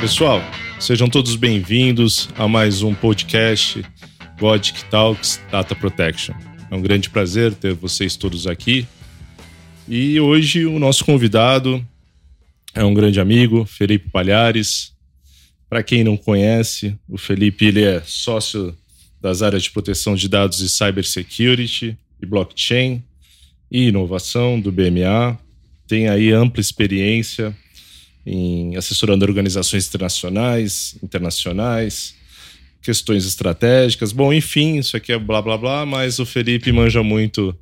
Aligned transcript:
Pessoal, 0.00 0.42
sejam 0.80 1.10
todos 1.10 1.36
bem-vindos 1.36 2.30
a 2.38 2.48
mais 2.48 2.80
um 2.82 2.94
podcast 2.94 3.84
Godic 4.38 4.82
Talks 4.86 5.38
Data 5.52 5.76
Protection. 5.76 6.34
É 6.70 6.74
um 6.74 6.80
grande 6.80 7.10
prazer 7.10 7.52
ter 7.52 7.74
vocês 7.74 8.16
todos 8.16 8.46
aqui. 8.46 8.88
E 9.86 10.18
hoje 10.18 10.64
o 10.64 10.78
nosso 10.78 11.04
convidado 11.04 11.86
é 12.74 12.82
um 12.82 12.94
grande 12.94 13.20
amigo, 13.20 13.66
Felipe 13.66 14.08
Palhares. 14.08 14.94
Para 15.68 15.82
quem 15.82 16.02
não 16.02 16.16
conhece, 16.16 16.98
o 17.06 17.18
Felipe 17.18 17.66
ele 17.66 17.84
é 17.84 18.00
sócio 18.00 18.74
das 19.20 19.42
áreas 19.42 19.64
de 19.64 19.70
proteção 19.70 20.14
de 20.14 20.30
dados 20.30 20.60
e 20.60 20.68
cybersecurity 20.70 21.94
e 22.22 22.24
blockchain 22.26 23.04
e 23.70 23.88
inovação 23.88 24.58
do 24.58 24.72
BMA. 24.72 25.38
Tem 25.86 26.08
aí 26.08 26.32
ampla 26.32 26.62
experiência 26.62 27.54
em 28.24 28.76
assessorando 28.76 29.24
organizações 29.24 29.86
internacionais, 29.88 30.96
internacionais, 31.02 32.14
questões 32.82 33.26
estratégicas. 33.26 34.12
Bom, 34.12 34.32
enfim, 34.32 34.78
isso 34.78 34.96
aqui 34.96 35.12
é 35.12 35.18
blá 35.18 35.40
blá 35.42 35.56
blá, 35.56 35.86
mas 35.86 36.18
o 36.18 36.26
Felipe 36.26 36.72
manja 36.72 37.02
muito 37.02 37.56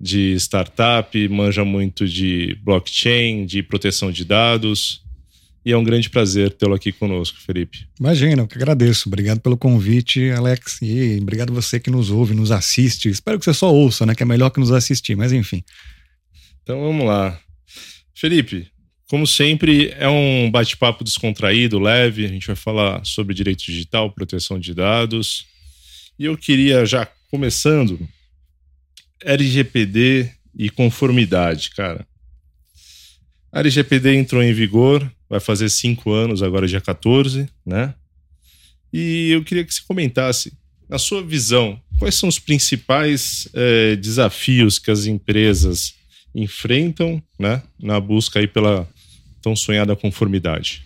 de 0.00 0.34
startup, 0.36 1.28
manja 1.28 1.64
muito 1.64 2.08
de 2.08 2.58
blockchain, 2.62 3.44
de 3.44 3.62
proteção 3.62 4.10
de 4.10 4.24
dados. 4.24 5.02
E 5.62 5.72
é 5.72 5.76
um 5.76 5.84
grande 5.84 6.08
prazer 6.08 6.54
tê-lo 6.54 6.74
aqui 6.74 6.90
conosco, 6.90 7.38
Felipe. 7.38 7.86
Imagina, 7.98 8.42
eu 8.42 8.48
que 8.48 8.56
agradeço. 8.56 9.10
Obrigado 9.10 9.40
pelo 9.40 9.58
convite, 9.58 10.30
Alex. 10.30 10.78
E 10.80 11.18
obrigado 11.20 11.52
você 11.52 11.78
que 11.78 11.90
nos 11.90 12.10
ouve, 12.10 12.34
nos 12.34 12.50
assiste. 12.50 13.10
Espero 13.10 13.38
que 13.38 13.44
você 13.44 13.52
só 13.52 13.70
ouça, 13.70 14.06
né? 14.06 14.14
Que 14.14 14.22
é 14.22 14.26
melhor 14.26 14.48
que 14.48 14.58
nos 14.58 14.72
assistir, 14.72 15.14
mas 15.16 15.32
enfim. 15.32 15.62
Então 16.62 16.80
vamos 16.80 17.06
lá. 17.06 17.38
Felipe, 18.14 18.68
como 19.10 19.26
sempre, 19.26 19.92
é 19.98 20.08
um 20.08 20.48
bate-papo 20.48 21.02
descontraído, 21.02 21.80
leve. 21.80 22.24
A 22.24 22.28
gente 22.28 22.46
vai 22.46 22.54
falar 22.54 23.04
sobre 23.04 23.34
direito 23.34 23.64
digital, 23.64 24.12
proteção 24.12 24.56
de 24.56 24.72
dados. 24.72 25.46
E 26.16 26.26
eu 26.26 26.38
queria 26.38 26.86
já 26.86 27.04
começando 27.28 28.08
LGPD 29.20 30.30
e 30.56 30.70
conformidade, 30.70 31.70
cara. 31.70 32.06
A 33.50 33.58
LGPD 33.58 34.14
entrou 34.14 34.44
em 34.44 34.52
vigor, 34.52 35.12
vai 35.28 35.40
fazer 35.40 35.68
cinco 35.70 36.12
anos, 36.12 36.40
agora 36.40 36.68
dia 36.68 36.80
14, 36.80 37.48
né? 37.66 37.92
E 38.92 39.32
eu 39.32 39.42
queria 39.42 39.64
que 39.64 39.74
você 39.74 39.82
comentasse, 39.88 40.52
na 40.88 40.98
sua 40.98 41.20
visão, 41.20 41.82
quais 41.98 42.14
são 42.14 42.28
os 42.28 42.38
principais 42.38 43.48
é, 43.54 43.96
desafios 43.96 44.78
que 44.78 44.88
as 44.88 45.06
empresas 45.06 45.94
enfrentam, 46.32 47.20
né, 47.36 47.60
na 47.76 47.98
busca 47.98 48.38
aí 48.38 48.46
pela 48.46 48.88
tão 49.40 49.56
sonhada 49.56 49.96
conformidade? 49.96 50.84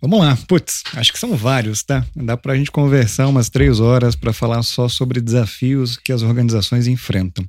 Vamos 0.00 0.20
lá, 0.20 0.38
putz, 0.46 0.84
acho 0.94 1.12
que 1.12 1.18
são 1.18 1.36
vários, 1.36 1.82
tá? 1.82 2.06
Dá 2.14 2.36
para 2.36 2.52
a 2.52 2.56
gente 2.56 2.70
conversar 2.70 3.26
umas 3.26 3.48
três 3.48 3.80
horas 3.80 4.14
para 4.14 4.32
falar 4.32 4.62
só 4.62 4.88
sobre 4.88 5.20
desafios 5.20 5.96
que 5.96 6.12
as 6.12 6.22
organizações 6.22 6.86
enfrentam. 6.86 7.44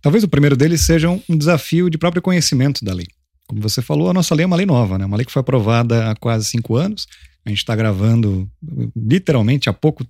Talvez 0.00 0.24
o 0.24 0.28
primeiro 0.28 0.56
deles 0.56 0.80
seja 0.80 1.10
um 1.10 1.36
desafio 1.36 1.90
de 1.90 1.98
próprio 1.98 2.22
conhecimento 2.22 2.82
da 2.82 2.94
lei. 2.94 3.06
Como 3.46 3.60
você 3.60 3.82
falou, 3.82 4.08
a 4.08 4.14
nossa 4.14 4.34
lei 4.34 4.44
é 4.44 4.46
uma 4.46 4.56
lei 4.56 4.64
nova, 4.64 4.96
né? 4.96 5.04
Uma 5.04 5.16
lei 5.16 5.26
que 5.26 5.32
foi 5.32 5.40
aprovada 5.40 6.10
há 6.10 6.16
quase 6.16 6.46
cinco 6.46 6.76
anos. 6.76 7.06
A 7.44 7.50
gente 7.50 7.58
está 7.58 7.76
gravando 7.76 8.48
literalmente 8.96 9.68
há 9.68 9.72
pouco, 9.72 10.06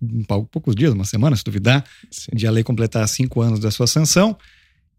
poucos 0.51 0.77
dias, 0.77 0.93
uma 0.93 1.05
semana, 1.05 1.35
se 1.35 1.43
duvidar, 1.43 1.85
Sim. 2.11 2.31
de 2.35 2.47
a 2.47 2.51
lei 2.51 2.63
completar 2.63 3.09
cinco 3.09 3.41
anos 3.41 3.59
da 3.59 3.71
sua 3.71 3.87
sanção. 3.87 4.37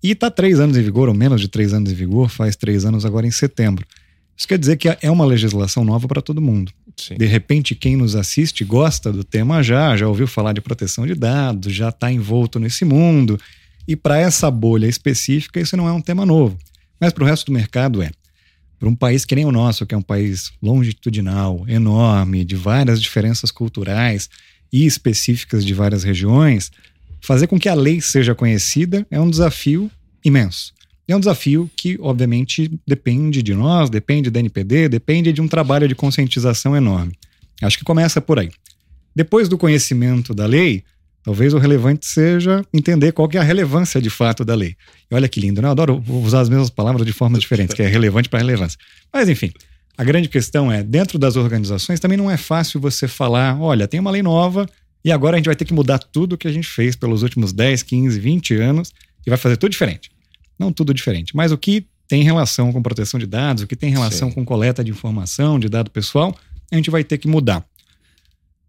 E 0.04 0.12
está 0.12 0.32
três 0.32 0.60
anos 0.60 0.76
em 0.76 0.82
vigor, 0.82 1.08
ou 1.08 1.14
menos 1.14 1.40
de 1.40 1.48
três 1.48 1.74
anos 1.74 1.92
em 1.92 1.96
vigor, 1.96 2.30
faz 2.30 2.56
três 2.56 2.84
anos 2.84 3.06
agora 3.06 3.28
em 3.28 3.32
setembro. 3.32 3.86
Isso 4.42 4.48
quer 4.48 4.58
dizer 4.58 4.76
que 4.78 4.90
é 4.90 5.12
uma 5.12 5.24
legislação 5.24 5.86
nova 5.86 6.08
para 6.08 6.20
todo 6.20 6.42
mundo. 6.42 6.74
Sim. 6.98 7.16
De 7.16 7.28
repente, 7.28 7.76
quem 7.76 7.96
nos 7.96 8.16
assiste 8.16 8.66
gosta 8.66 9.14
do 9.14 9.24
tema 9.24 9.62
já, 9.62 9.96
já 9.96 10.08
ouviu 10.08 10.26
falar 10.26 10.52
de 10.52 10.60
proteção 10.60 11.06
de 11.06 11.14
dados, 11.14 11.72
já 11.72 11.90
está 11.90 12.12
envolto 12.12 12.60
nesse 12.60 12.84
mundo. 12.84 13.40
E 13.88 13.96
para 13.96 14.18
essa 14.18 14.50
bolha 14.50 14.88
específica, 14.88 15.60
isso 15.60 15.78
não 15.78 15.88
é 15.88 15.92
um 15.92 16.02
tema 16.02 16.26
novo. 16.26 16.58
Mas 17.00 17.14
para 17.14 17.24
o 17.24 17.28
resto 17.28 17.46
do 17.46 17.52
mercado 17.52 18.02
é. 18.02 18.10
Para 18.80 18.90
um 18.90 18.96
país 18.96 19.26
que 19.26 19.36
nem 19.36 19.46
o 19.46 19.52
nosso, 19.52 19.86
que 19.86 19.94
é 19.94 19.98
um 19.98 20.02
país 20.02 20.52
longitudinal, 20.60 21.64
enorme, 21.68 22.44
de 22.44 22.56
várias 22.56 23.00
diferenças 23.00 23.52
culturais 23.52 24.28
e 24.74 24.88
específicas 24.88 25.64
de 25.64 25.76
várias 25.76 26.04
regiões, 26.04 26.72
fazer 27.22 27.46
com 27.46 27.60
que 27.60 27.70
a 27.70 27.76
lei 27.76 28.02
seja 28.02 28.34
conhecida 28.34 29.06
é 29.12 29.22
um 29.22 29.30
desafio 29.30 29.92
imenso. 30.26 30.74
É 31.12 31.16
um 31.16 31.20
desafio 31.20 31.70
que, 31.76 31.98
obviamente, 32.00 32.72
depende 32.88 33.44
de 33.44 33.54
nós, 33.54 33.90
depende 33.90 34.30
da 34.30 34.40
NPD, 34.40 34.88
depende 34.88 35.34
de 35.34 35.42
um 35.42 35.48
trabalho 35.48 35.86
de 35.88 35.94
conscientização 35.94 36.76
enorme. 36.76 37.14
Acho 37.62 37.78
que 37.78 37.84
começa 37.84 38.22
por 38.22 38.40
aí. 38.40 38.50
Depois 39.14 39.50
do 39.50 39.58
conhecimento 39.58 40.34
da 40.34 40.46
lei, 40.46 40.86
talvez 41.22 41.54
o 41.54 41.58
relevante 41.58 42.06
seja 42.06 42.66
entender 42.74 43.12
qual 43.12 43.28
que 43.28 43.38
é 43.38 43.42
a 43.42 43.44
relevância 43.44 44.02
de 44.02 44.10
fato 44.10 44.46
da 44.46 44.56
lei. 44.56 44.78
E 45.12 45.14
olha 45.14 45.28
que 45.28 45.42
lindo, 45.42 45.62
né? 45.62 45.68
Eu 45.68 45.72
adoro 45.72 46.04
usar 46.08 46.40
as 46.40 46.50
mesmas 46.50 46.70
palavras 46.70 47.06
de 47.06 47.12
formas 47.12 47.42
diferentes, 47.42 47.76
que 47.76 47.84
é 47.84 47.88
relevante 47.88 48.30
para 48.30 48.40
relevância. 48.40 48.80
Mas, 49.14 49.28
enfim, 49.28 49.52
a 49.98 50.06
grande 50.06 50.30
questão 50.30 50.72
é, 50.72 50.82
dentro 50.82 51.20
das 51.20 51.36
organizações 51.36 52.00
também 52.00 52.18
não 52.18 52.32
é 52.32 52.38
fácil 52.38 52.80
você 52.80 53.06
falar, 53.06 53.60
olha, 53.62 53.86
tem 53.86 54.00
uma 54.00 54.12
lei 54.12 54.24
nova 54.24 54.66
e 55.04 55.12
agora 55.12 55.36
a 55.36 55.40
gente 55.40 55.48
vai 55.48 55.58
ter 55.58 55.66
que 55.66 55.74
mudar 55.74 56.00
tudo 56.00 56.38
que 56.38 56.48
a 56.48 56.54
gente 56.54 56.70
fez 56.70 56.96
pelos 56.96 57.22
últimos 57.22 57.52
10, 57.52 57.84
15, 57.84 58.18
20 58.18 58.56
anos 58.56 58.94
e 59.28 59.30
vai 59.30 59.38
fazer 59.38 59.58
tudo 59.58 59.72
diferente. 59.72 60.10
Não 60.62 60.72
tudo 60.72 60.94
diferente, 60.94 61.36
mas 61.36 61.52
o 61.52 61.58
que 61.58 61.88
tem 62.08 62.22
relação 62.22 62.72
com 62.72 62.84
proteção 62.84 63.20
de 63.20 63.26
dados, 63.26 63.64
o 63.64 63.68
que 63.68 63.76
tem 63.76 63.90
relação 63.90 64.30
Sim. 64.30 64.36
com 64.36 64.46
coleta 64.46 64.84
de 64.84 64.92
informação, 64.92 65.58
de 65.60 65.68
dado 65.68 65.90
pessoal, 65.90 66.38
a 66.72 66.76
gente 66.76 66.92
vai 66.92 67.04
ter 67.04 67.18
que 67.18 67.28
mudar. 67.28 67.66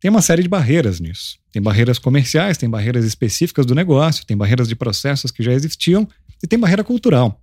Tem 0.00 0.10
uma 0.10 0.22
série 0.22 0.42
de 0.42 0.48
barreiras 0.48 0.98
nisso. 0.98 1.36
Tem 1.52 1.60
barreiras 1.60 1.98
comerciais, 1.98 2.56
tem 2.56 2.70
barreiras 2.70 3.04
específicas 3.04 3.66
do 3.66 3.74
negócio, 3.74 4.24
tem 4.24 4.34
barreiras 4.34 4.68
de 4.68 4.74
processos 4.74 5.30
que 5.30 5.42
já 5.42 5.52
existiam 5.52 6.08
e 6.42 6.46
tem 6.46 6.58
barreira 6.58 6.82
cultural. 6.82 7.38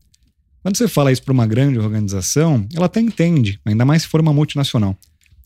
Quando 0.64 0.76
você 0.78 0.88
fala 0.88 1.12
isso 1.12 1.22
para 1.22 1.32
uma 1.32 1.46
grande 1.46 1.78
organização, 1.78 2.68
ela 2.74 2.88
até 2.88 3.00
entende, 3.00 3.60
ainda 3.64 3.86
mais 3.86 4.02
se 4.02 4.08
for 4.08 4.20
uma 4.20 4.34
multinacional. 4.34 4.98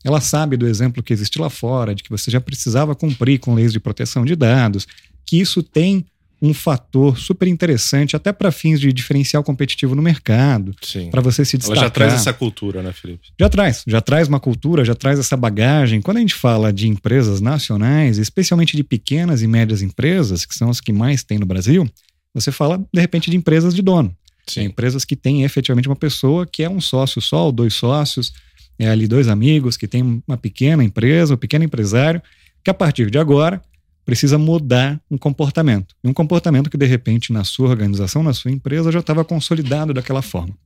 Ela 0.02 0.22
sabe 0.22 0.56
do 0.56 0.66
exemplo 0.66 1.02
que 1.02 1.12
existe 1.12 1.38
lá 1.38 1.50
fora, 1.50 1.94
de 1.94 2.02
que 2.02 2.10
você 2.10 2.30
já 2.30 2.40
precisava 2.40 2.94
cumprir 2.94 3.38
com 3.38 3.54
leis 3.54 3.70
de 3.70 3.78
proteção 3.78 4.24
de 4.24 4.34
dados, 4.34 4.86
que 5.26 5.38
isso 5.38 5.62
tem 5.62 6.06
um 6.40 6.52
fator 6.52 7.18
super 7.18 7.48
interessante, 7.48 8.16
até 8.16 8.32
para 8.32 8.52
fins 8.52 8.80
de 8.80 8.92
diferencial 8.92 9.42
competitivo 9.42 9.94
no 9.94 10.02
mercado, 10.02 10.74
para 11.10 11.20
você 11.20 11.44
se 11.44 11.56
destacar. 11.56 11.78
Ela 11.78 11.86
já 11.86 11.90
traz 11.90 12.12
essa 12.12 12.32
cultura, 12.32 12.82
né, 12.82 12.92
Felipe? 12.92 13.28
Já 13.38 13.48
traz, 13.48 13.84
já 13.86 14.00
traz 14.00 14.28
uma 14.28 14.40
cultura, 14.40 14.84
já 14.84 14.94
traz 14.94 15.18
essa 15.18 15.36
bagagem. 15.36 16.02
Quando 16.02 16.18
a 16.18 16.20
gente 16.20 16.34
fala 16.34 16.72
de 16.72 16.88
empresas 16.88 17.40
nacionais, 17.40 18.18
especialmente 18.18 18.76
de 18.76 18.84
pequenas 18.84 19.42
e 19.42 19.46
médias 19.46 19.80
empresas, 19.80 20.44
que 20.44 20.54
são 20.54 20.68
as 20.68 20.80
que 20.80 20.92
mais 20.92 21.22
tem 21.22 21.38
no 21.38 21.46
Brasil, 21.46 21.88
você 22.34 22.52
fala, 22.52 22.78
de 22.92 23.00
repente, 23.00 23.30
de 23.30 23.36
empresas 23.36 23.74
de 23.74 23.80
dono. 23.80 24.14
Sim. 24.46 24.60
É, 24.60 24.64
empresas 24.64 25.04
que 25.04 25.16
têm 25.16 25.44
efetivamente 25.44 25.88
uma 25.88 25.96
pessoa 25.96 26.46
que 26.46 26.62
é 26.62 26.68
um 26.68 26.80
sócio 26.80 27.22
só, 27.22 27.46
ou 27.46 27.52
dois 27.52 27.74
sócios, 27.74 28.32
é 28.78 28.88
ali 28.88 29.06
dois 29.06 29.28
amigos 29.28 29.76
que 29.76 29.86
tem 29.86 30.22
uma 30.26 30.36
pequena 30.36 30.82
empresa, 30.84 31.34
um 31.34 31.38
pequeno 31.38 31.64
empresário, 31.64 32.20
que 32.62 32.70
a 32.70 32.74
partir 32.74 33.10
de 33.10 33.18
agora 33.18 33.62
precisa 34.04 34.38
mudar 34.38 35.00
um 35.10 35.16
comportamento. 35.16 35.94
E 36.04 36.08
um 36.08 36.12
comportamento 36.12 36.68
que, 36.68 36.76
de 36.76 36.86
repente, 36.86 37.32
na 37.32 37.42
sua 37.44 37.68
organização, 37.68 38.22
na 38.22 38.34
sua 38.34 38.50
empresa, 38.50 38.92
já 38.92 39.00
estava 39.00 39.24
consolidado 39.24 39.94
daquela 39.94 40.22
forma. 40.22 40.56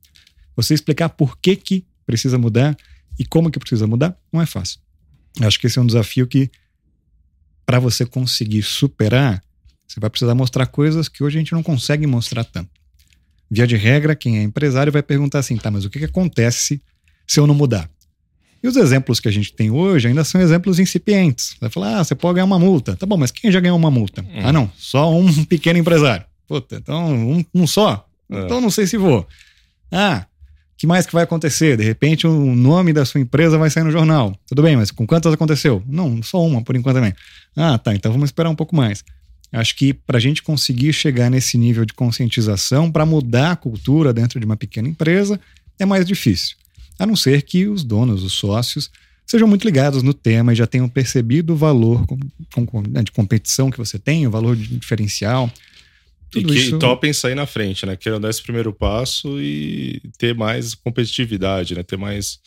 Você 0.55 0.73
explicar 0.73 1.09
por 1.09 1.37
que, 1.37 1.55
que 1.55 1.85
precisa 2.05 2.37
mudar 2.37 2.77
e 3.17 3.25
como 3.25 3.49
que 3.49 3.59
precisa 3.59 3.87
mudar, 3.87 4.17
não 4.31 4.41
é 4.41 4.45
fácil. 4.45 4.79
Acho 5.41 5.59
que 5.59 5.67
esse 5.67 5.79
é 5.79 5.81
um 5.81 5.87
desafio 5.87 6.27
que, 6.27 6.49
para 7.65 7.79
você 7.79 8.05
conseguir 8.05 8.63
superar, 8.63 9.41
você 9.87 9.99
vai 9.99 10.09
precisar 10.09 10.35
mostrar 10.35 10.65
coisas 10.67 11.07
que 11.07 11.23
hoje 11.23 11.37
a 11.37 11.39
gente 11.39 11.53
não 11.53 11.63
consegue 11.63 12.05
mostrar 12.05 12.43
tanto. 12.43 12.69
Via 13.49 13.65
de 13.65 13.75
regra, 13.75 14.15
quem 14.15 14.37
é 14.37 14.43
empresário 14.43 14.91
vai 14.91 15.01
perguntar 15.01 15.39
assim: 15.39 15.57
tá, 15.57 15.71
mas 15.71 15.85
o 15.85 15.89
que, 15.89 15.99
que 15.99 16.05
acontece 16.05 16.81
se 17.25 17.39
eu 17.39 17.47
não 17.47 17.55
mudar? 17.55 17.89
E 18.61 18.67
os 18.67 18.75
exemplos 18.75 19.19
que 19.19 19.27
a 19.27 19.31
gente 19.31 19.53
tem 19.53 19.71
hoje 19.71 20.07
ainda 20.07 20.23
são 20.23 20.39
exemplos 20.41 20.79
incipientes. 20.79 21.55
Vai 21.61 21.69
falar, 21.69 21.99
ah, 21.99 22.03
você 22.03 22.13
pode 22.13 22.35
ganhar 22.35 22.45
uma 22.45 22.59
multa. 22.59 22.95
Tá 22.95 23.05
bom, 23.05 23.15
mas 23.15 23.31
quem 23.31 23.51
já 23.51 23.59
ganhou 23.59 23.77
uma 23.77 23.89
multa? 23.89 24.21
Hum. 24.21 24.41
Ah, 24.43 24.51
não, 24.51 24.69
só 24.77 25.13
um 25.13 25.31
pequeno 25.45 25.79
empresário. 25.79 26.25
Puta, 26.47 26.75
então 26.75 27.13
um, 27.13 27.45
um 27.53 27.67
só. 27.67 28.05
É. 28.29 28.43
Então 28.43 28.59
não 28.59 28.69
sei 28.69 28.85
se 28.85 28.97
vou. 28.97 29.25
Ah, 29.91 30.25
que 30.77 30.85
mais 30.85 31.05
que 31.05 31.13
vai 31.13 31.23
acontecer? 31.23 31.77
De 31.77 31.83
repente 31.83 32.27
o 32.27 32.55
nome 32.55 32.91
da 32.91 33.05
sua 33.05 33.21
empresa 33.21 33.57
vai 33.57 33.69
sair 33.69 33.83
no 33.83 33.91
jornal. 33.91 34.35
Tudo 34.45 34.61
bem, 34.61 34.75
mas 34.75 34.91
com 34.91 35.07
quantas 35.07 35.33
aconteceu? 35.33 35.81
Não, 35.87 36.21
só 36.21 36.45
uma 36.45 36.61
por 36.61 36.75
enquanto 36.75 36.95
também. 36.95 37.13
Ah, 37.55 37.77
tá, 37.77 37.93
então 37.95 38.11
vamos 38.11 38.27
esperar 38.27 38.49
um 38.49 38.55
pouco 38.55 38.75
mais. 38.75 39.03
Acho 39.51 39.75
que 39.75 39.93
para 39.93 40.17
a 40.17 40.21
gente 40.21 40.43
conseguir 40.43 40.93
chegar 40.93 41.29
nesse 41.29 41.57
nível 41.57 41.85
de 41.85 41.93
conscientização, 41.93 42.91
para 42.91 43.05
mudar 43.05 43.51
a 43.51 43.55
cultura 43.55 44.13
dentro 44.13 44.39
de 44.39 44.45
uma 44.45 44.57
pequena 44.57 44.87
empresa, 44.87 45.39
é 45.79 45.85
mais 45.85 46.05
difícil 46.05 46.59
a 46.99 47.05
não 47.05 47.15
ser 47.15 47.41
que 47.41 47.67
os 47.67 47.83
donos, 47.83 48.23
os 48.23 48.33
sócios, 48.33 48.91
sejam 49.25 49.47
muito 49.47 49.63
ligados 49.63 50.03
no 50.03 50.13
tema 50.13 50.51
e 50.51 50.55
já 50.55 50.67
tenham 50.67 50.89
percebido 50.89 51.53
o 51.53 51.55
valor 51.55 52.05
né, 52.89 53.03
de 53.03 53.11
competição 53.11 53.71
que 53.71 53.77
você 53.77 53.97
tem, 53.97 54.27
o 54.27 54.31
valor 54.31 54.55
de 54.55 54.67
diferencial. 54.77 55.51
Tudo 56.29 56.53
e 56.53 56.57
que 56.57 56.61
isso... 56.61 56.77
topem 56.77 57.13
sair 57.13 57.35
na 57.35 57.45
frente, 57.45 57.85
né? 57.85 57.95
Queiram 57.95 58.19
dar 58.19 58.29
esse 58.29 58.43
primeiro 58.43 58.73
passo 58.73 59.41
e 59.41 60.01
ter 60.17 60.35
mais 60.35 60.75
competitividade, 60.75 61.73
né? 61.73 61.81
Ter 61.81 61.97
mais 61.97 62.39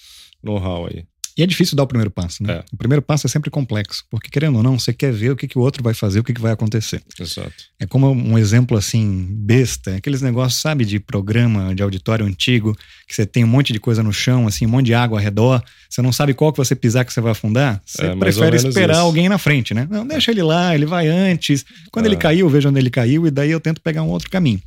know-how 0.43 0.87
aí. 0.87 1.05
E 1.37 1.43
é 1.43 1.46
difícil 1.46 1.75
dar 1.76 1.84
o 1.84 1.87
primeiro 1.87 2.11
passo, 2.11 2.43
né? 2.43 2.52
É. 2.55 2.64
O 2.73 2.76
primeiro 2.76 3.00
passo 3.00 3.26
é 3.26 3.31
sempre 3.31 3.50
complexo, 3.50 4.05
porque 4.11 4.29
querendo 4.29 4.56
ou 4.56 4.62
não, 4.62 4.79
você 4.79 4.93
quer 4.93 5.12
ver 5.12 5.31
o 5.31 5.37
que, 5.37 5.49
que 5.49 5.58
o 5.58 5.62
outro 5.62 5.82
vai 5.82 5.94
fazer, 5.94 6.20
o 6.20 6.25
que, 6.25 6.34
que 6.34 6.40
vai 6.40 6.52
acontecer. 6.52 7.02
Exato. 7.19 7.52
É 7.81 7.87
como 7.87 8.11
um 8.11 8.37
exemplo 8.38 8.76
assim, 8.76 9.26
besta, 9.31 9.96
aqueles 9.96 10.20
negócios, 10.20 10.61
sabe, 10.61 10.84
de 10.84 11.00
programa 11.00 11.75
de 11.75 11.82
auditório 11.82 12.26
antigo, 12.26 12.76
que 13.08 13.14
você 13.14 13.25
tem 13.25 13.44
um 13.44 13.46
monte 13.46 13.73
de 13.73 13.81
coisa 13.81 14.02
no 14.02 14.12
chão, 14.12 14.46
assim, 14.46 14.67
um 14.67 14.69
monte 14.69 14.87
de 14.87 14.94
água 14.94 15.19
ao 15.19 15.23
redor, 15.25 15.62
você 15.88 16.02
não 16.02 16.12
sabe 16.12 16.34
qual 16.34 16.52
que 16.52 16.58
você 16.58 16.75
pisar 16.75 17.05
que 17.05 17.12
você 17.12 17.20
vai 17.20 17.32
afundar, 17.32 17.81
você 17.84 18.06
É, 18.06 18.14
prefere 18.17 18.56
esperar 18.56 18.93
isso. 18.94 19.00
alguém 19.02 19.29
na 19.29 19.38
frente, 19.38 19.73
né? 19.73 19.88
Não, 19.90 20.06
deixa 20.06 20.31
ele 20.31 20.43
lá, 20.43 20.75
ele 20.75 20.84
vai 20.87 21.08
antes. 21.08 21.64
Quando 21.90 22.06
É. 22.06 22.08
ele 22.08 22.17
caiu, 22.17 22.46
eu 22.46 22.50
vejo 22.50 22.69
onde 22.69 22.79
ele 22.79 22.90
caiu 22.90 23.26
e 23.26 23.31
daí 23.31 23.50
eu 23.50 23.61
tento 23.61 23.81
pegar 23.81 24.02
um 24.02 24.08
outro 24.08 24.29
caminho. 24.31 24.61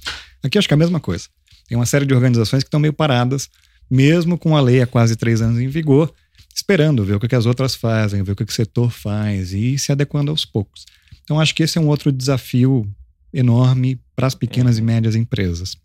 Aqui 0.43 0.57
acho 0.57 0.67
que 0.67 0.73
é 0.73 0.77
a 0.77 0.77
mesma 0.79 0.99
coisa. 0.99 1.25
Tem 1.67 1.77
uma 1.77 1.85
série 1.85 2.05
de 2.05 2.13
organizações 2.13 2.63
que 2.63 2.67
estão 2.67 2.79
meio 2.79 2.93
paradas, 2.93 3.49
mesmo 3.89 4.37
com 4.37 4.55
a 4.57 4.61
lei 4.61 4.81
há 4.81 4.87
quase 4.87 5.15
três 5.15 5.41
anos 5.41 5.59
em 5.59 5.67
vigor, 5.67 6.11
esperando 6.55 7.03
ver 7.03 7.15
o 7.15 7.19
que, 7.19 7.35
as 7.35 7.45
outras 7.45 7.75
fazem, 7.75 8.23
ver 8.23 8.31
o 8.31 8.35
que, 8.35 8.43
o 8.43 8.51
setor 8.51 8.89
faz 8.89 9.51
e 9.51 9.77
se 9.77 9.91
adequando 9.91 10.31
aos 10.31 10.45
poucos. 10.45 10.85
Então, 11.23 11.39
acho 11.39 11.53
que 11.53 11.63
esse 11.63 11.77
é 11.77 11.81
um 11.81 11.87
outro 11.87 12.11
desafio 12.11 12.89
enorme 13.33 13.99
para 14.15 14.27
as 14.27 14.33
pequenas 14.33 14.77
e 14.77 14.81
médias 14.81 15.15
empresas. 15.15 15.75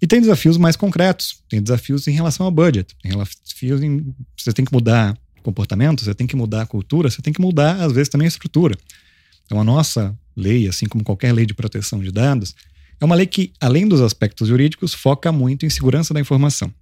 E 0.00 0.06
tem 0.06 0.20
desafios 0.20 0.56
mais 0.56 0.74
concretos, 0.74 1.40
tem 1.48 1.62
desafios 1.62 2.08
em 2.08 2.12
relação 2.12 2.44
ao 2.44 2.50
budget, 2.50 2.96
tem 3.00 3.12
desafios 3.12 3.80
em. 3.80 4.12
Você 4.36 4.52
tem 4.52 4.64
que 4.64 4.72
mudar 4.72 5.16
comportamento, 5.42 6.02
você 6.02 6.14
tem 6.14 6.26
que 6.26 6.34
mudar 6.34 6.62
a 6.62 6.66
cultura, 6.66 7.08
você 7.08 7.22
tem 7.22 7.32
que 7.32 7.40
mudar, 7.40 7.80
às 7.80 7.92
vezes, 7.92 8.08
também 8.08 8.26
a 8.26 8.28
estrutura. 8.28 8.76
Então, 9.44 9.60
a 9.60 9.64
nossa 9.64 10.16
lei, 10.36 10.68
assim 10.68 10.86
como 10.86 11.04
qualquer 11.04 11.32
lei 11.32 11.46
de 11.46 11.54
proteção 11.54 12.00
de 12.00 12.10
dados, 12.10 12.54
é 13.00 13.04
uma 13.04 13.14
lei 13.14 13.26
que, 13.26 13.52
além 13.60 13.86
dos 13.86 14.00
aspectos 14.00 14.48
jurídicos, 14.48 14.94
foca 14.94 15.30
muito 15.30 15.66
em 15.66 15.70
segurança 15.70 16.14
da 16.14 16.20
informação. 16.20 16.72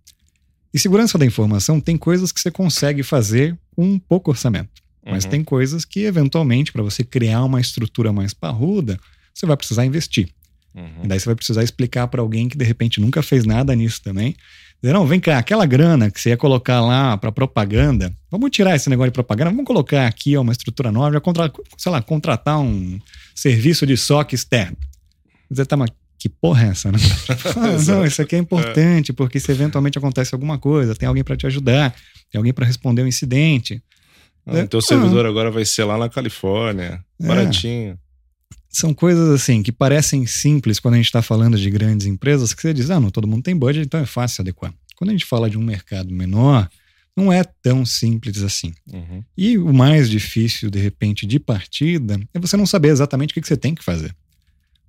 E 0.73 0.79
segurança 0.79 1.19
da 1.19 1.27
informação 1.27 1.81
tem 1.81 1.97
coisas 1.97 2.31
que 2.31 2.41
você 2.41 2.51
consegue 2.51 3.03
fazer 3.03 3.59
com 3.75 3.85
um 3.85 3.99
pouco 3.99 4.31
orçamento. 4.31 4.81
Mas 5.05 5.25
Uhum. 5.25 5.31
tem 5.31 5.45
coisas 5.45 5.85
que, 5.85 6.01
eventualmente, 6.01 6.73
para 6.73 6.83
você 6.83 7.03
criar 7.03 7.45
uma 7.45 7.61
estrutura 7.61 8.13
mais 8.13 8.35
parruda, 8.35 8.99
você 9.35 9.47
vai 9.47 9.57
precisar 9.57 9.85
investir. 9.85 10.29
Uhum. 10.75 11.05
E 11.05 11.09
daí 11.09 11.19
você 11.19 11.27
vai 11.27 11.35
precisar 11.35 11.65
explicar 11.65 12.07
para 12.07 12.21
alguém 12.21 12.49
que 12.49 12.57
de 12.57 12.65
repente 12.65 13.01
nunca 13.01 13.23
fez 13.23 13.45
nada 13.45 13.75
nisso 13.75 14.01
também. 14.03 14.37
Dizer, 14.81 14.93
não, 14.95 15.07
vem 15.07 15.19
cá, 15.21 15.39
aquela 15.39 15.67
grana 15.67 16.11
que 16.11 16.21
você 16.21 16.31
ia 16.31 16.37
colocar 16.37 16.81
lá 16.81 17.17
para 17.17 17.33
propaganda, 17.33 18.15
vamos 18.31 18.51
tirar 18.51 18.77
esse 18.77 18.89
negócio 18.89 19.11
de 19.11 19.15
propaganda, 19.15 19.51
vamos 19.51 19.65
colocar 19.67 20.07
aqui 20.07 20.37
ó, 20.37 20.43
uma 20.43 20.53
estrutura 20.53 20.93
nova, 20.93 21.13
já 21.13 21.21
contra, 21.21 21.53
sei 21.77 21.93
lá, 21.93 22.01
contratar 22.01 22.61
um 22.61 22.99
serviço 23.35 23.85
de 23.87 23.97
SOC 23.97 24.33
externo. 24.35 24.77
Dizer, 25.51 25.67
tá, 25.67 25.77
mas 25.77 25.91
que 26.21 26.29
porra 26.29 26.67
é 26.67 26.69
essa, 26.69 26.93
né? 26.93 26.99
Ah, 27.57 27.83
não, 27.87 28.05
isso 28.05 28.21
aqui 28.21 28.37
é 28.37 28.39
importante, 28.39 29.11
porque 29.13 29.41
se 29.41 29.51
eventualmente 29.51 29.97
acontece 29.99 30.35
alguma 30.35 30.59
coisa, 30.59 30.95
tem 30.95 31.09
alguém 31.09 31.25
para 31.25 31.35
te 31.37 31.47
ajudar, 31.47 31.95
tem 32.31 32.39
alguém 32.39 32.53
para 32.53 32.67
responder 32.67 33.03
um 33.03 33.07
incidente. 33.07 33.83
Ah, 34.47 34.59
É, 34.59 34.61
então 34.61 34.79
o 34.79 34.83
servidor 34.83 35.25
agora 35.25 35.51
vai 35.51 35.65
ser 35.65 35.85
lá 35.85 35.97
na 35.97 36.09
Califórnia, 36.11 37.03
É. 37.21 37.27
baratinho. 37.27 37.99
são 38.69 38.93
coisas 38.95 39.31
assim 39.31 39.63
que 39.63 39.73
parecem 39.73 40.27
simples 40.27 40.79
quando 40.79 40.95
a 40.95 40.97
gente 40.99 41.07
está 41.07 41.23
falando 41.23 41.59
de 41.59 41.71
grandes 41.71 42.07
empresas, 42.07 42.53
que 42.55 42.61
você 42.63 42.73
diz, 42.75 42.91
ah, 42.91 43.01
não, 43.01 43.11
todo 43.11 43.27
mundo 43.27 43.43
tem 43.43 43.57
budget, 43.57 43.85
então 43.87 43.99
é 43.99 44.07
fácil 44.07 44.37
se 44.37 44.43
adequar. 44.43 44.73
Quando 44.97 45.11
a 45.11 45.13
gente 45.13 45.25
fala 45.25 45.49
de 45.51 45.57
um 45.59 45.63
mercado 45.63 46.13
menor, 46.13 46.69
não 47.17 47.33
é 47.33 47.43
tão 47.63 47.85
simples 47.87 48.43
assim. 48.43 48.73
Uhum. 48.93 49.25
E 49.37 49.59
o 49.59 49.73
mais 49.73 50.09
difícil, 50.09 50.71
de 50.71 50.79
repente, 50.79 51.27
de 51.27 51.41
partida, 51.41 52.21
é 52.35 52.39
você 52.39 52.57
não 52.57 52.67
saber 52.67 52.89
exatamente 52.89 53.31
o 53.31 53.35
que 53.41 53.47
você 53.47 53.57
tem 53.57 53.75
que 53.75 53.83
fazer. 53.83 54.15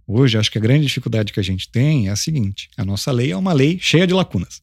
Hoje, 0.08 0.38
acho 0.38 0.52
que 0.52 0.58
a 0.58 0.62
grande 0.62 0.86
dificuldade 0.86 1.32
que 1.32 1.40
a 1.40 1.44
gente 1.44 1.70
tem 1.70 2.08
é 2.08 2.12
a 2.12 2.16
seguinte: 2.16 2.70
a 2.78 2.84
nossa 2.86 3.12
lei 3.12 3.32
é 3.32 3.38
uma 3.38 3.54
lei 3.54 3.78
cheia 3.80 4.06
de 4.08 4.14
lacunas. 4.14 4.62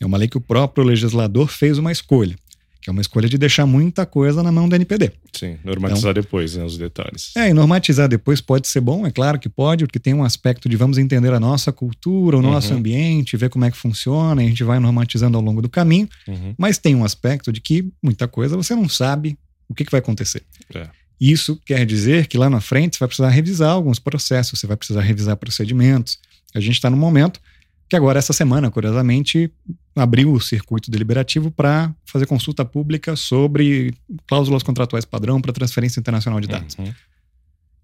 É 0.00 0.06
uma 0.06 0.16
lei 0.18 0.28
que 0.28 0.36
o 0.36 0.40
próprio 0.40 0.84
legislador 0.84 1.48
fez 1.48 1.78
uma 1.78 1.90
escolha, 1.90 2.36
que 2.82 2.90
é 2.90 2.92
uma 2.92 3.00
escolha 3.00 3.28
de 3.28 3.38
deixar 3.38 3.64
muita 3.66 4.04
coisa 4.06 4.42
na 4.42 4.52
mão 4.52 4.68
do 4.68 4.74
NPD. 4.76 5.10
Sim, 5.32 5.58
normatizar 5.64 6.12
depois, 6.14 6.54
né, 6.56 6.64
os 6.64 6.76
detalhes. 6.78 7.32
É, 7.36 7.48
e 7.48 7.52
normatizar 7.54 8.08
depois 8.08 8.40
pode 8.40 8.68
ser 8.68 8.80
bom, 8.80 9.06
é 9.06 9.10
claro 9.10 9.38
que 9.38 9.48
pode, 9.48 9.84
porque 9.86 9.98
tem 9.98 10.12
um 10.14 10.22
aspecto 10.24 10.68
de 10.68 10.76
vamos 10.76 10.98
entender 10.98 11.32
a 11.32 11.40
nossa 11.40 11.72
cultura, 11.72 12.36
o 12.38 12.42
nosso 12.42 12.72
Uhum. 12.72 12.78
ambiente, 12.78 13.36
ver 13.36 13.48
como 13.50 13.64
é 13.64 13.70
que 13.70 13.76
funciona, 13.76 14.42
e 14.42 14.46
a 14.46 14.48
gente 14.48 14.62
vai 14.64 14.78
normatizando 14.78 15.36
ao 15.36 15.42
longo 15.42 15.60
do 15.62 15.68
caminho, 15.68 16.08
Uhum. 16.28 16.54
mas 16.58 16.78
tem 16.78 16.94
um 16.94 17.04
aspecto 17.04 17.50
de 17.52 17.60
que 17.60 17.90
muita 18.02 18.28
coisa 18.28 18.56
você 18.56 18.74
não 18.74 18.88
sabe 18.88 19.36
o 19.68 19.74
que, 19.74 19.84
que 19.84 19.90
vai 19.90 19.98
acontecer. 20.00 20.42
É. 20.74 20.88
Isso 21.20 21.60
quer 21.64 21.86
dizer 21.86 22.26
que 22.26 22.36
lá 22.36 22.50
na 22.50 22.60
frente 22.60 22.96
você 22.96 23.00
vai 23.00 23.08
precisar 23.08 23.28
revisar 23.30 23.70
alguns 23.70 23.98
processos, 23.98 24.58
você 24.58 24.66
vai 24.66 24.76
precisar 24.76 25.00
revisar 25.00 25.36
procedimentos. 25.36 26.18
A 26.54 26.60
gente 26.60 26.74
está 26.74 26.90
num 26.90 26.96
momento 26.96 27.40
que 27.88 27.96
agora, 27.96 28.18
essa 28.18 28.32
semana, 28.32 28.70
curiosamente, 28.70 29.50
abriu 29.94 30.32
o 30.32 30.40
circuito 30.40 30.90
deliberativo 30.90 31.50
para 31.50 31.94
fazer 32.04 32.26
consulta 32.26 32.64
pública 32.64 33.14
sobre 33.14 33.94
cláusulas 34.26 34.62
contratuais 34.62 35.04
padrão 35.04 35.40
para 35.40 35.52
transferência 35.52 36.00
internacional 36.00 36.40
de 36.40 36.48
dados. 36.48 36.76
Uhum. 36.76 36.92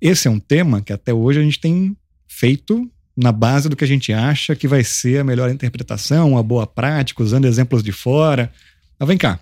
Esse 0.01 0.27
é 0.27 0.31
um 0.31 0.41
tema 0.41 0.83
que 0.83 0.93
até 0.93 1.15
hoje 1.15 1.39
a 1.39 1.43
gente 1.43 1.61
tem 1.61 1.97
feito 2.27 2.91
na 3.17 3.31
base 3.31 3.69
do 3.69 3.77
que 3.77 3.85
a 3.85 3.87
gente 3.87 4.13
acha 4.13 4.57
que 4.57 4.67
vai 4.67 4.83
ser 4.83 5.21
a 5.21 5.25
melhor 5.25 5.51
interpretação, 5.51 6.37
a 6.37 6.43
boa 6.43 6.67
prática, 6.67 7.23
usando 7.23 7.45
exemplos 7.45 7.83
de 7.83 7.93
fora. 7.93 8.51
Mas 8.99 9.07
vem 9.07 9.19
cá, 9.19 9.39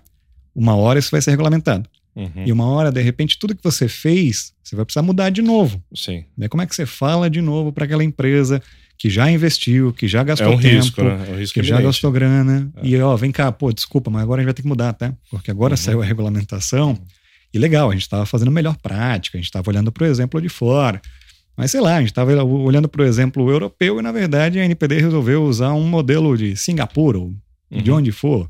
uma 0.53 0.75
hora 0.75 0.99
isso 0.99 1.09
vai 1.09 1.21
ser 1.21 1.31
regulamentado. 1.31 1.89
Uhum. 2.15 2.43
E 2.45 2.51
uma 2.51 2.65
hora, 2.65 2.91
de 2.91 3.01
repente, 3.01 3.39
tudo 3.39 3.55
que 3.55 3.63
você 3.63 3.87
fez, 3.87 4.51
você 4.63 4.75
vai 4.75 4.83
precisar 4.85 5.01
mudar 5.01 5.29
de 5.29 5.41
novo. 5.41 5.81
Sim. 5.95 6.25
Né? 6.37 6.47
Como 6.47 6.61
é 6.61 6.65
que 6.65 6.75
você 6.75 6.85
fala 6.85 7.29
de 7.29 7.41
novo 7.41 7.71
para 7.71 7.85
aquela 7.85 8.03
empresa 8.03 8.61
que 8.97 9.09
já 9.09 9.31
investiu, 9.31 9.91
que 9.93 10.07
já 10.07 10.19
É 10.21 10.23
gastou 10.23 10.53
um 10.53 10.59
tempo, 10.59 10.75
risco, 10.75 11.03
né? 11.03 11.25
É 11.27 11.31
um 11.33 11.37
risco 11.37 11.59
que 11.59 11.65
já 11.65 11.81
gastou 11.81 12.11
grana. 12.11 12.71
É. 12.77 12.85
E, 12.87 12.99
ó, 13.01 13.15
vem 13.15 13.31
cá, 13.31 13.51
pô, 13.51 13.71
desculpa, 13.73 14.11
mas 14.11 14.21
agora 14.21 14.39
a 14.39 14.43
gente 14.43 14.47
vai 14.47 14.53
ter 14.53 14.61
que 14.61 14.67
mudar, 14.67 14.93
tá? 14.93 15.13
Porque 15.29 15.49
agora 15.49 15.73
Uhum. 15.73 15.77
saiu 15.77 16.01
a 16.01 16.05
regulamentação. 16.05 16.97
E 17.53 17.57
legal, 17.57 17.89
a 17.89 17.93
gente 17.93 18.03
estava 18.03 18.25
fazendo 18.25 18.51
melhor 18.51 18.77
prática, 18.77 19.37
a 19.37 19.39
gente 19.39 19.47
estava 19.47 19.69
olhando 19.69 19.91
para 19.91 20.03
o 20.03 20.07
exemplo 20.07 20.39
de 20.41 20.49
fora. 20.49 21.01
Mas 21.57 21.71
sei 21.71 21.81
lá, 21.81 21.95
a 21.95 21.99
gente 21.99 22.09
estava 22.11 22.31
olhando 22.43 22.87
para 22.87 23.01
o 23.01 23.05
exemplo 23.05 23.49
europeu 23.49 23.99
e, 23.99 24.01
na 24.01 24.11
verdade, 24.11 24.59
a 24.59 24.65
NPD 24.65 24.99
resolveu 25.01 25.43
usar 25.43 25.73
um 25.73 25.83
modelo 25.87 26.37
de 26.37 26.55
Singapura 26.55 27.17
ou 27.19 27.33
de 27.71 27.89
Uhum. 27.91 27.97
onde 27.97 28.11
for. 28.11 28.49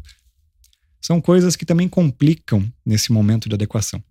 São 1.02 1.20
coisas 1.20 1.56
que 1.56 1.66
também 1.66 1.88
complicam 1.90 2.72
nesse 2.86 3.12
momento 3.12 3.50
de 3.50 3.56
adequação. 3.56 4.02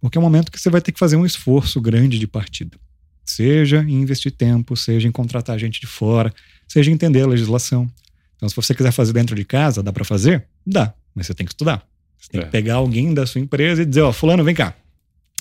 Porque 0.00 0.16
é 0.16 0.20
um 0.20 0.24
momento 0.24 0.50
que 0.50 0.58
você 0.58 0.70
vai 0.70 0.80
ter 0.80 0.92
que 0.92 0.98
fazer 0.98 1.16
um 1.16 1.26
esforço 1.26 1.80
grande 1.80 2.18
de 2.18 2.26
partida. 2.26 2.78
Seja 3.24 3.82
em 3.86 4.00
investir 4.00 4.32
tempo, 4.32 4.74
seja 4.76 5.06
em 5.06 5.12
contratar 5.12 5.58
gente 5.58 5.80
de 5.80 5.86
fora, 5.86 6.32
seja 6.66 6.90
em 6.90 6.94
entender 6.94 7.22
a 7.22 7.26
legislação. 7.26 7.88
Então, 8.36 8.48
se 8.48 8.56
você 8.56 8.74
quiser 8.74 8.90
fazer 8.92 9.12
dentro 9.12 9.36
de 9.36 9.44
casa, 9.44 9.82
dá 9.82 9.92
para 9.92 10.04
fazer? 10.04 10.46
Dá, 10.66 10.94
mas 11.14 11.26
você 11.26 11.34
tem 11.34 11.44
que 11.46 11.52
estudar. 11.52 11.86
Você 12.18 12.30
tem 12.30 12.40
É. 12.40 12.44
que 12.44 12.50
pegar 12.50 12.76
alguém 12.76 13.12
da 13.12 13.26
sua 13.26 13.40
empresa 13.40 13.82
e 13.82 13.86
dizer: 13.86 14.00
Ó, 14.00 14.12
Fulano, 14.12 14.42
vem 14.42 14.54
cá. 14.54 14.74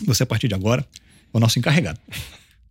Você, 0.06 0.24
a 0.24 0.25
partir 0.25 0.48
de 0.50 0.53
agora, 0.56 0.86
é 1.34 1.38
o 1.38 1.39
nosso 1.39 1.58
encarregado. 1.58 2.00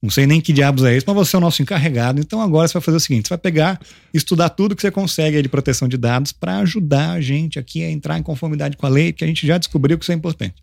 Não 0.00 0.10
sei 0.10 0.26
nem 0.26 0.40
que 0.40 0.52
diabos 0.52 0.84
é 0.84 0.96
isso, 0.96 1.04
mas 1.08 1.16
você 1.16 1.34
é 1.34 1.38
o 1.38 1.40
nosso 1.40 1.60
encarregado. 1.60 2.20
Então 2.20 2.40
agora 2.40 2.68
você 2.68 2.74
vai 2.74 2.82
fazer 2.82 2.96
o 2.98 3.00
seguinte: 3.00 3.26
você 3.26 3.30
vai 3.30 3.38
pegar, 3.38 3.80
estudar 4.14 4.48
tudo 4.50 4.76
que 4.76 4.82
você 4.82 4.90
consegue 4.92 5.42
de 5.42 5.48
proteção 5.48 5.88
de 5.88 5.96
dados 5.96 6.30
para 6.30 6.58
ajudar 6.58 7.12
a 7.12 7.20
gente 7.20 7.58
aqui 7.58 7.82
a 7.82 7.90
entrar 7.90 8.16
em 8.18 8.22
conformidade 8.22 8.76
com 8.76 8.86
a 8.86 8.88
lei, 8.88 9.12
que 9.12 9.24
a 9.24 9.26
gente 9.26 9.44
já 9.46 9.58
descobriu 9.58 9.98
que 9.98 10.04
isso 10.04 10.12
é 10.12 10.14
importante. 10.14 10.54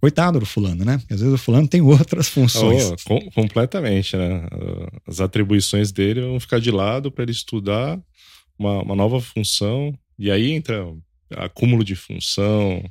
Coitado 0.00 0.38
do 0.40 0.44
fulano, 0.44 0.84
né? 0.84 1.00
Às 1.08 1.20
vezes 1.20 1.32
o 1.34 1.38
fulano 1.38 1.68
tem 1.68 1.80
outras 1.80 2.28
funções. 2.28 2.90
Oh, 2.90 2.96
com- 3.04 3.30
completamente, 3.30 4.16
né? 4.16 4.46
As 5.06 5.20
atribuições 5.20 5.92
dele 5.92 6.20
vão 6.20 6.40
ficar 6.40 6.58
de 6.58 6.70
lado 6.70 7.10
para 7.12 7.22
ele 7.22 7.32
estudar 7.32 7.98
uma, 8.58 8.82
uma 8.82 8.94
nova 8.96 9.20
função. 9.20 9.96
E 10.18 10.30
aí 10.30 10.50
entra 10.52 10.86
acúmulo 11.36 11.82
de 11.84 11.94
função, 11.94 12.84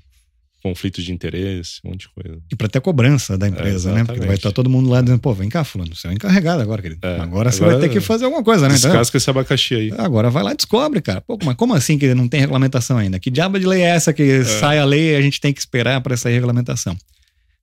conflito 0.63 1.03
de 1.03 1.11
interesse, 1.11 1.81
um 1.83 1.89
monte 1.89 2.01
de 2.01 2.09
coisa. 2.09 2.41
E 2.49 2.55
para 2.55 2.69
ter 2.69 2.79
cobrança 2.79 3.37
da 3.37 3.49
empresa, 3.49 3.91
É, 3.91 3.95
né? 3.95 4.03
Porque 4.05 4.25
vai 4.25 4.35
estar 4.35 4.51
todo 4.53 4.69
mundo 4.69 4.89
lá 4.89 5.01
dizendo, 5.01 5.19
pô, 5.19 5.33
vem 5.33 5.49
cá, 5.49 5.65
fulano, 5.65 5.93
você 5.93 6.07
é 6.07 6.09
o 6.09 6.13
encarregado 6.13 6.61
agora, 6.61 6.81
querido. 6.81 7.05
É, 7.05 7.19
agora 7.19 7.51
você 7.51 7.61
agora 7.61 7.77
vai 7.77 7.89
ter 7.89 7.93
que 7.93 7.99
fazer 7.99 8.23
alguma 8.23 8.43
coisa, 8.43 8.69
né? 8.69 8.75
Então, 8.75 8.89
Descasca 8.89 9.17
esse 9.17 9.29
abacaxi 9.29 9.75
aí. 9.75 9.93
Agora 9.97 10.29
vai 10.29 10.41
lá 10.41 10.53
e 10.53 10.55
descobre, 10.55 11.01
cara. 11.01 11.19
Pô, 11.19 11.37
mas 11.43 11.55
como 11.55 11.73
assim 11.73 11.97
que 11.97 12.13
não 12.15 12.29
tem 12.29 12.39
regulamentação 12.39 12.97
ainda? 12.97 13.19
Que 13.19 13.29
diabo 13.29 13.59
de 13.59 13.65
lei 13.65 13.81
é 13.81 13.89
essa 13.89 14.13
que 14.13 14.43
sai 14.45 14.79
a 14.79 14.85
lei 14.85 15.11
e 15.11 15.15
a 15.17 15.21
gente 15.21 15.41
tem 15.41 15.51
que 15.51 15.59
esperar 15.59 15.99
para 15.99 16.15
sair 16.15 16.31
a 16.31 16.35
regulamentação? 16.35 16.95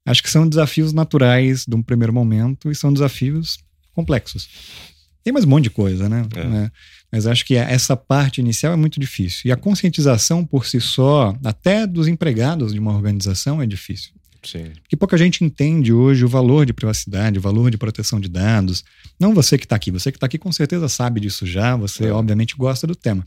Acho 0.05 0.23
que 0.23 0.31
são 0.31 0.47
desafios 0.47 0.93
naturais 0.93 1.65
de 1.67 1.75
um 1.75 1.83
primeiro 1.83 2.13
momento 2.13 2.71
e 2.71 2.75
são 2.75 2.93
desafios 2.93 3.59
complexos. 3.95 4.49
Tem 5.23 5.33
mais 5.33 5.45
um 5.45 5.49
monte 5.49 5.65
de 5.65 5.71
coisa, 5.71 6.09
né? 6.09 6.27
É. 6.35 6.45
Né? 6.45 6.73
Mas 7.13 7.27
acho 7.27 7.45
que 7.45 7.55
essa 7.55 7.97
parte 7.97 8.41
inicial 8.41 8.73
é 8.73 8.77
muito 8.77 8.99
difícil. 8.99 9.43
E 9.49 9.53
a 9.53 9.57
conscientização 9.57 10.45
por 10.45 10.65
si 10.67 10.81
só, 10.81 11.37
até 11.45 11.87
dos 11.87 12.09
empregados 12.09 12.73
de 12.73 12.79
uma 12.79 12.95
organização, 12.95 13.61
é 13.61 13.67
difícil. 13.67 14.13
Sim. 14.43 14.71
Porque 14.83 14.97
pouca 14.97 15.19
gente 15.19 15.45
entende 15.45 15.93
hoje 15.93 16.25
o 16.25 16.29
valor 16.29 16.65
de 16.65 16.73
privacidade, 16.73 17.39
o 17.39 17.43
valor 17.43 17.71
de 17.71 17.77
proteção 17.77 18.19
de 18.19 18.29
dados. 18.29 18.83
Não 19.19 19.35
você 19.35 19.59
que 19.59 19.67
está 19.67 19.77
aqui, 19.77 19.91
você 19.91 20.11
que 20.11 20.17
está 20.17 20.27
aqui 20.27 20.39
com 20.39 20.51
certeza 20.51 20.89
sabe 20.89 21.21
disso 21.21 21.45
já, 21.45 21.77
você 21.77 22.07
É. 22.07 22.13
obviamente 22.13 22.57
gosta 22.57 22.87
do 22.87 22.95
tema. 22.95 23.23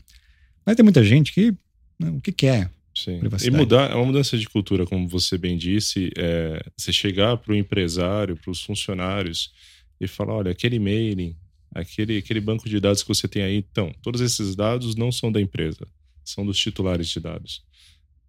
Mas 0.66 0.74
tem 0.74 0.82
muita 0.82 1.04
gente 1.04 1.32
que 1.32 1.52
né, 2.00 2.10
o 2.10 2.20
que 2.20 2.32
quer. 2.32 2.68
Sim. 2.92 3.16
E 3.16 3.20
Privacidade. 3.20 3.56
mudar, 3.56 3.90
é 3.90 3.94
uma 3.94 4.06
mudança 4.06 4.36
de 4.36 4.48
cultura, 4.48 4.86
como 4.86 5.06
você 5.08 5.36
bem 5.38 5.56
disse. 5.56 6.10
É, 6.16 6.64
você 6.76 6.92
chegar 6.92 7.36
para 7.36 7.52
o 7.52 7.56
empresário, 7.56 8.36
para 8.36 8.50
os 8.50 8.62
funcionários 8.62 9.52
e 10.00 10.08
falar: 10.08 10.34
olha, 10.34 10.50
aquele 10.52 10.78
mailing, 10.80 11.36
aquele, 11.74 12.16
aquele 12.18 12.40
banco 12.40 12.68
de 12.68 12.78
dados 12.80 13.02
que 13.02 13.08
você 13.08 13.26
tem 13.26 13.42
aí, 13.42 13.56
então, 13.56 13.92
todos 14.02 14.20
esses 14.20 14.54
dados 14.54 14.94
não 14.94 15.10
são 15.10 15.30
da 15.30 15.40
empresa, 15.40 15.86
são 16.24 16.46
dos 16.46 16.58
titulares 16.58 17.08
de 17.08 17.20
dados. 17.20 17.62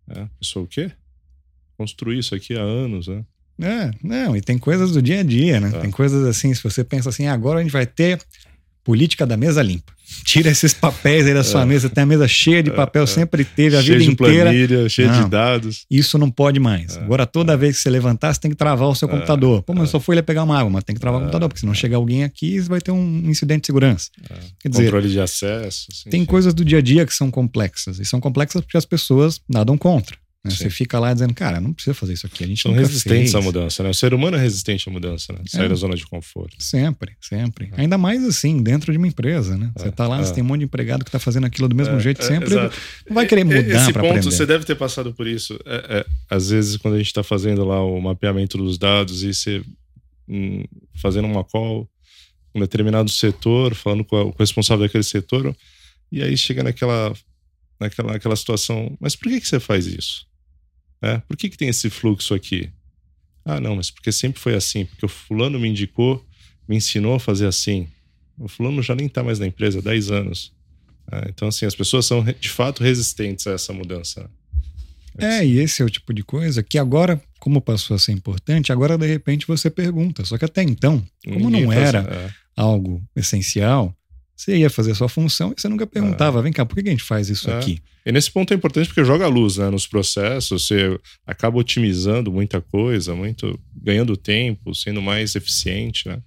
É, 0.10 0.22
a 0.22 0.30
pessoa, 0.40 0.66
o 0.66 0.68
quê? 0.68 0.92
construí 1.78 2.20
isso 2.20 2.34
aqui 2.34 2.56
há 2.56 2.62
anos, 2.62 3.08
né? 3.08 3.24
É, 3.62 3.92
não, 4.04 4.36
e 4.36 4.42
tem 4.42 4.58
coisas 4.58 4.92
do 4.92 5.02
dia 5.02 5.22
a 5.22 5.24
dia, 5.24 5.60
né? 5.60 5.72
É. 5.76 5.80
Tem 5.80 5.92
coisas 5.92 6.26
assim, 6.26 6.54
se 6.54 6.62
você 6.62 6.84
pensa 6.84 7.10
assim, 7.10 7.26
"Ah, 7.26 7.34
agora 7.34 7.60
a 7.60 7.64
gente 7.64 7.72
vai 7.72 7.86
ter 7.86 8.22
política 8.86 9.26
da 9.26 9.36
mesa 9.36 9.62
limpa. 9.62 9.92
Tira 10.24 10.52
esses 10.52 10.72
papéis 10.74 11.26
aí 11.26 11.34
da 11.34 11.44
sua 11.44 11.66
mesa, 11.66 11.90
tem 11.90 12.04
a 12.04 12.06
mesa 12.06 12.28
cheia 12.28 12.62
de 12.62 12.70
papel, 12.70 13.06
sempre 13.08 13.44
teve 13.44 13.76
a 13.76 13.80
É. 13.80 13.84
cheio 13.84 13.98
vida 14.00 14.06
de 14.06 14.12
inteira. 14.14 14.44
planilha, 14.52 14.88
cheio 14.90 15.08
Não. 15.12 15.24
de 15.24 15.30
dados. 15.30 15.86
Isso 15.90 16.18
não 16.20 16.30
pode 16.30 16.60
mais. 16.60 16.96
Agora, 16.96 17.26
toda 17.26 17.58
vez 17.58 17.76
que 17.78 17.82
você 17.82 17.90
levantar, 17.90 18.32
você 18.34 18.40
tem 18.40 18.52
que 18.52 18.56
travar 18.58 18.88
o 18.88 18.94
seu 18.96 19.08
computador. 19.10 19.64
Pô, 19.64 19.74
mas 19.74 19.86
eu 19.86 19.88
só 19.88 20.00
fui 20.00 20.16
lá 20.16 20.22
pegar 20.24 20.44
uma 20.44 20.58
água, 20.58 20.70
mas 20.70 20.84
tem 20.84 20.94
que 20.94 21.02
travar 21.02 21.20
o 21.20 21.24
computador, 21.24 21.50
porque 21.50 21.60
se 21.60 21.66
não 21.66 21.74
chegar 21.74 21.98
alguém 21.98 22.24
aqui, 22.24 22.60
vai 22.60 22.80
ter 22.80 22.92
um 22.92 23.24
incidente 23.30 23.62
de 23.62 23.66
segurança. 23.68 24.10
Quer 24.62 24.70
dizer, 24.70 24.84
Controle 24.86 25.10
de 25.10 25.20
acesso. 25.20 25.88
assim, 25.92 26.10
tem 26.12 26.22
enfim. 26.22 26.30
coisas 26.30 26.54
do 26.54 26.64
dia 26.64 26.78
a 26.78 26.82
dia 26.82 27.06
que 27.06 27.14
são 27.14 27.32
complexas. 27.32 28.00
E 28.00 28.06
são 28.06 28.20
complexas 28.22 28.62
porque 28.62 28.78
as 28.78 28.86
pessoas 28.86 29.42
nadam 29.50 29.76
contra. 29.78 30.16
Né? 30.46 30.56
Você 30.56 30.70
fica 30.70 31.00
lá 31.00 31.14
dizendo, 31.14 31.34
cara, 31.34 31.60
não 31.60 31.74
precisa 31.74 31.94
fazer 31.94 32.14
isso 32.14 32.26
aqui. 32.26 32.44
A 32.44 32.48
gente 32.48 32.62
São 32.62 32.72
resistentes 32.74 33.32
fez. 33.32 33.36
à 33.36 33.42
mudança, 33.42 33.84
né? 33.84 33.90
O 33.90 33.94
ser 33.94 34.14
humano 34.14 34.38
é 34.38 34.40
resistente 34.40 34.88
à 34.88 34.92
mudança, 34.92 35.34
né? 35.34 35.40
Sair 35.48 35.66
É. 35.66 35.70
da 35.70 35.76
zona 35.76 35.96
de 35.96 36.06
conforto. 36.06 36.56
Sempre, 36.60 37.14
sempre. 37.20 37.70
Ainda 37.78 37.98
mais 37.98 38.24
assim, 38.24 38.62
dentro 38.62 38.92
de 38.92 38.98
uma 38.98 39.08
empresa, 39.08 39.58
né? 39.58 39.72
Você 39.76 39.92
tá 39.92 40.08
lá, 40.08 40.20
é. 40.20 40.24
você 40.24 40.34
tem 40.34 40.44
um 40.44 40.48
monte 40.48 40.60
de 40.60 40.66
empregado 40.66 41.04
que 41.04 41.12
tá 41.12 41.20
fazendo 41.20 41.46
aquilo 41.46 41.68
do 41.68 41.76
mesmo 41.76 42.00
jeito 42.00 42.22
É, 42.22 42.26
sempre. 42.26 42.50
exato. 42.54 42.78
Não 43.08 43.16
vai 43.16 43.26
querer 43.28 43.44
mudar 43.44 43.60
Esse 43.60 43.92
ponto, 43.94 44.06
aprender. 44.06 44.22
você 44.24 44.46
deve 44.46 44.66
ter 44.66 44.76
passado 44.76 45.14
por 45.14 45.28
isso. 45.28 45.60
É, 45.66 45.98
é, 46.00 46.06
às 46.30 46.50
vezes, 46.50 46.78
quando 46.78 46.94
a 46.94 46.98
gente 46.98 47.08
está 47.08 47.24
fazendo 47.24 47.64
lá 47.66 47.84
o 47.84 48.00
mapeamento 48.00 48.58
dos 48.58 48.78
dados 48.78 49.24
e 49.24 49.34
você 49.34 49.62
hum, 50.28 50.64
fazendo 51.02 51.28
uma 51.28 51.44
call 51.44 51.90
um 52.54 52.60
determinado 52.62 53.10
setor, 53.10 53.76
falando 53.76 54.06
com, 54.06 54.16
a- 54.18 54.24
com 54.24 54.30
o 54.30 54.36
responsável 54.40 54.86
daquele 54.86 55.04
setor, 55.04 55.54
e 56.10 56.24
aí 56.24 56.38
chega 56.38 56.64
naquela, 56.64 57.14
naquela, 57.78 58.14
naquela 58.14 58.36
situação, 58.36 58.96
mas 59.00 59.14
por 59.14 59.28
que, 59.28 59.42
que 59.42 59.48
você 59.48 59.60
faz 59.60 59.86
isso? 59.86 60.26
É, 61.02 61.18
por 61.20 61.38
que, 61.38 61.50
que 61.50 61.58
tem 61.58 61.70
esse 61.70 61.90
fluxo 61.90 62.34
aqui? 62.34 62.70
Ah, 63.44 63.60
não, 63.60 63.76
mas 63.76 63.92
porque 63.92 64.12
sempre 64.12 64.42
foi 64.42 64.56
assim, 64.56 64.86
porque 64.86 65.06
o 65.06 65.10
fulano 65.10 65.60
me 65.60 65.70
indicou, 65.70 66.26
me 66.68 66.76
ensinou 66.76 67.16
a 67.16 67.20
fazer 67.20 67.46
assim. 67.46 67.88
O 68.38 68.48
fulano 68.48 68.82
já 68.82 68.96
nem 68.96 69.06
está 69.06 69.24
mais 69.24 69.40
na 69.40 69.46
empresa 69.46 69.80
há 69.80 69.82
10 69.82 70.12
anos. 70.12 70.54
Ah, 71.12 71.26
então, 71.30 71.48
assim, 71.48 71.66
as 71.66 71.76
pessoas 71.76 72.06
são 72.06 72.24
de 72.24 72.50
fato 72.50 72.84
resistentes 72.84 73.46
a 73.46 73.52
essa 73.52 73.72
mudança. 73.72 74.30
É, 75.18 75.46
e 75.46 75.60
esse 75.60 75.82
é 75.82 75.86
o 75.86 75.90
tipo 75.90 76.14
de 76.14 76.24
coisa 76.24 76.62
que 76.62 76.78
agora, 76.78 77.22
como 77.40 77.62
passou 77.62 77.96
a 77.96 78.00
ser 78.00 78.12
importante, 78.12 78.72
agora 78.72 78.98
de 78.98 79.08
repente 79.08 79.48
você 79.48 79.70
pergunta. 79.70 80.26
Só 80.26 80.38
que 80.38 80.46
até 80.46 80.62
então, 80.62 81.06
como 81.24 81.50
Ninguém 81.50 81.66
não 81.66 81.72
era 81.72 82.00
é, 82.00 82.30
algo 82.56 83.02
essencial, 83.16 83.96
você 84.36 84.58
ia 84.58 84.70
fazer 84.70 84.92
a 84.92 84.96
sua 84.96 85.08
função 85.10 85.54
e 85.58 85.62
você 85.62 85.68
nunca 85.70 85.88
perguntava, 85.88 86.42
vem 86.42 86.52
cá, 86.52 86.66
por 86.66 86.76
que 86.82 86.88
a 86.88 86.92
gente 86.92 87.04
faz 87.04 87.30
isso 87.30 87.50
É. 87.50 87.58
aqui? 87.58 87.80
E 88.06 88.12
nesse 88.12 88.30
ponto 88.30 88.54
é 88.54 88.56
importante 88.56 88.88
porque 88.88 89.04
joga 89.04 89.26
a 89.26 89.28
luz 89.28 89.58
né, 89.58 89.70
nos 89.70 89.88
processos, 89.88 90.68
você 90.68 91.00
acaba 91.26 91.58
otimizando 91.58 92.32
muita 92.32 92.62
coisa, 92.62 93.16
muito 93.16 93.60
ganhando 93.76 94.16
tempo, 94.16 94.76
sendo 94.76 95.02
mais 95.02 95.36
eficiente. 95.36 96.08
Né? 96.08 96.20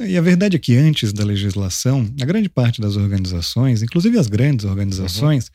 E 0.00 0.16
a 0.16 0.20
verdade 0.20 0.54
é 0.54 0.58
que 0.60 0.76
antes 0.76 1.12
da 1.12 1.24
legislação, 1.24 2.08
a 2.20 2.24
grande 2.24 2.48
parte 2.48 2.80
das 2.80 2.96
organizações, 2.96 3.82
inclusive 3.82 4.16
as 4.18 4.28
grandes 4.28 4.64
organizações, 4.64 5.46
Uhum. 5.46 5.50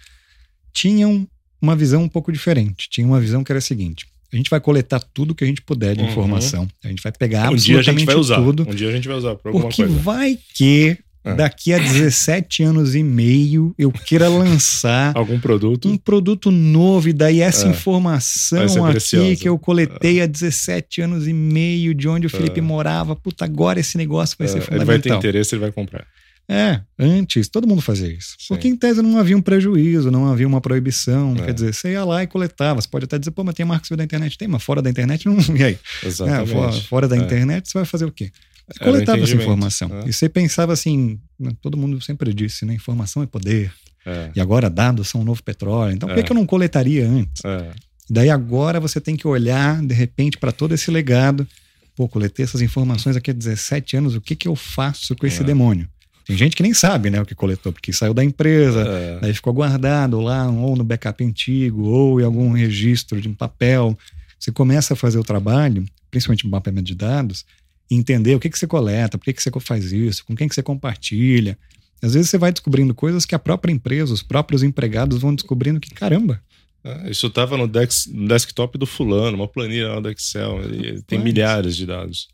tinham 0.73 1.27
uma 1.61 1.75
visão 1.75 2.03
um 2.03 2.09
pouco 2.09 2.31
diferente. 2.31 2.89
Tinha 2.89 3.07
uma 3.07 3.21
visão 3.21 3.43
que 3.43 3.51
era 3.51 3.59
a 3.59 3.61
seguinte: 3.61 4.05
a 4.31 4.35
gente 4.35 4.49
vai 4.49 4.59
coletar 4.59 4.99
tudo 4.99 5.33
que 5.35 5.43
a 5.43 5.47
gente 5.47 5.61
puder 5.61 5.95
de 5.95 6.01
Uhum. 6.03 6.09
informação. 6.11 6.67
A 6.83 6.89
gente 6.89 7.01
vai 7.01 7.11
pegar 7.11 7.51
Um 7.51 7.55
dia 7.55 7.79
a 7.79 7.81
gente 7.81 7.89
absolutamente 7.91 8.05
vai 8.05 8.15
usar. 8.15 8.35
tudo. 8.35 8.69
Um 8.69 8.75
dia 8.75 8.89
a 8.89 8.91
gente 8.91 9.07
vai 9.07 9.17
usar 9.17 9.35
por 9.35 9.47
alguma 9.49 9.65
Porque 9.69 9.83
coisa. 9.83 9.97
vai 9.99 10.37
que 10.55 10.97
É. 11.25 11.33
daqui 11.35 11.71
a 11.73 11.77
17 11.77 12.63
anos 12.63 12.95
e 12.95 13.01
meio 13.03 13.73
eu 13.77 13.91
queira 13.91 14.27
lançar 14.27 15.13
Algum 15.17 15.39
produto. 15.39 15.87
um 15.87 15.95
produto 15.97 16.51
novo 16.51 17.07
e 17.09 17.13
daí 17.13 17.39
essa 17.41 17.67
É. 17.67 17.69
Informação 17.69 18.83
aqui 18.85 18.91
preciosa. 18.91 19.35
que 19.37 19.47
eu 19.47 19.57
coletei 19.57 20.21
há 20.21 20.25
17 20.25 21.01
anos 21.01 21.27
e 21.27 21.33
meio 21.33 21.93
de 21.95 22.07
onde 22.07 22.27
o 22.27 22.29
Felipe 22.29 22.59
morava, 22.61 23.15
puta, 23.15 23.45
agora 23.45 23.79
esse 23.79 23.97
negócio 23.97 24.35
vai 24.37 24.47
é, 24.47 24.51
ser 24.51 24.57
ele 24.57 24.65
vai 24.65 24.69
ter 24.71 24.79
fundamental. 24.85 25.17
interesse, 25.19 25.55
ele 25.55 25.61
vai 25.61 25.71
comprar. 25.71 26.05
É, 26.49 26.81
antes 26.99 27.47
todo 27.47 27.65
mundo 27.65 27.81
fazia 27.81 28.09
isso. 28.11 28.35
Sim. 28.37 28.45
Porque 28.49 28.67
em 28.67 28.75
tese 28.75 29.01
não 29.01 29.17
havia 29.17 29.37
um 29.37 29.41
prejuízo, 29.41 30.11
não 30.11 30.29
havia 30.29 30.45
uma 30.45 30.59
proibição. 30.59 31.33
É. 31.37 31.45
Quer 31.45 31.53
dizer, 31.53 31.73
você 31.73 31.91
ia 31.93 32.03
lá 32.03 32.21
e 32.21 32.27
coletava. 32.27 32.81
Você 32.81 32.87
pode 32.89 33.05
até 33.05 33.17
dizer, 33.17 33.31
pô, 33.31 33.45
mas 33.45 33.55
tem 33.55 33.65
marketing 33.65 33.95
da 33.95 34.03
internet. 34.03 34.37
Tem, 34.37 34.47
mas 34.49 34.61
fora 34.61 34.81
da 34.81 34.89
internet 34.89 35.25
não. 35.25 35.37
E 35.55 35.63
aí? 35.63 35.77
É, 36.03 36.07
Exatamente. 36.07 36.51
fora, 36.51 36.71
fora 36.73 37.07
da 37.07 37.15
É. 37.15 37.19
internet 37.19 37.69
você 37.69 37.77
vai 37.77 37.85
fazer 37.85 38.03
o 38.03 38.11
quê? 38.11 38.29
O 38.75 38.79
coletava 38.83 39.21
essa 39.23 39.35
informação. 39.35 39.89
né? 39.89 40.03
E 40.07 40.13
você 40.13 40.29
pensava 40.29 40.73
assim, 40.73 41.19
né, 41.39 41.51
todo 41.61 41.77
mundo 41.77 41.99
sempre 42.01 42.33
disse, 42.33 42.65
né? 42.65 42.73
Informação 42.73 43.21
é 43.23 43.25
poder. 43.25 43.71
É, 44.05 44.31
E 44.35 44.41
agora 44.41 44.69
dados 44.69 45.07
são 45.09 45.21
o 45.21 45.23
novo 45.23 45.41
petróleo. 45.43 45.93
Então 45.93 46.07
por 46.09 46.15
que, 46.15 46.21
É. 46.21 46.23
que 46.23 46.31
eu 46.31 46.35
não 46.35 46.45
coletaria 46.45 47.07
antes? 47.07 47.43
é, 47.45 47.71
Daí 48.09 48.29
agora 48.29 48.79
você 48.79 48.99
tem 48.99 49.15
que 49.15 49.25
olhar, 49.27 49.81
de 49.81 49.93
repente, 49.93 50.37
para 50.37 50.51
todo 50.51 50.73
esse 50.73 50.91
legado. 50.91 51.47
Pô, 51.95 52.07
coletei 52.09 52.43
essas 52.43 52.61
informações 52.61 53.15
aqui 53.15 53.31
há 53.31 53.33
17 53.33 53.95
anos, 53.95 54.13
o 54.15 54.19
que, 54.21 54.35
que 54.35 54.47
eu 54.47 54.55
faço 54.57 55.15
com 55.15 55.25
esse 55.25 55.41
É. 55.41 55.43
demônio? 55.45 55.87
Tem 56.25 56.35
gente 56.37 56.55
que 56.55 56.63
nem 56.63 56.73
sabe 56.73 57.09
né, 57.09 57.21
o 57.21 57.25
que 57.25 57.35
coletou, 57.35 57.71
porque 57.73 57.91
saiu 57.93 58.13
da 58.13 58.23
empresa, 58.23 58.81
é. 58.81 59.19
daí 59.21 59.33
ficou 59.33 59.53
guardado 59.53 60.19
lá, 60.19 60.49
ou 60.49 60.75
no 60.75 60.83
backup 60.83 61.23
antigo, 61.23 61.83
ou 61.83 62.19
em 62.19 62.23
algum 62.23 62.51
registro 62.51 63.19
de 63.21 63.27
um 63.29 63.33
papel. 63.33 63.97
Você 64.39 64.51
começa 64.51 64.93
a 64.93 64.97
fazer 64.97 65.17
o 65.19 65.23
trabalho, 65.23 65.85
principalmente 66.11 66.43
no 66.45 66.51
mapeamento 66.51 66.87
de 66.87 66.95
dados, 66.95 67.45
entender 67.93 68.35
o 68.35 68.39
que, 68.39 68.49
que 68.49 68.57
você 68.59 68.67
coleta, 68.67 69.17
por 69.17 69.25
que, 69.25 69.33
que 69.33 69.41
você 69.43 69.51
faz 69.59 69.91
isso, 69.91 70.25
com 70.25 70.35
quem 70.35 70.47
que 70.47 70.55
você 70.55 70.63
compartilha. 70.63 71.57
Às 72.01 72.13
vezes 72.15 72.29
você 72.29 72.37
vai 72.37 72.51
descobrindo 72.51 72.93
coisas 72.93 73.25
que 73.25 73.33
a 73.35 73.39
própria 73.39 73.71
empresa, 73.71 74.13
os 74.13 74.21
próprios 74.23 74.61
empregados 74.63 75.19
vão 75.21 75.33
descobrindo 75.33 75.79
que, 75.79 75.89
caramba, 75.91 76.41
É, 76.85 77.09
Isso 77.09 77.27
estava 77.27 77.55
no, 77.57 77.65
dex- 77.65 78.07
no 78.11 78.27
desktop 78.27 78.77
do 78.77 78.85
fulano, 78.85 79.37
uma 79.37 79.47
planilha 79.47 79.87
lá 79.93 79.99
do 80.01 80.09
Excel. 80.09 80.59
Tem 81.07 81.17
milhares 81.17 81.77
de 81.77 81.85
dados. 81.85 82.27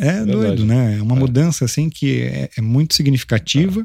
É 0.00 0.24
doido, 0.24 0.64
né? 0.64 0.98
É 0.98 1.02
uma 1.02 1.16
É. 1.16 1.18
mudança 1.18 1.64
assim 1.64 1.90
que 1.90 2.20
é, 2.22 2.48
é 2.56 2.60
muito 2.62 2.94
significativa 2.94 3.84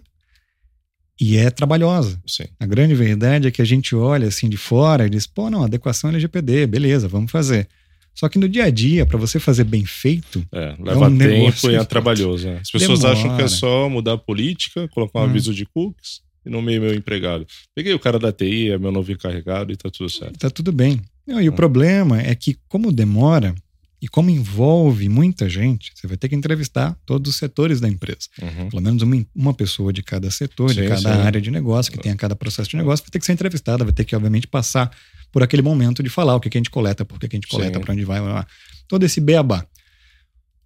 e 1.19 1.37
é 1.37 1.49
trabalhosa. 1.49 2.21
Sim. 2.27 2.45
A 2.59 2.65
grande 2.65 2.93
verdade 2.95 3.47
é 3.47 3.51
que 3.51 3.61
a 3.61 3.65
gente 3.65 3.95
olha 3.95 4.27
assim 4.27 4.47
de 4.49 4.57
fora 4.57 5.07
e 5.07 5.09
diz, 5.09 5.25
pô, 5.25 5.49
não, 5.49 5.63
adequação 5.63 6.09
LGPD, 6.11 6.67
beleza, 6.67 7.07
vamos 7.07 7.31
fazer. 7.31 7.67
Só 8.15 8.29
que 8.29 8.37
no 8.37 8.47
dia 8.47 8.65
a 8.65 8.69
dia, 8.69 9.05
para 9.05 9.17
você 9.17 9.39
fazer 9.39 9.63
bem 9.63 9.85
feito, 9.85 10.45
É, 10.51 10.75
leva 10.79 11.07
um 11.09 11.17
tempo 11.17 11.69
e 11.71 11.75
é 11.75 11.79
que- 11.79 11.85
trabalhoso. 11.85 12.47
né? 12.47 12.59
As 12.61 12.69
pessoas 12.71 12.99
Demora. 12.99 13.19
acham 13.19 13.35
que 13.35 13.41
é 13.41 13.47
só 13.47 13.89
mudar 13.89 14.13
a 14.13 14.17
política, 14.17 14.87
colocar 14.89 15.19
um 15.19 15.23
Hum. 15.23 15.29
aviso 15.29 15.53
de 15.53 15.65
cookies 15.65 16.21
e 16.45 16.49
nomeei 16.49 16.79
meu 16.79 16.93
empregado. 16.93 17.45
Peguei 17.75 17.93
o 17.93 17.99
cara 17.99 18.19
da 18.19 18.31
TI, 18.31 18.69
é 18.71 18.77
meu 18.77 18.91
novo 18.91 19.11
encarregado 19.11 19.71
e 19.71 19.75
tá 19.75 19.89
tudo 19.89 20.09
certo. 20.09 20.37
tá 20.37 20.49
tudo 20.49 20.71
bem. 20.71 21.01
Não, 21.25 21.41
e 21.41 21.49
o 21.49 21.51
Hum. 21.51 21.55
problema 21.55 22.21
é 22.21 22.35
que, 22.35 22.57
como 22.67 22.91
demora 22.91 23.55
e 24.01 24.07
como 24.09 24.29
envolve 24.29 25.07
muita 25.07 25.47
gente, 25.47 25.91
você 25.95 26.05
vai 26.07 26.17
ter 26.17 26.27
que 26.27 26.35
entrevistar 26.35 26.95
todos 27.05 27.29
os 27.31 27.37
setores 27.37 27.79
da 27.79 27.87
empresa. 27.87 28.27
Uhum. 28.41 28.69
Pelo 28.69 28.81
menos 28.81 29.01
uma, 29.01 29.25
uma 29.33 29.53
pessoa 29.53 29.93
de 29.93 30.03
cada 30.03 30.29
setor, 30.29 30.73
de 30.73 30.81
Sim, 30.81 30.87
cada 30.89 30.99
sim. 31.15 31.21
área 31.21 31.39
de 31.41 31.49
negócio, 31.49 31.89
que 31.91 31.97
tenha 31.97 32.15
cada 32.15 32.35
processo 32.35 32.69
de 32.69 32.75
negócio, 32.75 33.03
vai 33.05 33.09
ter 33.11 33.19
que 33.19 33.25
ser 33.25 33.31
entrevistada, 33.31 33.85
vai 33.85 33.93
ter 33.93 34.03
que, 34.03 34.13
obviamente, 34.13 34.45
passar 34.45 34.91
por 35.33 35.43
aquele 35.43 35.61
momento 35.63 36.01
de 36.03 36.09
falar 36.09 36.35
o 36.35 36.39
que, 36.39 36.49
que 36.49 36.57
a 36.57 36.59
gente 36.59 36.69
coleta, 36.69 37.03
por 37.03 37.19
que, 37.19 37.27
que 37.27 37.35
a 37.35 37.37
gente 37.37 37.47
coleta, 37.49 37.79
para 37.79 37.91
onde 37.93 38.05
vai, 38.05 38.21
blá, 38.21 38.31
blá. 38.31 38.47
todo 38.87 39.03
esse 39.03 39.19
beabá. 39.19 39.65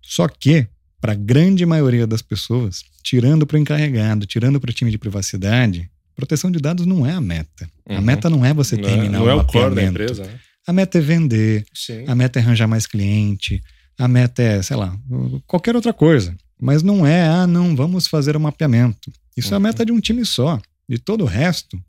Só 0.01 0.27
que, 0.27 0.67
para 1.01 1.13
a 1.13 1.15
grande 1.15 1.65
maioria 1.65 2.05
das 2.05 2.21
pessoas, 2.21 2.83
tirando 3.03 3.47
para 3.47 3.55
o 3.55 3.59
encarregado, 3.59 4.25
tirando 4.25 4.59
para 4.59 4.69
o 4.69 4.73
time 4.73 4.91
de 4.91 4.97
privacidade, 4.97 5.89
proteção 6.15 6.51
de 6.51 6.59
dados 6.59 6.85
não 6.85 7.05
é 7.05 7.13
a 7.13 7.21
meta. 7.21 7.69
A 7.87 7.93
Uhum. 7.95 8.01
meta 8.01 8.29
não 8.29 8.45
é 8.45 8.53
você 8.53 8.75
Não 8.75 8.83
é- 8.83 8.91
terminar 8.91 9.19
não 9.19 9.29
é 9.29 9.33
o 9.35 9.45
core 9.45 9.75
da 9.75 9.83
empresa, 9.83 10.25
né? 10.25 10.39
A 10.67 10.73
meta 10.73 10.97
é 10.97 11.01
vender, 11.01 11.65
Sim. 11.73 12.03
a 12.07 12.13
meta 12.13 12.39
é 12.39 12.41
arranjar 12.41 12.67
mais 12.67 12.85
cliente, 12.85 13.63
a 13.97 14.05
meta 14.07 14.41
é, 14.43 14.61
sei 14.61 14.75
lá, 14.75 14.97
qualquer 15.45 15.75
outra 15.77 15.93
coisa. 15.93 16.35
Mas 16.59 16.83
não 16.83 17.07
é, 17.07 17.25
ah, 17.25 17.47
não, 17.47 17.73
vamos 17.75 18.05
fazer 18.07 18.35
o 18.35 18.39
mapeamento. 18.39 19.09
Isso 19.37 19.53
é 19.53 19.55
a 19.55 19.57
Uhum. 19.57 19.63
meta 19.63 19.85
de 19.85 19.91
um 19.93 19.99
time 19.99 20.25
só. 20.25 20.59
De 20.89 20.97
todo 20.97 21.21
o 21.23 21.27
resto, 21.27 21.79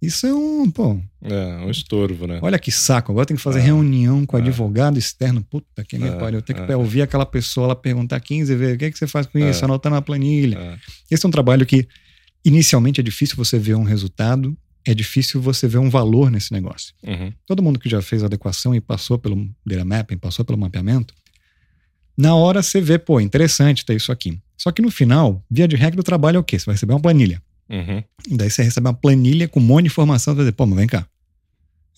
isso 0.00 0.26
é 0.26 0.32
um, 0.34 0.70
pô, 0.70 0.98
É, 1.22 1.56
um 1.64 1.70
estorvo, 1.70 2.26
né? 2.26 2.38
olha 2.42 2.58
que 2.58 2.70
saco. 2.72 3.12
Agora 3.12 3.26
tem 3.26 3.36
que 3.36 3.42
fazer 3.42 3.58
É. 3.60 3.62
reunião 3.62 4.24
com 4.24 4.36
É. 4.38 4.40
advogado 4.40 4.98
externo. 4.98 5.42
Puta 5.42 5.84
que 5.84 5.98
me 5.98 6.08
É, 6.08 6.12
pariu. 6.12 6.38
Eu 6.38 6.42
tenho 6.42 6.64
que 6.64 6.72
é. 6.72 6.76
ouvir 6.76 7.02
aquela 7.02 7.26
pessoa 7.26 7.66
lá 7.68 7.76
perguntar 7.76 8.18
15 8.20 8.54
vezes, 8.54 8.74
o 8.74 8.78
que, 8.78 8.84
é 8.86 8.90
que 8.90 8.98
você 8.98 9.06
faz 9.06 9.26
com 9.26 9.38
É. 9.38 9.50
isso? 9.50 9.64
Anotando 9.64 9.94
na 9.96 10.02
planilha. 10.02 10.56
É, 10.58 10.78
Esse 11.10 11.26
é 11.26 11.28
um 11.28 11.32
trabalho 11.32 11.66
que, 11.66 11.86
inicialmente, 12.44 13.00
é 13.00 13.02
difícil 13.04 13.36
você 13.36 13.58
ver 13.58 13.74
um 13.74 13.82
resultado, 13.82 14.56
é 14.86 14.94
difícil 14.94 15.40
você 15.42 15.68
ver 15.68 15.76
um 15.78 15.90
valor 15.90 16.30
nesse 16.30 16.52
negócio 16.52 16.94
uhum. 17.06 17.30
todo 17.46 17.62
mundo 17.62 17.78
que 17.78 17.86
já 17.86 18.00
fez 18.00 18.24
adequação 18.24 18.74
e 18.74 18.80
passou 18.80 19.18
pelo 19.18 19.46
data 19.66 19.84
mapping, 19.84 20.16
passou 20.16 20.42
pelo 20.42 20.56
mapeamento, 20.58 21.12
na 22.16 22.34
hora 22.34 22.62
você 22.62 22.80
vê, 22.80 22.98
pô, 22.98 23.20
interessante 23.20 23.84
ter 23.84 23.94
isso 23.96 24.10
aqui. 24.10 24.38
Só 24.56 24.70
que 24.72 24.80
no 24.82 24.90
final, 24.90 25.44
via 25.50 25.68
de 25.68 25.76
regra 25.76 25.96
do 25.96 26.02
trabalho 26.02 26.36
é 26.36 26.38
o 26.40 26.44
quê? 26.44 26.58
Você 26.58 26.64
vai 26.66 26.74
receber 26.74 26.92
uma 26.94 27.00
planilha. 27.00 27.42
Uhum. 27.70 28.02
E 28.28 28.36
daí 28.36 28.50
você 28.50 28.62
recebe 28.62 28.86
uma 28.86 28.94
planilha 28.94 29.46
com 29.46 29.60
um 29.60 29.62
monte 29.62 29.84
de 29.84 29.90
informação, 29.90 30.34
vai 30.34 30.44
dizer, 30.44 30.52
pô, 30.52 30.66
mas 30.66 30.78
vem 30.78 30.86
cá. 30.88 31.06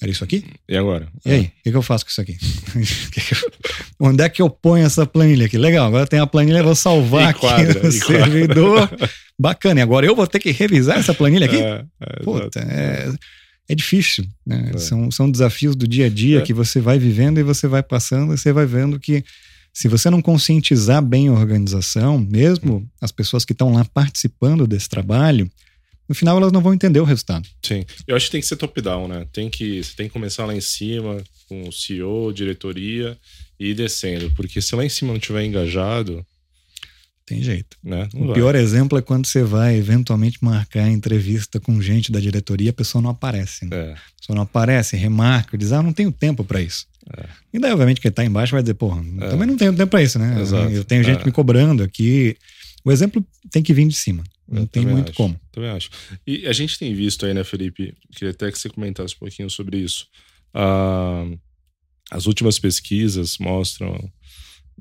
Era 0.01 0.11
isso 0.11 0.25
aqui? 0.25 0.45
E 0.69 0.77
agora? 0.77 1.07
E 1.25 1.31
aí, 1.31 1.43
o 1.43 1.63
que, 1.63 1.71
que 1.71 1.77
eu 1.77 1.83
faço 1.83 2.05
com 2.05 2.11
isso 2.11 2.21
aqui? 2.21 2.37
Onde 4.01 4.23
é 4.23 4.29
que 4.29 4.43
eu 4.43 4.51
ponho 4.51 4.85
essa 4.85 5.07
planilha 5.07 5.47
aqui? 5.47 5.57
Legal, 5.57 5.87
agora 5.87 6.07
tem 6.07 6.19
a 6.19 6.27
planilha, 6.27 6.59
eu 6.59 6.65
vou 6.65 6.75
salvar 6.75 7.31
Enquadra, 7.31 7.71
aqui 7.71 7.87
no 7.87 7.93
servidor. 7.93 8.91
Bacana, 9.39 9.81
e 9.81 9.83
agora 9.83 10.05
eu 10.05 10.17
vou 10.17 10.27
ter 10.27 10.41
que 10.41 10.51
revisar 10.51 10.99
essa 10.99 11.15
planilha 11.15 11.47
aqui? 11.47 11.57
É, 11.57 11.85
é, 12.01 12.23
Puta, 12.25 12.61
é, 12.61 13.13
é 13.69 13.75
difícil, 13.75 14.27
né? 14.45 14.73
É. 14.75 14.79
São, 14.79 15.11
são 15.11 15.31
desafios 15.31 15.77
do 15.77 15.87
dia 15.87 16.07
a 16.07 16.11
dia 16.11 16.39
é. 16.39 16.43
que 16.43 16.53
você 16.53 16.81
vai 16.81 16.99
vivendo 16.99 17.39
e 17.39 17.45
você 17.45 17.69
vai 17.69 17.83
passando 17.83 18.35
e 18.35 18.39
você 18.39 18.53
vai 18.53 18.67
vendo 18.67 18.99
que 18.99 19.25
se 19.73 19.89
você 19.89 20.11
não 20.11 20.21
conscientizar 20.21 21.01
bem 21.01 21.29
a 21.29 21.33
organização, 21.33 22.19
mesmo 22.19 22.87
as 23.01 23.13
pessoas 23.13 23.45
que 23.45 23.53
estão 23.53 23.73
lá 23.73 23.85
participando 23.85 24.67
desse 24.67 24.89
trabalho, 24.89 25.51
no 26.13 26.15
final 26.15 26.37
elas 26.37 26.53
não 26.53 26.61
vão 26.61 26.75
entender 26.75 27.01
o 27.01 27.05
resultado. 27.05 27.49
Sim. 27.63 27.87
Eu 28.07 28.15
acho 28.15 28.27
que 28.27 28.33
tem 28.33 28.41
que 28.43 28.47
ser 28.47 28.57
top-down, 28.57 29.09
né? 29.09 29.27
Tem 29.33 29.49
que, 29.49 29.83
você 29.83 29.95
tem 29.97 30.09
que 30.09 30.13
começar 30.13 30.45
lá 30.45 30.55
em 30.55 30.61
cima, 30.61 31.25
com 31.49 31.67
o 31.67 31.73
CEO, 31.73 32.33
diretoria, 32.35 33.17
e 33.59 33.71
ir 33.71 33.75
descendo. 33.75 34.31
Porque 34.33 34.61
se 34.61 34.77
lá 34.77 34.85
em 34.85 34.91
cima 34.91 35.15
não 35.15 35.19
tiver 35.19 35.43
engajado, 35.43 36.25
tem 37.25 37.43
jeito. 37.43 37.79
Né? 37.83 38.07
o 38.15 38.27
vai. 38.27 38.35
pior 38.35 38.55
exemplo 38.55 38.99
é 38.99 39.03
quando 39.03 39.27
você 39.27 39.43
vai 39.43 39.77
eventualmente 39.77 40.37
marcar 40.43 40.87
entrevista 40.87 41.59
com 41.59 41.81
gente 41.81 42.13
da 42.13 42.21
diretoria 42.21 42.71
a 42.71 42.75
pessoa 42.75 43.01
não 43.01 43.11
aparece. 43.11 43.65
Né? 43.65 43.75
É. 43.75 43.93
A 43.93 44.21
pessoa 44.21 44.37
não 44.37 44.43
aparece, 44.43 44.97
remarca, 44.99 45.57
diz: 45.57 45.73
Ah, 45.73 45.83
não 45.83 45.95
tenho 45.95 46.13
tempo 46.13 46.45
para 46.45 46.61
isso. 46.61 46.87
É. 47.17 47.25
E 47.55 47.59
daí, 47.59 47.73
obviamente, 47.73 48.03
quem 48.03 48.11
está 48.11 48.23
embaixo 48.23 48.53
vai 48.53 48.63
dizer: 48.63 48.75
Porra, 48.75 49.03
é. 49.19 49.29
também 49.31 49.49
não 49.49 49.57
tenho 49.57 49.75
tempo 49.75 49.91
para 49.91 50.03
isso, 50.03 50.19
né? 50.19 50.43
Exato. 50.43 50.71
Eu 50.71 50.85
tenho 50.85 51.03
gente 51.03 51.23
é. 51.23 51.25
me 51.25 51.33
cobrando 51.33 51.83
aqui. 51.83 52.37
O 52.85 52.93
exemplo 52.93 53.25
tem 53.51 53.63
que 53.63 53.73
vir 53.73 53.89
de 53.89 53.95
cima. 53.95 54.23
Não 54.49 54.67
tem 54.67 54.85
muito 54.85 55.11
acho. 55.11 55.17
como. 55.17 55.41
Também 55.51 55.71
acho. 55.71 55.91
E 56.27 56.47
a 56.47 56.53
gente 56.53 56.79
tem 56.79 56.95
visto 56.95 57.25
aí, 57.25 57.33
né, 57.33 57.45
Felipe? 57.45 57.95
Queria 58.15 58.31
até 58.31 58.51
que 58.51 58.59
você 58.59 58.69
comentasse 58.69 59.15
um 59.15 59.19
pouquinho 59.19 59.49
sobre 59.49 59.79
isso. 59.79 60.07
Ah, 60.53 61.27
as 62.11 62.27
últimas 62.27 62.59
pesquisas 62.59 63.39
mostram 63.39 64.13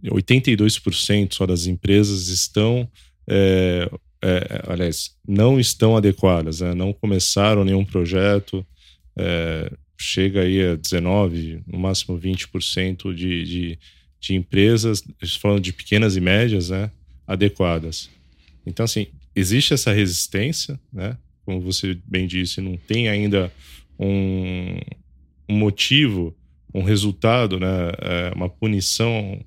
82% 0.03 1.33
só 1.33 1.45
das 1.45 1.65
empresas 1.65 2.27
estão, 2.27 2.89
é, 3.27 3.89
é, 4.21 4.63
aliás, 4.67 5.15
não 5.27 5.59
estão 5.59 5.95
adequadas, 5.95 6.61
né? 6.61 6.73
não 6.73 6.91
começaram 6.91 7.63
nenhum 7.63 7.85
projeto, 7.85 8.65
é, 9.17 9.71
chega 9.97 10.41
aí 10.41 10.61
a 10.61 10.77
19%, 10.77 11.63
no 11.67 11.79
máximo 11.79 12.19
20% 12.19 13.13
de, 13.13 13.43
de, 13.43 13.79
de 14.19 14.35
empresas, 14.35 15.03
falando 15.39 15.61
de 15.61 15.71
pequenas 15.71 16.15
e 16.15 16.21
médias, 16.21 16.69
né, 16.69 16.89
adequadas. 17.27 18.09
Então, 18.65 18.83
assim, 18.83 19.07
existe 19.35 19.73
essa 19.73 19.91
resistência, 19.91 20.79
né? 20.91 21.17
Como 21.45 21.59
você 21.59 21.97
bem 22.05 22.27
disse, 22.27 22.61
não 22.61 22.77
tem 22.77 23.09
ainda 23.09 23.51
um, 23.99 24.77
um 25.49 25.57
motivo, 25.57 26.35
um 26.73 26.83
resultado, 26.83 27.59
né? 27.59 27.91
É, 27.99 28.31
uma 28.35 28.49
punição 28.49 29.39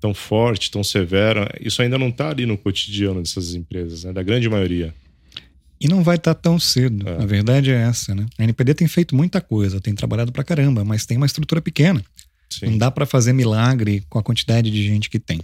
tão 0.00 0.14
forte, 0.14 0.70
tão 0.70 0.84
severa, 0.84 1.52
isso 1.60 1.82
ainda 1.82 1.98
não 1.98 2.08
está 2.08 2.30
ali 2.30 2.46
no 2.46 2.56
cotidiano 2.56 3.20
dessas 3.20 3.54
empresas, 3.54 4.04
né? 4.04 4.12
da 4.12 4.22
grande 4.22 4.48
maioria. 4.48 4.94
E 5.80 5.88
não 5.88 6.02
vai 6.02 6.16
estar 6.16 6.34
tá 6.34 6.40
tão 6.40 6.58
cedo. 6.58 7.08
É. 7.08 7.22
A 7.22 7.26
verdade 7.26 7.70
é 7.70 7.82
essa, 7.82 8.14
né? 8.14 8.26
A 8.36 8.44
NPD 8.44 8.74
tem 8.74 8.88
feito 8.88 9.14
muita 9.14 9.40
coisa, 9.40 9.80
tem 9.80 9.94
trabalhado 9.94 10.32
pra 10.32 10.42
caramba, 10.42 10.84
mas 10.84 11.06
tem 11.06 11.16
uma 11.16 11.26
estrutura 11.26 11.60
pequena. 11.60 12.02
Sim. 12.50 12.66
Não 12.66 12.78
dá 12.78 12.90
para 12.90 13.06
fazer 13.06 13.32
milagre 13.32 14.02
com 14.08 14.18
a 14.18 14.22
quantidade 14.22 14.70
de 14.70 14.82
gente 14.82 15.08
que 15.08 15.20
tem. 15.20 15.40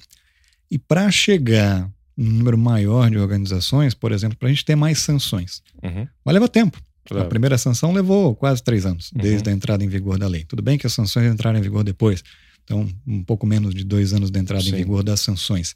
E 0.71 0.79
para 0.79 1.11
chegar 1.11 1.89
um 2.17 2.25
número 2.25 2.57
maior 2.57 3.11
de 3.11 3.19
organizações, 3.19 3.95
por 3.95 4.13
exemplo, 4.13 4.37
para 4.39 4.49
a 4.49 4.53
gente 4.53 4.65
ter 4.65 4.77
mais 4.77 4.99
sanções, 4.99 5.63
uhum. 5.83 6.07
vai 6.25 6.35
levar 6.35 6.49
tempo. 6.49 6.81
Claro. 7.05 7.27
A 7.27 7.29
primeira 7.29 7.59
sanção 7.59 7.93
levou 7.93 8.35
quase 8.35 8.63
três 8.63 8.87
anos, 8.87 9.13
uhum. 9.13 9.21
desde 9.21 9.49
a 9.51 9.53
entrada 9.53 9.85
em 9.85 9.89
vigor 9.89 10.19
da 10.19 10.27
lei. 10.27 10.45
Tudo 10.45 10.63
bem 10.63 10.79
que 10.79 10.87
as 10.87 10.93
sanções 10.93 11.31
entraram 11.33 11.59
em 11.59 11.63
vigor 11.63 11.85
depois, 11.85 12.23
então, 12.65 12.89
um 13.07 13.23
pouco 13.23 13.47
menos 13.47 13.75
de 13.75 13.85
dois 13.85 14.13
anos 14.13 14.31
da 14.31 14.41
entrada 14.41 14.65
Sim. 14.65 14.71
em 14.71 14.77
vigor 14.77 15.03
das 15.03 15.21
sanções. 15.21 15.75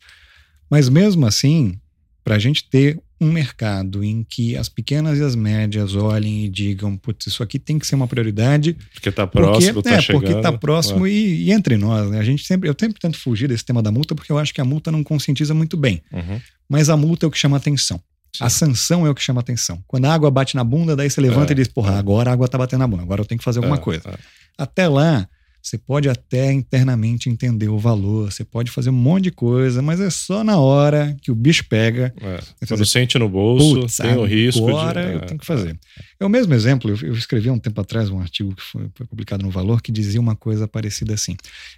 Mas 0.70 0.88
mesmo 0.88 1.26
assim, 1.26 1.78
para 2.24 2.36
a 2.36 2.38
gente 2.38 2.68
ter 2.68 2.98
um 3.20 3.32
mercado 3.32 4.04
em 4.04 4.22
que 4.22 4.56
as 4.56 4.68
pequenas 4.68 5.18
e 5.18 5.22
as 5.22 5.34
médias 5.34 5.94
olhem 5.94 6.44
e 6.44 6.48
digam, 6.48 6.96
putz, 6.96 7.26
isso 7.26 7.42
aqui 7.42 7.58
tem 7.58 7.78
que 7.78 7.86
ser 7.86 7.96
uma 7.96 8.06
prioridade. 8.06 8.76
Porque 8.94 9.08
está 9.08 9.26
próximo, 9.26 9.74
porque, 9.74 9.88
tá 9.88 9.96
é, 9.96 10.00
chegando. 10.00 10.22
Porque 10.22 10.36
está 10.36 10.52
próximo 10.52 11.06
e, 11.06 11.44
e, 11.44 11.52
entre 11.52 11.76
nós. 11.76 12.10
Né? 12.10 12.18
A 12.18 12.24
gente 12.24 12.46
sempre, 12.46 12.68
eu 12.68 12.74
sempre 12.78 13.00
tento 13.00 13.18
fugir 13.18 13.48
desse 13.48 13.64
tema 13.64 13.82
da 13.82 13.90
multa 13.90 14.14
porque 14.14 14.30
eu 14.30 14.38
acho 14.38 14.54
que 14.54 14.60
a 14.60 14.64
multa 14.64 14.92
não 14.92 15.02
conscientiza 15.02 15.52
muito 15.52 15.76
bem. 15.76 16.02
Uhum. 16.12 16.40
Mas 16.68 16.88
a 16.88 16.96
multa 16.96 17.26
é 17.26 17.28
o 17.28 17.30
que 17.30 17.38
chama 17.38 17.56
atenção. 17.56 18.00
Sim. 18.36 18.44
A 18.44 18.48
sanção 18.48 19.06
é 19.06 19.10
o 19.10 19.14
que 19.14 19.22
chama 19.22 19.40
atenção. 19.40 19.82
Quando 19.86 20.04
a 20.04 20.14
água 20.14 20.30
bate 20.30 20.54
na 20.54 20.62
bunda, 20.62 20.94
daí 20.94 21.10
você 21.10 21.20
levanta 21.20 21.52
é, 21.52 21.54
e 21.54 21.56
diz, 21.56 21.68
porra, 21.68 21.94
é. 21.94 21.98
agora 21.98 22.30
a 22.30 22.32
água 22.32 22.46
está 22.46 22.58
batendo 22.58 22.80
na 22.80 22.86
bunda, 22.86 23.02
agora 23.02 23.22
eu 23.22 23.24
tenho 23.24 23.38
que 23.38 23.44
fazer 23.44 23.58
alguma 23.58 23.76
é, 23.76 23.80
coisa. 23.80 24.10
É. 24.10 24.18
Até 24.56 24.86
lá, 24.86 25.28
você 25.68 25.76
pode 25.76 26.08
até 26.08 26.50
internamente 26.50 27.28
entender 27.28 27.68
o 27.68 27.78
valor, 27.78 28.32
você 28.32 28.42
pode 28.44 28.70
fazer 28.70 28.88
um 28.88 28.94
monte 28.94 29.24
de 29.24 29.30
coisa, 29.30 29.82
mas 29.82 30.00
é 30.00 30.08
só 30.08 30.42
na 30.42 30.58
hora 30.58 31.14
que 31.20 31.30
o 31.30 31.34
bicho 31.34 31.66
pega. 31.68 32.14
É, 32.22 32.66
quando 32.66 32.86
sente 32.86 33.18
no 33.18 33.28
bolso, 33.28 34.02
tem 34.02 34.16
o 34.16 34.24
risco. 34.24 34.66
Agora 34.66 35.06
de... 35.06 35.12
eu 35.12 35.20
tenho 35.20 35.40
que 35.40 35.44
fazer. 35.44 35.78
É 36.18 36.24
o 36.24 36.28
mesmo 36.28 36.54
exemplo, 36.54 36.90
eu, 36.90 37.08
eu 37.08 37.12
escrevi 37.12 37.50
um 37.50 37.58
tempo 37.58 37.80
atrás 37.80 38.08
um 38.08 38.18
artigo 38.18 38.54
que 38.54 38.62
foi, 38.62 38.88
foi, 38.94 39.06
publicado 39.06 39.44
no 39.44 39.50
Valor 39.50 39.82
que 39.82 39.92
dizia 39.92 40.20
uma 40.20 40.34
coisa 40.34 40.66
parecida 40.66 41.12
assim. 41.12 41.36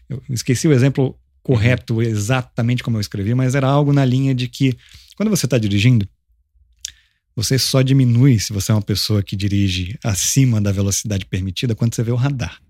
Eu 0.08 0.22
esqueci 0.30 0.68
o 0.68 0.72
exemplo 0.72 1.18
correto, 1.42 1.94
uhum. 1.94 2.02
exatamente 2.02 2.84
como 2.84 2.96
eu 2.96 3.00
escrevi, 3.00 3.34
mas 3.34 3.56
era 3.56 3.66
algo 3.66 3.92
na 3.92 4.04
linha 4.04 4.34
de 4.34 4.46
que 4.46 4.76
quando 5.16 5.30
você 5.30 5.46
está 5.46 5.58
dirigindo, 5.58 6.08
você 7.34 7.58
só 7.58 7.82
diminui 7.82 8.38
se 8.38 8.52
você 8.52 8.70
é 8.70 8.74
uma 8.74 8.82
pessoa 8.82 9.22
que 9.22 9.34
dirige 9.34 9.98
acima 10.04 10.60
da 10.60 10.70
velocidade 10.70 11.26
permitida 11.26 11.74
quando 11.74 11.94
você 11.94 12.04
vê 12.04 12.12
o 12.12 12.16
radar. 12.16 12.60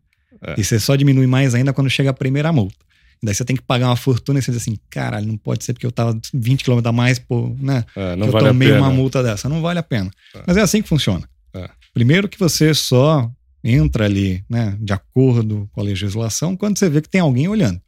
É. 0.43 0.55
E 0.59 0.65
você 0.65 0.79
só 0.81 0.97
diminui 0.97 1.27
mais 1.27 1.55
ainda 1.55 1.73
quando 1.73 1.91
chega 1.91 2.11
a 2.11 2.15
primeira 2.15 2.53
multa. 2.53 2.77
Daí 3.23 3.35
você 3.35 3.45
tem 3.45 3.55
que 3.55 3.63
pagar 3.63 3.89
uma 3.89 3.97
fortuna 3.97 4.39
e 4.39 4.43
você 4.43 4.51
diz 4.51 4.63
assim, 4.63 4.79
caralho, 4.89 5.27
não 5.27 5.37
pode 5.37 5.63
ser 5.63 5.75
porque 5.75 5.85
eu 5.85 5.93
tava 5.93 6.19
20 6.33 6.65
km 6.65 6.81
a 6.85 6.93
mais, 6.93 7.19
pô, 7.19 7.55
né? 7.61 7.85
É, 7.95 8.17
não 8.17 8.27
que 8.27 8.33
vale 8.33 8.47
eu 8.47 8.51
tomei 8.51 8.73
uma 8.73 8.91
multa 8.91 9.23
dessa. 9.23 9.49
Não 9.49 9.61
vale 9.61 9.79
a 9.79 9.83
pena. 9.83 10.11
É. 10.35 10.43
Mas 10.47 10.57
é 10.57 10.63
assim 10.63 10.81
que 10.81 10.89
funciona. 10.89 11.29
É. 11.53 11.69
Primeiro 11.93 12.29
que 12.29 12.39
você 12.39 12.73
só 12.73 13.31
entra 13.63 14.07
ali, 14.07 14.43
né, 14.49 14.75
de 14.81 14.93
acordo 14.95 15.69
com 15.73 15.81
a 15.83 15.85
legislação, 15.85 16.57
quando 16.57 16.79
você 16.79 16.89
vê 16.89 17.03
que 17.03 17.11
tem 17.11 17.21
alguém 17.21 17.47
olhando 17.47 17.79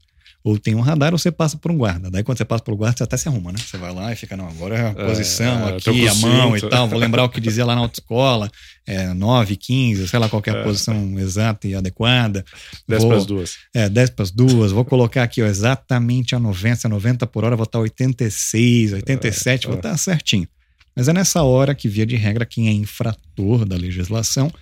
ou 0.45 0.59
tem 0.59 0.75
um 0.75 0.81
radar 0.81 1.13
ou 1.13 1.19
você 1.19 1.31
passa 1.31 1.57
por 1.57 1.71
um 1.71 1.77
guarda. 1.77 2.11
Daí 2.11 2.25
quando 2.25 2.39
você 2.39 2.45
passa 2.45 2.65
pelo 2.65 2.77
guarda, 2.77 2.99
você 2.99 3.05
até 3.05 3.17
se 3.17 3.29
arruma, 3.29 3.53
né? 3.53 3.59
Você 3.59 3.79
vai 3.79 3.95
lá 3.95 4.13
e 4.13 4.17
fica, 4.17 4.37
não, 4.37 4.49
agora 4.49 4.77
é 4.77 4.87
a 4.87 4.91
é, 4.91 5.07
posição 5.07 5.69
é, 5.69 5.77
aqui, 5.77 6.09
a 6.09 6.15
mão 6.15 6.55
cinto. 6.55 6.67
e 6.67 6.69
tal. 6.69 6.89
Vou 6.89 6.99
lembrar 6.99 7.23
o 7.25 7.29
que 7.29 7.41
dizia 7.41 7.65
lá 7.65 7.77
na 7.77 7.83
autoescola, 7.83 8.51
é, 8.85 9.15
9, 9.15 9.57
15, 9.57 10.09
sei 10.09 10.19
lá 10.19 10.29
qual 10.29 10.43
é 10.45 10.51
a 10.51 10.55
é. 10.55 10.63
posição 10.65 11.19
exata 11.19 11.69
e 11.69 11.75
adequada. 11.75 12.45
10 12.89 13.05
para 13.05 13.17
as 13.17 13.27
duas. 13.27 13.57
É, 13.73 13.89
10 13.89 14.11
para 14.11 14.23
as 14.25 14.31
duas. 14.33 14.73
Vou 14.73 14.85
colocar 14.85 15.23
aqui 15.23 15.41
ó, 15.41 15.47
exatamente 15.47 16.35
a 16.35 16.41
90, 16.41 16.89
90 16.89 17.27
por 17.29 17.45
hora, 17.45 17.55
vou 17.55 17.65
estar 17.65 17.79
86, 17.79 18.95
87, 18.95 19.67
é, 19.67 19.69
vou 19.69 19.77
estar 19.77 19.97
certinho. 19.97 20.49
Mas 20.95 21.09
é 21.09 21.13
nessa 21.13 21.43
hora 21.43 21.75
que, 21.75 21.89
via 21.89 22.05
de 22.05 22.17
regra, 22.17 22.45
quem 22.45 22.69
é 22.69 22.73
infrator 22.73 23.65
da 23.65 23.77
legislação 23.77 24.53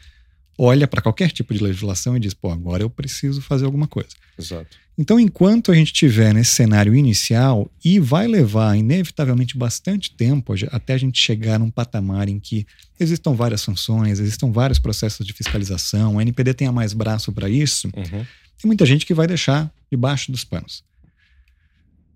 olha 0.62 0.86
para 0.86 1.00
qualquer 1.00 1.30
tipo 1.30 1.54
de 1.54 1.62
legislação 1.62 2.16
e 2.16 2.20
diz, 2.20 2.34
pô, 2.34 2.50
agora 2.50 2.82
eu 2.82 2.90
preciso 2.90 3.40
fazer 3.40 3.64
alguma 3.64 3.86
coisa. 3.86 4.10
Exato. 4.38 4.76
Então, 4.98 5.18
enquanto 5.18 5.72
a 5.72 5.74
gente 5.74 5.86
estiver 5.86 6.34
nesse 6.34 6.50
cenário 6.50 6.94
inicial, 6.94 7.70
e 7.82 7.98
vai 7.98 8.28
levar 8.28 8.76
inevitavelmente 8.76 9.56
bastante 9.56 10.14
tempo 10.14 10.52
até 10.70 10.92
a 10.92 10.98
gente 10.98 11.18
chegar 11.18 11.58
num 11.58 11.70
patamar 11.70 12.28
em 12.28 12.38
que 12.38 12.66
existam 12.98 13.32
várias 13.32 13.62
sanções, 13.62 14.20
existam 14.20 14.52
vários 14.52 14.78
processos 14.78 15.26
de 15.26 15.32
fiscalização, 15.32 16.18
a 16.18 16.22
NPD 16.22 16.52
tenha 16.52 16.70
mais 16.70 16.92
braço 16.92 17.32
para 17.32 17.48
isso, 17.48 17.88
uhum. 17.96 18.26
tem 18.58 18.66
muita 18.66 18.84
gente 18.84 19.06
que 19.06 19.14
vai 19.14 19.26
deixar 19.26 19.72
debaixo 19.90 20.30
dos 20.30 20.44
panos. 20.44 20.84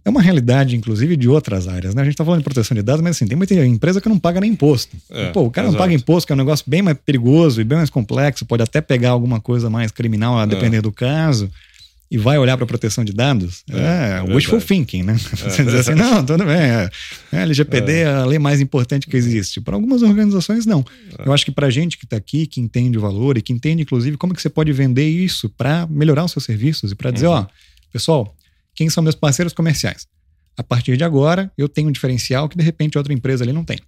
É 0.04 0.10
uma 0.10 0.20
realidade, 0.20 0.76
inclusive, 0.76 1.16
de 1.16 1.28
outras 1.28 1.66
áreas. 1.66 1.94
Né? 1.94 2.02
A 2.02 2.04
gente 2.04 2.12
está 2.12 2.24
falando 2.24 2.40
de 2.40 2.44
proteção 2.44 2.74
de 2.74 2.82
dados, 2.82 3.00
mas 3.00 3.16
assim, 3.16 3.26
tem 3.26 3.36
muita 3.36 3.54
empresa 3.54 4.00
que 4.00 4.08
não 4.08 4.18
paga 4.18 4.40
nem 4.40 4.50
imposto. 4.50 4.96
É, 5.10 5.30
Pô, 5.30 5.44
o 5.44 5.50
cara 5.50 5.66
exato. 5.66 5.78
não 5.78 5.84
paga 5.84 5.94
imposto, 5.94 6.26
que 6.26 6.32
é 6.32 6.34
um 6.34 6.38
negócio 6.38 6.64
bem 6.68 6.82
mais 6.82 6.98
perigoso 6.98 7.60
e 7.60 7.64
bem 7.64 7.78
mais 7.78 7.88
complexo, 7.88 8.44
pode 8.44 8.62
até 8.62 8.80
pegar 8.80 9.10
alguma 9.10 9.40
coisa 9.40 9.70
mais 9.70 9.90
criminal, 9.90 10.38
a 10.38 10.42
é. 10.42 10.46
depender 10.46 10.78
é. 10.78 10.82
do 10.82 10.92
caso 10.92 11.50
e 12.10 12.18
vai 12.18 12.38
olhar 12.38 12.56
para 12.56 12.64
proteção 12.64 13.04
de 13.04 13.12
dados, 13.12 13.64
é, 13.68 13.76
é, 13.76 14.30
é 14.30 14.34
wishful 14.34 14.60
thinking, 14.60 15.02
né? 15.02 15.14
É, 15.14 15.36
Você 15.50 15.64
diz 15.64 15.74
assim, 15.74 15.94
não, 15.94 16.24
tudo 16.24 16.44
bem, 16.44 16.54
é, 16.54 16.90
é 17.32 17.42
LGPD 17.42 17.92
é 17.92 18.06
a 18.06 18.24
lei 18.24 18.38
mais 18.38 18.60
importante 18.60 19.08
que 19.08 19.16
existe. 19.16 19.60
Para 19.60 19.74
algumas 19.74 20.02
organizações, 20.02 20.64
não. 20.64 20.84
Eu 21.24 21.32
acho 21.32 21.44
que 21.44 21.50
para 21.50 21.68
gente 21.70 21.98
que 21.98 22.04
está 22.04 22.16
aqui, 22.16 22.46
que 22.46 22.60
entende 22.60 22.96
o 22.96 23.00
valor 23.00 23.36
e 23.36 23.42
que 23.42 23.52
entende, 23.52 23.82
inclusive, 23.82 24.16
como 24.16 24.32
que 24.32 24.40
você 24.40 24.50
pode 24.50 24.72
vender 24.72 25.08
isso 25.08 25.48
para 25.48 25.88
melhorar 25.88 26.24
os 26.24 26.30
seus 26.30 26.44
serviços 26.44 26.92
e 26.92 26.94
para 26.94 27.10
dizer, 27.10 27.26
uhum. 27.26 27.32
ó, 27.32 27.46
pessoal, 27.92 28.32
quem 28.74 28.90
são 28.90 29.02
meus 29.02 29.14
parceiros 29.14 29.52
comerciais? 29.52 30.06
A 30.56 30.62
partir 30.62 30.96
de 30.96 31.04
agora, 31.04 31.50
eu 31.58 31.68
tenho 31.68 31.88
um 31.88 31.92
diferencial 31.92 32.48
que, 32.48 32.56
de 32.56 32.62
repente, 32.62 32.96
outra 32.96 33.12
empresa 33.12 33.44
ali 33.44 33.52
não 33.52 33.64
tem. 33.64 33.78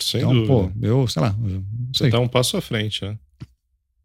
Sem 0.00 0.20
então, 0.20 0.32
dúvida. 0.32 0.52
pô, 0.52 0.72
eu, 0.82 1.06
sei 1.06 1.22
lá. 1.22 1.36
Você 1.92 2.06
está 2.06 2.18
um 2.18 2.28
passo 2.28 2.56
à 2.56 2.60
frente, 2.60 3.04
né? 3.04 3.16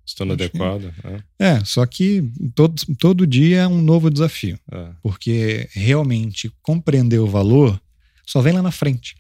Estando 0.06 0.34
Acho 0.34 0.44
adequado. 0.44 0.94
É. 1.40 1.46
é. 1.48 1.66
só 1.66 1.86
que 1.86 2.30
todo, 2.54 2.82
todo 3.00 3.28
dia 3.28 3.62
é 3.62 3.68
um 3.68 3.82
novo 3.82 4.10
desafio. 4.10 4.60
É. 4.72 4.90
Porque 5.02 5.68
realmente 5.72 6.52
compreender 6.62 7.20
o 7.20 7.28
valor 7.28 7.80
só 8.26 8.42
vem 8.42 8.54
lá 8.54 8.62
na 8.62 8.72
frente. 8.72 9.16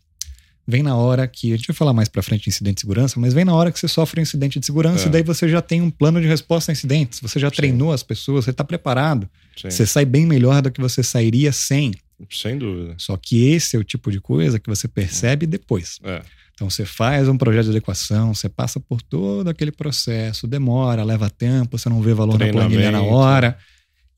Vem 0.65 0.81
na 0.81 0.95
hora 0.95 1.27
que. 1.27 1.53
A 1.53 1.57
gente 1.57 1.67
vai 1.67 1.75
falar 1.75 1.93
mais 1.93 2.07
pra 2.07 2.23
frente 2.23 2.43
de 2.43 2.49
incidente 2.49 2.75
de 2.75 2.81
segurança, 2.81 3.19
mas 3.19 3.33
vem 3.33 3.43
na 3.43 3.53
hora 3.53 3.71
que 3.71 3.79
você 3.79 3.87
sofre 3.87 4.19
um 4.19 4.23
incidente 4.23 4.59
de 4.59 4.65
segurança 4.65 5.05
é. 5.05 5.07
e 5.07 5.11
daí 5.11 5.23
você 5.23 5.47
já 5.49 5.61
tem 5.61 5.81
um 5.81 5.89
plano 5.89 6.21
de 6.21 6.27
resposta 6.27 6.71
a 6.71 6.73
incidentes. 6.73 7.19
Você 7.19 7.39
já 7.39 7.49
Sim. 7.49 7.55
treinou 7.55 7.91
as 7.91 8.01
pessoas, 8.01 8.45
você 8.45 8.51
está 8.51 8.63
preparado. 8.63 9.29
Sim. 9.55 9.69
Você 9.69 9.85
sai 9.85 10.05
bem 10.05 10.25
melhor 10.25 10.61
do 10.61 10.71
que 10.71 10.79
você 10.79 11.03
sairia 11.03 11.51
sem. 11.51 11.93
Sem 12.29 12.57
dúvida. 12.57 12.95
Só 12.97 13.17
que 13.17 13.49
esse 13.49 13.75
é 13.75 13.79
o 13.79 13.83
tipo 13.83 14.09
de 14.09 14.21
coisa 14.21 14.59
que 14.59 14.69
você 14.69 14.87
percebe 14.87 15.45
depois. 15.45 15.99
É. 16.03 16.21
Então 16.53 16.69
você 16.69 16.85
faz 16.85 17.27
um 17.27 17.37
projeto 17.37 17.65
de 17.65 17.71
adequação, 17.71 18.33
você 18.33 18.47
passa 18.47 18.79
por 18.79 19.01
todo 19.01 19.49
aquele 19.49 19.71
processo, 19.71 20.47
demora, 20.47 21.03
leva 21.03 21.29
tempo, 21.29 21.77
você 21.77 21.89
não 21.89 22.01
vê 22.01 22.13
valor 22.13 22.39
na 22.39 22.47
planilha 22.47 22.91
na 22.91 23.01
hora. 23.01 23.57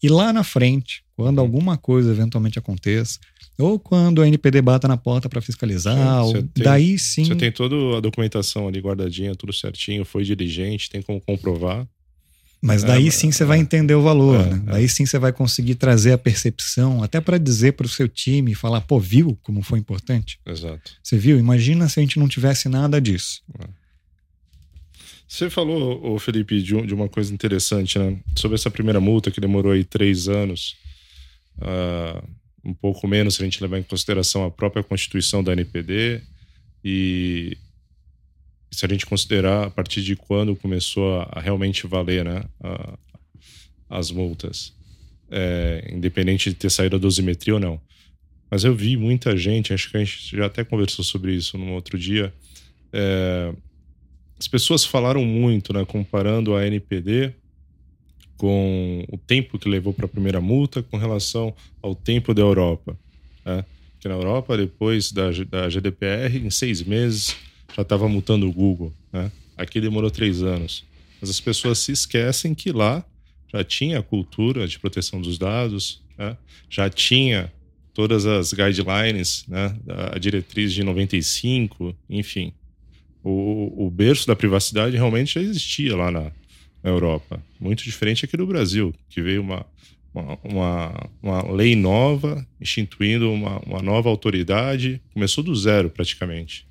E 0.02 0.10
lá 0.10 0.32
na 0.32 0.44
frente, 0.44 1.04
quando 1.16 1.38
uhum. 1.38 1.44
alguma 1.44 1.78
coisa 1.78 2.12
eventualmente 2.12 2.60
aconteça, 2.60 3.20
ou 3.58 3.80
quando 3.80 4.22
a 4.22 4.28
NPD 4.28 4.62
bata 4.62 4.88
na 4.88 4.98
porta 4.98 5.30
para 5.30 5.42
fiscalizar, 5.42 6.26
sim, 6.26 6.34
tem, 6.54 6.64
daí 6.64 7.00
sim. 7.00 7.26
Você 7.26 7.36
tem 7.36 7.52
toda 7.52 7.98
a 7.98 8.02
documentação 8.02 8.68
ali 8.68 8.80
guardadinha, 8.80 9.34
tudo 9.36 9.54
certinho, 9.54 10.04
foi 10.04 10.24
diligente, 10.24 10.90
tem 10.90 11.02
como 11.02 11.22
comprovar. 11.22 11.88
Mas 12.62 12.84
é, 12.84 12.88
daí 12.88 13.08
é, 13.08 13.12
sim 13.12 13.32
você 13.32 13.46
vai 13.46 13.60
entender 13.60 13.94
o 13.94 14.02
valor, 14.02 14.42
é, 14.42 14.50
né? 14.50 14.64
É. 14.68 14.72
Daí 14.72 14.90
sim 14.90 15.06
você 15.06 15.20
vai 15.20 15.32
conseguir 15.32 15.76
trazer 15.76 16.12
a 16.12 16.18
percepção, 16.18 17.04
até 17.04 17.22
para 17.22 17.38
dizer 17.38 17.74
para 17.74 17.86
o 17.86 17.90
seu 17.90 18.10
time, 18.10 18.56
falar, 18.56 18.82
pô, 18.82 19.00
viu 19.00 19.38
como 19.44 19.62
foi 19.62 19.80
importante? 19.80 20.40
Exato. 20.46 20.94
Você 21.02 21.18
viu? 21.18 21.38
Imagina 21.38 21.88
se 21.88 22.00
a 22.00 22.04
gente 22.04 22.20
não 22.20 22.28
tivesse 22.28 22.68
nada 22.68 23.00
disso. 23.00 23.42
É. 23.60 23.85
Você 25.36 25.50
falou, 25.50 26.18
Felipe, 26.18 26.62
de, 26.62 26.74
uma 26.94 27.10
coisa 27.10 27.34
interessante, 27.34 28.00
né? 28.00 28.18
Sobre 28.38 28.56
essa 28.56 28.72
primeira 28.72 29.02
multa 29.02 29.30
que 29.30 29.42
demorou 29.42 29.74
aí 29.74 29.84
três 29.84 30.30
anos, 30.30 30.78
uh, 31.58 32.26
um 32.64 32.74
pouco 32.74 33.06
menos 33.06 33.36
se 33.36 33.42
a 33.42 33.44
gente 33.44 33.62
levar 33.62 33.78
em 33.78 33.84
consideração 33.84 34.46
a 34.46 34.50
própria 34.50 34.82
constituição 34.82 35.44
da 35.44 35.52
NPD 35.52 36.22
e 36.86 37.58
se 38.72 38.86
a 38.86 38.88
gente 38.88 39.06
considerar 39.06 39.66
a 39.66 39.70
partir 39.70 40.04
de 40.04 40.16
quando 40.16 40.56
começou 40.56 41.20
a, 41.20 41.42
realmente 41.42 41.86
valer 41.86 42.24
né, 42.24 42.46
a, 42.64 42.98
as 43.90 44.12
multas, 44.12 44.72
é, 45.30 45.90
independente 45.92 46.50
de 46.50 46.56
ter 46.56 46.70
saído 46.70 46.96
a 46.96 47.00
dosimetria 47.00 47.56
ou 47.56 47.60
não. 47.60 47.82
Mas 48.50 48.64
eu 48.64 48.74
vi 48.74 48.96
muita 48.96 49.36
gente, 49.36 49.74
acho 49.74 49.92
que 49.92 49.98
a 49.98 50.00
gente 50.00 50.38
já 50.38 50.46
até 50.46 50.64
conversou 50.64 51.04
sobre 51.04 51.34
isso 51.36 51.58
num 51.58 51.74
outro 51.74 52.00
dia. 52.00 52.34
É, 52.94 53.54
as 54.40 54.48
pessoas 54.48 54.84
falaram 54.84 55.24
muito, 55.24 55.72
né, 55.74 55.86
comparando 55.86 56.56
a 56.56 56.66
NPD 56.66 57.34
com 58.38 59.06
o 59.10 59.18
tempo 59.18 59.58
que 59.58 59.70
levou 59.70 59.94
para 59.94 60.06
a 60.06 60.10
primeira 60.10 60.42
multa 60.42 60.84
com 60.84 60.98
relação 60.98 61.54
ao 61.82 61.96
tempo 61.96 62.34
da 62.34 62.42
Europa. 62.42 62.98
Né? 63.46 63.64
Que 64.00 64.08
na 64.08 64.16
Europa, 64.16 64.58
depois 64.58 65.12
da, 65.12 65.32
da 65.50 65.70
GDPR, 65.70 66.38
em 66.38 66.50
seis 66.50 66.84
meses 66.84 67.36
já 67.76 67.82
estava 67.82 68.08
multando 68.08 68.48
o 68.48 68.52
Google. 68.52 68.94
Né? 69.12 69.32
Aqui 69.58 69.80
demorou 69.80 70.12
três 70.12 70.44
anos. 70.44 70.84
Mas 71.20 71.30
as 71.30 71.40
pessoas 71.40 71.80
se 71.80 71.92
esquecem 71.92 72.54
que 72.54 72.72
lá 72.72 73.06
já 73.52 73.64
tinha 73.64 74.00
a 74.00 74.04
cultura 74.04 74.68
de 74.68 74.78
proteção 74.80 75.22
dos 75.22 75.38
dados, 75.38 76.02
né? 76.18 76.36
já 76.70 76.90
tinha 76.90 77.52
todas 77.94 78.26
as 78.26 78.52
guidelines, 78.52 79.46
né? 79.48 79.74
a 80.12 80.20
diretriz 80.20 80.74
de 80.74 80.84
95, 80.84 81.96
enfim. 82.10 82.52
O, 83.28 83.88
o 83.88 83.90
berço 83.90 84.28
da 84.28 84.36
privacidade 84.36 84.96
realmente 84.96 85.34
já 85.34 85.42
existia 85.42 85.96
lá 85.96 86.12
na, 86.12 86.32
na 86.84 86.92
Europa. 86.92 87.42
Muito 87.60 87.84
diferente 87.84 88.24
aqui 88.24 88.38
do 88.38 88.46
Brasil, 88.46 88.94
que 89.10 89.20
veio 89.20 89.42
uma, 89.42 89.66
uma, 90.14 90.38
uma, 90.44 91.10
uma 91.24 91.52
lei 91.52 91.76
nova, 91.76 92.46
instituindo 92.62 93.32
uma, 93.32 93.58
uma 93.66 93.82
nova 93.82 94.10
autoridade, 94.10 95.02
começou 95.12 95.44
do 95.44 95.56
zero 95.56 95.90
praticamente. 95.90 96.68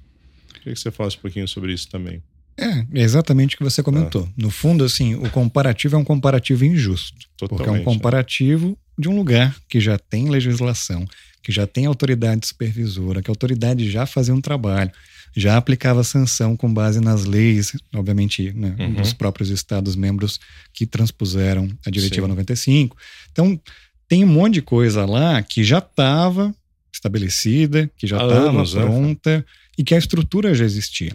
Queria 0.55 0.75
que 0.75 0.81
você 0.81 0.93
falasse 0.93 1.17
um 1.17 1.21
pouquinho 1.21 1.49
sobre 1.49 1.73
isso 1.73 1.89
também. 1.89 2.23
É, 2.57 3.01
é 3.01 3.03
exatamente 3.03 3.57
o 3.57 3.59
que 3.59 3.65
você 3.65 3.83
comentou. 3.83 4.29
Ah. 4.31 4.33
No 4.37 4.49
fundo, 4.49 4.85
assim, 4.85 5.17
o 5.17 5.29
comparativo 5.31 5.97
é 5.97 5.99
um 5.99 6.05
comparativo 6.05 6.65
injusto. 6.65 7.19
Totalmente, 7.37 7.67
porque 7.67 7.79
é 7.79 7.81
um 7.81 7.85
comparativo 7.85 8.79
é. 8.97 9.03
de 9.03 9.09
um 9.09 9.17
lugar 9.17 9.57
que 9.69 9.81
já 9.81 9.99
tem 9.99 10.31
legislação, 10.31 11.05
que 11.45 11.53
já 11.53 11.67
tem 11.67 11.87
autoridade 11.87 12.47
supervisora, 12.47 13.23
que 13.23 13.31
a 13.31 13.33
autoridade 13.33 13.91
já 13.91 14.07
fazia 14.07 14.35
um 14.35 14.41
trabalho, 14.41 14.91
já 15.37 15.57
aplicava 15.57 16.03
sanção 16.03 16.57
com 16.57 16.73
base 16.73 17.01
nas 17.01 17.25
leis, 17.25 17.77
obviamente, 17.95 18.53
né, 18.53 18.75
uhum. 18.79 18.95
dos 18.95 19.13
próprios 19.13 19.51
Estados-membros 19.51 20.41
que 20.73 20.87
transpuseram 20.87 21.69
a 21.87 21.91
Diretiva 21.91 22.27
Sim. 22.27 22.31
95. 22.31 22.97
Então, 23.31 23.61
tem 24.09 24.25
um 24.25 24.29
monte 24.29 24.55
de 24.55 24.63
coisa 24.63 25.05
lá 25.05 25.43
que 25.43 25.63
já 25.63 25.79
estava 25.79 26.55
estabelecida, 26.93 27.91
que 27.97 28.07
já 28.07 28.17
estava 28.17 28.53
né? 28.53 28.65
pronta. 28.65 29.39
Né? 29.39 29.45
e 29.77 29.85
que 29.85 29.95
a 29.95 29.99
estrutura 29.99 30.55
já 30.55 30.65
existia. 30.65 31.15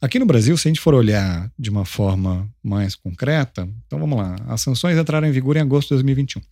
Aqui 0.00 0.18
no 0.18 0.26
Brasil, 0.26 0.56
se 0.56 0.68
a 0.68 0.70
gente 0.70 0.80
for 0.80 0.94
olhar 0.94 1.50
de 1.58 1.70
uma 1.70 1.84
forma 1.84 2.48
mais 2.62 2.94
concreta, 2.94 3.68
então 3.86 3.98
vamos 3.98 4.18
lá, 4.18 4.36
as 4.46 4.60
sanções 4.60 4.98
entraram 4.98 5.26
em 5.26 5.32
vigor 5.32 5.56
em 5.56 5.60
agosto 5.60 5.88
de 5.88 5.94
2021. 5.94 6.42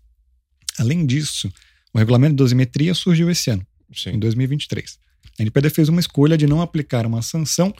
Além 0.78 1.04
disso, 1.04 1.52
o 1.94 1.98
regulamento 1.98 2.32
de 2.32 2.38
dosimetria 2.38 2.92
surgiu 2.92 3.30
esse 3.30 3.50
ano, 3.50 3.64
Sim. 3.94 4.10
em 4.10 4.18
2023. 4.18 4.98
A 5.38 5.42
NPD 5.42 5.70
fez 5.70 5.88
uma 5.88 6.00
escolha 6.00 6.36
de 6.36 6.46
não 6.46 6.60
aplicar 6.60 7.06
uma 7.06 7.22
sanção 7.22 7.72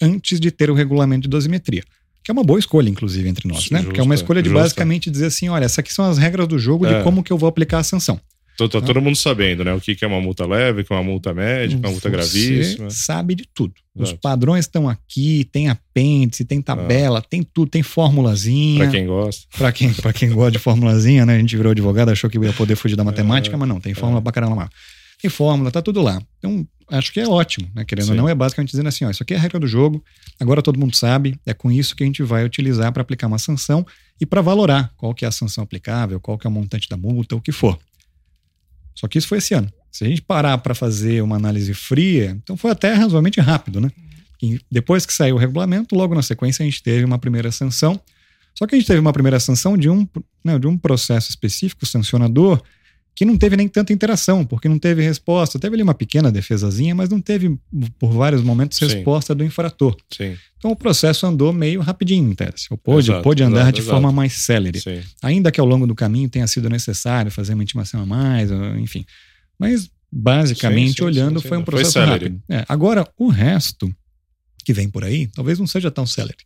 antes 0.00 0.40
de 0.40 0.50
ter 0.50 0.70
o 0.70 0.74
regulamento 0.74 1.22
de 1.22 1.28
dosimetria. 1.28 1.82
Que 2.24 2.30
é 2.30 2.32
uma 2.32 2.44
boa 2.44 2.58
escolha, 2.58 2.88
inclusive, 2.88 3.28
entre 3.28 3.48
nós, 3.48 3.70
né? 3.70 3.78
Justa, 3.78 3.94
que 3.94 4.00
é 4.00 4.02
uma 4.02 4.14
escolha 4.14 4.42
de 4.42 4.48
justa. 4.48 4.62
basicamente 4.62 5.10
dizer 5.10 5.26
assim: 5.26 5.48
olha, 5.48 5.64
essas 5.64 5.78
aqui 5.78 5.92
são 5.92 6.04
as 6.04 6.18
regras 6.18 6.48
do 6.48 6.58
jogo 6.58 6.86
é. 6.86 6.98
de 6.98 7.04
como 7.04 7.22
que 7.22 7.32
eu 7.32 7.38
vou 7.38 7.48
aplicar 7.48 7.78
a 7.78 7.82
sanção. 7.82 8.20
Tô, 8.58 8.68
tá 8.68 8.80
todo 8.80 9.00
mundo 9.00 9.14
sabendo, 9.14 9.64
né? 9.64 9.72
O 9.72 9.80
que, 9.80 9.96
é 10.02 10.06
uma 10.08 10.20
multa 10.20 10.44
leve, 10.44 10.80
o 10.80 10.84
que 10.84 10.92
é 10.92 10.96
uma 10.96 11.04
multa 11.04 11.32
média, 11.32 11.68
que 11.68 11.74
é 11.76 11.78
uma 11.78 11.92
multa 11.92 12.08
Você 12.08 12.10
gravíssima. 12.10 12.90
sabe 12.90 13.36
de 13.36 13.44
tudo. 13.54 13.72
Exato. 13.94 14.14
Os 14.14 14.20
padrões 14.20 14.64
estão 14.64 14.88
aqui, 14.88 15.48
tem 15.52 15.68
apêndice, 15.68 16.44
tem 16.44 16.60
tabela, 16.60 17.20
ah. 17.20 17.22
tem 17.22 17.44
tudo, 17.44 17.70
tem 17.70 17.84
formulazinha. 17.84 18.80
Pra 18.80 18.90
quem 18.90 19.06
gosta. 19.06 19.46
Pra 19.56 19.70
quem, 19.70 19.92
pra 19.94 20.12
quem 20.12 20.30
gosta 20.30 20.50
de 20.50 20.58
formulazinha, 20.58 21.24
né? 21.24 21.36
A 21.36 21.38
gente 21.38 21.56
virou 21.56 21.70
advogado, 21.70 22.08
achou 22.08 22.28
que 22.28 22.36
ia 22.36 22.52
poder 22.52 22.74
fugir 22.74 22.96
da 22.96 23.04
matemática, 23.04 23.54
é, 23.54 23.56
mas 23.56 23.68
não, 23.68 23.78
tem 23.78 23.94
fórmula 23.94 24.20
é. 24.20 24.22
pra 24.24 24.32
caramba. 24.32 24.68
Tem 25.22 25.30
fórmula, 25.30 25.70
tá 25.70 25.80
tudo 25.80 26.02
lá. 26.02 26.20
Então, 26.38 26.66
acho 26.90 27.12
que 27.12 27.20
é 27.20 27.28
ótimo, 27.28 27.70
né? 27.72 27.84
Querendo 27.84 28.06
Sim. 28.06 28.10
ou 28.10 28.16
não, 28.16 28.28
é 28.28 28.34
basicamente 28.34 28.72
dizendo 28.72 28.88
assim, 28.88 29.04
ó, 29.04 29.10
isso 29.10 29.22
aqui 29.22 29.34
é 29.34 29.36
a 29.36 29.40
regra 29.40 29.60
do 29.60 29.68
jogo, 29.68 30.02
agora 30.40 30.62
todo 30.62 30.80
mundo 30.80 30.96
sabe, 30.96 31.38
é 31.46 31.54
com 31.54 31.70
isso 31.70 31.94
que 31.94 32.02
a 32.02 32.06
gente 32.06 32.24
vai 32.24 32.44
utilizar 32.44 32.90
para 32.92 33.02
aplicar 33.02 33.28
uma 33.28 33.38
sanção 33.38 33.86
e 34.20 34.26
para 34.26 34.40
valorar 34.40 34.92
qual 34.96 35.14
que 35.14 35.24
é 35.24 35.28
a 35.28 35.30
sanção 35.30 35.62
aplicável, 35.62 36.18
qual 36.18 36.36
que 36.36 36.44
é 36.44 36.50
o 36.50 36.52
montante 36.52 36.88
da 36.88 36.96
multa, 36.96 37.36
o 37.36 37.40
que 37.40 37.52
for. 37.52 37.78
Só 38.98 39.06
que 39.06 39.16
isso 39.16 39.28
foi 39.28 39.38
esse 39.38 39.54
ano. 39.54 39.72
Se 39.92 40.04
a 40.04 40.08
gente 40.08 40.20
parar 40.20 40.58
para 40.58 40.74
fazer 40.74 41.22
uma 41.22 41.36
análise 41.36 41.72
fria, 41.72 42.36
então 42.42 42.56
foi 42.56 42.72
até 42.72 42.94
razoavelmente 42.94 43.40
rápido, 43.40 43.80
né? 43.80 43.92
E 44.42 44.60
depois 44.68 45.06
que 45.06 45.12
saiu 45.12 45.36
o 45.36 45.38
regulamento, 45.38 45.94
logo 45.94 46.16
na 46.16 46.22
sequência 46.22 46.64
a 46.64 46.66
gente 46.66 46.82
teve 46.82 47.04
uma 47.04 47.16
primeira 47.16 47.52
sanção. 47.52 48.00
Só 48.56 48.66
que 48.66 48.74
a 48.74 48.78
gente 48.78 48.88
teve 48.88 48.98
uma 48.98 49.12
primeira 49.12 49.38
sanção 49.38 49.78
de 49.78 49.88
um, 49.88 50.04
né, 50.44 50.58
de 50.58 50.66
um 50.66 50.76
processo 50.76 51.30
específico 51.30 51.86
sancionador 51.86 52.60
que 53.18 53.24
não 53.24 53.36
teve 53.36 53.56
nem 53.56 53.66
tanta 53.66 53.92
interação, 53.92 54.44
porque 54.44 54.68
não 54.68 54.78
teve 54.78 55.02
resposta. 55.02 55.58
Teve 55.58 55.74
ali 55.74 55.82
uma 55.82 55.92
pequena 55.92 56.30
defesazinha, 56.30 56.94
mas 56.94 57.08
não 57.08 57.20
teve, 57.20 57.58
por 57.98 58.12
vários 58.12 58.44
momentos, 58.44 58.78
resposta 58.78 59.32
Sim. 59.32 59.38
do 59.38 59.44
infrator. 59.44 59.96
Sim. 60.08 60.36
Então 60.56 60.70
o 60.70 60.76
processo 60.76 61.26
andou 61.26 61.52
meio 61.52 61.80
rapidinho, 61.80 62.30
em 62.30 62.34
tese. 62.36 62.68
Ou 62.70 62.78
pôde, 62.78 63.10
exato, 63.10 63.24
pôde 63.24 63.42
andar 63.42 63.62
exato, 63.62 63.72
de 63.72 63.80
exato. 63.80 63.92
forma 63.92 64.12
mais 64.12 64.34
célere. 64.34 64.78
Sim. 64.78 65.00
Ainda 65.20 65.50
que 65.50 65.58
ao 65.58 65.66
longo 65.66 65.84
do 65.84 65.96
caminho 65.96 66.28
tenha 66.28 66.46
sido 66.46 66.70
necessário 66.70 67.28
fazer 67.28 67.54
uma 67.54 67.62
intimação 67.64 68.00
a 68.00 68.06
mais, 68.06 68.52
enfim. 68.78 69.04
Mas, 69.58 69.90
basicamente, 70.12 71.02
olhando, 71.02 71.40
foi 71.40 71.58
um 71.58 71.64
processo 71.64 71.94
foi 71.94 72.04
rápido. 72.04 72.40
É, 72.48 72.64
agora, 72.68 73.04
o 73.18 73.30
resto 73.30 73.92
que 74.64 74.72
vem 74.72 74.88
por 74.88 75.02
aí, 75.02 75.26
talvez 75.26 75.58
não 75.58 75.66
seja 75.66 75.90
tão 75.90 76.06
célere. 76.06 76.38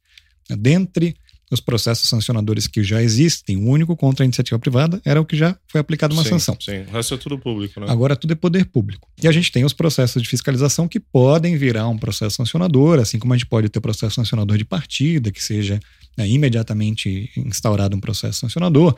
Dentre 0.49 1.17
os 1.53 1.61
processos 1.61 2.09
sancionadores 2.09 2.67
que 2.67 2.83
já 2.83 3.03
existem, 3.03 3.57
o 3.57 3.69
único 3.69 3.95
contra 3.95 4.25
a 4.25 4.27
iniciativa 4.27 4.59
privada 4.59 5.01
era 5.05 5.21
o 5.21 5.25
que 5.25 5.37
já 5.37 5.57
foi 5.69 5.81
aplicado 5.81 6.15
uma 6.15 6.23
sim, 6.23 6.31
sanção. 6.31 6.57
Sim, 6.59 6.85
o 6.89 6.93
resto 6.93 7.15
é 7.15 7.17
tudo 7.19 7.39
público, 7.39 7.79
né? 7.79 7.87
Agora 7.89 8.17
tudo 8.17 8.33
é 8.33 8.35
poder 8.35 8.65
público. 8.65 9.09
E 9.23 9.29
a 9.29 9.33
gente 9.33 9.53
tem 9.53 9.65
os 9.65 9.73
processos 9.73 10.23
de 10.23 10.29
fiscalização 10.29 10.89
que 10.89 10.99
podem 10.99 11.57
virar 11.57 11.89
um 11.89 11.99
processo 11.99 12.37
sancionador, 12.37 12.99
assim 12.99 13.19
como 13.19 13.35
a 13.35 13.37
gente 13.37 13.47
pode 13.47 13.69
ter 13.69 13.81
processo 13.81 14.15
sancionador 14.15 14.57
de 14.57 14.65
partida, 14.65 15.31
que 15.31 15.43
seja 15.43 15.79
né, 16.17 16.27
imediatamente 16.27 17.31
instaurado 17.37 17.97
um 17.97 18.01
processo 18.01 18.41
sancionador. 18.41 18.97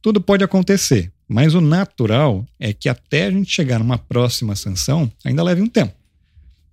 Tudo 0.00 0.20
pode 0.20 0.44
acontecer, 0.44 1.10
mas 1.28 1.54
o 1.54 1.60
natural 1.60 2.46
é 2.60 2.72
que 2.72 2.88
até 2.88 3.26
a 3.26 3.30
gente 3.30 3.50
chegar 3.50 3.80
numa 3.80 3.98
próxima 3.98 4.54
sanção 4.54 5.10
ainda 5.24 5.42
leve 5.42 5.60
um 5.60 5.68
tempo. 5.68 5.94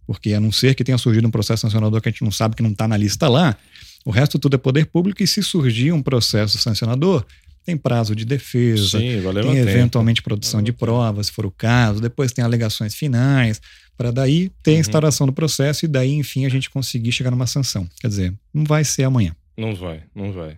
Porque 0.06 0.34
a 0.34 0.40
não 0.40 0.52
ser 0.52 0.76
que 0.76 0.84
tenha 0.84 0.98
surgido 0.98 1.28
um 1.28 1.32
processo 1.32 1.62
sancionador 1.62 2.02
que 2.02 2.10
a 2.10 2.12
gente 2.12 2.24
não 2.24 2.32
sabe 2.32 2.56
que 2.56 2.62
não 2.62 2.72
está 2.72 2.88
na 2.88 2.98
lista 2.98 3.28
lá, 3.28 3.58
o 4.06 4.12
resto 4.12 4.38
tudo 4.38 4.56
é 4.56 4.58
poder 4.58 4.86
público 4.86 5.24
e 5.24 5.28
se 5.28 5.42
surgir 5.42 5.92
um 5.92 6.02
processo 6.02 6.58
sancionador, 6.58 7.26
tem 7.66 7.78
prazo 7.78 8.16
de 8.16 8.26
defesa, 8.26 9.00
Sim, 9.00 9.22
tem 9.42 9.58
eventualmente 9.58 10.18
tempo. 10.18 10.30
produção 10.30 10.62
de 10.62 10.74
provas, 10.74 11.28
se 11.28 11.32
for 11.32 11.46
o 11.46 11.52
caso, 11.52 12.02
depois 12.02 12.34
tem 12.34 12.44
alegações 12.44 12.94
finais, 12.94 13.62
para 13.98 14.12
daí 14.12 14.52
ter 14.62 14.72
a 14.72 14.74
uhum. 14.74 14.80
instauração 14.82 15.26
do 15.26 15.34
processo 15.34 15.86
e 15.86 15.88
daí, 15.88 16.14
enfim, 16.14 16.46
a 16.46 16.50
gente 16.50 16.70
conseguir 16.70 17.12
chegar 17.12 17.32
numa 17.32 17.48
sanção. 17.48 17.88
Quer 18.02 18.08
dizer, 18.08 18.34
não 18.54 18.66
vai 18.66 18.84
ser 18.84 19.04
amanhã. 19.04 19.36
Não 19.58 19.74
vai, 19.76 20.04
não 20.14 20.34
vai. 20.34 20.58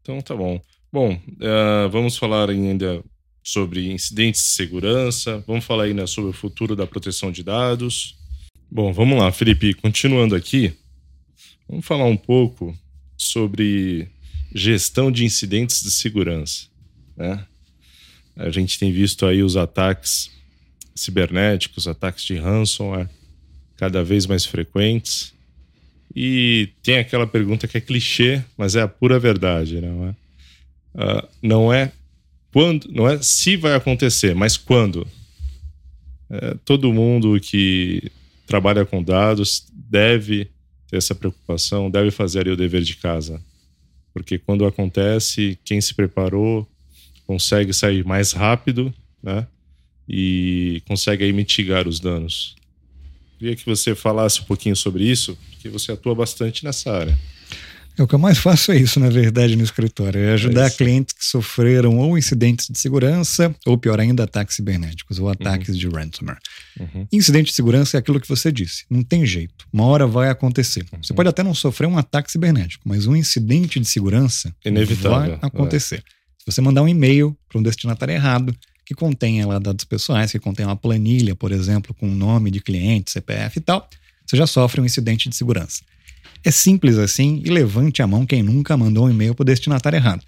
Então 0.00 0.20
tá 0.22 0.34
bom. 0.34 0.60
Bom, 0.92 1.14
uh, 1.14 1.88
vamos 1.90 2.16
falar 2.16 2.48
ainda 2.48 3.02
sobre 3.42 3.90
incidentes 3.90 4.42
de 4.42 4.48
segurança, 4.48 5.42
vamos 5.46 5.64
falar 5.64 5.84
ainda 5.84 6.06
sobre 6.06 6.30
o 6.30 6.32
futuro 6.34 6.74
da 6.74 6.86
proteção 6.86 7.30
de 7.30 7.42
dados. 7.42 8.16
Bom, 8.70 8.92
vamos 8.92 9.18
lá, 9.18 9.30
Felipe, 9.32 9.74
continuando 9.74 10.34
aqui, 10.34 10.72
Vamos 11.70 11.86
falar 11.86 12.06
um 12.06 12.16
pouco 12.16 12.76
sobre 13.16 14.08
gestão 14.52 15.12
de 15.12 15.24
incidentes 15.24 15.80
de 15.80 15.92
segurança. 15.92 16.66
Né? 17.16 17.46
A 18.34 18.50
gente 18.50 18.76
tem 18.76 18.90
visto 18.90 19.24
aí 19.24 19.40
os 19.40 19.56
ataques 19.56 20.32
cibernéticos, 20.96 21.86
ataques 21.86 22.24
de 22.24 22.34
ransomware 22.34 23.08
cada 23.76 24.02
vez 24.02 24.26
mais 24.26 24.44
frequentes. 24.44 25.32
E 26.12 26.70
tem 26.82 26.98
aquela 26.98 27.24
pergunta 27.24 27.68
que 27.68 27.78
é 27.78 27.80
clichê, 27.80 28.42
mas 28.56 28.74
é 28.74 28.82
a 28.82 28.88
pura 28.88 29.20
verdade, 29.20 29.80
não 29.80 30.08
é? 30.08 30.10
Uh, 30.92 31.28
não 31.40 31.72
é 31.72 31.92
quando, 32.52 32.88
não 32.90 33.08
é 33.08 33.22
se 33.22 33.56
vai 33.56 33.76
acontecer, 33.76 34.34
mas 34.34 34.56
quando. 34.56 35.06
É, 36.28 36.56
todo 36.64 36.92
mundo 36.92 37.38
que 37.40 38.10
trabalha 38.44 38.84
com 38.84 39.00
dados 39.00 39.66
deve 39.72 40.50
ter 40.90 40.96
essa 40.96 41.14
preocupação, 41.14 41.90
deve 41.90 42.10
fazer 42.10 42.48
o 42.48 42.56
dever 42.56 42.82
de 42.82 42.96
casa. 42.96 43.40
Porque 44.12 44.38
quando 44.38 44.66
acontece, 44.66 45.56
quem 45.64 45.80
se 45.80 45.94
preparou 45.94 46.68
consegue 47.26 47.72
sair 47.72 48.04
mais 48.04 48.32
rápido, 48.32 48.92
né? 49.22 49.46
E 50.08 50.82
consegue 50.88 51.22
aí 51.22 51.32
mitigar 51.32 51.86
os 51.86 52.00
danos. 52.00 52.56
Queria 53.38 53.54
que 53.54 53.64
você 53.64 53.94
falasse 53.94 54.40
um 54.40 54.44
pouquinho 54.44 54.74
sobre 54.74 55.04
isso, 55.04 55.38
porque 55.50 55.68
você 55.68 55.92
atua 55.92 56.14
bastante 56.14 56.64
nessa 56.64 56.92
área. 56.92 57.16
É, 58.00 58.02
o 58.02 58.06
que 58.08 58.14
eu 58.14 58.18
mais 58.18 58.38
faço 58.38 58.72
é 58.72 58.78
isso, 58.78 58.98
na 58.98 59.10
verdade, 59.10 59.54
no 59.54 59.62
escritório. 59.62 60.18
É 60.20 60.32
ajudar 60.32 60.66
é 60.66 60.70
clientes 60.70 61.14
que 61.14 61.24
sofreram 61.24 61.98
ou 61.98 62.16
incidentes 62.16 62.66
de 62.68 62.78
segurança, 62.78 63.54
ou 63.66 63.76
pior 63.76 64.00
ainda, 64.00 64.24
ataques 64.24 64.56
cibernéticos, 64.56 65.18
ou 65.18 65.28
ataques 65.28 65.68
uhum. 65.68 65.74
de 65.74 65.88
ransomware. 65.88 66.38
Uhum. 66.78 67.06
Incidente 67.12 67.48
de 67.48 67.52
segurança 67.54 67.96
é 67.96 68.00
aquilo 68.00 68.18
que 68.18 68.28
você 68.28 68.50
disse. 68.50 68.84
Não 68.88 69.02
tem 69.02 69.26
jeito. 69.26 69.66
Uma 69.70 69.84
hora 69.84 70.06
vai 70.06 70.30
acontecer. 70.30 70.86
Uhum. 70.90 71.02
Você 71.02 71.12
pode 71.12 71.28
até 71.28 71.42
não 71.42 71.54
sofrer 71.54 71.86
um 71.86 71.98
ataque 71.98 72.32
cibernético, 72.32 72.88
mas 72.88 73.06
um 73.06 73.14
incidente 73.14 73.78
de 73.78 73.86
segurança 73.86 74.54
Inevitável, 74.64 75.36
vai 75.36 75.38
acontecer. 75.42 75.96
É. 75.96 76.20
Se 76.38 76.46
você 76.46 76.62
mandar 76.62 76.82
um 76.82 76.88
e-mail 76.88 77.36
para 77.50 77.58
um 77.58 77.62
destinatário 77.62 78.14
errado, 78.14 78.56
que 78.86 78.94
contenha 78.94 79.46
lá 79.46 79.58
dados 79.58 79.84
pessoais, 79.84 80.32
que 80.32 80.38
contenha 80.38 80.68
uma 80.68 80.76
planilha, 80.76 81.36
por 81.36 81.52
exemplo, 81.52 81.94
com 81.94 82.08
nome 82.08 82.50
de 82.50 82.60
cliente, 82.60 83.10
CPF 83.10 83.58
e 83.58 83.60
tal, 83.60 83.86
você 84.26 84.38
já 84.38 84.46
sofre 84.46 84.80
um 84.80 84.86
incidente 84.86 85.28
de 85.28 85.36
segurança. 85.36 85.82
É 86.44 86.50
simples 86.50 86.98
assim 86.98 87.42
e 87.44 87.50
levante 87.50 88.02
a 88.02 88.06
mão 88.06 88.24
quem 88.24 88.42
nunca 88.42 88.76
mandou 88.76 89.06
um 89.06 89.10
e-mail 89.10 89.34
para 89.34 89.42
o 89.42 89.46
destinatário 89.46 89.96
errado. 89.96 90.22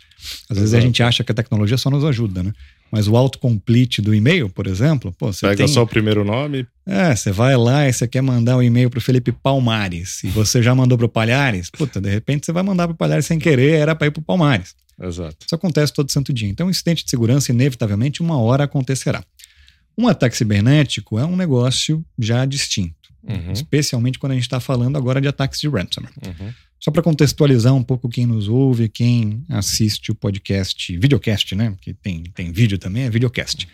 Às 0.49 0.59
vezes 0.59 0.75
a 0.75 0.81
gente 0.81 1.03
acha 1.03 1.25
que 1.25 1.33
a 1.33 1.35
tecnologia 1.35 1.77
só 1.77 1.91
nos 1.91 2.05
ajuda, 2.05 2.43
né? 2.43 2.53
Mas 2.91 3.09
o 3.09 3.17
autocomplete 3.17 4.03
do 4.03 4.15
e-mail, 4.15 4.51
por 4.51 4.67
exemplo, 4.67 5.15
pô, 5.19 5.33
você 5.33 5.47
Pega 5.47 5.65
tem... 5.65 5.69
só 5.69 5.83
o 5.83 5.87
primeiro 5.87 6.25
nome. 6.25 6.67
É, 6.87 7.17
você 7.17 7.33
vai 7.33 7.57
lá 7.57 7.89
e 7.89 7.93
você 7.93 8.07
quer 8.07 8.21
mandar 8.21 8.59
um 8.59 8.63
e-mail 8.63 8.91
para 8.91 8.99
o 8.99 9.01
Felipe 9.01 9.33
Palmares 9.33 10.23
e 10.23 10.29
você 10.29 10.63
já 10.63 10.75
mandou 10.75 10.99
para 10.99 11.07
o 11.07 11.09
Palhares, 11.09 11.71
puta, 11.71 11.99
de 12.01 12.11
repente 12.11 12.45
você 12.45 12.53
vai 12.53 12.63
mandar 12.63 12.87
para 12.87 12.95
o 12.95 12.97
Palhares 12.97 13.25
sem 13.25 13.39
querer, 13.39 13.81
era 13.81 13.95
para 13.95 14.09
ir 14.09 14.11
para 14.11 14.21
o 14.21 14.25
Palmares. 14.25 14.75
Exato. 15.01 15.39
Isso 15.47 15.55
acontece 15.55 15.93
todo 15.93 16.13
santo 16.13 16.33
dia. 16.33 16.49
Então, 16.49 16.67
um 16.67 16.71
incidente 16.71 17.03
de 17.03 17.11
segurança, 17.11 17.51
inevitavelmente, 17.51 18.21
uma 18.21 18.39
hora 18.39 18.65
acontecerá. 18.65 19.25
Um 19.97 20.07
ataque 20.07 20.37
cibernético 20.37 21.19
é 21.19 21.25
um 21.25 21.37
negócio 21.37 22.05
já 22.19 22.45
distinto. 22.45 23.12
Uhum. 23.23 23.53
Especialmente 23.53 24.19
quando 24.19 24.33
a 24.33 24.35
gente 24.35 24.45
está 24.45 24.61
falando 24.61 24.97
agora 24.97 25.21
de 25.21 25.29
ataques 25.29 25.61
de 25.61 25.69
ransomware. 25.69 26.13
Uhum. 26.27 26.53
Só 26.81 26.91
para 26.91 27.03
contextualizar 27.03 27.73
um 27.73 27.83
pouco 27.83 28.09
quem 28.09 28.27
nos 28.27 28.49
ouve, 28.49 28.89
quem 28.89 29.45
assiste 29.49 30.11
o 30.11 30.15
podcast, 30.15 30.99
videocast, 30.99 31.55
né? 31.55 31.77
Que 31.81 31.95
tem, 31.95 32.25
tem 32.25 32.51
vídeo 32.51 32.77
também, 32.77 33.05
é 33.05 33.11
videocast. 33.11 33.69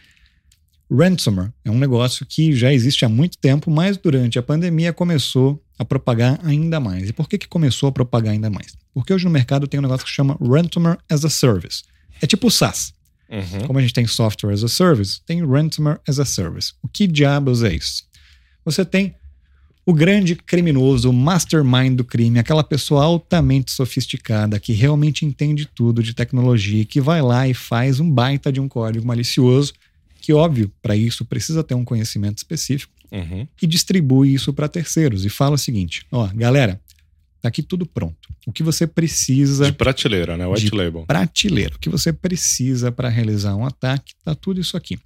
Ransomware 0.91 1.51
é 1.65 1.71
um 1.71 1.79
negócio 1.79 2.27
que 2.27 2.55
já 2.55 2.73
existe 2.73 3.05
há 3.05 3.09
muito 3.09 3.39
tempo, 3.39 3.71
mas 3.71 3.97
durante 3.97 4.39
a 4.39 4.43
pandemia 4.43 4.93
começou 4.93 5.63
a 5.79 5.85
propagar 5.85 6.41
ainda 6.43 6.81
mais. 6.81 7.09
E 7.09 7.13
por 7.13 7.29
que, 7.29 7.39
que 7.39 7.47
começou 7.47 7.89
a 7.89 7.93
propagar 7.93 8.33
ainda 8.33 8.51
mais? 8.51 8.77
Porque 8.93 9.13
hoje 9.13 9.25
no 9.25 9.31
mercado 9.31 9.67
tem 9.67 9.79
um 9.79 9.83
negócio 9.83 10.05
que 10.05 10.13
chama 10.13 10.37
Ransomware 10.41 10.99
as 11.09 11.25
a 11.25 11.31
Service. 11.31 11.85
É 12.21 12.27
tipo 12.27 12.49
o 12.49 12.51
SaaS. 12.51 12.93
Uhum. 13.31 13.67
Como 13.67 13.79
a 13.79 13.83
gente 13.83 13.93
tem 13.93 14.07
Software 14.07 14.53
as 14.53 14.65
a 14.65 14.69
Service, 14.69 15.21
tem 15.25 15.47
Ransomware 15.47 16.01
as 16.09 16.19
a 16.19 16.25
Service. 16.25 16.73
O 16.83 16.89
que 16.89 17.07
diabos 17.07 17.63
é 17.63 17.75
isso? 17.75 18.05
Você 18.65 18.85
tem 18.85 19.15
o 19.89 19.95
grande 19.95 20.37
criminoso, 20.37 21.09
o 21.09 21.15
mastermind 21.15 21.97
do 21.97 22.05
crime, 22.05 22.39
aquela 22.39 22.63
pessoa 22.63 23.03
altamente 23.03 23.73
sofisticada 23.73 24.61
que 24.61 24.75
realmente 24.75 25.25
entende 25.25 25.65
tudo 25.65 26.03
de 26.03 26.13
tecnologia, 26.13 26.85
que 26.85 27.01
vai 27.01 27.23
lá 27.23 27.49
e 27.49 27.55
faz 27.55 27.99
um 27.99 28.11
baita 28.11 28.53
de 28.53 28.61
um 28.61 28.69
código 28.69 29.07
malicioso, 29.07 29.73
que 30.21 30.31
óbvio, 30.31 30.71
para 30.83 30.95
isso 30.95 31.25
precisa 31.25 31.65
ter 31.65 31.73
um 31.73 31.87
conhecimento 31.87 32.37
específico, 32.37 32.93
uhum. 33.11 33.49
e 33.63 33.67
distribui 33.67 34.35
isso 34.35 34.53
para 34.53 34.69
terceiros 34.69 35.25
e 35.25 35.31
fala 35.31 35.55
o 35.55 35.59
seguinte: 35.59 36.05
ó, 36.13 36.29
galera, 36.35 36.79
tá 37.41 37.49
aqui 37.49 37.63
tudo 37.63 37.87
pronto. 37.87 38.29
O 38.47 38.53
que 38.53 38.63
você 38.63 38.87
precisa. 38.87 39.65
De 39.65 39.73
prateleira, 39.73 40.37
né? 40.37 40.47
White 40.47 40.67
de 40.67 40.77
label. 40.77 41.07
Prateleira. 41.07 41.77
O 41.77 41.79
que 41.79 41.89
você 41.89 42.13
precisa 42.13 42.93
para 42.93 43.09
realizar 43.09 43.57
um 43.57 43.65
ataque, 43.65 44.13
tá 44.23 44.35
tudo 44.35 44.61
isso 44.61 44.77
aqui. 44.77 44.99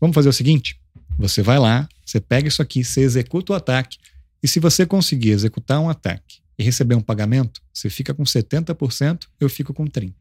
Vamos 0.00 0.14
fazer 0.14 0.30
o 0.30 0.32
seguinte: 0.32 0.78
você 1.18 1.42
vai 1.42 1.58
lá, 1.58 1.86
você 2.04 2.20
pega 2.20 2.48
isso 2.48 2.62
aqui, 2.62 2.84
você 2.84 3.00
executa 3.00 3.52
o 3.52 3.56
ataque, 3.56 3.98
e 4.42 4.48
se 4.48 4.58
você 4.58 4.84
conseguir 4.84 5.30
executar 5.30 5.80
um 5.80 5.88
ataque 5.88 6.40
e 6.58 6.62
receber 6.62 6.94
um 6.94 7.00
pagamento, 7.00 7.60
você 7.72 7.88
fica 7.88 8.12
com 8.12 8.24
70%, 8.24 9.26
eu 9.40 9.48
fico 9.48 9.72
com 9.72 9.86
30%. 9.86 10.12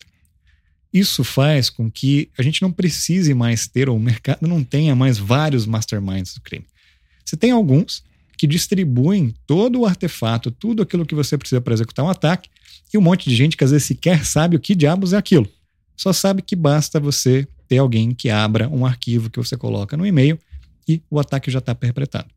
Isso 0.94 1.24
faz 1.24 1.70
com 1.70 1.90
que 1.90 2.30
a 2.38 2.42
gente 2.42 2.62
não 2.62 2.72
precise 2.72 3.34
mais 3.34 3.68
ter, 3.68 3.90
ou 3.90 3.96
o 3.96 4.00
mercado 4.00 4.46
não 4.48 4.64
tenha 4.64 4.96
mais 4.96 5.18
vários 5.18 5.66
masterminds 5.66 6.34
do 6.34 6.42
crime. 6.42 6.66
Você 7.24 7.38
tem 7.38 7.52
alguns 7.52 8.04
que 8.38 8.46
distribuem 8.46 9.34
todo 9.48 9.80
o 9.80 9.86
artefato, 9.86 10.52
tudo 10.52 10.82
aquilo 10.82 11.06
que 11.06 11.16
você 11.16 11.38
precisa 11.38 11.62
para 11.62 11.74
executar 11.74 12.04
um 12.04 12.10
ataque, 12.10 12.50
e 12.94 12.98
um 12.98 13.02
monte 13.02 13.30
de 13.30 13.36
gente 13.36 13.56
que 13.56 13.64
às 13.64 13.72
vezes 13.72 13.88
sequer 13.88 14.26
sabe 14.26 14.58
o 14.58 14.60
que 14.60 14.76
diabos 14.76 15.14
é 15.14 15.18
aquilo. 15.18 15.48
Só 15.96 16.12
sabe 16.12 16.42
que 16.42 16.56
basta 16.56 17.00
você 17.00 17.48
ter 17.68 17.78
alguém 17.78 18.14
que 18.14 18.30
abra 18.30 18.68
um 18.68 18.86
arquivo 18.86 19.30
que 19.30 19.38
você 19.38 19.56
coloca 19.56 19.96
no 19.96 20.06
e-mail 20.06 20.38
e 20.88 21.02
o 21.10 21.20
ataque 21.20 21.50
já 21.52 21.60
está 21.60 21.74
perpetrado. 21.76 22.30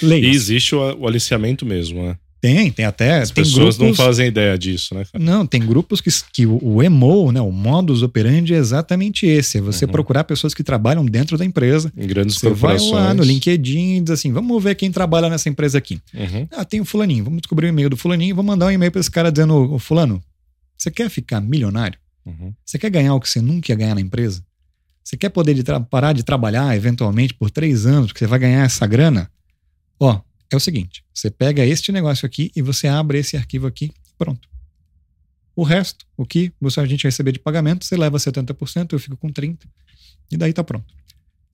Leis. 0.00 0.24
E 0.24 0.30
existe 0.30 0.74
o, 0.74 1.00
o 1.00 1.06
aliciamento 1.06 1.66
mesmo, 1.66 2.02
né? 2.02 2.16
Tem, 2.42 2.72
tem 2.72 2.84
até. 2.84 3.20
As 3.20 3.30
tem 3.30 3.44
pessoas 3.44 3.76
grupos, 3.76 3.98
não 3.98 4.04
fazem 4.04 4.26
ideia 4.26 4.58
disso, 4.58 4.96
né? 4.96 5.04
Cara? 5.04 5.22
Não, 5.22 5.46
tem 5.46 5.64
grupos 5.64 6.00
que, 6.00 6.10
que 6.32 6.44
o, 6.44 6.58
o 6.60 6.82
EMO, 6.82 7.30
né, 7.30 7.40
o 7.40 7.52
modus 7.52 8.02
operandi 8.02 8.52
é 8.52 8.56
exatamente 8.56 9.26
esse: 9.26 9.58
é 9.58 9.60
você 9.60 9.84
uhum. 9.84 9.92
procurar 9.92 10.24
pessoas 10.24 10.52
que 10.52 10.64
trabalham 10.64 11.06
dentro 11.06 11.38
da 11.38 11.44
empresa. 11.44 11.92
Em 11.96 12.04
grandes 12.04 12.34
você 12.34 12.48
corporações. 12.48 12.90
vai 12.90 13.00
lá 13.00 13.14
no 13.14 13.22
LinkedIn 13.22 13.98
e 13.98 14.00
diz 14.00 14.10
assim: 14.10 14.32
vamos 14.32 14.60
ver 14.60 14.74
quem 14.74 14.90
trabalha 14.90 15.28
nessa 15.28 15.48
empresa 15.48 15.78
aqui. 15.78 16.00
Uhum. 16.12 16.48
Ah, 16.50 16.64
tem 16.64 16.80
o 16.80 16.84
Fulaninho, 16.84 17.22
vamos 17.22 17.42
descobrir 17.42 17.66
o 17.66 17.68
e-mail 17.68 17.88
do 17.88 17.96
Fulaninho, 17.96 18.34
vamos 18.34 18.50
mandar 18.50 18.66
um 18.66 18.72
e-mail 18.72 18.90
para 18.90 19.00
esse 19.00 19.10
cara 19.10 19.30
dizendo: 19.30 19.78
Fulano, 19.78 20.20
você 20.76 20.90
quer 20.90 21.08
ficar 21.08 21.40
milionário? 21.40 21.96
Uhum. 22.26 22.52
Você 22.66 22.76
quer 22.76 22.90
ganhar 22.90 23.14
o 23.14 23.20
que 23.20 23.28
você 23.28 23.40
nunca 23.40 23.70
ia 23.70 23.76
ganhar 23.76 23.94
na 23.94 24.00
empresa? 24.00 24.42
Você 25.02 25.16
quer 25.16 25.30
poder 25.30 25.54
de 25.54 25.62
parar 25.90 26.12
de 26.12 26.22
trabalhar 26.22 26.76
eventualmente 26.76 27.34
por 27.34 27.50
três 27.50 27.86
anos, 27.86 28.08
porque 28.08 28.20
você 28.20 28.28
vai 28.28 28.38
ganhar 28.38 28.64
essa 28.64 28.86
grana? 28.86 29.30
Ó, 29.98 30.20
é 30.50 30.56
o 30.56 30.60
seguinte: 30.60 31.04
você 31.12 31.30
pega 31.30 31.64
este 31.64 31.90
negócio 31.90 32.26
aqui 32.26 32.50
e 32.54 32.62
você 32.62 32.86
abre 32.86 33.18
esse 33.18 33.36
arquivo 33.36 33.66
aqui, 33.66 33.90
pronto. 34.16 34.48
O 35.54 35.64
resto, 35.64 36.06
o 36.16 36.24
que 36.24 36.52
você, 36.60 36.80
a 36.80 36.86
gente 36.86 37.04
receber 37.04 37.32
de 37.32 37.38
pagamento, 37.38 37.84
você 37.84 37.96
leva 37.96 38.16
70%, 38.16 38.92
eu 38.92 38.98
fico 38.98 39.16
com 39.16 39.28
30%, 39.28 39.58
e 40.30 40.36
daí 40.36 40.52
tá 40.52 40.64
pronto. 40.64 40.94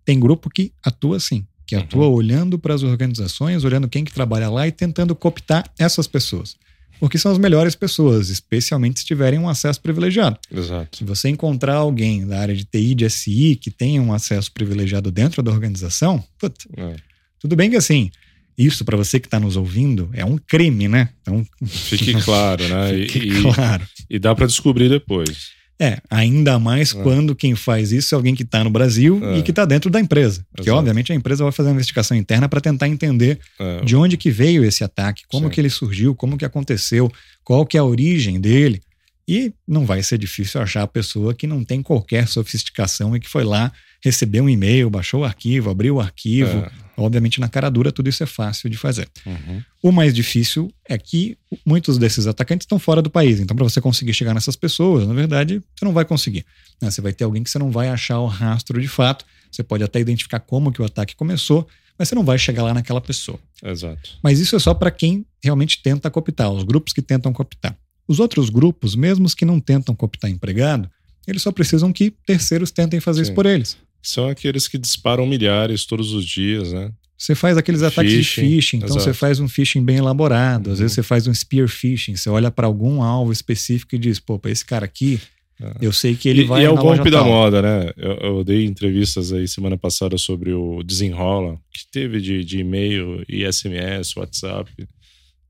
Tem 0.04 0.18
grupo 0.20 0.48
que 0.48 0.72
atua 0.84 1.16
assim, 1.16 1.46
que 1.66 1.74
uhum. 1.74 1.82
atua 1.82 2.06
olhando 2.06 2.58
para 2.58 2.74
as 2.74 2.82
organizações, 2.82 3.64
olhando 3.64 3.88
quem 3.88 4.04
que 4.04 4.12
trabalha 4.12 4.48
lá 4.48 4.68
e 4.68 4.72
tentando 4.72 5.16
cooptar 5.16 5.68
essas 5.78 6.06
pessoas. 6.06 6.56
Porque 7.00 7.18
são 7.18 7.30
as 7.30 7.38
melhores 7.38 7.74
pessoas, 7.74 8.28
especialmente 8.28 9.00
se 9.00 9.06
tiverem 9.06 9.38
um 9.38 9.48
acesso 9.48 9.80
privilegiado. 9.80 10.38
Exato. 10.52 10.98
Se 10.98 11.04
você 11.04 11.28
encontrar 11.28 11.74
alguém 11.74 12.26
da 12.26 12.40
área 12.40 12.54
de 12.54 12.64
TI, 12.64 12.94
de 12.94 13.08
SI, 13.08 13.56
que 13.56 13.70
tenha 13.70 14.02
um 14.02 14.12
acesso 14.12 14.50
privilegiado 14.52 15.10
dentro 15.10 15.42
da 15.42 15.50
organização, 15.50 16.22
put, 16.38 16.68
é. 16.76 16.96
tudo 17.38 17.54
bem 17.54 17.70
que 17.70 17.76
assim, 17.76 18.10
isso 18.56 18.84
para 18.84 18.96
você 18.96 19.20
que 19.20 19.26
está 19.26 19.38
nos 19.38 19.56
ouvindo 19.56 20.10
é 20.12 20.24
um 20.24 20.36
crime, 20.36 20.88
né? 20.88 21.10
Então 21.22 21.46
fique 21.64 22.12
claro, 22.22 22.66
né? 22.68 22.92
fique 23.06 23.18
e, 23.18 23.42
claro. 23.42 23.86
E 24.10 24.18
dá 24.18 24.34
para 24.34 24.46
descobrir 24.46 24.88
depois. 24.88 25.57
É, 25.80 25.98
ainda 26.10 26.58
mais 26.58 26.92
é. 26.92 27.02
quando 27.02 27.36
quem 27.36 27.54
faz 27.54 27.92
isso 27.92 28.12
é 28.12 28.16
alguém 28.16 28.34
que 28.34 28.42
está 28.42 28.64
no 28.64 28.70
Brasil 28.70 29.20
é. 29.22 29.38
e 29.38 29.42
que 29.42 29.50
está 29.50 29.64
dentro 29.64 29.88
da 29.88 30.00
empresa. 30.00 30.44
Porque, 30.52 30.68
obviamente, 30.70 31.12
a 31.12 31.14
empresa 31.14 31.44
vai 31.44 31.52
fazer 31.52 31.68
uma 31.68 31.76
investigação 31.76 32.16
interna 32.16 32.48
para 32.48 32.60
tentar 32.60 32.88
entender 32.88 33.38
é. 33.60 33.80
de 33.84 33.94
onde 33.94 34.16
que 34.16 34.30
veio 34.30 34.64
esse 34.64 34.82
ataque, 34.82 35.22
como 35.28 35.46
Sim. 35.46 35.52
que 35.52 35.60
ele 35.60 35.70
surgiu, 35.70 36.16
como 36.16 36.36
que 36.36 36.44
aconteceu, 36.44 37.10
qual 37.44 37.64
que 37.64 37.76
é 37.76 37.80
a 37.80 37.84
origem 37.84 38.40
dele. 38.40 38.82
E 39.26 39.52
não 39.66 39.86
vai 39.86 40.02
ser 40.02 40.18
difícil 40.18 40.60
achar 40.60 40.82
a 40.82 40.86
pessoa 40.86 41.32
que 41.32 41.46
não 41.46 41.62
tem 41.62 41.82
qualquer 41.82 42.26
sofisticação 42.26 43.14
e 43.14 43.20
que 43.20 43.28
foi 43.28 43.44
lá, 43.44 43.70
recebeu 44.02 44.44
um 44.44 44.48
e-mail, 44.48 44.90
baixou 44.90 45.20
o 45.20 45.24
arquivo, 45.24 45.70
abriu 45.70 45.96
o 45.96 46.00
arquivo. 46.00 46.66
Obviamente, 46.98 47.40
na 47.40 47.48
cara 47.48 47.70
dura, 47.70 47.92
tudo 47.92 48.08
isso 48.08 48.22
é 48.22 48.26
fácil 48.26 48.68
de 48.68 48.76
fazer. 48.76 49.08
Uhum. 49.24 49.62
O 49.82 49.92
mais 49.92 50.12
difícil 50.12 50.72
é 50.88 50.98
que 50.98 51.38
muitos 51.64 51.96
desses 51.96 52.26
atacantes 52.26 52.64
estão 52.64 52.78
fora 52.78 53.00
do 53.00 53.08
país. 53.08 53.38
Então, 53.38 53.56
para 53.56 53.64
você 53.64 53.80
conseguir 53.80 54.12
chegar 54.12 54.34
nessas 54.34 54.56
pessoas, 54.56 55.06
na 55.06 55.14
verdade, 55.14 55.62
você 55.76 55.84
não 55.84 55.92
vai 55.92 56.04
conseguir. 56.04 56.44
Né? 56.82 56.90
Você 56.90 57.00
vai 57.00 57.12
ter 57.12 57.24
alguém 57.24 57.42
que 57.42 57.50
você 57.50 57.58
não 57.58 57.70
vai 57.70 57.88
achar 57.88 58.18
o 58.18 58.26
rastro 58.26 58.80
de 58.80 58.88
fato. 58.88 59.24
Você 59.50 59.62
pode 59.62 59.84
até 59.84 60.00
identificar 60.00 60.40
como 60.40 60.72
que 60.72 60.82
o 60.82 60.84
ataque 60.84 61.14
começou, 61.14 61.66
mas 61.98 62.08
você 62.08 62.14
não 62.14 62.24
vai 62.24 62.38
chegar 62.38 62.64
lá 62.64 62.74
naquela 62.74 63.00
pessoa. 63.00 63.38
Exato. 63.62 64.18
Mas 64.22 64.40
isso 64.40 64.56
é 64.56 64.58
só 64.58 64.74
para 64.74 64.90
quem 64.90 65.24
realmente 65.42 65.80
tenta 65.82 66.10
cooptar, 66.10 66.50
os 66.50 66.64
grupos 66.64 66.92
que 66.92 67.00
tentam 67.00 67.32
cooptar. 67.32 67.76
Os 68.06 68.18
outros 68.18 68.50
grupos, 68.50 68.94
mesmo 68.94 69.26
os 69.26 69.34
que 69.34 69.44
não 69.44 69.60
tentam 69.60 69.94
cooptar 69.94 70.30
empregado, 70.30 70.90
eles 71.26 71.42
só 71.42 71.52
precisam 71.52 71.92
que 71.92 72.10
terceiros 72.26 72.70
tentem 72.70 73.00
fazer 73.00 73.24
Sim. 73.24 73.30
isso 73.30 73.34
por 73.34 73.46
eles. 73.46 73.76
São 74.10 74.28
aqueles 74.28 74.66
que 74.68 74.78
disparam 74.78 75.26
milhares 75.26 75.84
todos 75.84 76.12
os 76.12 76.24
dias, 76.24 76.72
né? 76.72 76.90
Você 77.16 77.34
faz 77.34 77.56
aqueles 77.56 77.82
ataques 77.82 78.12
Phishing, 78.12 78.42
de 78.42 78.48
phishing, 78.56 78.76
então 78.76 78.88
exato. 78.90 79.02
você 79.04 79.12
faz 79.12 79.40
um 79.40 79.48
phishing 79.48 79.82
bem 79.84 79.96
elaborado. 79.96 80.70
Às 80.70 80.78
Uhum. 80.78 80.84
vezes 80.84 80.94
você 80.94 81.02
faz 81.02 81.26
um 81.26 81.34
spear 81.34 81.68
phishing, 81.68 82.14
você 82.16 82.30
olha 82.30 82.50
para 82.50 82.66
algum 82.66 83.02
alvo 83.02 83.32
específico 83.32 83.94
e 83.96 83.98
diz: 83.98 84.20
pô, 84.20 84.38
pra 84.38 84.50
esse 84.52 84.64
cara 84.64 84.84
aqui, 84.84 85.20
É. 85.60 85.72
eu 85.82 85.92
sei 85.92 86.14
que 86.14 86.28
ele 86.28 86.42
e, 86.42 86.44
vai 86.44 86.62
e 86.62 86.64
é 86.64 86.70
o 86.70 86.76
golpe 86.76 87.10
da 87.10 87.18
tal. 87.18 87.26
moda, 87.28 87.60
né? 87.60 87.90
Eu, 87.96 88.12
eu 88.18 88.44
dei 88.44 88.64
entrevistas 88.64 89.32
aí 89.32 89.48
semana 89.48 89.76
passada 89.76 90.16
sobre 90.16 90.52
o 90.52 90.80
Desenrola, 90.84 91.58
que 91.74 91.84
teve 91.90 92.20
de, 92.20 92.44
de 92.44 92.58
e-mail 92.60 93.24
e 93.28 93.44
SMS, 93.44 94.16
WhatsApp, 94.16 94.70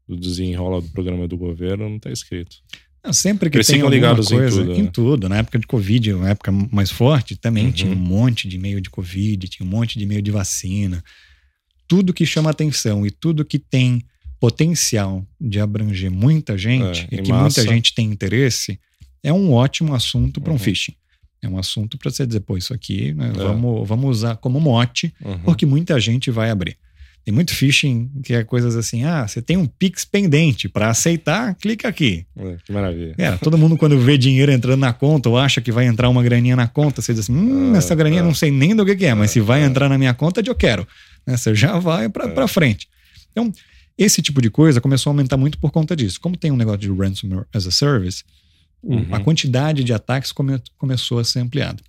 do 0.08 0.16
Desenrola 0.16 0.80
do 0.80 0.88
programa 0.88 1.28
do 1.28 1.36
governo, 1.36 1.86
não 1.88 1.98
tá 1.98 2.10
escrito. 2.10 2.56
Sempre 3.12 3.48
que 3.48 3.56
Eles 3.56 3.66
tem 3.66 3.76
alguma 3.76 3.94
ligados 3.94 4.30
em 4.30 4.36
coisa, 4.36 4.60
tudo, 4.60 4.72
em 4.74 4.82
né? 4.82 4.90
tudo. 4.92 5.28
Na 5.28 5.36
época 5.38 5.58
de 5.58 5.66
Covid, 5.66 6.12
uma 6.14 6.28
época 6.30 6.50
mais 6.52 6.90
forte, 6.90 7.36
também 7.36 7.66
Uhum. 7.66 7.72
tinha 7.72 7.92
um 7.92 7.96
monte 7.96 8.46
de 8.48 8.56
e-mail 8.56 8.80
de 8.80 8.90
Covid, 8.90 9.48
tinha 9.48 9.66
um 9.66 9.70
monte 9.70 9.96
de 9.98 10.04
e-mail 10.04 10.20
de 10.20 10.30
vacina. 10.30 11.02
Tudo 11.86 12.12
que 12.12 12.26
chama 12.26 12.50
atenção 12.50 13.06
e 13.06 13.10
tudo 13.10 13.44
que 13.44 13.58
tem 13.58 14.04
potencial 14.38 15.26
de 15.40 15.58
abranger 15.58 16.10
muita 16.10 16.56
gente 16.58 17.08
É, 17.10 17.16
e 17.16 17.22
que 17.22 17.30
massa. 17.30 17.60
muita 17.60 17.72
gente 17.74 17.94
tem 17.94 18.10
interesse, 18.10 18.78
é 19.22 19.32
um 19.32 19.52
ótimo 19.52 19.94
assunto 19.94 20.40
para 20.40 20.50
um 20.52 20.54
Uhum. 20.56 20.58
phishing. 20.58 20.94
É 21.42 21.48
um 21.48 21.56
assunto 21.58 21.96
para 21.96 22.10
você 22.10 22.26
dizer, 22.26 22.40
pô, 22.40 22.56
isso 22.56 22.74
aqui 22.74 23.12
né, 23.14 23.28
É. 23.30 23.32
vamos, 23.32 23.88
vamos 23.88 24.10
usar 24.10 24.36
como 24.36 24.60
mote, 24.60 25.12
Uhum. 25.24 25.38
porque 25.40 25.64
muita 25.64 25.98
gente 26.00 26.30
vai 26.30 26.50
abrir. 26.50 26.76
Tem 27.28 27.34
muito 27.34 27.54
phishing 27.54 28.10
que 28.24 28.32
é 28.32 28.42
coisas 28.42 28.74
assim, 28.74 29.04
ah, 29.04 29.28
você 29.28 29.42
tem 29.42 29.58
um 29.58 29.66
Pix 29.66 30.02
pendente, 30.02 30.66
para 30.66 30.88
aceitar, 30.88 31.54
clica 31.56 31.86
aqui. 31.86 32.24
É, 32.34 32.56
que 32.64 32.72
maravilha. 32.72 33.14
É, 33.18 33.32
todo 33.36 33.58
mundo 33.58 33.76
quando 33.76 33.98
vê 34.00 34.16
dinheiro 34.16 34.50
entrando 34.50 34.80
na 34.80 34.94
conta 34.94 35.28
ou 35.28 35.36
acha 35.36 35.60
que 35.60 35.70
vai 35.70 35.84
entrar 35.84 36.08
uma 36.08 36.22
graninha 36.22 36.56
na 36.56 36.66
conta, 36.66 37.02
você 37.02 37.12
diz 37.12 37.24
assim, 37.24 37.34
hum, 37.36 37.72
Ah, 37.74 37.76
essa 37.76 37.94
graninha 37.94 38.22
ah. 38.22 38.24
não 38.24 38.32
sei 38.34 38.50
nem 38.50 38.74
do 38.74 38.82
que, 38.86 38.96
que 38.96 39.04
é, 39.04 39.12
mas 39.12 39.30
se 39.30 39.40
vai 39.40 39.62
ah. 39.62 39.66
entrar 39.66 39.90
na 39.90 39.98
minha 39.98 40.14
conta, 40.14 40.40
eu 40.40 40.54
quero. 40.54 40.88
Né, 41.26 41.36
Você 41.36 41.54
já 41.54 41.78
vai 41.78 42.08
para 42.08 42.24
É. 42.24 42.28
pra 42.28 42.48
frente. 42.48 42.88
Então, 43.30 43.52
esse 43.98 44.22
tipo 44.22 44.40
de 44.40 44.48
coisa 44.48 44.80
começou 44.80 45.10
a 45.10 45.12
aumentar 45.12 45.36
muito 45.36 45.58
por 45.58 45.70
conta 45.70 45.94
disso. 45.94 46.18
Como 46.18 46.34
tem 46.34 46.50
um 46.50 46.56
negócio 46.56 46.80
de 46.80 46.88
ransomware 46.90 47.44
as 47.52 47.66
a 47.66 47.70
service, 47.70 48.24
Uhum. 48.82 49.04
a 49.12 49.20
quantidade 49.20 49.84
de 49.84 49.92
ataques 49.92 50.32
come- 50.32 50.62
começou 50.78 51.18
a 51.18 51.24
ser 51.24 51.40
ampliada. 51.40 51.82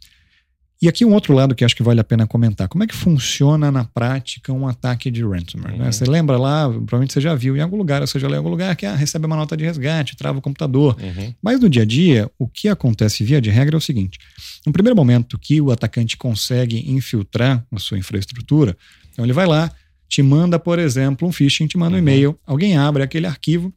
E 0.81 0.87
aqui 0.87 1.03
um 1.03 1.13
outro 1.13 1.33
lado 1.33 1.53
que 1.53 1.65
acho 1.65 1.75
que 1.75 1.83
vale 1.83 1.99
a 1.99 2.03
pena 2.05 2.25
comentar. 2.25 2.69
Como 2.69 2.81
é 2.83 2.87
que 2.87 2.95
funciona 2.95 3.69
na 3.69 3.83
prática 3.83 4.53
um 4.53 4.65
ataque 4.65 5.11
de 5.11 5.21
ransomware? 5.25 5.77
né? 5.77 5.85
Uhum. 5.85 5.91
Você 5.91 6.05
lembra 6.05 6.37
lá, 6.37 6.69
provavelmente 6.69 7.11
você 7.11 7.19
já 7.19 7.35
viu 7.35 7.57
em 7.57 7.59
algum 7.59 7.75
lugar, 7.75 7.99
ou 7.99 8.07
você 8.07 8.17
já 8.17 8.27
leu 8.27 8.35
em 8.35 8.37
algum 8.37 8.49
lugar, 8.49 8.73
que 8.77 8.85
ah, 8.85 8.95
recebe 8.95 9.25
uma 9.25 9.35
nota 9.35 9.57
de 9.57 9.65
resgate, 9.65 10.15
trava 10.15 10.39
o 10.39 10.41
computador. 10.41 10.95
Uhum. 11.01 11.33
Mas 11.41 11.59
no 11.59 11.69
dia 11.69 11.81
a 11.81 11.85
dia, 11.85 12.31
o 12.39 12.47
que 12.47 12.69
acontece 12.69 13.25
via 13.25 13.41
de 13.41 13.49
regra 13.49 13.75
é 13.75 13.77
o 13.77 13.81
seguinte: 13.81 14.17
no 14.65 14.71
primeiro 14.71 14.95
momento 14.95 15.37
que 15.37 15.59
o 15.59 15.69
atacante 15.69 16.15
consegue 16.15 16.89
infiltrar 16.89 17.65
a 17.73 17.77
sua 17.79 17.97
infraestrutura, 17.97 18.77
então 19.11 19.25
ele 19.25 19.33
vai 19.33 19.45
lá, 19.47 19.69
te 20.07 20.21
manda, 20.23 20.57
por 20.57 20.79
exemplo, 20.79 21.27
um 21.27 21.31
phishing, 21.33 21.67
te 21.67 21.77
manda 21.77 21.91
um 21.91 21.93
Uhum. 21.95 21.99
e-mail, 22.03 22.39
alguém 22.47 22.77
abre 22.77 23.03
aquele 23.03 23.27
arquivo. 23.27 23.73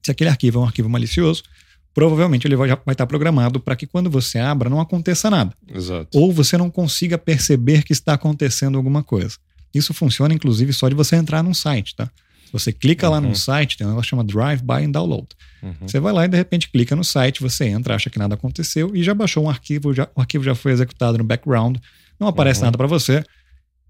Se 0.00 0.12
aquele 0.12 0.30
arquivo 0.30 0.58
é 0.60 0.62
um 0.62 0.66
arquivo 0.66 0.88
malicioso, 0.88 1.42
provavelmente 1.94 2.46
ele 2.46 2.56
vai, 2.56 2.68
já 2.68 2.78
vai 2.84 2.92
estar 2.94 3.06
programado 3.06 3.60
para 3.60 3.76
que 3.76 3.86
quando 3.86 4.10
você 4.10 4.38
abra 4.38 4.68
não 4.68 4.80
aconteça 4.80 5.30
nada. 5.30 5.54
Exato. 5.72 6.18
Ou 6.18 6.32
você 6.32 6.58
não 6.58 6.68
consiga 6.70 7.16
perceber 7.16 7.82
que 7.84 7.92
está 7.92 8.14
acontecendo 8.14 8.76
alguma 8.76 9.02
coisa. 9.02 9.36
Isso 9.72 9.94
funciona, 9.94 10.34
inclusive, 10.34 10.72
só 10.72 10.88
de 10.88 10.94
você 10.94 11.16
entrar 11.16 11.42
num 11.42 11.54
site, 11.54 11.94
tá? 11.96 12.10
Você 12.52 12.72
clica 12.72 13.08
lá 13.08 13.16
Uhum. 13.18 13.28
num 13.28 13.34
site, 13.34 13.76
tem 13.76 13.84
um 13.86 13.90
negócio 13.90 14.06
que 14.06 14.10
chama 14.10 14.22
Drive-by 14.24 14.84
and 14.84 14.90
Download. 14.92 15.26
Uhum. 15.62 15.74
Você 15.82 15.98
vai 15.98 16.12
lá 16.12 16.24
e 16.24 16.28
de 16.28 16.36
repente 16.36 16.70
clica 16.70 16.94
no 16.94 17.02
site, 17.02 17.40
você 17.42 17.64
entra, 17.66 17.94
acha 17.96 18.08
que 18.10 18.18
nada 18.18 18.34
aconteceu 18.34 18.94
e 18.94 19.02
já 19.02 19.12
baixou 19.14 19.44
um 19.44 19.50
arquivo, 19.50 19.92
já, 19.92 20.08
o 20.14 20.20
arquivo 20.20 20.44
já 20.44 20.54
foi 20.54 20.70
executado 20.72 21.18
no 21.18 21.24
background, 21.24 21.78
não 22.18 22.28
aparece 22.28 22.60
Uhum. 22.60 22.66
nada 22.66 22.78
para 22.78 22.86
você. 22.86 23.24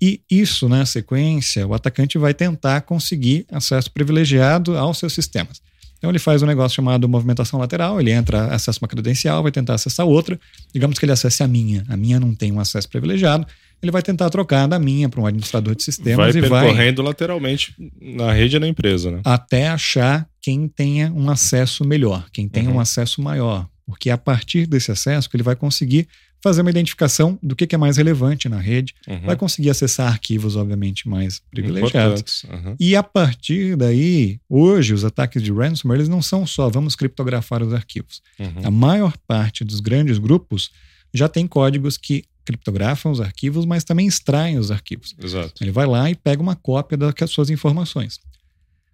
E 0.00 0.20
isso, 0.30 0.68
na 0.68 0.84
sequência, 0.86 1.66
o 1.66 1.74
atacante 1.74 2.16
vai 2.18 2.32
tentar 2.34 2.80
conseguir 2.82 3.46
acesso 3.52 3.90
privilegiado 3.92 4.76
aos 4.76 4.98
seus 4.98 5.12
sistemas. 5.12 5.60
Então 6.04 6.10
ele 6.10 6.18
faz 6.18 6.42
um 6.42 6.46
negócio 6.46 6.76
chamado 6.76 7.08
movimentação 7.08 7.58
lateral, 7.58 7.98
ele 7.98 8.10
entra, 8.10 8.48
acessa 8.54 8.78
uma 8.78 8.86
credencial, 8.86 9.42
vai 9.42 9.50
tentar 9.50 9.72
acessar 9.72 10.04
outra. 10.04 10.38
Digamos 10.70 10.98
que 10.98 11.04
ele 11.06 11.12
acesse 11.12 11.42
a 11.42 11.48
minha, 11.48 11.82
a 11.88 11.96
minha 11.96 12.20
não 12.20 12.34
tem 12.34 12.52
um 12.52 12.60
acesso 12.60 12.86
privilegiado, 12.90 13.46
ele 13.82 13.90
vai 13.90 14.02
tentar 14.02 14.28
trocar 14.28 14.66
da 14.66 14.78
minha 14.78 15.08
para 15.08 15.18
um 15.22 15.24
administrador 15.26 15.74
de 15.74 15.82
Vai 15.82 15.84
sistemas 15.94 16.36
e 16.36 16.42
vai 16.42 16.66
percorrendo 16.66 17.00
lateralmente 17.00 17.74
na 18.02 18.30
rede 18.34 18.56
e 18.56 18.58
na 18.58 18.68
empresa, 18.68 19.10
né? 19.12 19.20
até 19.24 19.68
achar 19.68 20.28
quem 20.42 20.68
tenha 20.68 21.10
um 21.10 21.30
acesso 21.30 21.86
melhor, 21.86 22.26
quem 22.30 22.46
tenha 22.50 22.68
Uhum. 22.68 22.76
um 22.76 22.80
acesso 22.80 23.22
maior. 23.22 23.66
Porque 23.86 24.10
é 24.10 24.12
a 24.12 24.18
partir 24.18 24.66
desse 24.66 24.92
acesso 24.92 25.30
que 25.30 25.36
ele 25.36 25.42
vai 25.42 25.56
conseguir 25.56 26.06
fazer 26.44 26.60
uma 26.60 26.68
identificação 26.68 27.38
do 27.42 27.56
que 27.56 27.66
que 27.66 27.74
é 27.74 27.78
mais 27.78 27.96
relevante 27.96 28.50
na 28.50 28.58
rede, 28.58 28.94
Uhum. 29.08 29.22
vai 29.22 29.34
conseguir 29.34 29.70
acessar 29.70 30.08
arquivos, 30.12 30.56
obviamente, 30.56 31.08
mais 31.08 31.40
privilegiados. 31.50 32.44
Uhum. 32.44 32.76
E 32.78 32.94
a 32.94 33.02
partir 33.02 33.76
daí, 33.76 34.38
hoje, 34.46 34.92
os 34.92 35.06
ataques 35.06 35.42
de 35.42 35.50
ransomware, 35.50 35.96
eles 36.00 36.08
não 36.08 36.20
são 36.20 36.46
só 36.46 36.68
vamos 36.68 36.94
criptografar 36.94 37.62
os 37.62 37.72
arquivos. 37.72 38.20
Uhum. 38.38 38.60
A 38.62 38.70
maior 38.70 39.16
parte 39.26 39.64
dos 39.64 39.80
grandes 39.80 40.18
grupos 40.18 40.70
já 41.14 41.30
tem 41.30 41.46
códigos 41.46 41.96
que 41.96 42.24
criptografam 42.44 43.10
os 43.10 43.22
arquivos, 43.22 43.64
mas 43.64 43.82
também 43.82 44.06
extraem 44.06 44.58
os 44.58 44.70
arquivos. 44.70 45.14
Exato. 45.18 45.64
Ele 45.64 45.70
vai 45.70 45.86
lá 45.86 46.10
e 46.10 46.14
pega 46.14 46.42
uma 46.42 46.54
cópia 46.54 46.98
das 46.98 47.30
suas 47.30 47.48
informações. 47.48 48.20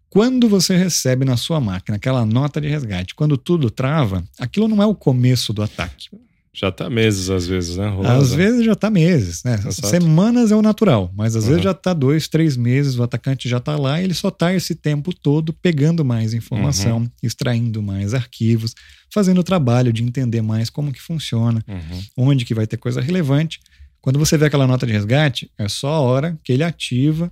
Quando 0.09 0.49
você 0.49 0.77
recebe 0.77 1.25
na 1.25 1.37
sua 1.37 1.61
máquina 1.61 1.97
aquela 1.97 2.25
nota 2.25 2.61
de 2.61 2.69
resgate, 2.69 3.15
quando 3.15 3.37
tudo 3.37 3.71
trava, 3.71 4.23
aquilo 4.39 4.69
não 4.69 4.81
é 4.81 4.87
o 4.87 4.95
começo 4.95 5.53
do 5.53 5.63
ataque. 5.63 6.09
Já 6.53 6.73
tá 6.73 6.91
meses, 6.91 7.31
às 7.31 7.47
vezes, 7.47 7.77
né? 7.77 7.89
Rolando. 7.89 8.23
Às 8.23 8.33
vezes 8.35 8.65
já 8.65 8.73
está 8.73 8.91
meses, 8.91 9.45
né? 9.45 9.55
Exato. 9.55 9.87
Semanas 9.87 10.51
é 10.51 10.57
o 10.57 10.61
natural, 10.63 11.09
mas 11.15 11.37
às 11.37 11.45
Uhum. 11.45 11.51
vezes 11.51 11.63
já 11.65 11.71
está 11.71 11.93
dois, 11.95 12.27
três 12.27 12.57
meses, 12.57 12.99
o 12.99 13.05
atacante 13.05 13.49
já 13.49 13.59
está 13.59 13.77
lá 13.77 14.01
e 14.01 14.05
ele 14.05 14.15
só 14.15 14.29
está 14.29 14.53
esse 14.53 14.75
tempo 14.75 15.15
todo 15.15 15.53
pegando 15.53 16.05
mais 16.05 16.35
informação, 16.35 16.99
Uhum. 16.99 17.11
extraindo 17.23 17.81
mais 17.81 18.15
arquivos, 18.15 18.75
fazendo 19.15 19.39
o 19.39 19.45
trabalho 19.45 19.93
de 19.93 20.03
entender 20.03 20.43
mais 20.43 20.69
como 20.69 20.93
que 20.93 21.01
funciona, 21.01 21.65
Uhum. 21.69 22.03
onde 22.29 22.45
que 22.45 22.53
vai 22.55 22.67
ter 22.67 22.79
coisa 22.79 23.01
relevante. 23.01 23.61
Quando 24.01 24.19
você 24.19 24.37
vê 24.37 24.47
aquela 24.47 24.67
nota 24.67 24.85
de 24.87 24.93
resgate, 24.93 25.51
é 25.57 25.69
só 25.69 25.91
a 25.93 26.01
hora 26.01 26.37
que 26.43 26.53
ele 26.53 26.65
ativa 26.65 27.31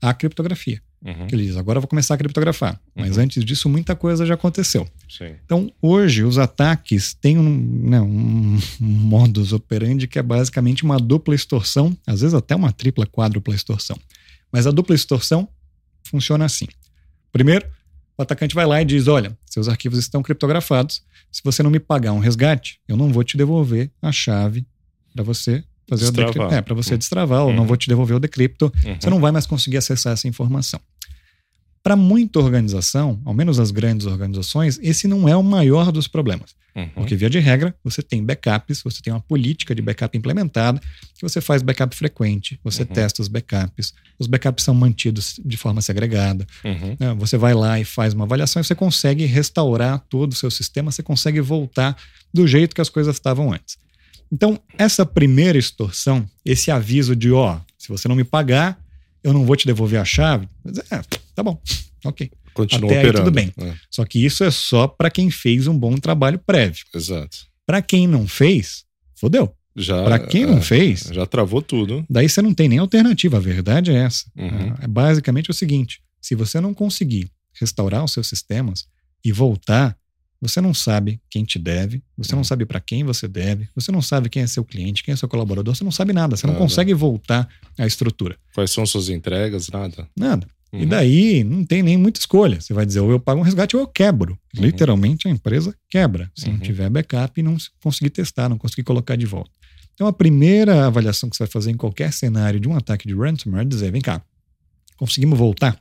a 0.00 0.14
criptografia. 0.14 0.80
Uhum. 1.04 1.26
Ele 1.32 1.46
diz, 1.46 1.56
agora 1.56 1.78
eu 1.78 1.80
vou 1.80 1.88
começar 1.88 2.14
a 2.14 2.18
criptografar. 2.18 2.78
Mas 2.94 3.16
Uhum. 3.16 3.22
antes 3.24 3.42
disso, 3.44 3.68
muita 3.68 3.96
coisa 3.96 4.26
já 4.26 4.34
aconteceu. 4.34 4.86
Sim. 5.08 5.34
Então, 5.44 5.72
hoje, 5.80 6.22
os 6.24 6.36
ataques 6.36 7.14
têm 7.14 7.38
um, 7.38 7.88
né, 7.88 8.00
um 8.00 8.58
modus 8.78 9.52
operandi 9.52 10.06
que 10.06 10.18
é 10.18 10.22
basicamente 10.22 10.82
uma 10.84 10.98
dupla 10.98 11.34
extorsão, 11.34 11.96
às 12.06 12.20
vezes 12.20 12.34
até 12.34 12.54
uma 12.54 12.70
tripla, 12.72 13.06
quádrupla 13.06 13.54
extorsão. 13.54 13.98
Mas 14.52 14.66
a 14.66 14.70
dupla 14.70 14.94
extorsão 14.94 15.48
funciona 16.04 16.44
assim. 16.44 16.66
Primeiro, 17.32 17.66
o 18.18 18.22
atacante 18.22 18.54
vai 18.54 18.66
lá 18.66 18.82
e 18.82 18.84
diz: 18.84 19.06
Olha, 19.08 19.36
seus 19.46 19.68
arquivos 19.68 19.98
estão 19.98 20.22
criptografados. 20.22 21.02
Se 21.32 21.40
você 21.44 21.62
não 21.62 21.70
me 21.70 21.80
pagar 21.80 22.12
um 22.12 22.18
resgate, 22.18 22.80
eu 22.86 22.96
não 22.96 23.10
vou 23.12 23.22
te 23.24 23.36
devolver 23.38 23.90
a 24.02 24.10
chave 24.12 24.66
para 25.14 25.22
você 25.24 25.64
fazer 25.90 26.04
o 26.04 26.06
Destravar. 26.06 26.32
decrypto. 26.32 26.54
É, 26.54 26.62
para 26.62 26.74
você 26.74 26.96
destravar, 26.96 27.42
ou 27.42 27.48
Uhum. 27.50 27.56
não 27.56 27.66
vou 27.66 27.76
te 27.76 27.86
devolver 27.88 28.16
o 28.16 28.20
decrypto. 28.20 28.72
Uhum. 28.84 28.96
Você 28.98 29.10
não 29.10 29.20
vai 29.20 29.30
mais 29.32 29.44
conseguir 29.46 29.76
acessar 29.76 30.14
essa 30.14 30.26
informação. 30.26 30.80
Para 31.82 31.96
muita 31.96 32.38
organização, 32.38 33.20
ao 33.24 33.32
menos 33.32 33.58
as 33.58 33.70
grandes 33.70 34.06
organizações, 34.06 34.78
esse 34.82 35.08
não 35.08 35.26
é 35.28 35.34
o 35.36 35.42
maior 35.42 35.90
dos 35.90 36.06
problemas. 36.06 36.54
Uhum. 36.76 36.88
Porque, 36.90 37.16
via 37.16 37.28
de 37.30 37.38
regra, 37.38 37.74
você 37.82 38.02
tem 38.02 38.22
backups, 38.22 38.82
você 38.82 39.00
tem 39.02 39.12
uma 39.12 39.20
política 39.20 39.74
de 39.74 39.80
backup 39.82 40.16
implementada, 40.16 40.78
que 41.16 41.22
você 41.22 41.40
faz 41.40 41.62
backup 41.62 41.96
frequente, 41.96 42.60
você 42.62 42.82
Uhum. 42.82 42.88
testa 42.88 43.22
os 43.22 43.28
backups, 43.28 43.94
os 44.18 44.26
backups 44.26 44.62
são 44.62 44.74
mantidos 44.74 45.40
de 45.44 45.56
forma 45.56 45.80
segregada. 45.80 46.46
Uhum. 46.64 46.96
né? 47.00 47.14
Você 47.18 47.36
vai 47.38 47.54
lá 47.54 47.80
e 47.80 47.84
faz 47.84 48.12
uma 48.14 48.24
avaliação 48.24 48.60
e 48.60 48.64
você 48.64 48.74
consegue 48.74 49.24
restaurar 49.24 49.98
todo 50.10 50.32
o 50.32 50.36
seu 50.36 50.50
sistema, 50.50 50.92
você 50.92 51.02
consegue 51.02 51.40
voltar 51.40 51.96
do 52.32 52.46
jeito 52.46 52.74
que 52.74 52.80
as 52.80 52.90
coisas 52.90 53.16
estavam 53.16 53.52
antes. 53.52 53.76
Então, 54.32 54.60
essa 54.78 55.04
primeira 55.04 55.58
extorsão, 55.58 56.24
esse 56.44 56.70
aviso 56.70 57.16
de, 57.16 57.30
ó, 57.32 57.58
se 57.78 57.88
você 57.88 58.06
não 58.08 58.14
me 58.16 58.24
pagar, 58.24 58.80
eu 59.24 59.32
não 59.32 59.44
vou 59.44 59.56
te 59.56 59.66
devolver 59.66 60.00
a 60.00 60.04
chave, 60.04 60.48
é, 60.90 61.00
tá 61.34 61.42
bom, 61.42 61.60
ok. 62.04 62.30
Continua 62.54 62.90
Até 62.90 63.00
aí 63.00 63.04
operando. 63.06 63.24
tudo 63.30 63.34
bem. 63.34 63.52
É, 63.58 63.74
Só 63.90 64.04
que 64.04 64.24
isso 64.24 64.42
é 64.44 64.50
só 64.50 64.86
para 64.88 65.10
quem 65.10 65.30
fez 65.30 65.66
um 65.66 65.78
bom 65.78 65.94
trabalho 65.96 66.38
prévio. 66.38 66.84
exato. 66.94 67.38
Para 67.64 67.80
quem 67.80 68.06
não 68.08 68.26
fez, 68.26 68.84
fodeu. 69.14 69.54
Já, 69.76 70.02
Para 70.02 70.18
quem 70.18 70.44
não 70.46 70.58
é, 70.58 70.60
fez, 70.60 71.08
Já 71.12 71.24
travou 71.24 71.62
tudo. 71.62 72.04
daí 72.10 72.28
você 72.28 72.42
não 72.42 72.52
tem 72.52 72.68
nem 72.68 72.80
alternativa. 72.80 73.36
A 73.36 73.40
verdade 73.40 73.92
é 73.92 73.94
essa. 73.94 74.24
Uhum. 74.36 74.74
É 74.82 74.88
basicamente 74.88 75.48
o 75.48 75.54
seguinte: 75.54 76.02
se 76.20 76.34
você 76.34 76.60
não 76.60 76.74
conseguir 76.74 77.30
restaurar 77.52 78.02
os 78.04 78.12
seus 78.12 78.26
sistemas 78.26 78.88
e 79.24 79.30
voltar, 79.30 79.96
você 80.40 80.60
não 80.60 80.72
sabe 80.72 81.20
quem 81.30 81.44
te 81.44 81.58
deve, 81.58 82.02
você 82.16 82.32
não 82.32 82.38
Uhum. 82.40 82.44
sabe 82.44 82.64
para 82.64 82.80
quem 82.80 83.04
você 83.04 83.28
deve, 83.28 83.68
você 83.74 83.92
não 83.92 84.00
sabe 84.00 84.28
quem 84.28 84.42
é 84.42 84.46
seu 84.46 84.64
cliente, 84.64 85.02
quem 85.02 85.12
é 85.12 85.16
seu 85.16 85.28
colaborador, 85.28 85.74
você 85.74 85.84
não 85.84 85.90
sabe 85.92 86.12
nada, 86.12 86.36
você 86.36 86.46
não 86.46 86.54
Nada. 86.54 86.64
consegue 86.64 86.94
voltar 86.94 87.48
à 87.78 87.86
estrutura. 87.86 88.36
Quais 88.54 88.70
são 88.70 88.86
suas 88.86 89.08
entregas? 89.08 89.68
Nada. 89.68 90.08
Nada. 90.16 90.46
E 90.72 90.76
Uhum. 90.82 90.88
daí 90.88 91.42
não 91.44 91.64
tem 91.64 91.82
nem 91.82 91.96
muita 91.98 92.20
escolha. 92.20 92.60
Você 92.60 92.72
vai 92.72 92.86
dizer, 92.86 93.00
ou 93.00 93.10
eu 93.10 93.18
pago 93.18 93.40
um 93.40 93.42
resgate 93.44 93.74
ou 93.76 93.82
eu 93.82 93.88
quebro. 93.88 94.38
Uhum. 94.56 94.62
Literalmente 94.64 95.26
a 95.26 95.30
empresa 95.30 95.74
quebra. 95.90 96.30
Se 96.34 96.46
não 96.46 96.54
Uhum. 96.54 96.60
tiver 96.60 96.88
backup 96.88 97.38
e 97.38 97.42
não 97.42 97.58
se- 97.58 97.68
conseguir 97.82 98.10
testar, 98.10 98.48
não 98.48 98.56
conseguir 98.56 98.84
colocar 98.84 99.16
de 99.16 99.26
volta. 99.26 99.50
Então 99.94 100.06
a 100.06 100.12
primeira 100.12 100.86
avaliação 100.86 101.28
que 101.28 101.36
você 101.36 101.42
vai 101.42 101.50
fazer 101.50 101.70
em 101.72 101.76
qualquer 101.76 102.12
cenário 102.12 102.58
de 102.60 102.68
um 102.68 102.76
ataque 102.76 103.06
de 103.06 103.14
ransomware 103.14 103.62
é 103.62 103.68
dizer, 103.68 103.90
vem 103.92 104.00
cá, 104.00 104.22
conseguimos 104.96 105.38
voltar? 105.38 105.78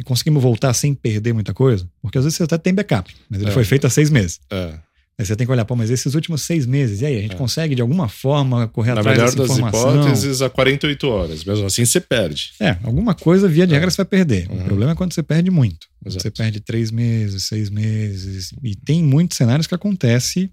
E 0.00 0.02
conseguimos 0.02 0.42
voltar 0.42 0.72
sem 0.72 0.94
perder 0.94 1.34
muita 1.34 1.52
coisa? 1.52 1.86
Porque 2.00 2.16
às 2.16 2.24
vezes 2.24 2.38
você 2.38 2.44
até 2.44 2.56
tem 2.56 2.72
backup, 2.72 3.14
mas 3.28 3.42
ele 3.42 3.50
É. 3.50 3.52
foi 3.52 3.64
feito 3.64 3.86
há 3.86 3.90
seis 3.90 4.08
meses. 4.08 4.40
É. 4.50 4.78
Aí 5.18 5.26
você 5.26 5.36
tem 5.36 5.46
que 5.46 5.52
olhar, 5.52 5.66
pô, 5.66 5.76
mas 5.76 5.90
esses 5.90 6.14
últimos 6.14 6.40
seis 6.40 6.64
meses, 6.64 7.02
e 7.02 7.04
aí, 7.04 7.18
a 7.18 7.20
gente 7.20 7.34
É. 7.34 7.36
consegue 7.36 7.74
de 7.74 7.82
alguma 7.82 8.08
forma 8.08 8.66
correr 8.68 8.94
Na 8.94 9.00
atrás 9.02 9.18
melhor 9.18 9.26
dessa 9.30 9.36
das 9.36 9.50
informação? 9.58 9.94
hipóteses, 10.00 10.40
a 10.40 10.48
48 10.48 11.06
horas. 11.06 11.44
Mesmo 11.44 11.66
assim, 11.66 11.84
você 11.84 12.00
perde. 12.00 12.52
É, 12.58 12.78
alguma 12.82 13.14
coisa, 13.14 13.46
via 13.46 13.66
de 13.66 13.74
É. 13.74 13.76
regra, 13.76 13.90
você 13.90 13.98
vai 13.98 14.06
perder. 14.06 14.50
Uhum. 14.50 14.62
O 14.62 14.64
problema 14.64 14.92
é 14.92 14.94
quando 14.94 15.12
você 15.12 15.22
perde 15.22 15.50
muito. 15.50 15.86
Exato. 16.06 16.22
Você 16.22 16.30
perde 16.30 16.60
três 16.60 16.90
meses, 16.90 17.42
seis 17.42 17.68
meses. 17.68 18.54
E 18.64 18.74
tem 18.74 19.04
muitos 19.04 19.36
cenários 19.36 19.66
que 19.66 19.74
acontece 19.74 20.50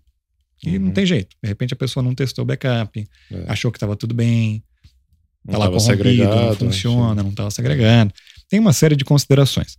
e 0.62 0.78
não 0.78 0.88
Uhum. 0.88 0.94
tem 0.94 1.06
jeito. 1.06 1.34
De 1.42 1.48
repente 1.48 1.74
a 1.74 1.78
pessoa 1.78 2.04
não 2.04 2.14
testou 2.14 2.44
o 2.44 2.46
backup, 2.46 3.08
É. 3.32 3.44
achou 3.48 3.72
que 3.72 3.78
estava 3.78 3.96
tudo 3.96 4.14
bem, 4.14 4.62
Não 5.46 5.54
tá 5.54 5.60
lá 5.60 5.66
tava 5.68 5.78
corrompido, 5.78 6.24
não 6.26 6.56
funciona, 6.58 7.24
não 7.24 7.30
estava 7.30 7.50
segregado. 7.52 8.12
Tem 8.50 8.60
uma 8.60 8.74
série 8.74 8.96
de 8.96 9.04
considerações. 9.06 9.78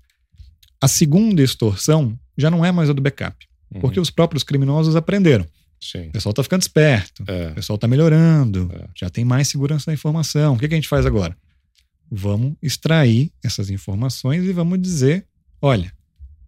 A 0.80 0.86
segunda 0.88 1.42
extorsão 1.42 2.18
já 2.36 2.50
não 2.50 2.64
é 2.64 2.70
mais 2.70 2.88
a 2.90 2.92
do 2.92 3.02
backup, 3.02 3.46
Uhum. 3.74 3.80
porque 3.80 3.98
os 4.00 4.10
próprios 4.10 4.42
criminosos 4.42 4.94
aprenderam. 4.96 5.46
Sim. 5.80 6.08
O 6.08 6.12
pessoal 6.12 6.30
está 6.32 6.42
ficando 6.42 6.62
esperto, 6.62 7.24
É. 7.26 7.50
o 7.50 7.54
pessoal 7.54 7.76
está 7.76 7.86
melhorando, 7.88 8.70
É. 8.72 8.88
já 8.96 9.08
tem 9.10 9.24
mais 9.24 9.48
segurança 9.48 9.86
da 9.86 9.94
informação. 9.94 10.54
O 10.54 10.58
que, 10.58 10.66
que 10.68 10.74
a 10.74 10.76
gente 10.76 10.88
faz 10.88 11.06
agora? 11.06 11.36
Vamos 12.10 12.54
extrair 12.62 13.30
essas 13.44 13.70
informações 13.70 14.44
e 14.44 14.52
vamos 14.52 14.80
dizer: 14.80 15.26
olha, 15.60 15.92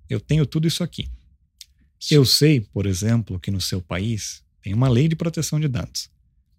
eu 0.08 0.18
tenho 0.20 0.44
tudo 0.46 0.66
isso 0.66 0.82
aqui. 0.82 1.08
Eu 2.10 2.24
sei, 2.24 2.60
por 2.60 2.86
exemplo, 2.86 3.38
que 3.38 3.50
no 3.50 3.60
seu 3.60 3.80
país 3.82 4.42
tem 4.62 4.72
uma 4.74 4.88
lei 4.88 5.06
de 5.06 5.14
proteção 5.14 5.60
de 5.60 5.68
dados. 5.68 6.08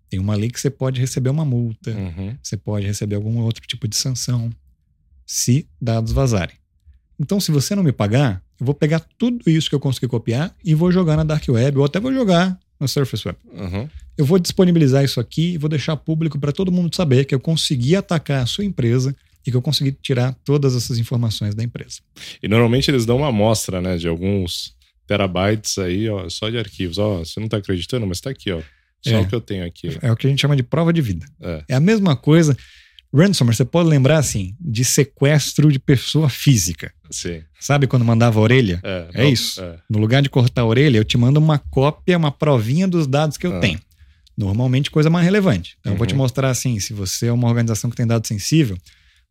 Tem 0.10 0.20
uma 0.20 0.36
lei 0.36 0.50
que 0.52 0.60
você 0.60 0.70
pode 0.70 1.00
receber 1.00 1.30
uma 1.30 1.44
multa, 1.46 1.92
Uhum. 1.92 2.38
você 2.44 2.56
pode 2.58 2.86
receber 2.86 3.16
algum 3.16 3.40
outro 3.40 3.66
tipo 3.66 3.88
de 3.88 3.96
sanção 3.96 4.52
se 5.32 5.66
dados 5.82 6.12
vazarem. 6.12 6.56
Então, 7.18 7.40
se 7.40 7.52
você 7.52 7.74
não 7.74 7.84
me 7.84 7.94
pagar, 7.94 8.44
eu 8.60 8.66
vou 8.66 8.76
pegar 8.76 9.00
tudo 9.18 9.50
isso 9.50 9.70
que 9.70 9.76
eu 9.76 9.80
consegui 9.80 10.08
copiar 10.10 10.54
e 10.62 10.76
vou 10.76 10.92
jogar 10.92 11.16
na 11.16 11.24
Dark 11.24 11.48
Web 11.48 11.78
ou 11.78 11.86
até 11.86 12.02
vou 12.02 12.12
jogar 12.14 12.60
na 12.78 12.86
Surface 12.86 13.26
Web. 13.26 13.40
Uhum. 13.54 13.88
Eu 14.18 14.26
vou 14.26 14.38
disponibilizar 14.38 15.06
isso 15.06 15.22
aqui 15.22 15.54
e 15.54 15.58
vou 15.58 15.70
deixar 15.70 15.96
público 15.96 16.38
para 16.38 16.52
todo 16.52 16.70
mundo 16.70 16.94
saber 16.94 17.24
que 17.24 17.34
eu 17.34 17.40
consegui 17.40 17.96
atacar 17.96 18.44
a 18.44 18.46
sua 18.46 18.66
empresa 18.66 19.16
e 19.48 19.52
que 19.52 19.56
eu 19.56 19.62
consegui 19.62 19.94
tirar 19.94 20.36
todas 20.44 20.76
essas 20.76 20.98
informações 20.98 21.56
da 21.56 21.64
empresa. 21.64 22.00
E 22.44 22.48
normalmente 22.50 22.92
eles 22.92 23.06
dão 23.06 23.18
uma 23.18 23.30
amostra, 23.30 23.80
né, 23.80 23.96
de 23.96 24.10
alguns 24.10 24.76
terabytes 25.08 25.78
aí, 25.78 26.10
ó, 26.10 26.28
só 26.28 26.50
de 26.50 26.58
arquivos. 26.58 26.98
Ó, 26.98 27.20
você 27.20 27.40
não 27.40 27.48
tá 27.48 27.56
acreditando, 27.58 28.06
mas 28.06 28.20
tá 28.20 28.30
aqui, 28.32 28.52
ó. 28.52 28.62
Só 29.02 29.12
É. 29.12 29.22
o 29.22 29.28
que 29.28 29.34
eu 29.34 29.42
tenho 29.42 29.66
aqui. 29.66 29.98
É 30.02 30.12
o 30.12 30.16
que 30.18 30.28
a 30.28 30.30
gente 30.30 30.42
chama 30.42 30.58
de 30.58 30.64
prova 30.64 30.92
de 30.92 31.02
vida. 31.02 31.26
É. 31.40 31.64
É 31.70 31.76
a 31.76 31.80
mesma 31.80 32.16
coisa. 32.18 32.56
Ransomware, 33.14 33.56
você 33.56 33.66
pode 33.66 33.90
lembrar 33.90 34.18
assim, 34.20 34.56
de 34.60 34.86
sequestro 34.86 35.72
de 35.72 35.80
pessoa 35.80 36.30
física. 36.30 36.94
Sim. 37.10 37.42
Sabe 37.60 37.86
quando 37.88 38.06
mandava 38.06 38.40
a 38.40 38.42
orelha? 38.42 38.80
É, 38.84 39.08
É 39.14 39.30
isso. 39.30 39.62
É. 39.62 39.76
No 39.90 40.00
lugar 40.00 40.22
de 40.22 40.30
cortar 40.30 40.62
a 40.62 40.66
orelha, 40.66 40.98
eu 40.98 41.04
te 41.04 41.18
mando 41.18 41.40
uma 41.40 41.60
cópia, 41.60 42.18
uma 42.18 42.32
provinha 42.32 42.88
dos 42.88 43.06
dados 43.08 43.36
que 43.38 43.46
eu 43.46 43.56
Ah. 43.58 43.60
tenho. 43.60 43.80
Normalmente 44.38 44.90
coisa 44.90 45.10
mais 45.10 45.26
relevante. 45.26 45.76
Então 45.82 45.92
eu 45.94 45.98
vou 45.98 46.08
te 46.08 46.14
Uhum. 46.14 46.20
mostrar 46.20 46.50
assim, 46.50 46.80
se 46.80 46.94
você 46.94 47.28
é 47.28 47.32
uma 47.34 47.48
organização 47.50 47.90
que 47.90 47.96
tem 47.98 48.08
dado 48.08 48.26
sensível, 48.26 48.78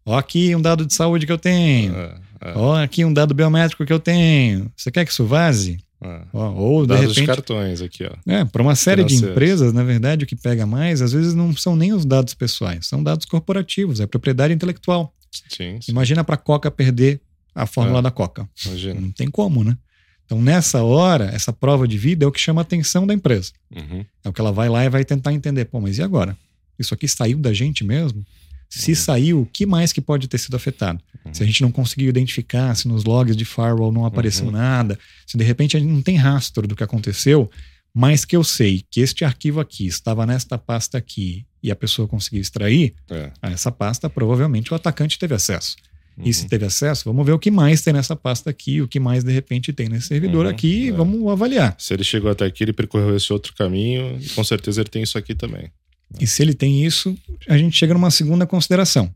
ó 0.05 0.17
aqui 0.19 0.55
um 0.55 0.61
dado 0.61 0.85
de 0.85 0.93
saúde 0.95 1.25
que 1.27 1.33
eu 1.33 1.39
tenho. 1.39 1.95
É, 1.97 2.15
Ó, 2.55 2.75
aqui 2.75 3.05
um 3.05 3.13
dado 3.13 3.35
biométrico 3.35 3.85
que 3.85 3.93
eu 3.93 4.01
tenho. 4.01 4.73
Você 4.75 4.91
quer 4.91 5.05
que 5.05 5.11
isso 5.13 5.27
vaze? 5.27 5.79
É. 6.03 6.23
Ó, 6.33 6.51
ou, 6.53 6.83
de 6.83 6.89
Dados 6.89 7.15
de 7.15 7.21
repente, 7.21 7.27
cartões 7.27 7.81
aqui, 7.83 8.05
ó. 8.05 8.13
é, 8.31 8.45
para 8.45 8.63
uma 8.63 8.75
série 8.75 9.05
de 9.05 9.15
empresas, 9.17 9.73
na 9.73 9.85
verdade, 9.85 10.25
o 10.25 10.27
que 10.27 10.37
pega 10.37 10.65
mais, 10.67 11.03
às 11.03 11.13
vezes 11.13 11.35
não 11.35 11.55
são 11.57 11.77
nem 11.77 11.93
os 11.93 12.05
dados 12.05 12.35
pessoais, 12.35 12.87
são 12.87 13.03
dados 13.03 13.27
corporativos, 13.27 14.01
é 14.01 14.07
propriedade 14.07 14.53
intelectual. 14.55 15.15
Sim, 15.49 15.79
sim. 15.81 15.93
Imagina 15.93 16.25
para 16.25 16.35
a 16.35 16.39
Coca 16.39 16.71
perder 16.71 17.21
a 17.55 17.67
fórmula 17.67 17.99
É. 17.99 18.03
da 18.03 18.11
Coca. 18.11 18.49
Imagina. 18.67 19.01
Não 19.01 19.11
tem 19.13 19.31
como, 19.31 19.63
né? 19.63 19.77
Então, 20.25 20.41
nessa 20.41 20.83
hora, 20.83 21.25
essa 21.35 21.53
prova 21.53 21.87
de 21.89 21.99
vida 21.99 22.25
é 22.25 22.29
o 22.29 22.33
que 22.33 22.41
chama 22.41 22.61
a 22.61 22.63
atenção 22.63 23.07
da 23.07 23.13
empresa. 23.13 23.51
Uhum. 23.75 24.05
É 24.25 24.29
o 24.29 24.33
que 24.33 24.41
ela 24.41 24.53
vai 24.53 24.69
lá 24.69 24.85
e 24.85 24.89
vai 24.89 25.05
tentar 25.05 25.33
entender. 25.33 25.65
Pô, 25.65 25.81
mas 25.81 25.99
e 25.99 26.03
agora? 26.03 26.37
Isso 26.79 26.95
aqui 26.95 27.09
saiu 27.09 27.37
da 27.39 27.53
gente 27.53 27.83
mesmo? 27.85 28.25
Se 28.71 28.93
Uhum. 28.93 28.97
saiu, 28.97 29.41
o 29.43 29.47
que 29.47 29.67
mais 29.67 29.93
que 29.93 30.01
pode 30.01 30.29
ter 30.29 30.39
sido 30.39 30.55
afetado? 30.57 31.01
Uhum. 31.25 31.35
Se 31.35 31.43
a 31.43 31.47
gente 31.47 31.61
não 31.61 31.73
conseguiu 31.73 32.09
identificar, 32.09 32.73
se 32.77 32.87
nos 32.87 33.05
logs 33.05 33.37
de 33.37 33.45
firewall 33.45 33.91
não 33.93 34.07
apareceu 34.07 34.47
Uhum. 34.47 34.53
nada, 34.53 34.97
se 35.27 35.37
de 35.37 35.43
repente 35.45 35.77
a 35.77 35.81
gente 35.81 35.91
não 35.93 36.01
tem 36.01 36.17
rastro 36.17 36.67
do 36.69 36.77
que 36.77 36.85
aconteceu, 36.85 37.51
mas 37.93 38.25
que 38.25 38.37
eu 38.37 38.45
sei 38.45 38.85
que 38.89 39.01
este 39.01 39.25
arquivo 39.25 39.59
aqui 39.59 39.87
estava 39.87 40.25
nesta 40.25 40.57
pasta 40.57 40.97
aqui 40.97 41.45
e 41.61 41.71
a 41.71 41.77
pessoa 41.77 42.07
conseguiu 42.07 42.41
extrair, 42.41 42.95
É. 43.11 43.33
a 43.43 43.51
essa 43.51 43.73
pasta 43.73 44.09
provavelmente 44.09 44.73
o 44.73 44.77
atacante 44.77 45.19
teve 45.19 45.35
acesso. 45.35 45.75
E 46.23 46.33
se 46.33 46.43
Uhum. 46.43 46.49
teve 46.49 46.67
acesso, 46.67 47.05
vamos 47.07 47.27
ver 47.27 47.33
o 47.33 47.39
que 47.39 47.51
mais 47.51 47.83
tem 47.83 47.93
nessa 47.93 48.15
pasta 48.15 48.51
aqui, 48.51 48.81
o 48.81 48.87
que 48.87 49.01
mais 49.01 49.25
de 49.25 49.33
repente 49.33 49.73
tem 49.73 49.89
nesse 49.89 50.07
servidor 50.09 50.45
Uhum, 50.45 50.51
aqui, 50.53 50.85
e 50.85 50.89
é. 50.91 50.93
vamos 50.93 51.27
avaliar. 51.33 51.75
Se 51.79 51.93
ele 51.95 52.05
chegou 52.05 52.31
até 52.31 52.45
aqui, 52.45 52.63
ele 52.63 52.73
percorreu 52.73 53.17
esse 53.17 53.33
outro 53.33 53.53
caminho 53.55 54.17
e 54.21 54.29
com 54.29 54.45
certeza 54.45 54.81
ele 54.83 54.89
tem 54.91 55.03
isso 55.03 55.19
aqui 55.19 55.35
também. 55.35 55.71
E 56.19 56.27
se 56.27 56.43
ele 56.43 56.55
tem 56.55 56.85
isso, 56.85 57.17
a 57.49 57.57
gente 57.57 57.77
chega 57.77 57.95
numa 57.95 58.11
segunda 58.11 58.47
consideração. 58.47 59.13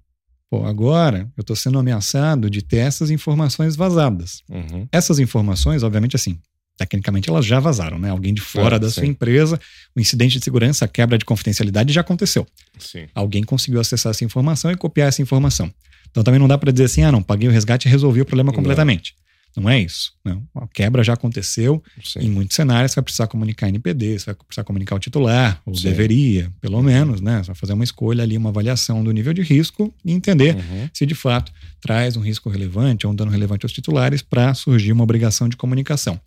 Pô, 0.51 0.65
agora 0.65 1.29
eu 1.37 1.41
estou 1.41 1.57
sendo 1.57 1.79
ameaçado 1.79 2.49
de 2.49 2.63
ter 2.63 2.77
essas 2.79 3.11
informações 3.11 3.75
vazadas. 3.75 4.43
Uhum. 4.49 4.87
Essas 4.93 5.19
informações, 5.19 5.83
obviamente, 5.83 6.15
assim, 6.15 6.39
tecnicamente 6.77 7.29
elas 7.29 7.45
já 7.45 7.59
vazaram, 7.59 7.99
né? 7.99 8.11
Alguém 8.11 8.33
de 8.33 8.41
fora 8.41 8.77
É, 8.77 8.79
da 8.79 8.89
sim. 8.89 8.95
sua 8.95 9.07
empresa, 9.07 9.61
o 9.97 10.01
incidente 10.01 10.39
de 10.39 10.45
segurança, 10.45 10.85
a 10.85 10.89
quebra 10.89 11.19
de 11.19 11.25
confidencialidade 11.25 11.93
já 11.93 12.03
aconteceu. 12.03 12.47
Sim. 12.79 13.07
Alguém 13.15 13.43
conseguiu 13.43 13.81
acessar 13.81 14.11
essa 14.11 14.25
informação 14.25 14.71
e 14.71 14.77
copiar 14.77 15.09
essa 15.09 15.23
informação. 15.23 15.73
Então 16.11 16.23
também 16.23 16.39
não 16.39 16.47
dá 16.47 16.57
para 16.57 16.71
dizer 16.71 16.85
assim, 16.85 17.03
ah, 17.03 17.11
não, 17.11 17.23
paguei 17.23 17.49
o 17.49 17.53
resgate 17.53 17.89
e 17.89 17.91
resolvi 17.91 18.21
o 18.21 18.25
problema 18.25 18.53
completamente. 18.53 19.15
Não 19.57 19.71
é 19.71 19.79
isso. 19.81 20.13
Não. 20.25 20.43
A 20.57 20.67
quebra 20.67 21.05
já 21.05 21.13
aconteceu. 21.13 21.83
Sim. 22.03 22.21
Em 22.21 22.31
muitos 22.31 22.57
cenários, 22.57 22.91
você 22.91 22.97
vai 22.97 23.05
precisar 23.05 23.27
comunicar 23.29 23.69
NPD, 23.69 24.19
você 24.19 24.27
vai 24.27 24.35
precisar 24.35 24.65
comunicar 24.65 24.97
o 24.97 24.99
titular, 24.99 25.63
ou 25.65 25.75
Sim. 25.77 25.85
deveria, 25.85 26.51
pelo 26.61 26.83
menos, 26.83 27.21
né? 27.21 27.39
Você 27.39 27.47
vai 27.49 27.55
fazer 27.57 27.73
uma 27.73 27.85
escolha 27.85 28.23
ali, 28.25 28.37
uma 28.37 28.49
avaliação 28.51 29.05
do 29.05 29.13
nível 29.13 29.33
de 29.33 29.43
risco 29.43 29.95
e 30.05 30.13
entender 30.13 30.57
Uhum. 30.57 30.89
se 30.93 31.07
de 31.07 31.15
fato 31.15 31.53
traz 31.81 32.17
um 32.17 32.21
risco 32.21 32.49
relevante 32.51 33.07
ou 33.07 33.13
um 33.13 33.17
dano 33.17 33.31
relevante 33.31 33.65
aos 33.65 33.73
titulares 33.73 34.23
para 34.23 34.55
surgir 34.55 34.91
uma 34.93 35.05
obrigação 35.05 35.49
de 35.49 35.57
comunicação. 35.57 36.21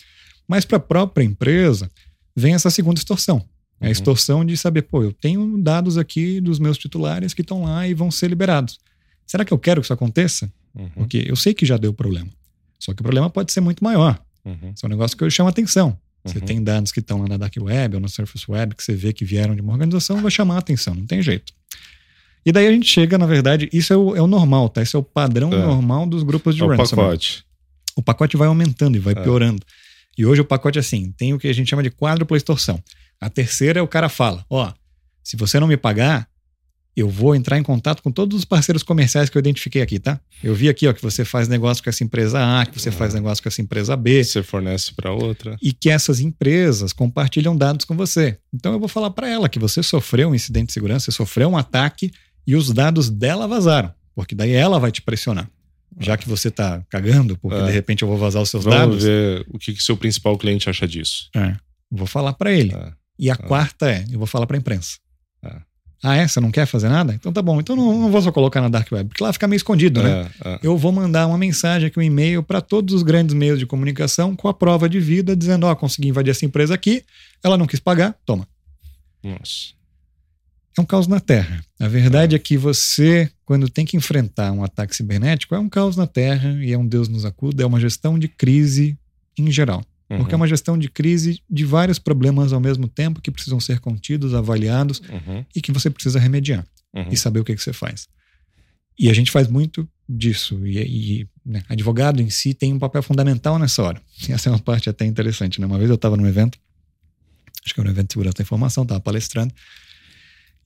Mas 0.47 0.63
para 0.63 0.78
a 0.78 0.80
própria 0.80 1.23
empresa, 1.25 1.91
vem 2.36 2.53
essa 2.53 2.69
segunda 2.69 2.97
extorsão. 2.99 3.43
É 3.82 3.86
a 3.86 3.88
Uhum. 3.88 3.91
extorsão 3.91 4.45
de 4.45 4.55
saber, 4.55 4.84
pô, 4.84 5.03
eu 5.03 5.11
tenho 5.11 5.57
dados 5.57 5.97
aqui 5.97 6.39
dos 6.39 6.59
meus 6.59 6.78
titulares 6.78 7.34
que 7.34 7.41
estão 7.41 7.63
lá 7.63 7.88
e 7.88 7.93
vão 7.93 8.09
ser 8.09 8.30
liberados. 8.30 8.80
Será 9.25 9.43
que 9.43 9.51
eu 9.53 9.59
quero 9.59 9.82
que 9.82 9.86
isso 9.86 9.93
aconteça? 9.93 10.49
Uhum. 10.73 10.89
Porque 10.95 11.25
eu 11.28 11.36
sei 11.36 11.53
que 11.53 11.65
já 11.65 11.75
deu 11.75 11.93
problema. 11.93 12.30
Só 12.80 12.93
que 12.93 13.01
o 13.01 13.03
problema 13.03 13.30
pode 13.30 13.51
ser 13.51 13.61
muito 13.61 13.84
maior. 13.84 14.19
Uhum. 14.45 14.71
Isso 14.75 14.86
é 14.86 14.88
um 14.88 14.89
negócio 14.89 15.17
que 15.17 15.23
eu 15.23 15.30
chamo 15.30 15.49
atenção. 15.49 15.97
Você 16.23 16.39
Uhum. 16.39 16.45
tem 16.45 16.63
dados 16.63 16.91
que 16.91 16.99
estão 16.99 17.19
lá 17.21 17.28
na 17.28 17.38
Dark 17.38 17.53
Web 17.59 17.95
ou 17.95 18.01
na 18.01 18.07
Surface 18.07 18.45
Web 18.49 18.75
que 18.75 18.84
você 18.84 18.93
vê 18.93 19.13
que 19.13 19.23
vieram 19.23 19.55
de 19.55 19.61
uma 19.61 19.71
organização, 19.73 20.21
vai 20.21 20.32
chamar 20.32 20.55
a 20.55 20.59
atenção, 20.59 20.93
não 20.93 21.05
tem 21.05 21.21
jeito. 21.21 21.53
E 22.45 22.51
daí 22.51 22.67
a 22.67 22.71
gente 22.71 22.86
chega, 22.88 23.17
na 23.17 23.25
verdade, 23.25 23.69
isso 23.73 23.91
é 23.93 23.97
o, 23.97 24.15
é 24.15 24.21
o 24.21 24.28
normal, 24.28 24.69
tá? 24.69 24.82
Esse 24.82 24.95
é 24.95 24.99
o 24.99 25.03
padrão 25.03 25.51
É. 25.53 25.57
normal 25.57 26.05
dos 26.07 26.23
grupos 26.23 26.55
de 26.55 26.61
É 26.61 26.65
o 26.65 26.69
ransomware. 26.69 27.07
pacote. 27.09 27.43
O 27.95 28.01
pacote 28.01 28.38
vai 28.38 28.47
aumentando 28.47 28.95
e 28.95 28.99
vai 28.99 29.13
É. 29.13 29.21
piorando. 29.21 29.61
E 30.17 30.25
hoje 30.25 30.41
o 30.41 30.45
pacote 30.45 30.78
é 30.78 30.82
assim, 30.82 31.11
tem 31.17 31.34
o 31.34 31.39
que 31.39 31.47
a 31.47 31.53
gente 31.53 31.69
chama 31.69 31.84
de 31.84 31.91
quádrupla 31.91 32.38
extorsão. 32.38 32.82
A 33.19 33.30
terceira 33.30 33.80
é 33.80 33.82
o 33.84 33.88
cara 33.88 34.07
fala, 34.09 34.45
ó, 34.49 34.71
se 35.23 35.36
você 35.36 35.59
não 35.59 35.67
me 35.67 35.75
pagar, 35.78 36.28
eu 37.00 37.08
vou 37.10 37.36
entrar 37.36 37.58
em 37.58 37.64
contato 37.64 38.02
com 38.02 38.12
todos 38.12 38.38
os 38.39 38.43
parceiros 38.45 38.82
comerciais 38.84 39.30
que 39.30 39.38
eu 39.38 39.39
identifiquei 39.39 39.82
aqui, 39.82 40.00
tá? 40.00 40.20
Eu 40.43 40.56
vi 40.56 40.68
aqui, 40.68 40.88
ó, 40.88 40.93
que 40.93 41.02
você 41.02 41.24
faz 41.24 41.48
negócio 41.48 41.84
com 41.84 41.89
essa 41.89 42.04
empresa 42.04 42.39
A, 42.62 42.66
que 42.66 42.80
você 42.80 42.89
É. 42.89 42.91
faz 42.91 43.14
negócio 43.14 43.41
com 43.43 43.50
essa 43.50 43.62
empresa 43.62 43.95
B, 43.95 44.24
Você 44.24 44.41
fornece 44.41 44.93
para 44.95 45.12
outra. 45.12 45.56
e 45.62 45.72
que 45.72 45.89
essas 45.89 46.20
empresas 46.20 46.91
compartilham 46.93 47.56
dados 47.56 47.86
com 47.86 47.95
você. 47.95 48.38
Então 48.54 48.74
eu 48.74 48.80
vou 48.80 48.88
falar 48.88 49.12
para 49.12 49.30
ela 49.30 49.48
que 49.48 49.60
você 49.60 49.84
sofreu 49.84 50.30
um 50.30 50.36
incidente 50.36 50.68
de 50.68 50.74
segurança, 50.74 51.06
você 51.06 51.12
sofreu 51.16 51.50
um 51.50 51.58
ataque 51.58 52.12
e 52.45 52.56
os 52.56 52.72
dados 52.74 53.10
dela 53.10 53.48
vazaram, 53.48 53.93
porque 54.16 54.34
daí 54.34 54.52
ela 54.54 54.80
vai 54.80 54.91
te 54.91 55.02
pressionar. 55.02 55.50
Já 56.00 56.18
que 56.18 56.28
você 56.28 56.52
tá 56.52 56.84
cagando, 56.89 57.38
porque 57.38 57.58
É. 57.60 57.66
de 57.66 57.72
repente 57.72 58.02
eu 58.04 58.08
vou 58.08 58.18
vazar 58.18 58.41
os 58.41 58.50
seus 58.50 58.64
Vamos 58.64 58.80
dados, 58.80 59.04
ver 59.04 59.45
o 59.50 59.58
que, 59.58 59.74
que 59.74 59.82
seu 59.84 59.95
principal 59.98 60.38
cliente 60.38 60.70
acha 60.70 60.88
disso. 60.88 61.30
é, 61.36 61.56
vou 61.91 62.06
falar 62.08 62.34
para 62.34 62.52
ele. 62.52 62.74
É. 62.76 62.91
E 63.20 63.30
a 63.32 63.36
quarta 63.36 63.89
é, 63.89 64.06
eu 64.12 64.18
vou 64.20 64.28
falar 64.28 64.45
para 64.45 64.56
a 64.58 64.60
imprensa. 64.60 64.98
É. 66.04 66.08
Ah, 66.08 66.16
é? 66.16 66.28
Você 66.28 66.39
não 66.39 66.52
quer 66.52 66.66
fazer 66.66 66.89
nada? 66.89 67.14
Então 67.14 67.32
tá 67.34 67.41
bom. 67.41 67.60
Então 67.60 67.76
não, 67.76 68.00
não 68.00 68.12
vou 68.12 68.22
só 68.22 68.32
colocar 68.32 68.62
na 68.62 68.70
Dark 68.70 68.91
Web, 68.91 69.10
porque 69.10 69.24
lá 69.24 69.34
fica 69.34 69.48
meio 69.48 69.58
escondido, 69.58 70.02
né? 70.04 70.30
É, 70.43 70.50
é. 70.50 70.60
Eu 70.64 70.78
vou 70.78 70.91
mandar 70.91 71.28
uma 71.28 71.38
mensagem 71.38 71.88
aqui, 71.88 72.00
um 72.00 72.04
e-mail 72.04 72.43
para 72.43 72.62
todos 72.62 72.93
os 72.93 73.04
grandes 73.04 73.34
meios 73.34 73.60
de 73.60 73.66
comunicação 73.66 74.36
com 74.36 74.48
a 74.48 74.54
prova 74.54 74.88
de 74.88 75.00
vida, 75.00 75.36
dizendo: 75.36 75.66
Ó, 75.66 75.76
consegui 75.76 76.10
invadir 76.10 76.32
essa 76.32 76.45
empresa 76.45 76.74
aqui, 76.74 77.04
ela 77.43 77.58
não 77.58 77.66
quis 77.66 77.80
pagar, 77.80 78.16
toma. 78.26 78.48
Nossa. 79.24 79.78
É 80.78 80.82
um 80.82 80.86
caos 80.86 81.08
na 81.08 81.20
Terra. 81.20 81.64
A 81.80 81.88
verdade 81.88 82.36
é 82.36 82.39
que 82.39 82.56
você, 82.56 83.32
quando 83.43 83.68
tem 83.68 83.84
que 83.84 83.98
enfrentar 83.98 84.52
um 84.52 84.64
ataque 84.64 84.95
cibernético, 84.95 85.56
é 85.56 85.60
um 85.60 85.68
caos 85.68 85.98
na 85.98 86.06
Terra 86.06 86.52
e 86.64 86.72
é 86.72 86.78
um 86.78 86.86
Deus 86.86 87.08
nos 87.08 87.26
acuda, 87.26 87.64
é 87.64 87.66
uma 87.66 87.80
gestão 87.80 88.20
de 88.20 88.28
crise 88.28 88.95
em 89.36 89.52
geral. 89.52 89.84
Porque 90.08 90.34
é 90.34 90.36
Uhum. 90.36 90.41
uma 90.41 90.47
gestão 90.47 90.78
de 90.78 90.89
crise 90.89 91.41
de 91.49 91.66
vários 91.66 91.99
problemas 91.99 92.53
ao 92.53 92.60
mesmo 92.62 92.88
tempo 92.88 93.22
que 93.22 93.30
precisam 93.30 93.60
ser 93.60 93.80
contidos, 93.80 94.34
avaliados 94.34 94.99
Uhum. 95.01 95.43
e 95.55 95.62
que 95.62 95.72
você 95.72 95.89
precisa 95.89 96.18
remediar 96.20 96.66
Uhum. 96.95 97.10
e 97.12 97.18
saber 97.18 97.39
o 97.41 97.43
que, 97.43 97.53
que 97.55 97.62
você 97.62 97.74
faz. 97.74 98.08
E 98.97 99.10
a 99.10 99.14
gente 99.14 99.30
faz 99.32 99.47
muito 99.47 99.88
disso, 100.10 100.66
e, 100.66 100.78
e 101.22 101.28
né, 101.45 101.62
advogado 101.70 102.22
em 102.22 102.30
si 102.30 102.53
tem 102.53 102.74
um 102.74 102.80
papel 102.80 103.03
fundamental 103.03 103.60
nessa 103.60 103.84
hora. 103.84 104.01
E 104.28 104.32
essa 104.34 104.49
é 104.49 104.51
uma 104.51 104.60
parte 104.60 104.89
até 104.89 105.05
interessante. 105.05 105.60
Né? 105.60 105.68
Uma 105.68 105.78
vez 105.78 105.89
eu 105.89 105.95
estava 105.95 106.16
num 106.16 106.26
evento, 106.26 106.58
acho 107.66 107.74
que 107.74 107.80
era 107.80 107.89
um 107.89 107.91
evento 107.91 108.08
de 108.08 108.14
segurança 108.14 108.38
da 108.38 108.43
informação, 108.43 108.84
estava 108.84 109.01
palestrando, 109.01 109.53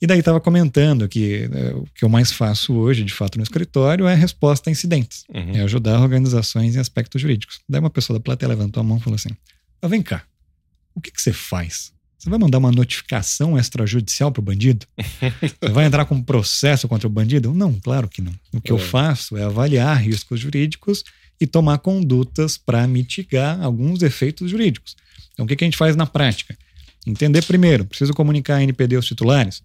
e 0.02 0.08
daí 0.08 0.20
estava 0.20 0.41
comentando 0.41 1.08
que 1.08 1.47
é, 1.52 1.74
o 1.76 1.86
que 1.93 2.04
eu 2.04 2.10
mais 2.10 2.32
faço 2.32 2.74
hoje, 2.74 3.04
de 3.04 3.14
fato, 3.14 3.38
no 3.38 3.43
escritório 3.43 4.08
é 4.08 4.16
resposta 4.16 4.70
a 4.70 4.72
incidentes. 4.72 5.26
Uhum. 5.34 5.56
É 5.56 5.62
ajudar 5.62 6.02
organizações 6.02 6.76
em 6.76 6.80
aspectos 6.80 7.22
jurídicos. 7.22 7.60
Daí 7.70 7.80
uma 7.80 7.89
pessoa 7.89 8.18
da 8.18 8.24
plateia 8.24 8.49
levantou 8.49 8.82
a 8.82 8.84
mão 8.84 8.97
e 8.97 9.02
falou 9.02 9.16
assim: 9.16 9.30
ah, 9.80 9.88
vem 9.88 10.02
cá, 10.02 10.24
o 10.95 11.02
que, 11.02 11.12
que 11.12 11.22
você 11.22 11.32
faz? 11.32 11.93
Você 12.18 12.30
vai 12.30 12.38
mandar 12.38 12.60
uma 12.60 12.72
notificação 12.72 13.58
extrajudicial 13.58 14.32
para 14.32 14.41
o 14.41 14.43
bandido? 14.43 14.86
Você 15.60 15.72
vai 15.72 15.86
entrar 15.86 16.06
com 16.06 16.14
um 16.14 16.22
processo 16.22 16.88
contra 16.88 17.08
o 17.08 17.10
bandido? 17.10 17.52
Não, 17.52 17.74
claro 17.80 18.08
que 18.08 18.22
não. 18.22 18.32
O 18.54 18.62
que 18.62 18.72
é. 18.72 18.76
eu 18.76 18.78
faço 18.78 19.36
é 19.38 19.43
avaliar 19.43 19.99
riscos 19.99 20.39
jurídicos 20.39 21.04
e 21.39 21.47
tomar 21.47 21.80
condutas 21.80 22.60
para 22.60 22.86
mitigar 22.86 23.60
alguns 23.60 24.04
efeitos 24.04 24.52
jurídicos. 24.52 24.95
Então, 25.34 25.45
o 25.45 25.47
que, 25.47 25.56
que 25.56 25.64
a 25.64 25.68
gente 25.68 25.78
faz 25.78 25.95
na 25.95 26.06
prática? 26.06 26.56
Entender 27.08 27.43
primeiro, 27.43 27.86
preciso 27.86 28.14
comunicar 28.14 28.58
a 28.58 28.64
NPD 28.64 28.97
aos 28.97 29.08
titulares? 29.08 29.64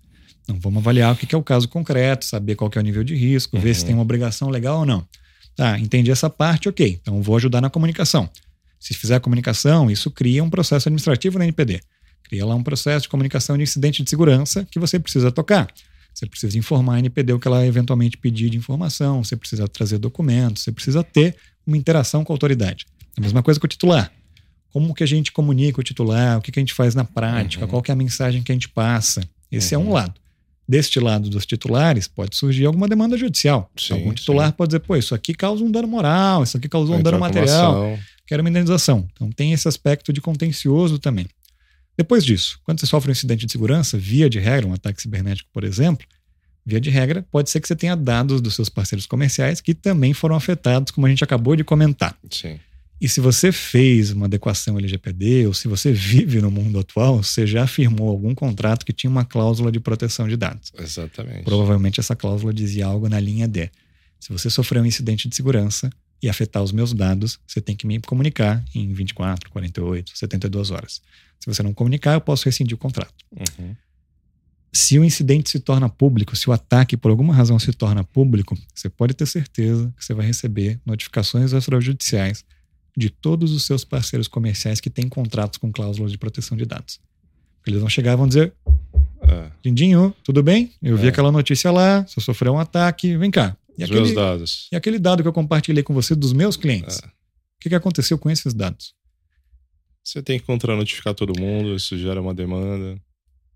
Não, 0.49 0.59
vamos 0.61 0.79
avaliar 0.79 1.13
o 1.13 1.17
que, 1.17 1.27
que 1.27 1.35
é 1.35 1.39
o 1.39 1.43
caso 1.43 1.69
concreto, 1.69 2.25
saber 2.25 2.55
qual 2.55 2.71
é 2.75 2.79
o 2.79 2.83
nível 2.83 3.03
de 3.03 3.15
risco, 3.15 3.57
uhum. 3.57 3.63
ver 3.63 3.75
se 3.75 3.85
tem 3.85 3.95
uma 3.95 4.03
obrigação 4.03 4.49
legal 4.49 4.81
ou 4.81 4.87
não. 4.87 5.07
Tá, 5.57 5.79
entendi 5.79 6.11
essa 6.11 6.29
parte, 6.29 6.69
ok. 6.69 6.99
Então, 7.01 7.21
vou 7.23 7.37
ajudar 7.37 7.61
na 7.61 7.71
comunicação. 7.71 8.29
Se 8.79 8.95
fizer 8.95 9.17
a 9.17 9.21
comunicação, 9.21 9.91
isso 9.91 10.11
cria 10.11 10.45
um 10.45 10.51
processo 10.51 10.89
administrativo 10.89 11.39
na 11.39 11.45
NPD. 11.45 11.81
Cria 12.23 12.45
lá 12.45 12.55
um 12.55 12.63
processo 12.63 13.05
de 13.05 13.09
comunicação 13.09 13.57
de 13.57 13.63
incidente 13.63 14.03
de 14.03 14.11
segurança 14.11 14.67
que 14.71 14.79
você 14.79 14.99
precisa 14.99 15.33
tocar. 15.33 15.69
Você 16.13 16.27
precisa 16.27 16.59
informar 16.59 16.95
a 16.95 16.99
NPD 16.99 17.33
o 17.33 17.39
que 17.39 17.47
ela 17.47 17.67
eventualmente 17.67 18.17
pedir 18.17 18.49
de 18.51 18.57
informação, 18.57 19.23
você 19.23 19.37
precisa 19.37 19.69
trazer 19.69 19.99
documentos, 19.99 20.63
você 20.63 20.73
precisa 20.73 21.03
ter 21.03 21.37
uma 21.67 21.77
interação 21.77 22.25
com 22.25 22.33
a 22.33 22.35
autoridade. 22.35 22.87
A 23.17 23.21
mesma 23.21 23.43
coisa 23.43 23.61
com 23.61 23.67
o 23.67 23.69
titular. 23.69 24.11
Como 24.73 24.95
que 24.95 25.05
a 25.05 25.07
gente 25.07 25.33
comunica 25.33 25.81
o 25.81 25.85
titular, 25.85 26.39
o 26.39 26.41
que, 26.41 26.53
que 26.53 26.59
a 26.59 26.63
gente 26.63 26.75
faz 26.75 26.95
na 26.95 27.05
prática, 27.05 27.65
uhum. 27.65 27.71
qual 27.71 27.83
que 27.83 27.91
é 27.91 27.95
a 27.95 27.97
mensagem 27.97 28.43
que 28.43 28.53
a 28.53 28.55
gente 28.55 28.69
passa. 28.69 29.27
Esse 29.51 29.75
uhum. 29.75 29.83
é 29.83 29.85
um 29.85 29.89
uhum. 29.89 29.95
lado. 29.95 30.15
Deste 30.69 30.99
lado 30.99 31.31
dos 31.31 31.47
titulares, 31.47 32.09
pode 32.09 32.35
surgir 32.35 32.67
alguma 32.67 32.89
demanda 32.89 33.17
judicial. 33.17 33.71
Sim, 33.77 33.95
Algum 33.95 34.13
titular 34.13 34.49
sim. 34.49 34.55
pode 34.57 34.71
dizer, 34.71 34.81
pô, 34.81 34.97
isso 34.97 35.15
aqui 35.15 35.33
causa 35.33 35.63
um 35.63 35.71
dano 35.71 35.87
moral, 35.87 36.43
isso 36.43 36.57
aqui 36.57 36.69
causou 36.69 36.97
um 36.97 37.03
dano 37.03 37.21
material, 37.21 37.97
quero 38.27 38.43
uma 38.43 38.51
indenização. 38.51 39.07
Então 39.13 39.31
tem 39.31 39.53
esse 39.53 39.69
aspecto 39.69 40.13
de 40.13 40.21
contencioso 40.21 40.99
também. 40.99 41.27
Depois 41.97 42.25
disso, 42.25 42.59
quando 42.65 42.81
você 42.81 42.87
sofre 42.87 43.11
um 43.11 43.13
incidente 43.13 43.47
de 43.47 43.53
segurança, 43.53 43.97
via 43.97 44.29
de 44.29 44.39
regra, 44.39 44.67
um 44.67 44.75
ataque 44.75 45.01
cibernético, 45.01 45.49
por 45.53 45.65
exemplo, 45.65 46.05
via 46.65 46.81
de 46.81 46.91
regra, 46.91 47.25
pode 47.31 47.49
ser 47.49 47.61
que 47.61 47.69
você 47.69 47.77
tenha 47.77 47.97
dados 47.97 48.41
dos 48.41 48.55
seus 48.55 48.69
parceiros 48.69 49.07
comerciais 49.07 49.61
que 49.61 49.73
também 49.73 50.13
foram 50.13 50.35
afetados, 50.35 50.91
como 50.91 51.07
a 51.07 51.11
gente 51.11 51.23
acabou 51.23 51.55
de 51.55 51.63
comentar. 51.63 52.19
Sim. 52.29 52.59
E 53.01 53.09
se 53.09 53.21
você 53.21 53.53
fez 53.53 54.11
uma 54.11 54.25
adequação 54.25 54.79
LGPD, 54.79 55.47
ou 55.47 55.53
se 55.53 55.69
você 55.69 55.93
vive 55.93 56.41
no 56.41 56.51
mundo 56.51 56.79
atual, 56.79 57.23
você 57.23 57.47
já 57.47 57.67
firmou 57.67 58.09
algum 58.09 58.35
contrato 58.35 58.87
que 58.87 58.93
tinha 58.93 59.11
uma 59.11 59.25
cláusula 59.25 59.71
de 59.71 59.79
proteção 59.79 60.27
de 60.27 60.37
dados. 60.37 60.73
Exatamente. 60.79 61.43
Provavelmente 61.45 62.01
essa 62.01 62.17
cláusula 62.17 62.55
dizia 62.55 62.87
algo 62.87 63.09
na 63.09 63.21
linha 63.21 63.47
D. 63.47 63.71
Se 64.19 64.33
você 64.33 64.49
sofreu 64.49 64.83
um 64.83 64.87
incidente 64.87 65.29
de 65.29 65.37
segurança 65.37 65.91
e 66.23 66.29
afetar 66.29 66.63
os 66.63 66.73
meus 66.73 66.95
dados, 66.95 67.39
você 67.47 67.61
tem 67.61 67.77
que 67.77 67.87
me 67.87 68.01
comunicar 68.01 68.65
em 68.75 68.93
24, 68.95 69.51
48, 69.51 70.17
72 70.17 70.71
horas. 70.71 71.03
Se 71.39 71.47
você 71.47 71.63
não 71.63 71.75
comunicar, 71.75 72.15
eu 72.15 72.21
posso 72.21 72.47
rescindir 72.47 72.75
o 72.75 72.79
contrato. 72.79 73.15
Uhum. 73.31 73.77
Se 74.73 74.99
o 74.99 75.05
incidente 75.05 75.51
se 75.51 75.61
torna 75.61 75.89
público, 75.89 76.35
se 76.35 76.49
o 76.49 76.53
ataque 76.53 76.97
por 76.97 77.11
alguma 77.11 77.35
razão 77.35 77.59
se 77.59 77.73
torna 77.73 78.03
público, 78.03 78.57
você 78.75 78.89
pode 78.89 79.13
ter 79.15 79.27
certeza 79.27 79.93
que 79.97 80.05
você 80.05 80.15
vai 80.15 80.27
receber 80.27 80.81
notificações 80.85 81.53
extrajudiciais 81.53 82.45
de 82.97 83.11
todos 83.11 83.53
os 83.53 83.65
seus 83.65 83.85
parceiros 83.85 84.27
comerciais 84.27 84.81
que 84.81 84.89
têm 84.89 85.09
contratos 85.09 85.59
com 85.59 85.71
cláusulas 85.71 86.11
de 86.11 86.19
proteção 86.19 86.57
de 86.57 86.65
dados. 86.65 86.99
Eles 87.67 87.81
vão 87.81 87.89
chegar 87.89 88.13
e 88.13 88.17
vão 88.17 88.27
dizer: 88.27 88.55
é. 89.23 89.51
Lindinho, 89.65 90.15
tudo 90.25 90.43
bem? 90.43 90.73
Eu 90.83 90.97
é. 90.97 91.01
vi 91.01 91.09
aquela 91.09 91.33
notícia 91.33 91.71
lá, 91.71 92.03
você 92.03 92.21
sofreu 92.21 92.55
um 92.55 92.59
ataque, 92.59 93.17
vem 93.17 93.31
cá. 93.31 93.57
E 93.77 93.83
os 93.83 93.91
aquele, 93.91 94.01
meus 94.01 94.15
dados. 94.15 94.69
E 94.73 94.77
aquele 94.77 94.99
dado 94.99 95.23
que 95.23 95.29
eu 95.29 95.33
compartilhei 95.33 95.83
com 95.83 95.93
você 95.93 96.15
dos 96.15 96.33
meus 96.33 96.57
clientes. 96.57 97.01
É. 97.03 97.07
O 97.07 97.11
que, 97.61 97.69
que 97.69 97.75
aconteceu 97.75 98.19
com 98.19 98.31
esses 98.31 98.55
dados? 98.55 98.95
Você 100.03 100.23
tem 100.23 100.39
que 100.39 100.47
contra-notificar 100.47 101.15
todo 101.15 101.39
mundo, 101.39 101.75
isso 101.75 101.99
gera 101.99 102.23
uma 102.23 102.33
demanda. 102.33 103.01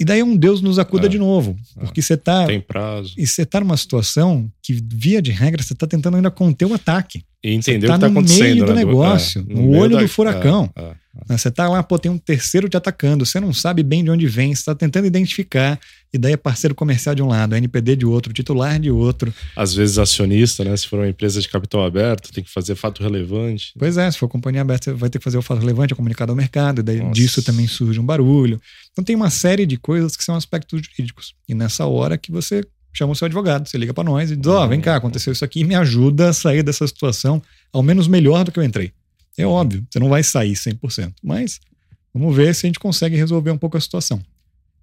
E 0.01 0.05
daí 0.05 0.23
um 0.23 0.35
Deus 0.35 0.63
nos 0.63 0.79
acuda 0.79 1.05
é, 1.05 1.09
de 1.11 1.19
novo. 1.19 1.55
É. 1.77 1.81
Porque 1.81 2.01
você 2.01 2.17
tá. 2.17 2.47
Tem 2.47 2.59
prazo. 2.59 3.13
E 3.19 3.27
você 3.27 3.45
tá 3.45 3.61
numa 3.61 3.77
situação 3.77 4.51
que, 4.63 4.83
via 4.83 5.21
de 5.21 5.31
regra, 5.31 5.63
você 5.63 5.75
tá 5.75 5.87
tentando 5.87 6.17
ainda 6.17 6.31
conter 6.31 6.65
o 6.65 6.73
ataque. 6.73 7.23
E 7.45 7.53
entender 7.53 7.87
tá 7.87 7.93
o 7.93 7.97
que 7.97 8.01
tá 8.01 8.07
acontecendo. 8.07 8.39
No 8.39 8.45
meio 8.55 8.65
do 8.65 8.75
né? 8.75 8.85
negócio, 8.85 9.47
é, 9.47 9.53
no, 9.53 9.63
no 9.63 9.79
olho 9.79 9.97
da... 9.97 10.03
do 10.03 10.09
furacão. 10.09 10.71
É, 10.75 10.83
é. 10.83 10.93
Você 11.27 11.51
tá 11.51 11.69
lá, 11.69 11.83
pô, 11.83 11.99
tem 11.99 12.11
um 12.11 12.19
terceiro 12.19 12.69
te 12.69 12.77
atacando, 12.77 13.27
você 13.27 13.41
não 13.41 13.53
sabe 13.53 13.83
bem 13.83 14.05
de 14.05 14.11
onde 14.11 14.27
vem, 14.29 14.55
você 14.55 14.65
tá 14.65 14.75
tentando 14.75 15.07
identificar, 15.07 15.79
e 16.13 16.19
daí 16.19 16.35
é 16.35 16.37
parceiro 16.37 16.75
comercial 16.75 17.15
de 17.15 17.23
um 17.23 17.27
lado, 17.27 17.57
NPD 17.57 17.97
de 17.97 18.07
outro, 18.07 18.33
titular 18.33 18.79
de 18.79 18.91
outro. 18.91 19.35
Às 19.57 19.75
vezes 19.75 19.99
acionista, 19.99 20.65
né? 20.65 20.77
Se 20.77 20.87
for 20.87 21.01
uma 21.01 21.09
empresa 21.09 21.41
de 21.41 21.49
capital 21.49 21.85
aberto, 21.85 22.33
tem 22.33 22.45
que 22.45 22.51
fazer 22.51 22.77
fato 22.77 23.03
relevante. 23.03 23.73
Pois 23.77 23.97
é, 23.97 24.11
se 24.11 24.19
for 24.19 24.29
companhia 24.29 24.61
aberta, 24.61 24.93
você 24.93 24.97
vai 24.97 25.11
ter 25.11 25.19
que 25.19 25.25
fazer 25.25 25.39
o 25.39 25.43
fato 25.43 25.59
relevante, 25.59 25.93
é 25.93 25.97
comunicado 25.97 26.31
ao 26.31 26.37
mercado, 26.37 26.81
e 26.81 26.83
daí 26.83 27.01
Nossa. 27.01 27.13
disso 27.13 27.43
também 27.43 27.67
surge 27.67 27.99
um 27.99 28.07
barulho. 28.07 28.61
Então 28.93 29.05
tem 29.05 29.17
uma 29.17 29.31
série 29.31 29.67
de 29.67 29.77
coisas 29.77 30.17
que 30.17 30.23
são 30.23 30.37
aspectos 30.37 30.81
jurídicos. 30.81 31.35
E 31.49 31.55
nessa 31.55 31.87
hora 31.87 32.17
que 32.17 32.31
você 32.31 32.65
chama 32.93 33.13
o 33.13 33.17
seu 33.17 33.27
advogado, 33.27 33.69
você 33.69 33.77
liga 33.79 33.93
para 33.93 34.05
nós 34.05 34.31
e 34.31 34.37
diz: 34.37 34.47
Ó, 34.47 34.65
oh, 34.65 34.69
vem 34.69 34.81
cá, 34.81 34.97
aconteceu 34.97 35.33
isso 35.33 35.45
aqui, 35.45 35.65
me 35.65 35.75
ajuda 35.75 36.31
a 36.31 36.33
sair 36.33 36.63
dessa 36.63 36.87
situação, 36.87 37.43
ao 37.73 37.83
menos 37.83 38.07
melhor 38.07 38.45
do 38.45 38.53
que 38.53 38.59
eu 38.59 38.65
entrei. 38.65 38.93
É 39.37 39.47
óbvio, 39.47 39.87
você 39.89 39.99
não 39.99 40.09
vai 40.09 40.23
sair 40.23 40.53
100%, 40.53 41.15
mas 41.23 41.61
vamos 42.13 42.35
ver 42.35 42.55
se 42.55 42.67
a 42.67 42.69
gente 42.69 42.79
consegue 42.79 43.17
resolver 43.17 43.51
um 43.51 43.59
pouco 43.59 43.77
a 43.77 43.81
situação. 43.81 44.23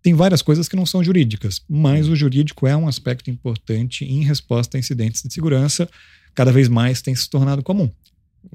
Tem 0.01 0.13
várias 0.13 0.41
coisas 0.41 0.69
que 0.69 0.75
não 0.75 0.85
são 0.85 1.03
jurídicas, 1.03 1.61
mas 1.67 2.07
o 2.07 2.15
jurídico 2.15 2.65
é 2.65 2.75
um 2.75 2.87
aspecto 2.87 3.29
importante 3.29 4.05
em 4.05 4.23
resposta 4.23 4.77
a 4.77 4.79
incidentes 4.79 5.21
de 5.21 5.33
segurança, 5.33 5.89
cada 6.33 6.51
vez 6.51 6.69
mais 6.69 7.01
tem 7.01 7.13
se 7.13 7.29
tornado 7.29 7.61
comum. 7.61 7.89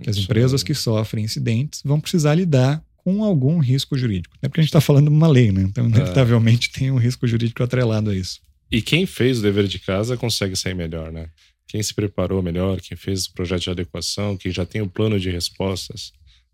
Que 0.00 0.08
as 0.08 0.16
empresas 0.16 0.62
que 0.62 0.74
sofrem 0.74 1.24
incidentes 1.24 1.82
vão 1.84 2.00
precisar 2.00 2.34
lidar 2.34 2.82
com 2.96 3.24
algum 3.24 3.58
risco 3.58 3.98
jurídico. 3.98 4.36
É 4.40 4.48
porque 4.48 4.60
a 4.60 4.62
gente 4.62 4.70
está 4.70 4.80
falando 4.80 5.10
de 5.10 5.14
uma 5.14 5.26
lei, 5.26 5.50
né? 5.52 5.62
Então, 5.62 5.84
é. 5.84 5.88
inevitavelmente, 5.88 6.70
é. 6.74 6.78
tem 6.78 6.90
um 6.90 6.96
risco 6.96 7.26
jurídico 7.26 7.62
atrelado 7.62 8.10
a 8.10 8.14
isso. 8.14 8.40
E 8.70 8.80
quem 8.80 9.04
fez 9.04 9.40
o 9.40 9.42
dever 9.42 9.66
de 9.66 9.78
casa 9.78 10.16
consegue 10.16 10.56
sair 10.56 10.74
melhor, 10.74 11.12
né? 11.12 11.28
Quem 11.72 11.82
se 11.82 11.94
preparou 11.94 12.42
melhor, 12.42 12.82
quem 12.82 12.98
fez 12.98 13.24
o 13.24 13.32
projeto 13.32 13.62
de 13.62 13.70
adequação, 13.70 14.36
quem 14.36 14.52
já 14.52 14.66
tem 14.66 14.82
o 14.82 14.86
plano 14.86 15.18
de 15.18 15.30
respostas 15.30 16.12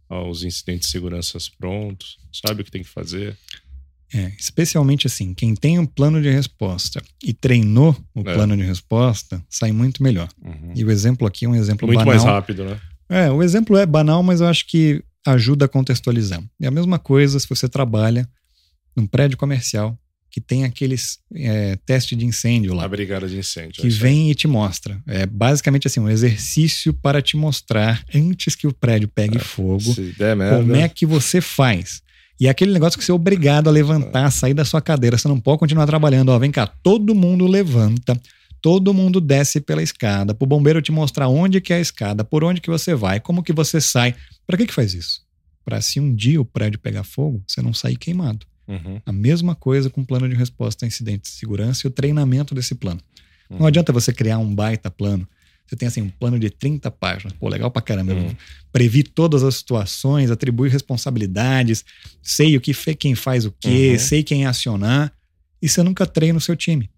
aos 0.09 0.45
incidentes 0.45 0.87
de 0.87 0.93
segurança 0.93 1.37
prontos, 1.59 2.19
sabe 2.33 2.63
o 2.63 2.65
que 2.65 2.71
tem 2.71 2.85
que 2.85 2.89
fazer. 2.89 3.37
É, 4.15 4.33
especialmente 4.39 5.09
assim, 5.09 5.35
quem 5.35 5.57
tem 5.57 5.77
um 5.77 5.85
plano 5.85 6.23
de 6.23 6.31
resposta 6.31 7.03
e 7.21 7.33
treinou 7.33 7.97
o 8.15 8.21
é. 8.21 8.33
plano 8.33 8.57
de 8.57 8.63
resposta, 8.63 9.45
sai 9.51 9.73
muito 9.73 10.05
melhor. 10.05 10.29
Uhum. 10.41 10.73
E 10.77 10.85
o 10.85 10.91
exemplo 10.93 11.27
aqui 11.27 11.47
é 11.47 11.49
um 11.49 11.57
exemplo 11.57 11.89
muito 11.89 11.99
banal. 11.99 12.15
Muito 12.15 12.25
mais 12.25 12.37
rápido, 12.37 12.65
né? 12.65 12.81
É, 13.09 13.29
o 13.29 13.43
exemplo 13.43 13.77
é 13.77 13.85
banal, 13.85 14.23
mas 14.23 14.41
eu 14.41 14.47
acho 14.47 14.69
que 14.69 15.03
ajuda 15.27 15.65
a 15.65 15.69
contextualizar. 15.69 16.41
É 16.63 16.69
a 16.69 16.71
mesma 16.71 16.97
coisa 16.97 17.41
se 17.41 17.49
você 17.49 17.69
trabalha 17.69 18.25
num 18.95 19.05
prédio 19.05 19.37
comercial 19.37 19.99
que 20.39 20.41
tem 20.41 20.65
aqueles 20.65 21.19
é, 21.35 21.77
teste 21.85 22.15
de 22.15 22.25
incêndio 22.25 22.73
lá. 22.73 22.85
A 22.85 22.89
brigada 22.89 23.29
de 23.29 23.37
incêndio. 23.37 23.83
Que 23.83 23.89
é 23.89 23.91
vem 23.91 24.31
e 24.31 24.35
te 24.35 24.47
mostra. 24.47 25.01
É 25.07 25.27
basicamente 25.27 25.89
assim, 25.89 25.99
um 25.99 26.09
exercício 26.09 26.95
para 26.95 27.21
te 27.21 27.37
mostrar, 27.37 28.05
antes 28.15 28.55
que 28.55 28.67
o 28.67 28.73
prédio 28.73 29.09
pegue 29.09 29.37
é, 29.37 29.41
fogo, 29.41 29.95
como 30.57 30.77
é 30.77 30.89
que 30.89 31.05
você 31.05 31.41
faz. 31.41 32.03
E 32.41 32.47
é 32.47 32.51
aquele 32.51 32.73
negócio 32.73 32.97
que 32.97 33.05
você 33.05 33.11
é 33.11 33.15
obrigado 33.15 33.67
a 33.67 33.73
levantar, 33.73 34.31
sair 34.31 34.55
da 34.55 34.65
sua 34.65 34.81
cadeira. 34.81 35.19
Você 35.19 35.27
não 35.27 35.41
pode 35.41 35.59
continuar 35.59 35.87
trabalhando. 35.87 36.29
Ó, 36.29 36.39
vem 36.39 36.53
cá, 36.53 36.69
todo 36.69 37.17
mundo 37.17 37.45
levanta, 37.49 38.21
todo 38.63 38.95
mundo 38.95 39.21
desce 39.21 39.61
pela 39.61 39.83
escada, 39.83 40.33
para 40.33 40.45
o 40.45 40.49
bombeiro 40.49 40.81
te 40.81 40.93
mostrar 40.93 41.27
onde 41.27 41.61
que 41.61 41.73
é 41.73 41.77
a 41.77 41.81
escada, 41.81 42.23
por 42.23 42.45
onde 42.45 42.61
que 42.61 42.71
você 42.71 42.95
vai, 42.95 43.19
como 43.19 43.43
que 43.43 43.53
você 43.53 43.81
sai. 43.81 44.15
Para 44.47 44.57
que 44.57 44.67
que 44.67 44.75
faz 44.75 44.95
isso? 44.95 45.21
Para 45.65 45.81
se 45.81 45.99
um 45.99 46.15
dia 46.15 46.41
o 46.41 46.45
prédio 46.45 46.79
pegar 46.79 47.03
fogo, 47.03 47.43
você 47.45 47.61
não 47.61 47.75
sair 47.75 47.97
queimado. 47.97 48.47
Uhum. 48.69 49.01
A 49.05 49.13
mesma 49.13 49.55
coisa 49.55 49.89
com 49.89 50.03
o 50.03 50.07
plano 50.07 50.29
de 50.29 50.35
resposta 50.35 50.85
a 50.85 50.87
incidentes 50.87 51.33
de 51.33 51.39
segurança 51.39 51.87
e 51.87 51.89
o 51.89 51.91
treinamento 51.91 52.55
desse 52.55 52.75
plano. 52.75 53.01
Uhum. 53.49 53.61
Não 53.61 53.67
adianta 53.67 53.93
você 53.93 54.13
criar 54.13 54.39
um 54.39 54.55
baita 54.55 54.91
plano. 54.91 55.27
Você 55.67 55.77
tem 55.77 55.89
assim 55.89 56.03
um 56.03 56.09
plano 56.09 56.39
de 56.39 56.49
30 56.49 56.91
páginas. 56.91 57.33
Pô, 57.35 57.49
legal 57.49 57.71
pra 57.71 57.83
caramba. 57.83 58.15
Uhum. 58.15 58.35
Previ 58.73 59.03
todas 59.03 59.43
as 59.43 59.57
situações, 59.57 60.31
atribui 60.31 60.69
responsabilidades, 60.69 61.85
sei 62.23 62.57
o 62.57 62.61
que 62.61 62.73
quem 62.95 63.15
faz 63.15 63.45
o 63.45 63.53
quê, 63.53 63.91
uhum. 63.93 63.99
sei 63.99 64.23
quem 64.23 64.47
acionar. 64.47 65.13
E 65.61 65.69
você 65.69 65.83
nunca 65.83 66.07
treina 66.07 66.39
o 66.39 66.41
seu 66.41 66.57
time. 66.57 66.89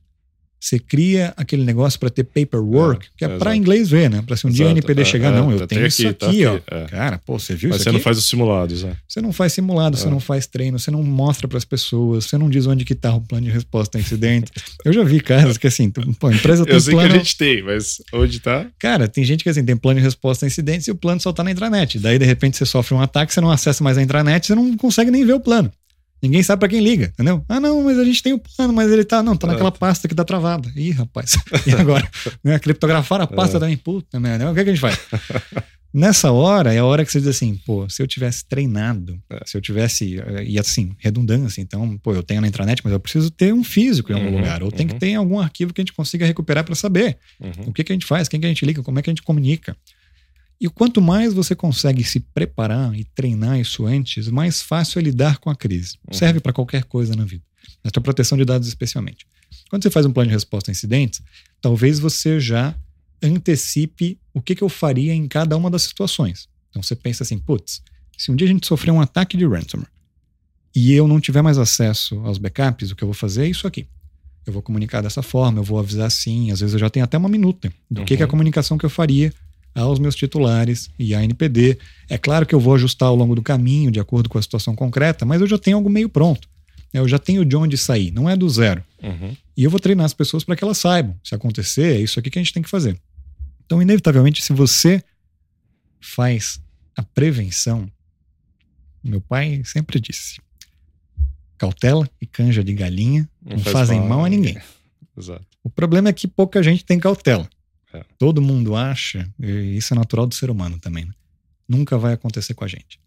Você 0.62 0.78
cria 0.78 1.32
aquele 1.38 1.64
negócio 1.64 1.98
para 1.98 2.10
ter 2.10 2.22
paperwork, 2.22 3.06
É, 3.06 3.08
que 3.16 3.24
é 3.24 3.28
exato. 3.28 3.38
para 3.42 3.56
inglês 3.56 3.88
ver, 3.88 4.10
né? 4.10 4.22
Para 4.26 4.36
se 4.36 4.46
um 4.46 4.50
dia 4.50 4.66
o 4.66 4.68
Exato, 4.68 4.78
NPD 4.78 5.00
é, 5.00 5.04
chegar, 5.06 5.32
é, 5.32 5.36
não, 5.36 5.50
eu 5.50 5.66
tenho 5.66 5.80
tem 5.80 5.86
isso 5.86 6.06
aqui, 6.06 6.12
tá 6.14 6.26
aqui, 6.28 6.44
ó. 6.46 6.54
aqui, 6.56 6.64
é. 6.70 6.84
Cara, 6.86 7.18
pô, 7.24 7.38
você 7.38 7.54
viu 7.54 7.70
Mas 7.70 7.76
isso 7.76 7.84
você 7.84 7.88
aqui? 7.88 7.96
não 7.98 8.02
faz 8.04 8.18
os 8.18 8.24
simulados, 8.28 8.82
né? 8.82 8.96
Você 9.08 9.20
não 9.22 9.32
faz 9.32 9.52
simulado, 9.54 9.96
você 9.96 10.06
É. 10.06 10.10
não 10.10 10.20
faz 10.20 10.46
treino, 10.46 10.78
você 10.78 10.90
não 10.90 11.02
mostra 11.02 11.48
para 11.48 11.56
as 11.56 11.64
pessoas, 11.64 12.26
você 12.26 12.36
não 12.36 12.50
diz 12.50 12.66
onde 12.66 12.84
que 12.84 12.94
tá 12.94 13.14
o 13.14 13.22
plano 13.22 13.46
de 13.46 13.52
resposta 13.52 13.96
a 13.96 14.00
incidente. 14.00 14.52
Eu 14.84 14.92
já 14.92 15.02
vi 15.02 15.20
casos 15.20 15.56
que 15.56 15.66
assim, 15.66 15.90
pô, 15.90 16.26
a 16.28 16.32
empresa 16.34 16.64
tem 16.66 16.74
Eu 16.74 16.80
sei 16.80 16.92
plano... 16.94 17.08
que 17.08 17.14
a 17.14 17.18
gente 17.18 17.36
tem, 17.38 17.62
mas 17.62 18.02
onde 18.12 18.38
tá? 18.38 18.66
Cara, 18.78 19.08
tem 19.08 19.24
gente 19.24 19.42
que 19.42 19.48
assim, 19.48 19.64
tem 19.64 19.76
plano 19.76 19.98
de 19.98 20.04
resposta 20.04 20.44
a 20.44 20.46
incidentes 20.46 20.86
e 20.86 20.90
o 20.90 20.94
plano 20.94 21.20
só 21.22 21.32
tá 21.32 21.42
na 21.42 21.50
intranet. 21.50 21.98
Daí, 21.98 22.18
de 22.18 22.24
repente, 22.26 22.58
você 22.58 22.66
sofre 22.66 22.94
um 22.94 23.00
ataque, 23.00 23.32
você 23.32 23.40
não 23.40 23.50
acessa 23.50 23.82
mais 23.82 23.96
a 23.96 24.02
intranet, 24.02 24.46
você 24.46 24.54
não 24.54 24.76
consegue 24.76 25.10
nem 25.10 25.24
ver 25.24 25.32
o 25.32 25.40
plano. 25.40 25.70
Ninguém 26.22 26.42
sabe 26.42 26.60
para 26.60 26.68
quem 26.68 26.80
liga, 26.80 27.06
entendeu? 27.06 27.42
Ah, 27.48 27.58
não, 27.58 27.82
mas 27.82 27.98
a 27.98 28.04
gente 28.04 28.22
tem 28.22 28.32
o 28.34 28.38
plano, 28.38 28.72
mas 28.74 28.90
ele 28.92 29.04
tá. 29.04 29.22
Não, 29.22 29.36
tá 29.36 29.46
naquela 29.46 29.72
pasta 29.72 30.06
que 30.06 30.14
tá 30.14 30.24
travada. 30.24 30.70
Ih, 30.76 30.90
rapaz. 30.90 31.36
E 31.66 31.72
agora? 31.72 32.08
né? 32.44 32.58
Criptografaram 32.58 33.24
a 33.24 33.26
pasta 33.26 33.56
É. 33.56 33.60
também. 33.60 33.76
Puta 33.76 34.20
merda. 34.20 34.50
O 34.50 34.54
que, 34.54 34.60
é 34.60 34.64
que 34.64 34.70
a 34.70 34.74
gente 34.74 34.80
faz? 34.82 34.98
Nessa 35.92 36.30
hora 36.30 36.72
é 36.72 36.78
a 36.78 36.84
hora 36.84 37.04
que 37.04 37.10
você 37.10 37.18
diz 37.18 37.26
assim, 37.28 37.56
pô, 37.66 37.88
se 37.88 38.00
eu 38.00 38.06
tivesse 38.06 38.44
treinado, 38.44 39.18
É. 39.28 39.40
se 39.44 39.56
eu 39.56 39.60
tivesse, 39.60 40.20
eh, 40.20 40.44
e 40.46 40.56
assim, 40.58 40.94
redundância, 40.98 41.60
então, 41.60 41.98
pô, 41.98 42.14
eu 42.14 42.22
tenho 42.22 42.40
na 42.40 42.46
intranet, 42.46 42.80
mas 42.84 42.92
eu 42.92 43.00
preciso 43.00 43.28
ter 43.28 43.52
um 43.52 43.64
físico 43.64 44.12
em 44.12 44.14
algum 44.14 44.28
Uhum, 44.28 44.36
lugar, 44.36 44.62
ou 44.62 44.70
tem 44.70 44.86
que 44.86 44.92
uhum. 44.92 44.98
ter 45.00 45.14
algum 45.16 45.40
arquivo 45.40 45.72
que 45.74 45.80
a 45.80 45.82
gente 45.82 45.92
consiga 45.92 46.24
recuperar 46.24 46.62
para 46.62 46.76
saber 46.76 47.18
Uhum. 47.40 47.50
o 47.66 47.72
que, 47.72 47.82
que 47.82 47.90
a 47.92 47.94
gente 47.94 48.06
faz, 48.06 48.28
quem 48.28 48.38
que 48.38 48.46
a 48.46 48.48
gente 48.48 48.64
liga, 48.64 48.84
como 48.84 49.00
é 49.00 49.02
que 49.02 49.10
a 49.10 49.12
gente 49.12 49.22
comunica. 49.22 49.76
E 50.60 50.68
quanto 50.68 51.00
mais 51.00 51.32
você 51.32 51.54
consegue 51.54 52.04
se 52.04 52.20
preparar 52.20 52.94
e 52.94 53.04
treinar 53.04 53.58
isso 53.58 53.86
antes, 53.86 54.28
mais 54.28 54.60
fácil 54.60 54.98
é 54.98 55.02
lidar 55.02 55.38
com 55.38 55.48
a 55.48 55.56
crise. 55.56 55.96
Uhum. 56.06 56.12
Serve 56.14 56.38
para 56.40 56.52
qualquer 56.52 56.84
coisa 56.84 57.14
na 57.16 57.24
vida, 57.24 57.42
para 57.82 58.00
proteção 58.02 58.36
de 58.36 58.44
dados 58.44 58.68
especialmente. 58.68 59.26
Quando 59.70 59.82
você 59.82 59.90
faz 59.90 60.04
um 60.04 60.12
plano 60.12 60.28
de 60.28 60.34
resposta 60.34 60.70
a 60.70 60.72
incidentes, 60.72 61.22
talvez 61.62 61.98
você 61.98 62.38
já 62.38 62.74
antecipe 63.22 64.18
o 64.34 64.40
que, 64.40 64.54
que 64.54 64.62
eu 64.62 64.68
faria 64.68 65.14
em 65.14 65.26
cada 65.26 65.56
uma 65.56 65.70
das 65.70 65.82
situações. 65.82 66.48
Então 66.70 66.82
você 66.82 66.94
pensa 66.94 67.22
assim, 67.22 67.38
putz, 67.38 67.82
se 68.16 68.30
um 68.30 68.36
dia 68.36 68.46
a 68.46 68.50
gente 68.50 68.66
sofrer 68.66 68.90
um 68.90 69.00
ataque 69.00 69.36
de 69.36 69.46
ransomware 69.46 69.88
e 70.74 70.92
eu 70.92 71.08
não 71.08 71.20
tiver 71.20 71.42
mais 71.42 71.58
acesso 71.58 72.18
aos 72.20 72.38
backups, 72.38 72.90
o 72.90 72.96
que 72.96 73.02
eu 73.02 73.08
vou 73.08 73.14
fazer 73.14 73.44
é 73.44 73.48
isso 73.48 73.66
aqui. 73.66 73.86
Eu 74.46 74.52
vou 74.52 74.62
comunicar 74.62 75.00
dessa 75.02 75.22
forma, 75.22 75.58
eu 75.58 75.64
vou 75.64 75.78
avisar 75.78 76.06
assim, 76.06 76.50
às 76.50 76.60
vezes 76.60 76.74
eu 76.74 76.78
já 76.80 76.88
tenho 76.90 77.04
até 77.04 77.16
uma 77.18 77.28
minuta 77.28 77.72
do 77.90 78.04
que, 78.04 78.16
que 78.16 78.22
é 78.22 78.24
a 78.24 78.26
Uhum. 78.26 78.30
comunicação 78.30 78.78
que 78.78 78.84
eu 78.86 78.90
faria 78.90 79.32
aos 79.82 79.98
meus 79.98 80.14
titulares 80.14 80.90
e 80.98 81.14
à 81.14 81.22
NPD. 81.22 81.78
É 82.08 82.18
claro 82.18 82.46
que 82.46 82.54
eu 82.54 82.60
vou 82.60 82.74
ajustar 82.74 83.08
ao 83.08 83.16
longo 83.16 83.34
do 83.34 83.42
caminho, 83.42 83.90
de 83.90 84.00
acordo 84.00 84.28
com 84.28 84.38
a 84.38 84.42
situação 84.42 84.74
concreta, 84.74 85.24
mas 85.24 85.40
eu 85.40 85.46
já 85.46 85.58
tenho 85.58 85.76
algo 85.76 85.90
meio 85.90 86.08
pronto. 86.08 86.48
Eu 86.92 87.06
já 87.06 87.18
tenho 87.18 87.44
de 87.44 87.56
onde 87.56 87.78
sair, 87.78 88.10
não 88.10 88.28
é 88.28 88.36
do 88.36 88.48
zero. 88.48 88.82
Uhum. 89.02 89.36
E 89.56 89.64
eu 89.64 89.70
vou 89.70 89.78
treinar 89.78 90.06
as 90.06 90.14
pessoas 90.14 90.42
para 90.42 90.56
que 90.56 90.64
elas 90.64 90.78
saibam. 90.78 91.14
Se 91.22 91.34
acontecer, 91.34 91.96
é 91.96 92.00
isso 92.00 92.18
aqui 92.18 92.30
que 92.30 92.38
a 92.38 92.42
gente 92.42 92.52
tem 92.52 92.62
que 92.62 92.68
fazer. 92.68 93.00
Então, 93.64 93.80
inevitavelmente, 93.80 94.42
se 94.42 94.52
você 94.52 95.02
faz 96.00 96.60
a 96.96 97.02
prevenção, 97.02 97.88
meu 99.04 99.20
pai 99.20 99.62
sempre 99.64 100.00
disse: 100.00 100.40
cautela 101.56 102.08
e 102.20 102.26
canja 102.26 102.64
de 102.64 102.72
galinha 102.72 103.28
não, 103.40 103.58
faz 103.58 103.72
fazem 103.72 104.00
mal 104.00 104.24
a 104.24 104.28
ninguém. 104.28 104.58
Exato. 105.16 105.46
O 105.62 105.70
problema 105.70 106.08
é 106.08 106.12
que 106.12 106.26
pouca 106.26 106.62
gente 106.62 106.84
tem 106.84 106.98
cautela. 106.98 107.48
É. 107.92 108.04
Todo 108.18 108.40
mundo 108.40 108.76
acha, 108.76 109.28
e 109.38 109.76
isso 109.76 109.92
é 109.94 109.96
natural 109.96 110.26
do 110.26 110.34
ser 110.34 110.50
humano 110.50 110.78
também, 110.78 111.04
né? 111.04 111.12
nunca 111.70 111.96
vai 111.96 112.12
acontecer 112.12 112.52
com 112.54 112.64
a 112.64 112.68
gente. 112.68 112.98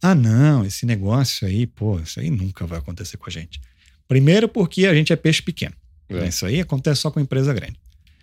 Ah, 0.00 0.14
não, 0.14 0.64
esse 0.64 0.86
negócio 0.86 1.46
aí, 1.46 1.66
pô, 1.66 2.00
isso 2.00 2.18
aí 2.18 2.30
nunca 2.30 2.66
vai 2.66 2.78
acontecer 2.78 3.18
com 3.18 3.28
a 3.28 3.32
gente. 3.32 3.60
Primeiro, 4.06 4.48
porque 4.48 4.86
a 4.86 4.94
gente 4.94 5.12
é 5.12 5.16
peixe 5.16 5.42
pequeno. 5.42 5.74
É. 6.08 6.14
né? 6.14 6.28
Isso 6.28 6.46
aí 6.46 6.60
acontece 6.60 7.02
só 7.02 7.10
com 7.10 7.20
empresa 7.20 7.52
grande. 7.52 7.78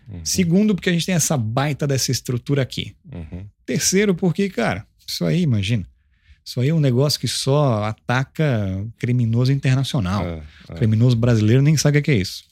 Uhum. 0.10 0.26
Segundo, 0.26 0.74
porque 0.74 0.90
a 0.90 0.94
gente 0.94 1.06
tem 1.06 1.14
essa 1.14 1.38
baita 1.38 1.86
dessa 1.86 2.12
estrutura 2.12 2.64
aqui. 2.64 2.96
Uhum. 3.12 3.46
Terceiro, 3.66 4.16
porque, 4.16 4.50
cara, 4.50 4.88
isso 5.06 5.24
aí, 5.24 5.42
imagina. 5.42 5.86
Isso 6.44 6.60
aí 6.60 6.70
é 6.70 6.74
um 6.74 6.80
negócio 6.80 7.20
que 7.20 7.28
só 7.28 7.84
ataca 7.84 8.86
criminoso 8.98 9.52
internacional. 9.52 10.26
É, 10.26 10.44
é. 10.70 10.74
Criminoso 10.76 11.16
brasileiro 11.16 11.62
nem 11.62 11.76
sabe 11.78 12.00
o 12.00 12.02
que 12.02 12.12
é 12.12 12.16
isso. 12.16 12.44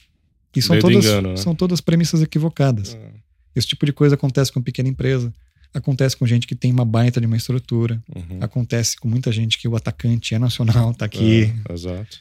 E 0.54 0.62
são 0.62 0.78
todas, 0.78 1.04
engano, 1.04 1.30
né? 1.30 1.36
são 1.36 1.54
todas 1.54 1.80
premissas 1.80 2.22
equivocadas. 2.22 2.94
É. 2.94 3.10
Esse 3.54 3.66
tipo 3.68 3.86
de 3.86 3.92
coisa 3.92 4.14
acontece 4.14 4.52
com 4.52 4.60
pequena 4.62 4.88
empresa, 4.88 5.32
acontece 5.72 6.16
com 6.16 6.26
gente 6.26 6.46
que 6.46 6.54
tem 6.54 6.72
uma 6.72 6.84
baita 6.84 7.20
de 7.20 7.26
uma 7.26 7.36
estrutura, 7.36 8.02
Uhum. 8.14 8.38
acontece 8.40 8.96
com 8.96 9.08
muita 9.08 9.30
gente 9.32 9.58
que 9.58 9.66
o 9.68 9.74
atacante 9.76 10.34
é 10.34 10.38
nacional, 10.38 10.94
tá 10.94 11.04
aqui. 11.04 11.52
É, 11.68 11.72
exato. 11.72 12.18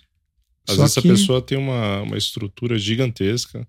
Às 0.67 0.75
Só 0.75 0.81
vezes 0.83 0.93
que- 1.01 1.07
a 1.07 1.11
pessoa 1.11 1.41
tem 1.41 1.57
uma, 1.57 2.01
uma 2.01 2.17
estrutura 2.17 2.77
gigantesca 2.79 3.67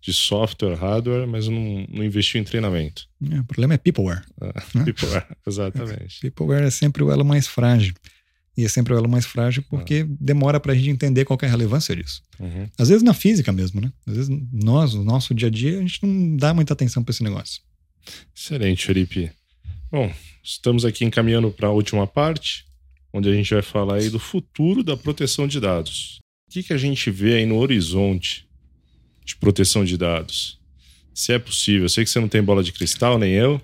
de 0.00 0.12
software, 0.12 0.74
hardware, 0.74 1.28
mas 1.28 1.46
não, 1.46 1.86
não 1.88 2.02
investiu 2.04 2.40
em 2.40 2.44
treinamento. 2.44 3.06
É, 3.30 3.38
o 3.38 3.44
problema 3.44 3.74
é 3.74 3.78
peopleware. 3.78 4.24
Né? 4.74 4.84
Tipo, 4.84 5.06
é, 5.06 5.26
exatamente. 5.46 6.20
Peopleware 6.20 6.64
é 6.64 6.70
sempre 6.70 7.04
o 7.04 7.10
elo 7.12 7.24
mais 7.24 7.46
frágil. 7.46 7.94
E 8.56 8.64
é 8.64 8.68
sempre 8.68 8.92
o 8.92 8.96
elo 8.96 9.08
mais 9.08 9.24
frágil 9.24 9.64
porque 9.68 10.04
demora 10.20 10.60
pra 10.60 10.74
gente 10.74 10.90
entender 10.90 11.24
qual 11.24 11.38
é 11.42 11.46
a 11.46 11.50
relevância 11.50 11.96
disso. 11.96 12.22
Uhum. 12.38 12.68
Às 12.78 12.88
vezes 12.88 13.02
na 13.02 13.14
física 13.14 13.50
mesmo, 13.50 13.80
né? 13.80 13.90
Às 14.06 14.16
vezes 14.16 14.38
nós, 14.52 14.92
no 14.94 15.04
nosso 15.04 15.34
dia 15.34 15.48
a 15.48 15.50
dia, 15.50 15.78
a 15.78 15.80
gente 15.80 16.04
não 16.04 16.36
dá 16.36 16.52
muita 16.52 16.74
atenção 16.74 17.02
pra 17.02 17.12
esse 17.12 17.22
negócio. 17.22 17.62
Excelente, 18.36 18.86
Felipe. 18.86 19.30
Bom, 19.90 20.12
estamos 20.42 20.84
aqui 20.84 21.04
encaminhando 21.04 21.50
para 21.50 21.68
a 21.68 21.72
última 21.72 22.06
parte, 22.06 22.66
onde 23.12 23.28
a 23.28 23.32
gente 23.32 23.52
vai 23.52 23.62
falar 23.62 23.96
aí 23.96 24.10
do 24.10 24.18
futuro 24.18 24.82
da 24.82 24.96
proteção 24.96 25.46
de 25.46 25.58
dados. 25.58 26.18
O 26.48 26.52
que, 26.52 26.62
que 26.62 26.72
a 26.72 26.78
gente 26.78 27.10
vê 27.10 27.36
aí 27.36 27.46
no 27.46 27.56
horizonte 27.56 28.46
de 29.24 29.36
proteção 29.36 29.84
de 29.84 29.96
dados? 29.96 30.60
Se 31.14 31.32
é 31.32 31.38
possível, 31.38 31.84
eu 31.84 31.88
sei 31.88 32.04
que 32.04 32.10
você 32.10 32.20
não 32.20 32.28
tem 32.28 32.42
bola 32.42 32.62
de 32.62 32.72
cristal, 32.72 33.18
nem 33.18 33.32
eu, 33.32 33.60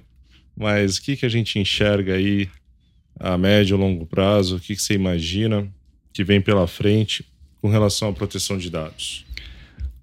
mas 0.56 0.96
o 0.96 1.02
que, 1.02 1.16
que 1.16 1.26
a 1.26 1.28
gente 1.28 1.58
enxerga 1.58 2.14
aí 2.14 2.48
a 3.20 3.36
médio 3.38 3.76
e 3.76 3.78
longo 3.80 4.06
prazo? 4.06 4.56
O 4.56 4.60
que, 4.60 4.74
que 4.76 4.82
você 4.82 4.94
imagina 4.94 5.66
que 6.12 6.24
vem 6.24 6.40
pela 6.40 6.66
frente 6.66 7.24
com 7.60 7.68
relação 7.68 8.08
à 8.08 8.12
proteção 8.12 8.56
de 8.58 8.70
dados? 8.70 9.24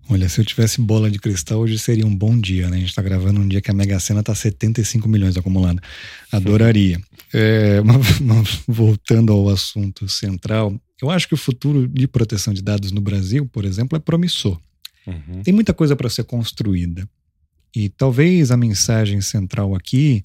Olha, 0.07 0.30
se 0.30 0.39
eu 0.39 0.45
tivesse 0.45 0.80
bola 0.80 1.09
de 1.09 1.18
cristal, 1.18 1.59
hoje 1.61 1.80
seria 1.80 2.05
um 2.05 2.16
bom 2.16 2.39
dia, 2.39 2.70
né? 2.70 2.78
A 2.78 2.80
gente 2.80 2.93
tá 2.93 3.01
gravando 3.01 3.39
um 3.39 3.47
dia 3.47 3.59
que 3.59 3.72
a 3.72 3.74
Mega 3.74 3.99
Sena 3.99 4.22
tá 4.22 4.36
75 4.36 5.09
milhões 5.09 5.36
acumulada. 5.36 5.82
Adoraria. 6.32 6.99
É, 7.34 7.82
mas- 7.86 8.20
mas 8.20 8.59
voltando 8.68 9.34
ao 9.34 9.49
assunto 9.49 10.07
central, 10.07 10.80
eu 11.01 11.09
acho 11.09 11.28
que 11.28 11.34
o 11.34 11.38
futuro 11.38 11.88
de 11.88 12.07
proteção 12.07 12.53
de 12.53 12.61
dados 12.61 12.91
no 12.91 13.01
Brasil, 13.01 13.47
por 13.51 13.66
exemplo, 13.66 13.95
é 13.95 13.99
promissor. 13.99 14.59
Uhum. 15.07 15.41
Tem 15.43 15.53
muita 15.53 15.74
coisa 15.74 15.95
para 15.95 16.09
ser 16.09 16.24
construída. 16.24 17.07
E 17.76 17.89
talvez 17.89 18.51
a 18.51 18.57
mensagem 18.57 19.20
central 19.22 19.74
aqui 19.76 20.24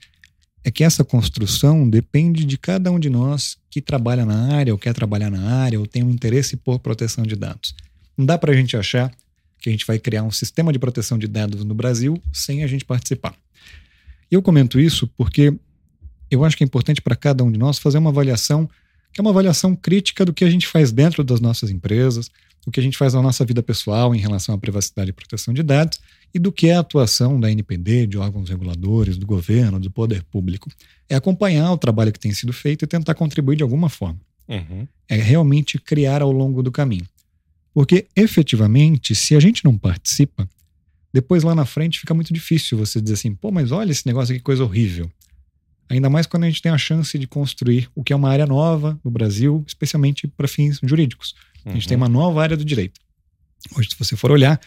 é 0.62 0.70
que 0.70 0.84
essa 0.84 1.02
construção 1.02 1.88
depende 1.88 2.44
de 2.44 2.58
cada 2.58 2.90
um 2.90 2.98
de 2.98 3.08
nós 3.08 3.56
que 3.70 3.80
trabalha 3.80 4.26
na 4.26 4.54
área, 4.54 4.72
ou 4.72 4.78
quer 4.78 4.92
trabalhar 4.92 5.30
na 5.30 5.62
área, 5.62 5.78
ou 5.78 5.86
tem 5.86 6.02
um 6.02 6.10
interesse 6.10 6.56
por 6.56 6.78
proteção 6.78 7.24
de 7.24 7.34
dados. 7.34 7.74
Não 8.16 8.26
dá 8.26 8.36
para 8.36 8.52
a 8.52 8.54
gente 8.54 8.76
achar 8.76 9.10
que 9.58 9.68
a 9.68 9.72
gente 9.72 9.86
vai 9.86 9.98
criar 9.98 10.22
um 10.22 10.30
sistema 10.30 10.72
de 10.72 10.78
proteção 10.78 11.18
de 11.18 11.26
dados 11.26 11.64
no 11.64 11.74
Brasil 11.74 12.20
sem 12.32 12.62
a 12.62 12.66
gente 12.66 12.84
participar. 12.84 13.34
Eu 14.30 14.42
comento 14.42 14.78
isso 14.78 15.06
porque 15.16 15.54
eu 16.30 16.44
acho 16.44 16.56
que 16.56 16.62
é 16.62 16.66
importante 16.66 17.00
para 17.00 17.16
cada 17.16 17.42
um 17.42 17.50
de 17.50 17.58
nós 17.58 17.78
fazer 17.78 17.98
uma 17.98 18.10
avaliação, 18.10 18.68
que 19.12 19.20
é 19.20 19.22
uma 19.22 19.30
avaliação 19.30 19.74
crítica 19.74 20.24
do 20.24 20.32
que 20.32 20.44
a 20.44 20.50
gente 20.50 20.66
faz 20.66 20.92
dentro 20.92 21.24
das 21.24 21.40
nossas 21.40 21.70
empresas, 21.70 22.30
do 22.64 22.70
que 22.70 22.78
a 22.78 22.82
gente 22.82 22.96
faz 22.96 23.14
na 23.14 23.22
nossa 23.22 23.44
vida 23.44 23.62
pessoal 23.62 24.14
em 24.14 24.18
relação 24.18 24.54
à 24.54 24.58
privacidade 24.58 25.10
e 25.10 25.12
proteção 25.12 25.52
de 25.52 25.62
dados 25.62 25.98
e 26.32 26.38
do 26.38 26.52
que 26.52 26.68
é 26.68 26.74
a 26.74 26.80
atuação 26.80 27.38
da 27.38 27.50
NPD, 27.50 28.06
de 28.06 28.18
órgãos 28.18 28.48
reguladores, 28.48 29.16
do 29.16 29.26
governo, 29.26 29.80
do 29.80 29.90
poder 29.90 30.22
público. 30.24 30.70
É 31.08 31.14
acompanhar 31.14 31.72
o 31.72 31.78
trabalho 31.78 32.12
que 32.12 32.20
tem 32.20 32.32
sido 32.32 32.52
feito 32.52 32.84
e 32.84 32.88
tentar 32.88 33.14
contribuir 33.14 33.56
de 33.56 33.62
alguma 33.62 33.88
forma. 33.88 34.20
Uhum. 34.48 34.86
É 35.08 35.16
realmente 35.16 35.78
criar 35.78 36.22
ao 36.22 36.30
longo 36.30 36.62
do 36.62 36.70
caminho. 36.70 37.06
Porque, 37.72 38.06
efetivamente, 38.16 39.14
se 39.14 39.34
a 39.36 39.40
gente 39.40 39.64
não 39.64 39.76
participa, 39.76 40.48
depois 41.12 41.42
lá 41.42 41.54
na 41.54 41.64
frente 41.64 42.00
fica 42.00 42.14
muito 42.14 42.32
difícil 42.32 42.78
você 42.78 43.00
dizer 43.00 43.14
assim, 43.14 43.34
pô, 43.34 43.50
mas 43.50 43.72
olha 43.72 43.90
esse 43.90 44.06
negócio 44.06 44.34
aqui, 44.34 44.42
coisa 44.42 44.64
horrível. 44.64 45.10
Ainda 45.88 46.08
mais 46.08 46.26
quando 46.26 46.44
a 46.44 46.46
gente 46.48 46.62
tem 46.62 46.70
a 46.70 46.78
chance 46.78 47.18
de 47.18 47.26
construir 47.26 47.90
o 47.96 48.04
que 48.04 48.12
é 48.12 48.16
uma 48.16 48.30
área 48.30 48.46
nova 48.46 48.98
no 49.04 49.10
Brasil, 49.10 49.64
especialmente 49.66 50.28
para 50.28 50.46
fins 50.46 50.78
jurídicos. 50.82 51.34
A 51.64 51.72
gente 51.72 51.88
tem 51.88 51.96
uma 51.96 52.08
nova 52.08 52.42
área 52.42 52.56
do 52.56 52.64
direito. 52.64 53.00
Hoje, 53.76 53.90
se 53.90 53.98
você 53.98 54.16
for 54.16 54.30
olhar, 54.30 54.60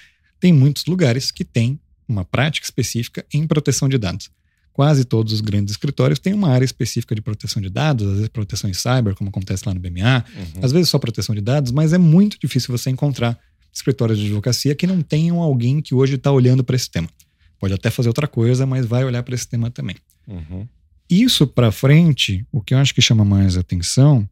tem 0.43 0.51
muitos 0.51 0.83
lugares 0.85 1.31
que 1.31 1.45
têm 1.45 1.79
uma 2.05 2.25
prática 2.25 2.65
específica 2.65 3.25
em 3.33 3.47
proteção 3.47 3.87
de 3.87 3.97
dados. 3.97 4.29
Quase 4.73 5.05
todos 5.05 5.31
os 5.31 5.39
grandes 5.39 5.71
escritórios 5.71 6.19
têm 6.19 6.33
uma 6.33 6.49
área 6.49 6.65
específica 6.65 7.15
de 7.15 7.21
proteção 7.21 7.61
de 7.61 7.69
dados, 7.69 8.05
às 8.05 8.13
vezes 8.15 8.27
proteção 8.27 8.69
em 8.69 8.73
cyber, 8.73 9.15
como 9.15 9.29
acontece 9.29 9.63
lá 9.65 9.73
no 9.73 9.79
BMA, 9.79 10.25
Uhum. 10.35 10.61
às 10.65 10.73
vezes 10.73 10.89
só 10.89 10.99
proteção 10.99 11.33
de 11.33 11.39
dados, 11.39 11.71
mas 11.71 11.93
é 11.93 11.97
muito 11.97 12.37
difícil 12.37 12.77
você 12.77 12.89
encontrar 12.89 13.39
escritórios 13.71 14.19
de 14.19 14.25
advocacia 14.25 14.75
que 14.75 14.85
não 14.85 15.01
tenham 15.01 15.39
alguém 15.41 15.79
que 15.79 15.95
hoje 15.95 16.15
está 16.15 16.29
olhando 16.29 16.61
para 16.61 16.75
esse 16.75 16.91
tema. 16.91 17.07
Pode 17.57 17.73
até 17.73 17.89
fazer 17.89 18.09
outra 18.09 18.27
coisa, 18.27 18.65
mas 18.65 18.85
vai 18.85 19.05
olhar 19.05 19.23
para 19.23 19.35
esse 19.35 19.47
tema 19.47 19.71
também. 19.71 19.95
Uhum. 20.27 20.67
Isso 21.09 21.47
para 21.47 21.71
frente, 21.71 22.45
o 22.51 22.59
que 22.59 22.73
eu 22.73 22.79
acho 22.79 22.93
que 22.93 23.01
chama 23.01 23.23
mais 23.23 23.55
atenção 23.55 24.27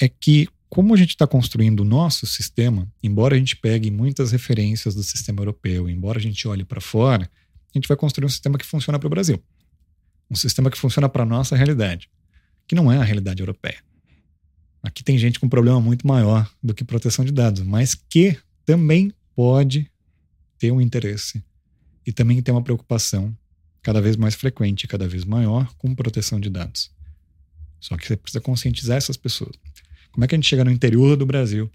é 0.00 0.08
que 0.08 0.46
como 0.68 0.94
a 0.94 0.96
gente 0.96 1.10
está 1.10 1.26
construindo 1.26 1.80
o 1.80 1.84
nosso 1.84 2.26
sistema, 2.26 2.86
embora 3.02 3.34
a 3.34 3.38
gente 3.38 3.56
pegue 3.56 3.90
muitas 3.90 4.32
referências 4.32 4.94
do 4.94 5.02
sistema 5.02 5.40
europeu, 5.40 5.88
embora 5.88 6.18
a 6.18 6.22
gente 6.22 6.46
olhe 6.46 6.64
para 6.64 6.80
fora, 6.80 7.30
a 7.74 7.78
gente 7.78 7.88
vai 7.88 7.96
construir 7.96 8.26
um 8.26 8.28
sistema 8.28 8.58
que 8.58 8.66
funciona 8.66 8.98
para 8.98 9.06
o 9.06 9.10
Brasil. 9.10 9.42
Um 10.30 10.36
sistema 10.36 10.70
que 10.70 10.78
funciona 10.78 11.08
para 11.08 11.22
a 11.22 11.26
nossa 11.26 11.56
realidade, 11.56 12.10
que 12.66 12.74
não 12.74 12.92
é 12.92 12.98
a 12.98 13.04
realidade 13.04 13.40
europeia. 13.40 13.82
Aqui 14.82 15.02
tem 15.02 15.18
gente 15.18 15.40
com 15.40 15.46
um 15.46 15.50
problema 15.50 15.80
muito 15.80 16.06
maior 16.06 16.50
do 16.62 16.74
que 16.74 16.84
proteção 16.84 17.24
de 17.24 17.32
dados, 17.32 17.62
mas 17.62 17.94
que 17.94 18.36
também 18.64 19.12
pode 19.34 19.90
ter 20.58 20.70
um 20.70 20.80
interesse 20.80 21.42
e 22.06 22.12
também 22.12 22.42
ter 22.42 22.52
uma 22.52 22.62
preocupação 22.62 23.36
cada 23.82 24.00
vez 24.00 24.16
mais 24.16 24.34
frequente, 24.34 24.86
cada 24.86 25.08
vez 25.08 25.24
maior 25.24 25.72
com 25.78 25.94
proteção 25.94 26.38
de 26.38 26.50
dados. 26.50 26.90
Só 27.80 27.96
que 27.96 28.06
você 28.06 28.16
precisa 28.16 28.40
conscientizar 28.40 28.96
essas 28.96 29.16
pessoas. 29.16 29.56
Como 30.12 30.24
é 30.24 30.28
que 30.28 30.34
a 30.34 30.38
gente 30.38 30.48
chega 30.48 30.64
no 30.64 30.70
interior 30.70 31.16
do 31.16 31.26
Brasil, 31.26 31.70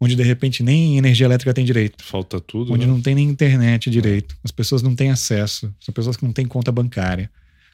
onde 0.00 0.16
de 0.16 0.22
repente 0.22 0.62
nem 0.62 0.98
energia 0.98 1.26
elétrica 1.26 1.52
tem 1.54 1.64
direito? 1.64 2.02
Falta 2.04 2.40
tudo. 2.40 2.72
Onde 2.72 2.86
né? 2.86 2.92
não 2.92 3.00
tem 3.00 3.14
nem 3.14 3.28
internet 3.28 3.90
direito, 3.90 4.36
as 4.42 4.50
pessoas 4.50 4.82
não 4.82 4.94
têm 4.94 5.10
acesso, 5.10 5.74
são 5.80 5.92
pessoas 5.92 6.16
que 6.16 6.24
não 6.24 6.32
têm 6.32 6.46
conta 6.46 6.72
bancária, 6.72 7.30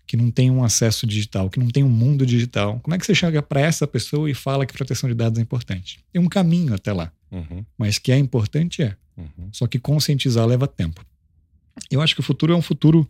que 0.06 0.16
não 0.16 0.30
têm 0.30 0.50
um 0.50 0.62
acesso 0.62 1.06
digital, 1.06 1.50
que 1.50 1.58
não 1.58 1.68
têm 1.68 1.82
um 1.82 1.88
mundo 1.88 2.24
digital. 2.24 2.78
Como 2.80 2.94
é 2.94 2.98
que 2.98 3.04
você 3.04 3.14
chega 3.14 3.42
para 3.42 3.60
essa 3.60 3.86
pessoa 3.86 4.30
e 4.30 4.34
fala 4.34 4.64
que 4.64 4.72
proteção 4.72 5.08
de 5.08 5.14
dados 5.14 5.38
é 5.38 5.42
importante? 5.42 6.00
Tem 6.12 6.22
um 6.22 6.28
caminho 6.28 6.74
até 6.74 6.92
lá, 6.92 7.12
Uhum, 7.30 7.64
mas 7.76 7.98
que 7.98 8.12
é 8.12 8.18
importante 8.18 8.82
é. 8.82 8.96
uhum. 9.16 9.48
Só 9.52 9.66
que 9.66 9.78
conscientizar 9.78 10.46
leva 10.46 10.66
tempo. 10.66 11.04
Eu 11.90 12.00
acho 12.00 12.14
que 12.14 12.20
o 12.20 12.24
futuro 12.24 12.52
é 12.52 12.56
um 12.56 12.62
futuro, 12.62 13.06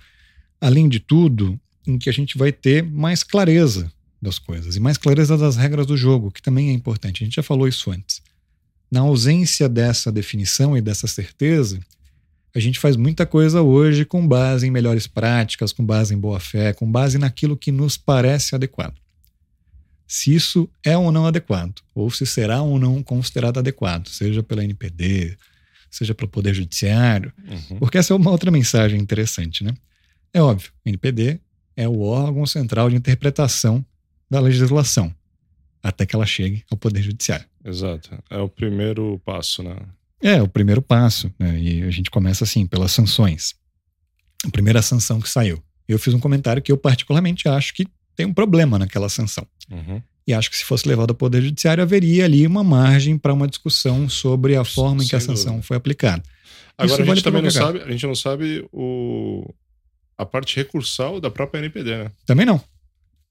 além 0.61 0.89
de 0.89 1.01
tudo, 1.01 1.59
em 1.87 1.99
que 1.99 2.09
a 2.09 2.13
gente 2.13 2.37
vai 2.37 2.51
ter 2.51 2.83
mais 2.83 3.23
clareza 3.23 3.93
das 4.27 4.39
coisas 4.39 4.77
e 4.77 4.81
mais 4.81 4.99
clareza 4.99 5.37
das 5.39 5.57
regras 5.57 5.87
do 5.87 5.97
jogo, 5.97 6.31
que 6.31 6.43
também 6.43 6.69
é 6.71 6.73
importante. 6.73 7.23
A 7.23 7.25
gente 7.27 7.37
já 7.37 7.43
falou 7.43 7.67
isso 7.69 7.91
antes. 7.91 8.21
Na 8.91 9.01
ausência 9.01 9.69
dessa 9.69 10.11
definição 10.13 10.77
e 10.77 10.81
dessa 10.81 11.07
certeza, 11.07 11.81
a 12.55 12.61
gente 12.61 12.79
faz 12.79 12.97
muita 12.97 13.25
coisa 13.27 13.63
hoje 13.63 14.05
com 14.05 14.27
base 14.27 14.67
em 14.67 14.71
melhores 14.71 15.07
práticas, 15.07 15.73
com 15.73 15.85
base 15.85 16.15
em 16.15 16.19
boa 16.19 16.41
fé, 16.41 16.73
com 16.73 16.91
base 16.91 17.19
naquilo 17.19 17.57
que 17.57 17.71
nos 17.73 17.97
parece 17.97 18.55
adequado. 18.55 18.95
Se 20.07 20.35
isso 20.35 20.69
é 20.85 20.97
ou 20.97 21.11
não 21.11 21.27
adequado, 21.27 21.81
ou 21.95 22.11
se 22.11 22.25
será 22.25 22.63
ou 22.63 22.79
não 22.79 23.03
considerado 23.03 23.59
adequado, 23.59 24.09
seja 24.09 24.43
pela 24.43 24.63
NPD, 24.63 25.37
seja 25.91 26.15
pelo 26.15 26.29
Poder 26.31 26.55
Judiciário, 26.55 27.33
Uhum. 27.49 27.79
porque 27.79 27.99
essa 27.99 28.13
é 28.13 28.17
uma 28.17 28.31
outra 28.31 28.51
mensagem 28.51 29.01
interessante, 29.01 29.65
né? 29.65 29.75
É 30.33 30.41
óbvio, 30.41 30.71
o 30.85 30.89
NPD 30.89 31.41
é 31.77 31.89
o 31.89 32.01
órgão 32.01 32.47
central 32.47 32.89
de 32.89 32.97
interpretação 32.97 33.85
da 34.31 34.41
legislação, 34.41 35.15
até 35.83 36.05
que 36.05 36.15
ela 36.15 36.27
chegue 36.27 36.65
ao 36.71 36.77
Poder 36.77 37.03
Judiciário. 37.03 37.47
Exato. 37.65 38.11
É 38.31 38.39
o 38.39 38.49
primeiro 38.49 39.21
passo, 39.25 39.63
né? 39.63 39.77
É 40.21 40.41
o 40.43 40.49
primeiro 40.49 40.81
passo, 40.81 41.33
né? 41.39 41.59
E 41.59 41.83
a 41.83 41.91
gente 41.91 42.11
começa 42.11 42.45
assim, 42.45 42.67
pelas 42.67 42.93
sanções. 42.93 43.55
A 44.45 44.51
primeira 44.51 44.83
sanção 44.83 45.21
que 45.21 45.29
saiu. 45.29 45.63
Eu 45.89 45.99
fiz 45.99 46.15
um 46.15 46.21
comentário 46.21 46.63
que 46.63 46.73
eu 46.73 46.77
particularmente 46.77 47.49
acho 47.49 47.75
que 47.75 47.87
tem 48.15 48.27
um 48.27 48.33
problema 48.33 48.79
naquela 48.79 49.09
sanção. 49.09 49.47
Uhum. 49.71 50.03
E 50.27 50.33
acho 50.33 50.51
que 50.51 50.57
se 50.57 50.65
fosse 50.65 50.89
levado 50.89 51.11
ao 51.11 51.17
Poder 51.17 51.41
Judiciário, 51.43 51.83
haveria 51.83 52.25
ali 52.25 52.47
uma 52.47 52.65
margem 52.65 53.17
para 53.17 53.33
uma 53.33 53.47
discussão 53.47 54.09
sobre 54.09 54.57
a 54.57 54.65
forma 54.65 55.05
em 55.05 55.07
que 55.07 55.15
a 55.15 55.21
Sem 55.21 55.29
sanção 55.29 55.53
dúvida. 55.53 55.67
foi 55.67 55.77
aplicada. 55.77 56.23
Agora 56.77 56.93
Isso 56.93 57.03
a 57.03 57.05
vale 57.05 57.17
gente 57.17 57.25
também 57.25 57.43
pra 57.43 57.51
não 57.51 57.67
sabe, 57.67 57.83
a 57.83 57.91
gente 57.91 58.07
não 58.07 58.15
sabe 58.15 58.69
o 58.73 59.55
a 60.19 60.25
parte 60.25 60.57
recursal 60.57 61.21
da 61.21 61.31
própria 61.31 61.59
NPD, 61.61 61.97
né? 61.97 62.11
Também 62.25 62.47
não. 62.47 62.61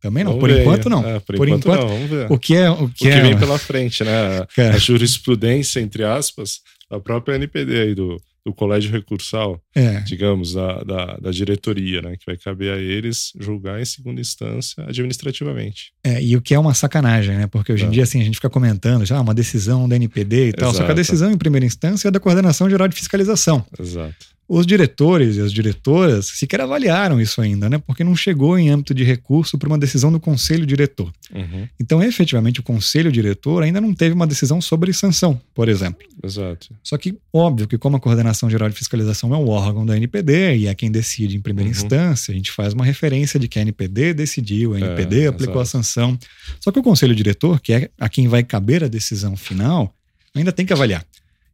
Também 0.06 0.24
não. 0.24 0.38
Por 0.38 0.50
enquanto, 0.52 0.88
não. 0.90 1.04
É, 1.04 1.20
por, 1.20 1.36
Por 1.36 1.48
enquanto, 1.48 1.66
enquanto, 1.66 1.82
não, 1.82 1.88
vamos 1.90 2.10
ver. 2.10 2.32
O 2.32 2.38
que 2.38 2.56
é. 2.56 2.70
O 2.70 2.84
O 2.84 2.90
que, 2.90 3.06
que 3.06 3.10
é, 3.10 3.22
vem 3.22 3.36
pela 3.38 3.58
frente, 3.58 4.04
né? 4.04 4.46
Cara. 4.56 4.76
A 4.76 4.78
jurisprudência, 4.78 5.80
entre 5.80 6.04
aspas, 6.04 6.60
da 6.92 7.00
própria 7.00 7.36
NPD 7.36 7.82
aí, 7.82 7.96
do, 7.96 8.22
do 8.46 8.54
colégio 8.54 8.92
recursal, 8.92 9.60
é, 9.76 10.02
digamos, 10.02 10.54
da, 10.54 10.84
da, 10.84 11.18
da 11.18 11.32
diretoria, 11.32 12.04
né? 12.04 12.12
Que 12.18 12.26
vai 12.28 12.38
caber 12.38 12.72
a 12.72 12.78
eles 12.78 13.32
julgar 13.40 13.82
em 13.82 13.86
segunda 13.86 14.22
instância 14.22 14.84
administrativamente. 14.88 15.92
é, 16.04 16.22
e 16.22 16.36
o 16.38 16.42
que 16.42 16.54
é 16.54 16.60
uma 16.60 16.76
sacanagem, 16.76 17.36
né? 17.36 17.48
Porque 17.48 17.74
hoje 17.74 17.86
em 17.86 17.88
É. 17.88 17.92
dia, 17.92 18.04
assim, 18.04 18.22
a 18.22 18.24
gente 18.24 18.36
fica 18.36 18.50
comentando 18.50 19.06
já 19.06 19.20
uma 19.20 19.34
decisão 19.34 19.90
da 19.90 19.96
NPD 19.96 20.50
e 20.50 20.54
tal. 20.54 20.70
Só 20.72 20.78
que 20.78 20.84
a 20.84 20.86
Exato. 20.86 20.96
decisão, 20.96 21.32
em 21.32 21.38
primeira 21.38 21.66
instância, 21.66 22.08
é 22.08 22.12
da 22.12 22.20
Coordenação 22.20 22.70
Geral 22.70 22.88
de 22.88 22.96
Fiscalização. 22.96 23.66
Exato. 23.80 24.35
Os 24.48 24.68
diretores 24.68 25.38
e 25.38 25.42
as 25.42 25.52
diretoras 25.52 26.28
sequer 26.28 26.62
avaliaram 26.62 27.20
isso 27.20 27.42
ainda, 27.42 27.68
né? 27.68 27.80
Porque 27.80 28.04
não 28.04 28.16
chegou 28.16 28.60
em 28.60 28.70
âmbito 28.70 28.94
de 28.94 29.04
recurso 29.04 29.58
para 29.58 29.68
uma 29.68 29.78
decisão 29.78 30.12
do 30.12 30.20
conselho 30.20 30.68
diretor. 30.68 31.12
Uhum. 31.34 31.68
Então, 31.80 32.04
efetivamente, 32.04 32.60
o 32.60 32.64
conselho 32.64 33.12
diretor 33.12 33.64
ainda 33.64 33.82
não 33.82 33.92
teve 33.92 34.14
uma 34.14 34.28
decisão 34.28 34.62
sobre 34.62 34.94
sanção, 34.94 35.42
por 35.56 35.68
exemplo. 35.68 36.06
Exato. 36.24 36.70
Só 36.84 36.96
que, 36.96 37.18
óbvio 37.34 37.68
que, 37.68 37.76
como 37.76 37.98
a 37.98 38.00
Coordenação 38.00 38.48
Geral 38.48 38.70
de 38.70 38.76
Fiscalização 38.76 39.34
é 39.34 39.38
um 39.38 39.50
órgão 39.50 39.84
da 39.84 39.98
NPD 39.98 40.58
e 40.58 40.68
é 40.68 40.76
quem 40.76 40.92
decide 40.92 41.36
em 41.36 41.42
primeira 41.42 41.68
Uhum. 41.70 41.76
instância, 41.76 42.32
a 42.32 42.36
gente 42.36 42.52
faz 42.52 42.72
uma 42.74 42.86
referência 42.86 43.40
de 43.40 43.48
que 43.48 43.58
a 43.58 43.64
NPD 43.64 44.14
decidiu, 44.14 44.76
a 44.76 44.80
NPD 44.80 45.22
É, 45.24 45.28
aplicou 45.28 45.60
a 45.60 45.64
exato. 45.64 45.70
sanção. 45.84 46.20
Só 46.60 46.72
que 46.72 46.78
o 46.78 46.84
conselho 46.84 47.16
diretor, 47.16 47.60
que 47.60 47.74
é 47.74 47.90
a 48.00 48.08
quem 48.08 48.28
vai 48.28 48.44
caber 48.44 48.84
a 48.84 48.88
decisão 48.88 49.36
final, 49.36 49.92
ainda 50.36 50.52
tem 50.52 50.68
que 50.68 50.74
avaliar. 50.74 51.04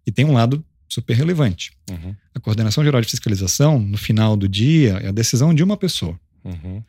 E 0.06 0.12
tem 0.12 0.26
um 0.26 0.34
lado 0.34 0.62
super 0.92 1.16
relevante. 1.16 1.72
Uhum. 1.90 2.14
A 2.36 2.40
Coordenação 2.40 2.84
Geral 2.84 3.00
de 3.00 3.08
Fiscalização, 3.08 3.80
no 3.80 3.98
final 3.98 4.36
do 4.36 4.48
dia, 4.48 5.00
é 5.02 5.08
a 5.08 5.12
decisão 5.12 5.54
de 5.54 5.64
uma 5.64 5.78
pessoa. 5.78 6.20
Uhum. 6.44 6.84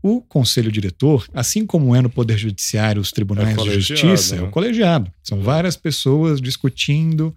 O 0.00 0.20
conselho 0.20 0.70
diretor, 0.70 1.26
assim 1.34 1.66
como 1.66 1.94
é 1.94 2.00
no 2.00 2.08
Poder 2.08 2.38
Judiciário, 2.38 3.02
os 3.02 3.10
tribunais 3.10 3.56
É 3.56 3.62
de 3.62 3.80
justiça, 3.80 4.36
é 4.36 4.40
né? 4.40 4.46
o 4.46 4.50
colegiado. 4.50 5.12
São 5.22 5.40
várias 5.42 5.76
pessoas 5.76 6.40
discutindo 6.40 7.34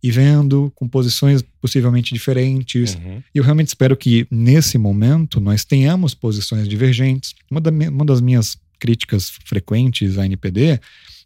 e 0.00 0.12
vendo 0.12 0.72
com 0.76 0.88
posições 0.88 1.42
possivelmente 1.60 2.14
diferentes. 2.14 2.94
Uhum. 2.94 3.22
E 3.34 3.38
eu 3.38 3.42
realmente 3.42 3.68
espero 3.68 3.96
que, 3.96 4.28
nesse 4.30 4.78
momento, 4.78 5.40
nós 5.40 5.64
tenhamos 5.64 6.14
posições 6.14 6.68
divergentes. 6.68 7.34
Uma, 7.50 7.60
da 7.60 7.70
uma 7.70 8.04
das 8.04 8.20
minhas 8.20 8.56
críticas 8.78 9.32
frequentes 9.44 10.18
à 10.18 10.24
NPD, 10.24 10.80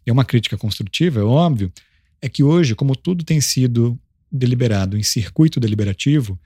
é 0.05 0.11
uma 0.11 0.25
crítica 0.25 0.57
construtiva, 0.57 1.19
é 1.19 1.23
óbvio, 1.23 1.71
é 2.19 2.27
que 2.27 2.41
hoje, 2.41 2.73
como 2.73 2.95
tudo 2.95 3.23
tem 3.23 3.39
sido 3.39 3.99
deliberado 4.33 4.97
em 4.97 5.03
circuito 5.03 5.59
deliberativo, 5.59 6.39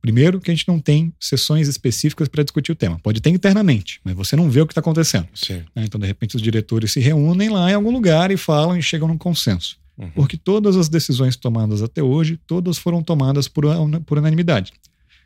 primeiro 0.00 0.40
que 0.40 0.50
a 0.50 0.54
gente 0.54 0.68
não 0.68 0.78
tem 0.78 1.12
sessões 1.18 1.68
específicas 1.68 2.28
para 2.28 2.42
discutir 2.42 2.72
o 2.72 2.74
tema. 2.74 2.98
Pode 3.00 3.20
ter 3.20 3.30
internamente, 3.30 4.00
mas 4.04 4.14
você 4.14 4.36
não 4.36 4.48
vê 4.48 4.60
o 4.60 4.66
que 4.66 4.72
está 4.72 4.80
acontecendo. 4.80 5.28
Né? 5.74 5.84
Então, 5.84 6.00
de 6.00 6.06
repente, 6.06 6.36
os 6.36 6.42
diretores 6.42 6.92
se 6.92 7.00
reúnem 7.00 7.48
lá 7.48 7.70
em 7.70 7.74
algum 7.74 7.90
lugar 7.90 8.30
e 8.30 8.36
falam 8.36 8.76
e 8.76 8.82
chegam 8.82 9.08
num 9.08 9.18
consenso. 9.18 9.76
Uhum. 9.98 10.10
Porque 10.10 10.36
todas 10.36 10.76
as 10.76 10.88
decisões 10.88 11.36
tomadas 11.36 11.82
até 11.82 12.02
hoje, 12.02 12.38
todas 12.46 12.78
foram 12.78 13.02
tomadas 13.02 13.46
por, 13.48 13.64
por 14.06 14.18
unanimidade. 14.18 14.72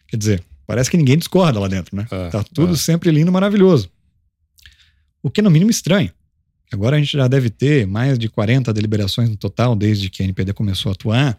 Quer 0.08 0.16
dizer, 0.16 0.44
parece 0.66 0.90
que 0.90 0.96
ninguém 0.96 1.16
discorda 1.16 1.60
lá 1.60 1.68
dentro, 1.68 1.96
né? 1.96 2.06
É, 2.10 2.28
tá 2.28 2.42
tudo 2.42 2.74
é. 2.74 2.76
sempre 2.76 3.10
lindo, 3.10 3.30
maravilhoso. 3.30 3.90
O 5.22 5.30
que 5.30 5.40
é 5.40 5.42
no 5.42 5.50
mínimo 5.50 5.70
estranho. 5.70 6.10
Agora 6.72 6.96
a 6.96 6.98
gente 6.98 7.16
já 7.16 7.28
deve 7.28 7.48
ter 7.48 7.86
mais 7.86 8.18
de 8.18 8.28
40 8.28 8.72
deliberações 8.72 9.28
no 9.28 9.36
total 9.36 9.76
desde 9.76 10.10
que 10.10 10.22
a 10.22 10.24
NPD 10.24 10.52
começou 10.52 10.90
a 10.90 10.92
atuar. 10.92 11.38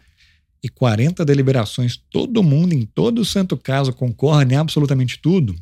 E 0.62 0.68
40 0.68 1.24
deliberações, 1.24 1.96
todo 2.10 2.42
mundo, 2.42 2.72
em 2.72 2.84
todo 2.84 3.24
santo 3.24 3.56
caso, 3.56 3.92
concorda 3.92 4.54
em 4.54 4.56
absolutamente 4.56 5.18
tudo. 5.20 5.54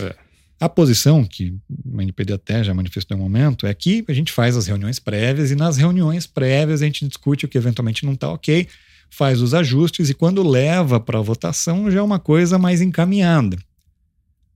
É. 0.00 0.14
A 0.58 0.68
posição, 0.68 1.24
que 1.24 1.54
o 1.84 2.00
NPD 2.00 2.32
até 2.32 2.64
já 2.64 2.72
manifestou 2.72 3.16
em 3.16 3.20
um 3.20 3.22
momento, 3.22 3.66
é 3.66 3.74
que 3.74 4.04
a 4.08 4.12
gente 4.12 4.32
faz 4.32 4.56
as 4.56 4.66
reuniões 4.66 4.98
prévias 4.98 5.50
e 5.50 5.54
nas 5.54 5.76
reuniões 5.76 6.26
prévias 6.26 6.80
a 6.80 6.86
gente 6.86 7.06
discute 7.06 7.44
o 7.44 7.48
que 7.48 7.58
eventualmente 7.58 8.06
não 8.06 8.14
está 8.14 8.30
ok, 8.30 8.66
faz 9.10 9.40
os 9.40 9.52
ajustes 9.54 10.08
e 10.08 10.14
quando 10.14 10.46
leva 10.46 10.98
para 10.98 11.18
a 11.18 11.22
votação 11.22 11.90
já 11.90 12.00
é 12.00 12.02
uma 12.02 12.18
coisa 12.18 12.58
mais 12.58 12.80
encaminhada. 12.80 13.56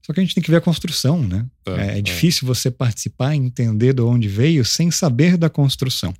Só 0.03 0.13
que 0.13 0.19
a 0.19 0.23
gente 0.23 0.33
tem 0.33 0.43
que 0.43 0.49
ver 0.49 0.57
a 0.57 0.61
construção, 0.61 1.21
né? 1.21 1.45
É, 1.67 1.71
É, 1.71 1.95
é 1.95 1.97
é. 1.99 2.01
difícil 2.01 2.47
você 2.47 2.71
participar 2.71 3.35
e 3.35 3.37
entender 3.37 3.93
de 3.93 4.01
onde 4.01 4.27
veio 4.27 4.65
sem 4.65 4.89
saber 4.89 5.37
da 5.37 5.49
construção. 5.49 6.13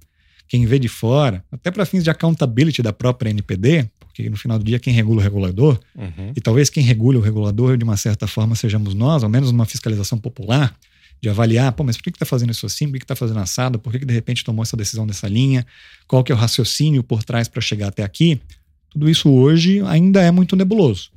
Quem 0.51 0.65
vê 0.65 0.77
de 0.77 0.89
fora, 0.89 1.45
até 1.49 1.71
para 1.71 1.85
fins 1.85 2.03
de 2.03 2.09
accountability 2.09 2.81
da 2.81 2.91
própria 2.91 3.29
NPD, 3.29 3.87
porque 4.01 4.29
no 4.29 4.35
final 4.35 4.59
do 4.59 4.65
dia 4.65 4.77
quem 4.79 4.93
regula 4.93 5.21
o 5.21 5.23
regulador, 5.23 5.79
Uhum. 5.95 6.33
e 6.35 6.41
talvez 6.41 6.69
quem 6.69 6.83
regula 6.83 7.17
o 7.19 7.21
regulador 7.21 7.77
de 7.77 7.85
uma 7.85 7.95
certa 7.95 8.27
forma 8.27 8.53
sejamos 8.53 8.93
nós, 8.93 9.23
ao 9.23 9.29
menos 9.29 9.49
numa 9.49 9.65
fiscalização 9.65 10.17
popular, 10.17 10.75
de 11.21 11.29
avaliar, 11.29 11.71
pô, 11.71 11.85
mas 11.85 11.95
por 11.95 12.03
que 12.03 12.09
está 12.09 12.25
fazendo 12.25 12.51
isso 12.51 12.65
assim? 12.65 12.89
Por 12.89 12.97
que 12.97 13.05
está 13.05 13.15
fazendo 13.15 13.39
assado? 13.39 13.79
Por 13.79 13.93
que, 13.93 13.99
que 13.99 14.05
de 14.05 14.13
repente 14.13 14.43
tomou 14.43 14.61
essa 14.61 14.75
decisão 14.75 15.07
dessa 15.07 15.25
linha? 15.29 15.65
Qual 16.05 16.21
que 16.21 16.33
é 16.33 16.35
o 16.35 16.37
raciocínio 16.37 17.01
por 17.01 17.23
trás 17.23 17.47
para 17.47 17.61
chegar 17.61 17.87
até 17.87 18.03
aqui? 18.03 18.37
Tudo 18.89 19.09
isso 19.09 19.29
hoje 19.31 19.79
ainda 19.85 20.21
é 20.21 20.31
muito 20.31 20.53
nebuloso. 20.57 21.11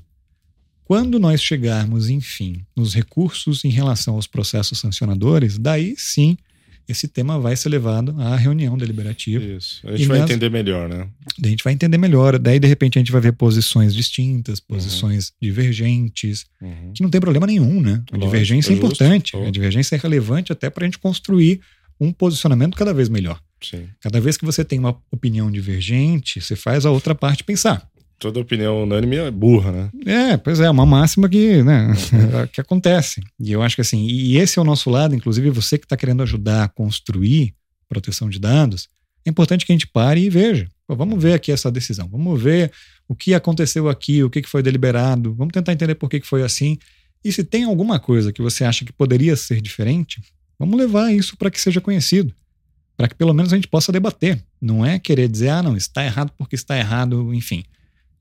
Quando 0.85 1.19
nós 1.19 1.43
chegarmos, 1.43 2.09
enfim, 2.09 2.65
nos 2.77 2.95
recursos 2.95 3.65
em 3.65 3.71
relação 3.71 4.15
aos 4.15 4.29
processos 4.29 4.79
sancionadores, 4.79 5.59
daí 5.59 5.95
sim 5.99 6.37
esse 6.89 7.09
tema 7.09 7.39
vai 7.39 7.57
ser 7.57 7.69
levado 7.69 8.15
à 8.21 8.37
reunião 8.37 8.77
deliberativa. 8.77 9.43
Isso. 9.45 9.81
A 9.87 9.93
gente 9.93 10.03
E 10.03 10.07
vai 10.07 10.19
nas- 10.19 10.31
entender 10.31 10.51
melhor, 10.51 10.89
né? 10.89 11.09
A 11.43 11.47
gente 11.49 11.63
vai 11.65 11.73
entender 11.73 11.99
melhor. 11.99 12.39
Daí, 12.39 12.59
de 12.61 12.67
repente, 12.69 12.99
a 12.99 13.01
gente 13.01 13.13
vai 13.13 13.21
ver 13.21 13.33
posições 13.33 13.95
distintas, 13.95 14.61
posições 14.61 15.33
divergentes, 15.41 16.47
Uhum. 16.61 16.93
que 16.95 17.03
não 17.03 17.11
tem 17.11 17.21
problema 17.21 17.47
nenhum, 17.47 17.81
né? 17.81 18.03
A 18.11 18.17
Lógico, 18.17 18.19
divergência 18.33 18.73
é 18.73 18.77
importante. 18.77 19.37
Oh. 19.37 19.47
A 19.47 19.51
divergência 19.51 19.97
é 19.97 19.99
relevante 19.99 20.53
até 20.53 20.69
para 20.71 20.85
a 20.85 20.87
gente 20.87 20.99
construir 20.99 21.61
um 22.01 22.13
posicionamento 22.13 22.77
cada 22.77 22.93
vez 22.93 23.09
melhor. 23.09 23.41
Sim. 23.63 23.87
Cada 24.01 24.21
vez 24.21 24.37
que 24.37 24.45
você 24.45 24.65
tem 24.65 24.79
uma 24.79 24.97
opinião 25.11 25.51
divergente, 25.51 26.41
você 26.41 26.55
faz 26.57 26.85
a 26.85 26.91
outra 26.91 27.15
parte 27.15 27.43
pensar. 27.45 27.89
Toda 28.25 28.41
opinião 28.41 28.85
unânime 28.85 29.17
é 29.17 29.31
burra, 29.31 29.71
né? 29.71 29.91
É, 30.07 30.37
pois 30.39 30.59
é, 30.59 30.71
uma 30.71 30.87
máxima 30.87 31.29
que, 31.29 31.63
né, 31.63 31.93
que 32.51 32.59
acontece. 32.59 33.21
E 33.39 33.53
eu 33.53 33.63
acho 33.63 33.75
que 33.75 33.83
assim, 33.83 34.07
e 34.07 34.39
esse 34.39 34.59
é 34.59 34.63
o 34.63 34.65
nosso 34.65 34.89
lado, 34.89 35.15
inclusive 35.15 35.51
você 35.51 35.77
que 35.77 35.85
está 35.85 35.95
querendo 35.95 36.23
ajudar 36.23 36.65
a 36.65 36.69
construir 36.69 37.55
proteção 37.87 38.31
de 38.31 38.39
dados, 38.39 38.89
é 39.27 39.29
importante 39.29 39.67
que 39.67 39.73
a 39.73 39.75
gente 39.75 39.87
pare 39.87 40.23
e 40.23 40.31
veja. 40.31 40.67
Pô, 40.87 40.97
vamos 40.97 41.23
ver 41.23 41.35
aqui 41.35 41.53
essa 41.53 41.71
decisão, 41.71 42.09
vamos 42.09 42.43
ver 42.43 42.73
o 43.07 43.15
que 43.15 43.35
aconteceu 43.35 43.91
aqui, 43.91 44.25
o 44.25 44.31
que 44.31 44.43
foi 44.45 44.63
deliberado, 44.63 45.35
vamos 45.35 45.53
tentar 45.53 45.75
entender 45.75 45.95
por 45.95 46.09
que 46.09 46.23
foi 46.23 46.43
assim. 46.43 46.79
E 47.23 47.31
se 47.31 47.45
tem 47.45 47.65
alguma 47.65 48.01
coisa 48.01 48.33
que 48.33 48.41
você 48.41 48.65
acha 48.65 48.87
que 48.87 48.93
poderia 48.95 49.37
ser 49.37 49.61
diferente, 49.61 50.23
vamos 50.59 50.79
levar 50.79 51.13
isso 51.13 51.37
para 51.37 51.51
que 51.51 51.61
seja 51.61 51.79
conhecido, 51.79 52.35
para 52.97 53.07
que 53.07 53.15
pelo 53.15 53.35
menos 53.35 53.53
a 53.53 53.57
gente 53.57 53.69
possa 53.69 53.93
debater. 53.93 54.43
Não 54.59 54.83
é 54.83 54.99
querer 54.99 55.29
dizer, 55.29 55.51
ah, 55.51 55.63
não, 55.63 55.77
está 55.77 56.03
errado 56.03 56.33
porque 56.39 56.55
está 56.55 56.75
errado, 56.75 57.35
enfim. 57.35 57.63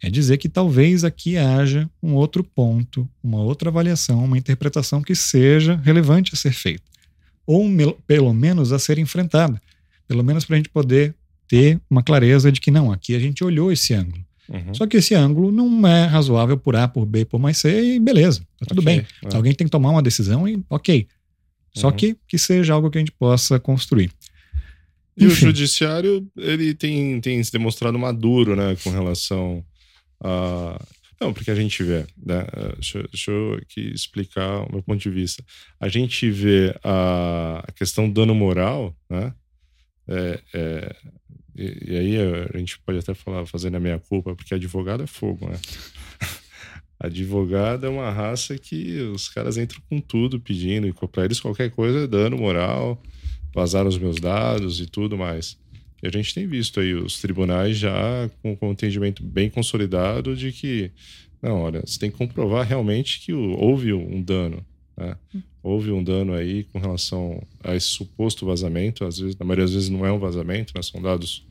É 0.04 0.10
dizer 0.10 0.38
que 0.38 0.50
talvez 0.50 1.06
aqui 1.06 1.38
haja 1.38 1.90
um 2.02 2.14
outro 2.16 2.44
ponto, 2.44 3.08
uma 3.24 3.42
outra 3.42 3.70
avaliação, 3.70 4.26
uma 4.26 4.38
interpretação 4.38 5.02
que 5.02 5.16
seja 5.16 5.80
relevante 5.82 6.32
a 6.34 6.36
ser 6.36 6.52
feita. 6.52 6.84
Ou 7.48 7.66
pelo 8.06 8.34
menos 8.34 8.74
a 8.74 8.80
ser 8.80 9.00
enfrentada. 9.00 9.62
Pelo 10.06 10.22
menos 10.22 10.44
para 10.44 10.56
a 10.56 10.58
gente 10.58 10.68
poder 10.68 11.16
ter 11.48 11.80
uma 11.90 12.04
clareza 12.04 12.52
de 12.52 12.60
que 12.60 12.70
não, 12.70 12.92
aqui 12.92 13.16
a 13.16 13.20
gente 13.20 13.46
olhou 13.46 13.72
esse 13.72 13.94
ângulo. 13.94 14.26
Uhum. 14.50 14.74
Só 14.74 14.86
que 14.86 14.98
esse 14.98 15.16
ângulo 15.16 15.54
não 15.54 15.88
é 15.88 16.06
razoável 16.06 16.58
por 16.58 16.76
A, 16.76 16.86
por 16.86 17.06
B, 17.06 17.24
por 17.24 17.40
mais 17.40 17.58
C, 17.60 17.96
e 17.96 18.00
beleza, 18.00 18.42
tá 18.60 18.66
tudo 18.66 18.82
okay, 18.82 18.98
bem. 18.98 19.08
É. 19.24 19.36
Alguém 19.38 19.54
tem 19.54 19.66
que 19.66 19.72
tomar 19.72 19.92
uma 19.92 20.02
decisão 20.02 20.46
e 20.46 20.62
ok. 20.70 21.08
Só 21.74 21.88
uhum. 21.88 21.96
que 21.96 22.18
que 22.28 22.38
seja 22.38 22.74
algo 22.74 22.92
que 22.92 22.98
a 22.98 23.02
gente 23.02 23.14
possa 23.14 23.58
construir. 23.58 24.12
E 25.16 25.24
Enfim. 25.24 25.34
o 25.34 25.36
judiciário, 25.36 26.28
ele 26.36 26.74
tem, 26.74 27.22
tem 27.22 27.42
se 27.42 27.52
demonstrado 27.54 27.98
maduro, 27.98 28.54
né, 28.54 28.76
com 28.84 28.90
relação 28.90 29.64
Uh, 30.24 30.84
não, 31.20 31.34
porque 31.34 31.52
a 31.52 31.56
gente 31.56 31.84
vê, 31.84 32.06
né? 32.18 32.42
Uh, 32.42 32.74
deixa, 32.76 33.04
deixa, 33.04 33.32
eu 33.32 33.54
aqui 33.56 33.82
explicar 33.94 34.68
o 34.68 34.72
meu 34.72 34.84
ponto 34.84 35.02
de 35.02 35.10
vista. 35.10 35.44
A 35.80 35.88
gente 35.88 36.30
vê 36.32 36.76
a, 36.84 37.64
a 37.68 37.72
questão 37.72 38.08
do 38.08 38.14
dano 38.14 38.34
moral, 38.34 38.96
né? 39.10 39.34
É, 40.08 40.40
é, 40.54 40.96
e, 41.56 41.92
e, 41.92 41.98
aí 41.98 42.18
a 42.54 42.58
gente 42.58 42.80
pode 42.80 43.00
até 43.00 43.14
falar, 43.14 43.46
fazendo 43.46 43.76
a 43.76 43.80
minha 43.80 44.00
culpa, 44.00 44.36
porque 44.36 44.54
advogado 44.54 45.04
é 45.04 45.08
fogo, 45.08 45.50
né? 45.50 45.60
advogado 47.00 47.86
é 47.86 47.90
uma 47.90 48.10
raça 48.12 48.58
que 48.58 49.00
os 49.14 49.30
caras 49.30 49.58
entram 49.58 49.82
com 49.90 50.02
tudo 50.02 50.40
pedindo, 50.40 50.88
e 50.88 50.94
para 50.94 51.26
eles 51.26 51.40
qualquer 51.40 51.72
coisa 51.72 52.04
é 52.04 52.08
dano 52.08 52.38
moral, 52.38 53.02
vazar 53.54 53.88
os 53.88 53.98
meus 53.98 54.20
dados 54.20 54.80
e 54.80 54.88
tudo 54.88 55.18
mais. 55.18 55.58
E 56.04 56.08
a 56.08 56.12
gente 56.12 56.34
tem 56.34 56.46
visto 56.46 56.82
aí 56.82 56.94
os 56.94 57.22
tribunais 57.22 57.78
já 57.78 58.30
com, 58.42 58.58
com 58.58 58.68
um 58.68 58.72
entendimento 58.74 59.24
bem 59.24 59.50
consolidado 59.50 60.36
de 60.36 60.52
que, 60.52 60.92
não, 61.42 61.62
olha, 61.62 61.80
você 61.80 61.98
tem 61.98 62.12
que 62.12 62.18
comprovar 62.18 62.68
realmente 62.68 63.22
que 63.22 63.32
houve 63.32 63.94
um 63.94 64.22
dano. 64.22 64.66
Né? 64.98 65.16
Houve 65.64 65.92
um 65.92 66.04
dano 66.04 66.34
aí 66.34 66.66
com 66.66 66.78
relação 66.78 67.42
a 67.64 67.74
esse 67.74 67.88
suposto 67.88 68.46
vazamento. 68.46 69.06
Às 69.06 69.18
vezes, 69.18 69.38
na 69.38 69.46
maioria 69.46 69.64
das 69.64 69.74
vezes 69.74 69.88
não 69.88 70.06
é 70.06 70.12
um 70.12 70.20
vazamento, 70.20 70.74
né? 70.76 70.82
são 70.82 71.02
dados 71.02 71.48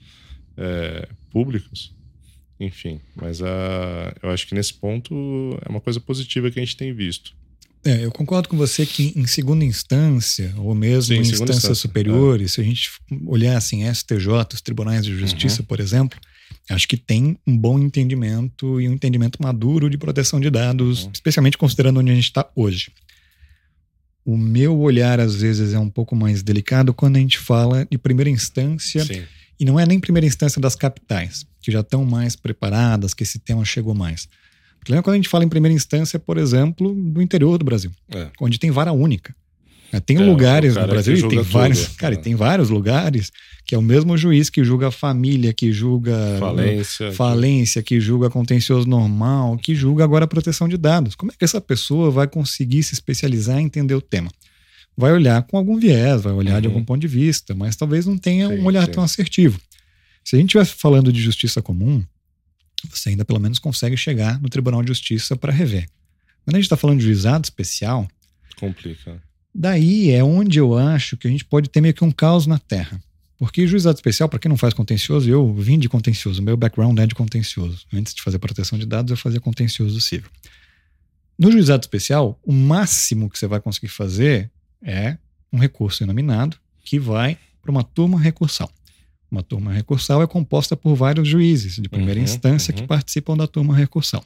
é, 0.58 1.08
públicos. 1.30 1.94
Enfim, 2.60 3.00
mas 3.16 3.40
a, 3.42 4.14
eu 4.22 4.28
acho 4.28 4.46
que 4.46 4.54
nesse 4.54 4.74
ponto 4.74 5.14
é 5.66 5.68
uma 5.70 5.80
coisa 5.80 5.98
positiva 5.98 6.50
que 6.50 6.60
a 6.60 6.62
gente 6.62 6.76
tem 6.76 6.92
visto. 6.92 7.34
É, 7.84 8.04
eu 8.04 8.12
concordo 8.12 8.48
com 8.48 8.56
você 8.56 8.86
que 8.86 9.12
em 9.16 9.26
segunda 9.26 9.64
instância, 9.64 10.54
ou 10.56 10.74
mesmo 10.74 11.14
Sim, 11.14 11.20
em 11.20 11.22
instâncias 11.22 11.56
instância, 11.56 11.74
superiores, 11.74 12.52
é. 12.52 12.54
se 12.54 12.60
a 12.60 12.64
gente 12.64 12.90
olhar 13.26 13.56
assim, 13.56 13.82
STJ, 13.92 14.28
os 14.54 14.60
tribunais 14.60 15.04
de 15.04 15.16
justiça, 15.16 15.62
uhum. 15.62 15.66
por 15.66 15.80
exemplo, 15.80 16.18
acho 16.70 16.86
que 16.86 16.96
tem 16.96 17.36
um 17.44 17.56
bom 17.56 17.78
entendimento 17.78 18.80
e 18.80 18.88
um 18.88 18.92
entendimento 18.92 19.42
maduro 19.42 19.90
de 19.90 19.98
proteção 19.98 20.40
de 20.40 20.48
dados, 20.48 21.04
uhum. 21.04 21.10
especialmente 21.12 21.58
considerando 21.58 21.98
onde 21.98 22.12
a 22.12 22.14
gente 22.14 22.24
está 22.24 22.48
hoje. 22.54 22.92
O 24.24 24.36
meu 24.36 24.78
olhar, 24.78 25.18
às 25.18 25.34
vezes, 25.34 25.74
é 25.74 25.78
um 25.78 25.90
pouco 25.90 26.14
mais 26.14 26.40
delicado 26.40 26.94
quando 26.94 27.16
a 27.16 27.20
gente 27.20 27.38
fala 27.38 27.84
de 27.90 27.98
primeira 27.98 28.30
instância, 28.30 29.04
Sim. 29.04 29.24
e 29.58 29.64
não 29.64 29.80
é 29.80 29.84
nem 29.84 29.98
primeira 29.98 30.26
instância 30.26 30.60
das 30.60 30.76
capitais, 30.76 31.44
que 31.60 31.72
já 31.72 31.80
estão 31.80 32.04
mais 32.04 32.36
preparadas, 32.36 33.12
que 33.12 33.24
esse 33.24 33.40
tema 33.40 33.64
chegou 33.64 33.92
mais. 33.92 34.28
Lembra 34.88 35.02
quando 35.02 35.14
a 35.14 35.16
gente 35.16 35.28
fala 35.28 35.44
em 35.44 35.48
primeira 35.48 35.74
instância, 35.74 36.18
por 36.18 36.36
exemplo, 36.36 36.94
do 36.94 37.22
interior 37.22 37.56
do 37.58 37.64
Brasil, 37.64 37.90
é. 38.14 38.28
onde 38.40 38.58
tem 38.58 38.70
vara 38.70 38.92
única. 38.92 39.34
É, 39.92 40.00
tem 40.00 40.16
é, 40.16 40.20
lugares 40.20 40.74
no 40.74 40.86
Brasil 40.86 41.14
e 41.14 41.28
tem 41.28 41.42
vários, 41.42 41.84
tudo, 41.84 41.96
cara, 41.96 42.14
é. 42.14 42.16
tem 42.16 42.34
vários 42.34 42.70
lugares 42.70 43.30
que 43.66 43.74
é 43.74 43.78
o 43.78 43.82
mesmo 43.82 44.16
juiz 44.16 44.48
que 44.48 44.64
julga 44.64 44.90
família, 44.90 45.52
que 45.52 45.70
julga 45.70 46.16
falência, 46.38 47.12
falência, 47.12 47.82
que 47.82 48.00
julga 48.00 48.30
contencioso 48.30 48.88
normal, 48.88 49.58
que 49.58 49.74
julga 49.74 50.02
agora 50.02 50.24
a 50.24 50.28
proteção 50.28 50.66
de 50.66 50.78
dados. 50.78 51.14
Como 51.14 51.30
é 51.30 51.34
que 51.38 51.44
essa 51.44 51.60
pessoa 51.60 52.10
vai 52.10 52.26
conseguir 52.26 52.82
se 52.82 52.94
especializar 52.94 53.60
e 53.60 53.62
entender 53.62 53.94
o 53.94 54.00
tema? 54.00 54.30
Vai 54.96 55.12
olhar 55.12 55.42
com 55.42 55.58
algum 55.58 55.78
viés, 55.78 56.22
vai 56.22 56.32
olhar 56.32 56.54
uhum. 56.54 56.60
de 56.62 56.66
algum 56.68 56.84
ponto 56.84 57.00
de 57.00 57.08
vista, 57.08 57.54
mas 57.54 57.76
talvez 57.76 58.06
não 58.06 58.16
tenha 58.16 58.48
sim, 58.48 58.60
um 58.60 58.64
olhar 58.64 58.86
sim. 58.86 58.92
tão 58.92 59.04
assertivo. 59.04 59.60
Se 60.24 60.36
a 60.36 60.38
gente 60.38 60.48
estivesse 60.48 60.74
falando 60.80 61.12
de 61.12 61.20
justiça 61.20 61.60
comum, 61.60 62.02
você 62.86 63.10
ainda 63.10 63.24
pelo 63.24 63.40
menos 63.40 63.58
consegue 63.58 63.96
chegar 63.96 64.40
no 64.40 64.48
Tribunal 64.48 64.82
de 64.82 64.88
Justiça 64.88 65.36
para 65.36 65.52
rever. 65.52 65.88
Quando 66.44 66.56
a 66.56 66.58
gente 66.58 66.66
está 66.66 66.76
falando 66.76 66.98
de 66.98 67.04
juizado 67.04 67.44
especial. 67.44 68.08
Complica. 68.56 69.22
Daí 69.54 70.10
é 70.10 70.24
onde 70.24 70.58
eu 70.58 70.76
acho 70.76 71.16
que 71.16 71.26
a 71.26 71.30
gente 71.30 71.44
pode 71.44 71.68
ter 71.68 71.80
meio 71.80 71.94
que 71.94 72.04
um 72.04 72.10
caos 72.10 72.46
na 72.46 72.58
Terra. 72.58 73.02
Porque 73.38 73.66
juizado 73.66 73.96
especial, 73.96 74.28
para 74.28 74.38
quem 74.38 74.48
não 74.48 74.56
faz 74.56 74.72
contencioso, 74.72 75.28
eu 75.28 75.52
vim 75.54 75.78
de 75.78 75.88
contencioso, 75.88 76.40
meu 76.40 76.56
background 76.56 76.98
é 76.98 77.06
de 77.06 77.14
contencioso. 77.14 77.84
Antes 77.92 78.14
de 78.14 78.22
fazer 78.22 78.38
proteção 78.38 78.78
de 78.78 78.86
dados, 78.86 79.10
eu 79.10 79.16
fazia 79.16 79.40
contencioso 79.40 80.00
civil. 80.00 80.30
No 81.38 81.50
juizado 81.50 81.82
especial, 81.82 82.38
o 82.44 82.52
máximo 82.52 83.28
que 83.28 83.36
você 83.36 83.48
vai 83.48 83.60
conseguir 83.60 83.88
fazer 83.88 84.48
é 84.80 85.16
um 85.52 85.58
recurso 85.58 86.04
inominado 86.04 86.56
que 86.84 86.98
vai 86.98 87.36
para 87.60 87.70
uma 87.70 87.82
turma 87.82 88.18
recursal. 88.18 88.70
Uma 89.32 89.42
turma 89.42 89.72
recursal 89.72 90.22
é 90.22 90.26
composta 90.26 90.76
por 90.76 90.94
vários 90.94 91.26
juízes 91.26 91.76
de 91.76 91.88
primeira 91.88 92.20
uhum, 92.20 92.24
instância 92.24 92.70
uhum. 92.70 92.82
que 92.82 92.86
participam 92.86 93.34
da 93.34 93.46
turma 93.46 93.74
recursal. 93.74 94.22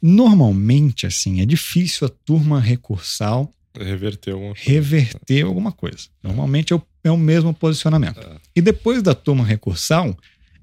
Normalmente, 0.00 1.04
assim, 1.04 1.40
é 1.40 1.44
difícil 1.44 2.06
a 2.06 2.10
turma 2.24 2.60
recursal 2.60 3.52
reverter 3.76 4.32
alguma 4.32 4.54
coisa. 4.54 4.70
Reverter 4.70 5.44
alguma 5.44 5.72
coisa. 5.72 6.08
Normalmente 6.22 6.72
é 6.72 6.76
o, 6.76 6.82
é 7.02 7.10
o 7.10 7.16
mesmo 7.16 7.52
posicionamento. 7.52 8.20
É. 8.20 8.36
E 8.54 8.60
depois 8.60 9.02
da 9.02 9.16
turma 9.16 9.44
recursal, 9.44 10.16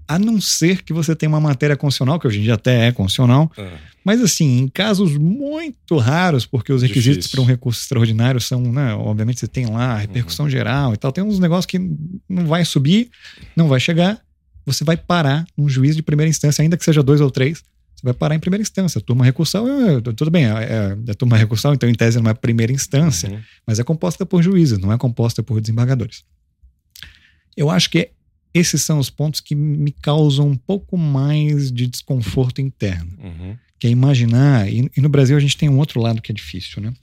a 0.08 0.18
não 0.18 0.40
ser 0.40 0.84
que 0.84 0.94
você 0.94 1.16
tenha 1.16 1.30
uma 1.30 1.42
matéria 1.42 1.76
constitucional, 1.76 2.20
que 2.20 2.28
hoje 2.28 2.40
em 2.40 2.44
dia 2.44 2.54
até 2.54 2.88
é 2.88 2.92
constitucional, 2.92 3.52
é. 3.58 3.72
mas 4.04 4.22
assim, 4.22 4.60
em 4.60 4.68
casos 4.68 5.18
muito 5.18 5.98
raros, 5.98 6.46
porque 6.46 6.72
os 6.72 6.82
requisitos 6.82 7.28
para 7.28 7.42
um 7.42 7.46
recurso 7.46 7.82
extraordinário 7.82 8.40
são, 8.40 8.62
né, 8.62 8.94
obviamente 8.94 9.40
você 9.40 9.48
tem 9.48 9.66
lá 9.66 9.94
a 9.94 9.98
repercussão 9.98 10.46
uhum. 10.46 10.52
geral 10.52 10.94
e 10.94 10.98
tal, 10.98 11.12
tem 11.12 11.24
uns 11.24 11.40
negócios 11.40 11.66
que 11.66 11.80
não 12.30 12.48
vai 12.48 12.64
subir, 12.64 13.10
não 13.56 13.68
vai 13.68 13.80
chegar, 13.80 14.22
você 14.66 14.84
vai 14.84 14.96
parar 14.96 15.46
um 15.58 15.68
juiz 15.68 15.96
de 15.96 16.02
primeira 16.02 16.30
instância, 16.30 16.62
ainda 16.62 16.78
que 16.78 16.86
seja 16.86 17.04
dois 17.04 17.20
ou 17.20 17.30
três, 17.30 17.64
você 17.96 18.04
vai 18.04 18.14
parar 18.14 18.36
em 18.36 18.40
primeira 18.40 18.62
instância. 18.62 19.00
A 19.00 19.02
turma 19.02 19.26
recursal, 19.26 19.68
é, 19.68 20.00
tudo 20.00 20.30
bem, 20.30 20.46
é, 20.46 20.50
é, 20.50 20.98
é 21.08 21.14
turma 21.16 21.36
recursal, 21.36 21.74
então 21.74 21.90
em 21.90 21.96
tese 21.96 22.20
não 22.22 22.30
é 22.30 22.34
primeira 22.34 22.72
instância, 22.72 23.30
uhum. 23.30 23.40
mas 23.66 23.80
é 23.80 23.84
composta 23.84 24.26
por 24.26 24.44
juízes, 24.44 24.78
não 24.78 24.94
é 24.94 24.98
composta 24.98 25.42
por 25.42 25.60
desembargadores. 25.60 26.24
Eu 27.56 27.72
acho 27.72 27.90
que 27.90 28.12
esses 28.54 28.82
são 28.82 29.00
os 29.00 29.10
pontos 29.10 29.40
que 29.40 29.56
me 29.56 29.92
causam 29.92 30.48
um 30.48 30.56
pouco 30.56 30.98
mais 30.98 31.72
de 31.72 31.88
desconforto 31.88 32.62
interno. 32.62 33.12
Uhum. 33.22 33.56
Que 33.80 33.88
é 33.88 33.90
imaginar, 33.90 34.68
e, 34.72 34.90
e, 34.96 35.02
no 35.02 35.10
Brasil 35.10 35.38
a 35.38 35.40
gente 35.40 35.58
tem 35.58 35.70
um 35.70 35.78
outro 35.78 36.02
lado 36.02 36.22
que 36.22 36.32
é 36.32 36.36
difícil, 36.36 36.82
né? 36.82 36.94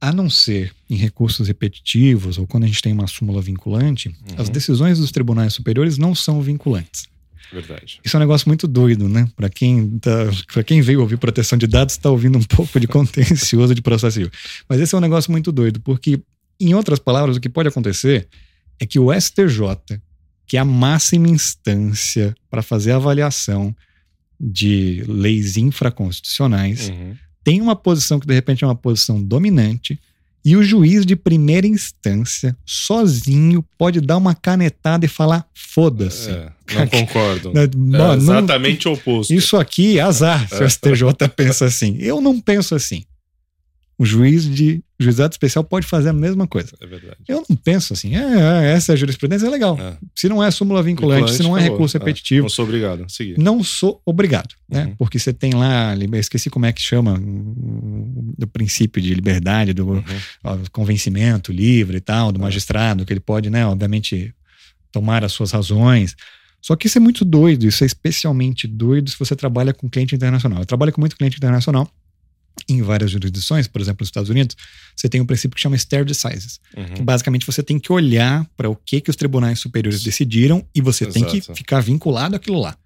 A 0.00 0.12
não 0.12 0.28
ser 0.28 0.74
em 0.88 0.96
recursos 0.96 1.48
repetitivos 1.48 2.38
ou 2.38 2.46
quando 2.46 2.64
a 2.64 2.66
gente 2.66 2.80
tem 2.80 2.92
uma 2.92 3.06
súmula 3.06 3.40
vinculante, 3.42 4.08
uhum. 4.08 4.14
as 4.38 4.48
decisões 4.48 4.98
dos 4.98 5.10
tribunais 5.10 5.52
superiores 5.52 5.98
não 5.98 6.14
são 6.14 6.40
vinculantes. 6.40 7.06
Verdade. 7.52 8.00
Isso 8.04 8.16
é 8.16 8.18
um 8.18 8.20
negócio 8.20 8.48
muito 8.48 8.66
doido, 8.66 9.08
né? 9.08 9.28
Para 9.36 9.48
quem, 9.48 9.98
tá, 9.98 10.62
quem 10.66 10.80
veio 10.80 11.00
ouvir 11.00 11.18
proteção 11.18 11.56
de 11.56 11.66
dados, 11.66 11.94
está 11.94 12.10
ouvindo 12.10 12.38
um 12.38 12.42
pouco 12.42 12.80
de 12.80 12.86
contencioso 12.88 13.74
de 13.74 13.82
processo 13.82 14.14
civil. 14.14 14.30
Mas 14.68 14.80
esse 14.80 14.94
é 14.94 14.98
um 14.98 15.00
negócio 15.00 15.30
muito 15.30 15.52
doido, 15.52 15.80
porque, 15.80 16.20
em 16.58 16.74
outras 16.74 16.98
palavras, 16.98 17.36
o 17.36 17.40
que 17.40 17.48
pode 17.48 17.68
acontecer 17.68 18.28
é 18.80 18.86
que 18.86 18.98
o 18.98 19.12
STJ 19.12 20.00
que 20.46 20.56
é 20.56 20.60
a 20.60 20.64
máxima 20.64 21.28
instância 21.28 22.34
para 22.50 22.62
fazer 22.62 22.92
avaliação 22.92 23.74
de 24.38 25.04
leis 25.06 25.56
infraconstitucionais, 25.56 26.88
uhum. 26.88 27.16
tem 27.42 27.60
uma 27.60 27.76
posição 27.76 28.20
que 28.20 28.26
de 28.26 28.34
repente 28.34 28.64
é 28.64 28.66
uma 28.66 28.74
posição 28.74 29.22
dominante, 29.22 29.98
e 30.44 30.56
o 30.56 30.62
juiz 30.62 31.06
de 31.06 31.16
primeira 31.16 31.66
instância, 31.66 32.54
sozinho, 32.66 33.64
pode 33.78 33.98
dar 34.02 34.18
uma 34.18 34.34
canetada 34.34 35.06
e 35.06 35.08
falar: 35.08 35.48
foda-se. 35.54 36.28
É, 36.28 36.52
não 36.74 36.86
concordo. 36.86 37.52
Não, 37.74 38.12
é 38.12 38.16
exatamente 38.16 38.86
o 38.86 38.92
oposto. 38.92 39.32
Isso 39.32 39.56
aqui 39.56 39.98
é 39.98 40.02
azar, 40.02 40.46
se 40.48 40.62
o 40.62 40.68
STJ 40.68 41.28
pensa 41.34 41.64
assim. 41.64 41.96
Eu 41.98 42.20
não 42.20 42.38
penso 42.38 42.74
assim. 42.74 43.04
O 43.98 44.04
juiz 44.04 44.44
de 44.44 44.83
o 44.98 45.02
juizado 45.02 45.32
especial 45.32 45.64
pode 45.64 45.86
fazer 45.86 46.10
a 46.10 46.12
mesma 46.12 46.46
coisa. 46.46 46.70
É 46.80 46.86
verdade. 46.86 47.16
Eu 47.26 47.44
não 47.48 47.56
penso 47.56 47.92
assim, 47.92 48.14
é, 48.16 48.72
essa 48.72 48.92
é 48.92 48.94
a 48.94 48.96
jurisprudência, 48.96 49.46
é 49.46 49.50
legal. 49.50 49.76
É. 49.80 49.96
Se 50.14 50.28
não 50.28 50.42
é 50.42 50.50
súmula 50.50 50.82
vinculante, 50.82 51.32
se 51.32 51.42
não 51.42 51.56
é 51.56 51.60
acabou. 51.60 51.76
recurso 51.78 51.96
É. 51.96 51.98
repetitivo, 51.98 52.42
Não 52.42 52.48
sou 52.48 52.64
obrigado 52.64 53.02
a 53.04 53.08
seguir. 53.08 53.36
não 53.38 53.62
sou 53.64 54.00
obrigado, 54.06 54.54
né? 54.68 54.84
Uhum. 54.86 54.96
Porque 54.96 55.18
você 55.18 55.32
tem 55.32 55.52
lá, 55.52 55.94
esqueci 56.18 56.48
como 56.48 56.66
é 56.66 56.72
que 56.72 56.80
chama, 56.80 57.20
do 58.38 58.46
princípio 58.46 59.02
de 59.02 59.12
liberdade, 59.14 59.72
do 59.72 59.84
Uhum. 59.94 60.04
ó, 60.44 60.58
convencimento 60.72 61.52
livre 61.52 61.96
e 61.96 62.00
tal, 62.00 62.30
do 62.32 62.38
É. 62.38 62.42
magistrado, 62.42 63.04
que 63.04 63.12
ele 63.12 63.20
pode, 63.20 63.50
né, 63.50 63.66
obviamente, 63.66 64.32
tomar 64.92 65.24
as 65.24 65.32
suas 65.32 65.50
razões. 65.50 66.14
Só 66.62 66.76
que 66.76 66.86
isso 66.86 66.96
é 66.96 67.00
muito 67.00 67.24
doido, 67.24 67.66
isso 67.66 67.84
é 67.84 67.86
especialmente 67.86 68.66
doido 68.66 69.10
se 69.10 69.18
você 69.18 69.34
trabalha 69.36 69.74
com 69.74 69.88
cliente 69.90 70.14
internacional. 70.14 70.60
Eu 70.60 70.66
trabalho 70.66 70.92
com 70.92 71.00
muito 71.00 71.16
cliente 71.16 71.36
internacional 71.36 71.90
em 72.68 72.82
várias 72.82 73.10
jurisdições, 73.10 73.66
por 73.68 73.80
exemplo, 73.80 73.98
nos 74.02 74.08
Estados 74.08 74.30
Unidos, 74.30 74.56
você 74.96 75.08
tem 75.08 75.20
um 75.20 75.26
princípio 75.26 75.54
que 75.56 75.60
chama 75.62 75.76
stare 75.76 76.04
decisis, 76.04 76.60
que 76.94 77.00
Uhum. 77.00 77.04
basicamente 77.04 77.46
você 77.46 77.62
tem 77.62 77.78
que 77.78 77.92
olhar 77.92 78.46
para 78.56 78.68
o 78.70 78.76
que 78.76 79.00
que 79.00 79.10
os 79.10 79.16
tribunais 79.16 79.58
superiores 79.60 80.02
decidiram 80.02 80.64
e 80.74 80.80
você 80.80 81.06
tem 81.06 81.24
que 81.24 81.38
Exato. 81.38 81.56
ficar 81.56 81.80
vinculado 81.80 82.36
àquilo 82.36 82.60
lá. 82.60 82.76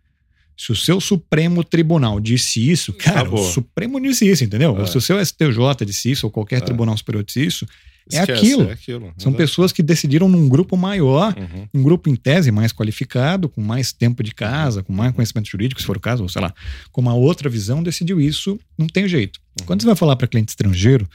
Se 0.56 0.72
o 0.72 0.76
seu 0.76 1.00
Supremo 1.00 1.62
Tribunal 1.62 2.18
disse 2.18 2.68
isso, 2.68 2.92
cara, 2.92 3.20
Acabou. 3.20 3.46
o 3.48 3.52
Supremo 3.52 4.00
disse 4.00 4.28
isso, 4.28 4.42
entendeu? 4.42 4.76
É. 4.80 4.86
Se 4.86 4.98
o 4.98 5.00
seu 5.00 5.24
STJ 5.24 5.84
disse 5.86 6.10
isso, 6.10 6.26
ou 6.26 6.32
qualquer 6.32 6.56
É. 6.56 6.60
Tribunal 6.60 6.96
Superior 6.96 7.22
disse 7.24 7.44
isso, 7.46 7.66
é 8.12 8.20
Esquece, 8.20 8.32
aquilo. 8.32 8.62
É 8.68 8.72
aquilo. 8.72 9.12
são 9.18 9.32
pessoas 9.32 9.72
que 9.72 9.82
decidiram 9.82 10.28
num 10.28 10.48
grupo 10.48 10.76
maior, 10.76 11.34
Uhum. 11.38 11.68
um 11.74 11.82
grupo 11.82 12.08
em 12.08 12.16
tese 12.16 12.50
mais 12.50 12.72
qualificado, 12.72 13.48
com 13.48 13.60
mais 13.60 13.92
tempo 13.92 14.22
de 14.22 14.32
casa, 14.34 14.82
com 14.82 14.92
mais 14.92 15.12
conhecimento 15.12 15.48
jurídico, 15.48 15.80
se 15.80 15.86
for 15.86 15.96
o 15.96 16.00
caso, 16.00 16.22
ou 16.22 16.28
sei 16.28 16.42
lá, 16.42 16.54
com 16.92 17.00
uma 17.00 17.14
outra 17.14 17.48
visão, 17.48 17.82
decidiu 17.82 18.20
isso, 18.20 18.58
não 18.78 18.86
tem 18.86 19.06
jeito. 19.08 19.38
Uhum. 19.60 19.66
Quando 19.66 19.80
você 19.82 19.86
vai 19.86 19.96
falar 19.96 20.16
para 20.16 20.26
cliente 20.26 20.50
estrangeiro, 20.50 21.08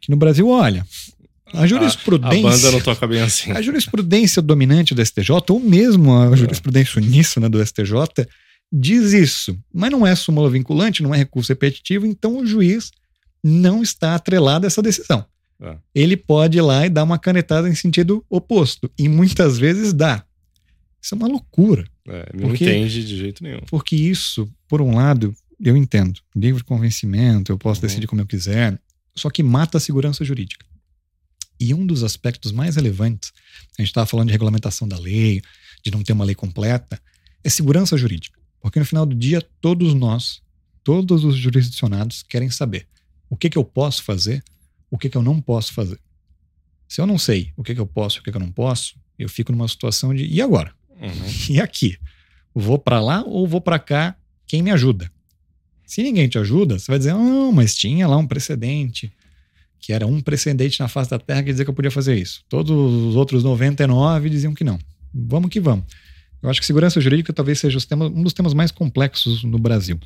que 0.00 0.10
no 0.10 0.16
Brasil, 0.16 0.48
olha, 0.48 0.86
a 1.52 1.62
A 1.62 1.66
jurisprudência. 1.66 2.42
banda 2.50 2.70
não 2.72 2.80
toca 2.80 3.06
bem 3.06 3.20
assim. 3.22 3.52
A 3.52 3.62
jurisprudência 3.62 4.42
dominante 4.42 4.94
do 4.94 5.00
STJ, 5.04 5.30
ou 5.50 5.60
mesmo 5.60 6.10
É. 6.24 6.32
a 6.32 6.36
jurisprudência 6.36 7.00
uníssona 7.00 7.48
do 7.48 7.60
STJ, 7.64 8.26
diz 8.72 9.12
isso. 9.12 9.56
Mas 9.72 9.90
não 9.90 10.06
é 10.06 10.14
súmula 10.16 10.50
vinculante, 10.50 11.02
não 11.02 11.14
é 11.14 11.18
recurso 11.18 11.52
repetitivo, 11.52 12.06
então 12.06 12.38
o 12.38 12.46
juiz 12.46 12.90
não 13.42 13.82
está 13.82 14.14
atrelado 14.14 14.64
a 14.64 14.68
essa 14.68 14.82
decisão. 14.82 15.24
É. 15.60 15.76
Ele 15.94 16.16
pode 16.16 16.58
ir 16.58 16.62
lá 16.62 16.84
e 16.86 16.90
dar 16.90 17.04
uma 17.04 17.18
canetada 17.18 17.68
em 17.68 17.74
sentido 17.74 18.24
oposto. 18.28 18.90
E 18.98 19.08
muitas 19.08 19.56
vezes 19.58 19.92
dá. 19.92 20.24
Isso 21.00 21.14
é 21.14 21.16
uma 21.16 21.28
loucura. 21.28 21.84
É, 22.08 22.30
não 22.34 22.48
Porque- 22.48 22.64
entende 22.64 23.04
de 23.06 23.16
jeito 23.16 23.42
nenhum. 23.42 23.60
Porque 23.68 23.94
isso, 23.96 24.50
por 24.68 24.80
um 24.80 24.94
lado, 24.96 25.34
eu 25.60 25.76
entendo. 25.76 26.20
Livre 26.34 26.64
convencimento, 26.64 27.52
eu 27.52 27.58
posso 27.58 27.80
Uhum. 27.80 27.86
decidir 27.86 28.06
como 28.06 28.20
eu 28.22 28.26
quiser. 28.26 28.78
Só 29.14 29.30
que 29.30 29.42
mata 29.42 29.78
a 29.78 29.80
segurança 29.80 30.24
jurídica. 30.24 30.66
E 31.60 31.72
um 31.72 31.86
dos 31.86 32.02
aspectos 32.02 32.50
mais 32.52 32.74
relevantes, 32.76 33.32
a 33.78 33.82
gente 33.82 33.88
estava 33.90 34.06
falando 34.06 34.26
de 34.28 34.32
regulamentação 34.32 34.88
da 34.88 34.98
lei, 34.98 35.40
de 35.84 35.90
não 35.90 36.02
ter 36.02 36.12
uma 36.12 36.24
lei 36.24 36.34
completa, 36.34 37.00
é 37.44 37.48
segurança 37.48 37.96
jurídica. 37.96 38.38
Porque 38.60 38.78
no 38.80 38.84
final 38.84 39.06
do 39.06 39.14
dia, 39.14 39.40
todos 39.60 39.94
nós, 39.94 40.40
todos 40.82 41.22
os 41.22 41.36
jurisdicionados 41.36 42.22
querem 42.22 42.50
saber 42.50 42.86
o 43.30 43.36
que, 43.36 43.48
que 43.50 43.56
eu 43.58 43.64
posso 43.64 44.02
fazer, 44.02 44.42
o 44.94 44.98
que, 44.98 45.08
que 45.08 45.16
eu 45.16 45.22
não 45.22 45.40
posso 45.40 45.72
fazer. 45.72 45.98
Se 46.86 47.00
eu 47.00 47.06
não 47.06 47.18
sei 47.18 47.52
o 47.56 47.64
que, 47.64 47.74
que 47.74 47.80
eu 47.80 47.86
posso 47.86 48.18
e 48.18 48.20
o 48.20 48.22
que, 48.22 48.30
que 48.30 48.36
eu 48.36 48.40
não 48.40 48.52
posso, 48.52 48.94
eu 49.18 49.28
fico 49.28 49.50
numa 49.50 49.66
situação 49.66 50.14
de 50.14 50.24
e 50.24 50.40
agora? 50.40 50.72
Uhum. 51.00 51.10
E 51.50 51.60
aqui? 51.60 51.98
Vou 52.54 52.78
para 52.78 53.00
lá 53.00 53.24
ou 53.26 53.44
vou 53.44 53.60
para 53.60 53.80
cá? 53.80 54.14
Quem 54.46 54.62
me 54.62 54.70
ajuda? 54.70 55.10
Se 55.84 56.00
ninguém 56.00 56.28
te 56.28 56.38
ajuda, 56.38 56.78
você 56.78 56.86
vai 56.86 56.98
dizer, 56.98 57.12
não, 57.12 57.50
mas 57.50 57.74
tinha 57.74 58.06
lá 58.06 58.16
um 58.16 58.26
precedente, 58.26 59.12
que 59.80 59.92
era 59.92 60.06
um 60.06 60.20
precedente 60.20 60.78
na 60.78 60.86
face 60.86 61.10
da 61.10 61.18
Terra 61.18 61.42
que 61.42 61.50
dizia 61.50 61.64
que 61.64 61.70
eu 61.70 61.74
podia 61.74 61.90
fazer 61.90 62.16
isso. 62.16 62.44
Todos 62.48 62.70
os 62.70 63.16
outros 63.16 63.42
99 63.42 64.30
diziam 64.30 64.54
que 64.54 64.62
não. 64.62 64.78
Vamos 65.12 65.50
que 65.50 65.58
vamos. 65.58 65.86
Eu 66.40 66.48
acho 66.48 66.60
que 66.60 66.66
segurança 66.66 67.00
jurídica 67.00 67.32
talvez 67.32 67.58
seja 67.58 67.78
um 67.92 68.22
dos 68.22 68.32
temas 68.32 68.54
mais 68.54 68.70
complexos 68.70 69.42
no 69.42 69.58
Brasil. 69.58 69.98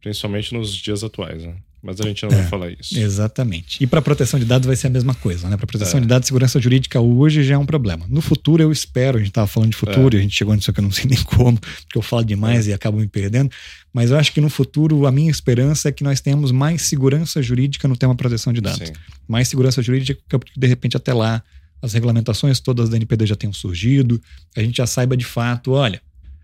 Principalmente 0.00 0.54
nos 0.54 0.74
dias 0.74 1.02
atuais, 1.04 1.42
né? 1.42 1.54
Mas 1.82 1.98
a 1.98 2.04
gente 2.04 2.22
não 2.24 2.30
vai 2.30 2.46
falar 2.46 2.70
isso. 2.70 2.98
Exatamente. 2.98 3.82
E 3.82 3.86
para 3.86 4.02
proteção 4.02 4.38
de 4.38 4.44
dados 4.44 4.66
vai 4.66 4.76
ser 4.76 4.88
a 4.88 4.90
mesma 4.90 5.14
coisa, 5.14 5.48
né? 5.48 5.56
Para 5.56 5.66
proteção 5.66 5.96
É. 5.96 6.00
de 6.02 6.06
dados, 6.06 6.26
segurança 6.26 6.60
jurídica 6.60 7.00
hoje 7.00 7.42
já 7.42 7.54
é 7.54 7.58
um 7.58 7.64
problema. 7.64 8.04
No 8.06 8.20
futuro 8.20 8.62
eu 8.62 8.70
espero, 8.70 9.16
a 9.16 9.20
gente 9.20 9.30
estava 9.30 9.46
falando 9.46 9.70
de 9.70 9.76
futuro, 9.78 10.14
É. 10.14 10.18
e 10.18 10.20
a 10.20 10.22
gente 10.22 10.36
chegou 10.36 10.54
nisso 10.54 10.70
que 10.72 10.78
eu 10.78 10.82
não 10.84 10.90
sei 10.90 11.06
nem 11.08 11.22
como, 11.22 11.58
porque 11.58 11.96
eu 11.96 12.02
falo 12.02 12.22
demais 12.22 12.66
e 12.66 12.72
acabo 12.74 12.98
me 12.98 13.08
perdendo, 13.08 13.50
mas 13.94 14.10
eu 14.10 14.18
acho 14.18 14.30
que 14.32 14.42
no 14.42 14.50
futuro 14.50 15.06
a 15.06 15.12
minha 15.12 15.30
esperança 15.30 15.88
é 15.88 15.92
que 15.92 16.04
nós 16.04 16.20
tenhamos 16.20 16.52
mais 16.52 16.82
segurança 16.82 17.42
jurídica 17.42 17.88
no 17.88 17.96
tema 17.96 18.14
proteção 18.14 18.52
de 18.52 18.60
dados. 18.60 18.86
Sim. 18.88 18.92
Mais 19.26 19.48
segurança 19.48 19.80
jurídica, 19.82 20.20
porque 20.28 20.52
de 20.54 20.66
repente 20.66 20.98
até 20.98 21.14
lá 21.14 21.42
as 21.80 21.94
regulamentações 21.94 22.60
todas 22.60 22.90
da 22.90 22.96
NPD 22.96 23.24
já 23.26 23.36
tenham 23.36 23.54
surgido, 23.54 24.20
a 24.54 24.60
gente 24.60 24.76
já 24.76 24.86
saiba 24.86 25.16
de 25.16 25.24
fato, 25.24 25.72
olha, 25.72 26.02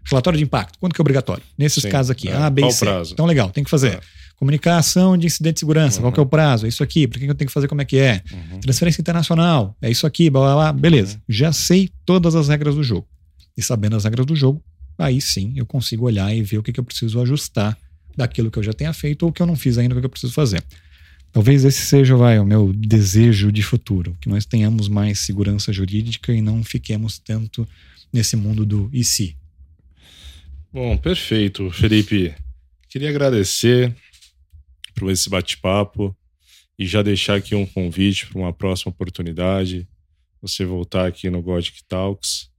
relatório 0.09 0.39
de 0.39 0.45
impacto, 0.45 0.79
quando 0.79 0.95
que 0.95 1.01
é 1.01 1.03
obrigatório? 1.03 1.43
Nesses 1.57 1.83
Sim. 1.83 1.91
casos 1.91 2.11
aqui, 2.11 2.29
É. 2.29 2.35
A, 2.37 2.49
B 2.51 2.63
Qual 2.63 2.71
e 2.71 2.75
C. 2.75 2.85
prazo? 2.85 3.13
Então 3.13 3.27
legal, 3.27 3.51
tem 3.51 3.65
que 3.65 3.71
fazer. 3.71 3.95
É. 3.95 4.01
Comunicação 4.37 5.17
de 5.17 5.27
incidente 5.27 5.55
de 5.55 5.61
segurança, 5.61 6.01
qual 6.01 6.13
que 6.13 6.21
é 6.21 6.23
o 6.23 6.27
prazo? 6.27 6.67
É 6.67 6.69
isso 6.69 6.83
aqui, 6.83 7.09
por 7.09 7.19
que 7.19 7.25
eu 7.25 7.35
tenho 7.35 7.49
que 7.49 7.55
fazer 7.55 7.69
como 7.69 7.81
é 7.81 7.85
que 7.87 7.97
é? 7.99 8.23
Uhum. 8.31 8.61
Transferência 8.61 9.01
internacional, 9.01 9.75
é 9.81 9.91
isso 9.91 10.07
aqui, 10.07 10.29
blá 10.29 10.43
blá 10.43 10.55
blá. 10.55 10.73
Beleza, 10.75 11.21
já 11.27 11.53
sei 11.53 11.89
todas 12.05 12.35
as 12.35 12.49
regras 12.49 12.75
do 12.75 12.83
jogo. 12.83 13.07
E 13.57 13.63
sabendo 13.63 13.97
as 13.97 14.05
regras 14.05 14.27
do 14.27 14.37
jogo, 14.37 14.63
aí 14.99 15.21
sim 15.23 15.55
eu 15.57 15.65
consigo 15.65 16.05
olhar 16.05 16.35
e 16.35 16.43
ver 16.43 16.59
o 16.59 16.63
que, 16.63 16.71
que 16.73 16.79
eu 16.79 16.85
preciso 16.85 17.21
ajustar 17.23 17.77
daquilo 18.15 18.51
que 18.51 18.59
eu 18.59 18.63
já 18.63 18.75
tenha 18.75 18.93
feito 18.93 19.25
ou 19.25 19.33
que 19.33 19.41
eu 19.41 19.47
não 19.47 19.57
fiz 19.57 19.79
ainda, 19.79 19.95
o 19.95 20.01
que 20.01 20.05
eu 20.05 20.11
preciso 20.11 20.33
fazer. 20.35 20.63
Talvez 21.33 21.65
esse 21.65 21.85
seja 21.87 22.17
vai, 22.17 22.39
o 22.39 22.45
meu 22.47 22.73
desejo 22.75 23.51
de 23.51 23.63
futuro, 23.63 24.17
que 24.21 24.29
nós 24.29 24.45
tenhamos 24.47 24.89
mais 24.89 25.19
segurança 25.19 25.73
jurídica 25.73 26.33
e 26.33 26.41
não 26.41 26.63
fiquemos 26.63 27.19
tanto 27.19 27.67
nesse 28.13 28.37
mundo 28.37 28.65
do 28.65 28.89
e 28.93 29.03
se. 29.05 29.37
Bom, 30.77 30.95
perfeito, 30.95 31.71
Felipe. 31.71 32.35
Queria 32.91 33.09
agradecer 33.09 33.97
por 34.95 35.11
esse 35.11 35.27
bate-papo 35.31 36.15
e 36.79 36.85
já 36.85 37.01
deixar 37.01 37.37
aqui 37.37 37.55
um 37.55 37.65
convite 37.65 38.27
para 38.27 38.39
uma 38.39 38.53
próxima 38.53 38.93
oportunidade. 38.93 39.89
Você 40.43 40.67
voltar 40.67 41.07
aqui 41.07 41.31
no 41.31 41.41
Godic 41.41 41.83
Talks 41.85 42.51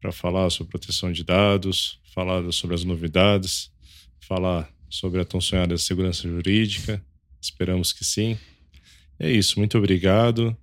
para 0.00 0.10
falar 0.10 0.50
sobre 0.50 0.72
proteção 0.72 1.12
de 1.12 1.22
dados, 1.22 2.00
falar 2.12 2.42
sobre 2.50 2.74
as 2.74 2.82
novidades, 2.82 3.70
falar 4.18 4.68
sobre 4.88 5.20
a 5.20 5.24
tão 5.24 5.40
sonhada 5.40 5.78
segurança 5.78 6.28
jurídica. 6.28 7.00
Esperamos 7.40 7.92
que 7.92 8.04
sim. 8.04 8.36
É 9.16 9.30
isso, 9.30 9.60
muito 9.60 9.78
obrigado. 9.78 10.56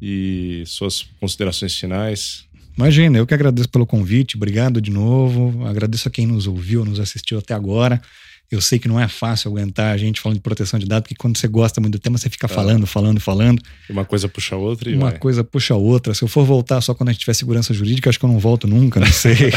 E 0.00 0.64
suas 0.64 1.02
considerações 1.02 1.76
finais. 1.76 2.45
Imagina, 2.76 3.18
eu 3.18 3.26
que 3.26 3.34
agradeço 3.34 3.68
pelo 3.68 3.86
convite, 3.86 4.36
obrigado 4.36 4.80
de 4.80 4.90
novo. 4.90 5.66
Agradeço 5.66 6.08
a 6.08 6.10
quem 6.10 6.26
nos 6.26 6.46
ouviu, 6.46 6.84
nos 6.84 7.00
assistiu 7.00 7.38
até 7.38 7.54
agora. 7.54 8.00
Eu 8.48 8.60
sei 8.60 8.78
que 8.78 8.86
não 8.86 9.00
é 9.00 9.08
fácil 9.08 9.50
aguentar 9.50 9.92
a 9.92 9.96
gente 9.96 10.20
falando 10.20 10.36
de 10.36 10.42
proteção 10.42 10.78
de 10.78 10.86
dados, 10.86 11.08
porque 11.08 11.16
quando 11.16 11.36
você 11.36 11.48
gosta 11.48 11.80
muito 11.80 11.94
do 11.94 11.98
tema, 11.98 12.16
você 12.16 12.30
fica 12.30 12.46
falando, 12.46 12.86
falando, 12.86 13.18
falando. 13.18 13.60
Uma 13.90 14.04
coisa 14.04 14.28
puxa 14.28 14.54
a 14.54 14.58
outra 14.58 14.88
e 14.88 14.94
Uma 14.94 15.10
vai. 15.10 15.18
coisa 15.18 15.42
puxa 15.42 15.74
a 15.74 15.76
outra. 15.76 16.14
Se 16.14 16.22
eu 16.22 16.28
for 16.28 16.44
voltar 16.44 16.80
só 16.80 16.94
quando 16.94 17.08
a 17.08 17.12
gente 17.12 17.22
tiver 17.22 17.34
segurança 17.34 17.74
jurídica, 17.74 18.08
acho 18.08 18.20
que 18.20 18.24
eu 18.24 18.30
não 18.30 18.38
volto 18.38 18.68
nunca, 18.68 19.00
não 19.00 19.10
sei. 19.10 19.34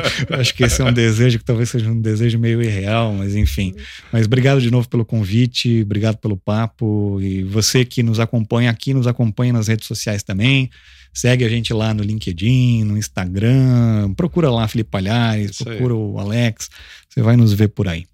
acho 0.38 0.54
que 0.54 0.62
esse 0.62 0.80
é 0.80 0.84
um 0.84 0.92
desejo 0.92 1.40
que 1.40 1.44
talvez 1.44 1.70
seja 1.70 1.90
um 1.90 2.00
desejo 2.00 2.38
meio 2.38 2.62
irreal, 2.62 3.12
mas 3.12 3.34
enfim. 3.34 3.74
Mas 4.12 4.26
obrigado 4.26 4.60
de 4.60 4.70
novo 4.70 4.88
pelo 4.88 5.04
convite, 5.04 5.82
obrigado 5.82 6.16
pelo 6.18 6.36
papo. 6.36 7.18
E 7.20 7.42
você 7.42 7.84
que 7.84 8.00
nos 8.00 8.20
acompanha 8.20 8.70
aqui, 8.70 8.94
nos 8.94 9.08
acompanha 9.08 9.52
nas 9.52 9.66
redes 9.66 9.88
sociais 9.88 10.22
também. 10.22 10.70
Segue 11.16 11.46
a 11.46 11.48
gente 11.48 11.72
lá 11.72 11.94
no 11.94 12.02
LinkedIn, 12.02 12.84
no 12.84 12.98
Instagram. 12.98 14.12
Procura 14.12 14.50
lá 14.50 14.68
Felipe 14.68 14.90
Palhares, 14.90 15.56
procura 15.56 15.94
o 15.94 16.18
Alex. 16.18 16.68
Você 17.08 17.22
vai 17.22 17.38
nos 17.38 17.54
ver 17.54 17.68
por 17.68 17.88
aí. 17.88 18.06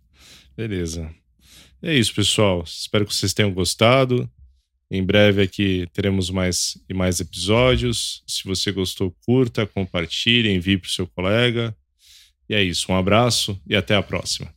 Beleza. 0.57 1.11
É 1.83 1.93
isso, 1.93 2.15
pessoal. 2.15 2.63
Espero 2.65 3.05
que 3.05 3.13
vocês 3.13 3.35
tenham 3.35 3.53
gostado. 3.53 4.31
Em 4.89 5.03
breve 5.03 5.43
aqui 5.43 5.89
teremos 5.93 6.31
mais 6.31 6.79
e 6.89 6.95
mais 6.95 7.19
episódios. 7.19 8.23
Se 8.25 8.45
você 8.45 8.71
gostou, 8.71 9.13
curta, 9.27 9.67
compartilhe, 9.67 10.53
envie 10.53 10.79
para 10.79 10.87
o 10.87 10.91
seu 10.93 11.09
colega. 11.09 11.77
E 12.49 12.55
é 12.55 12.63
isso. 12.63 12.93
Um 12.93 12.95
abraço 12.95 13.61
e 13.67 13.75
até 13.75 13.97
a 13.97 14.03
próxima. 14.03 14.55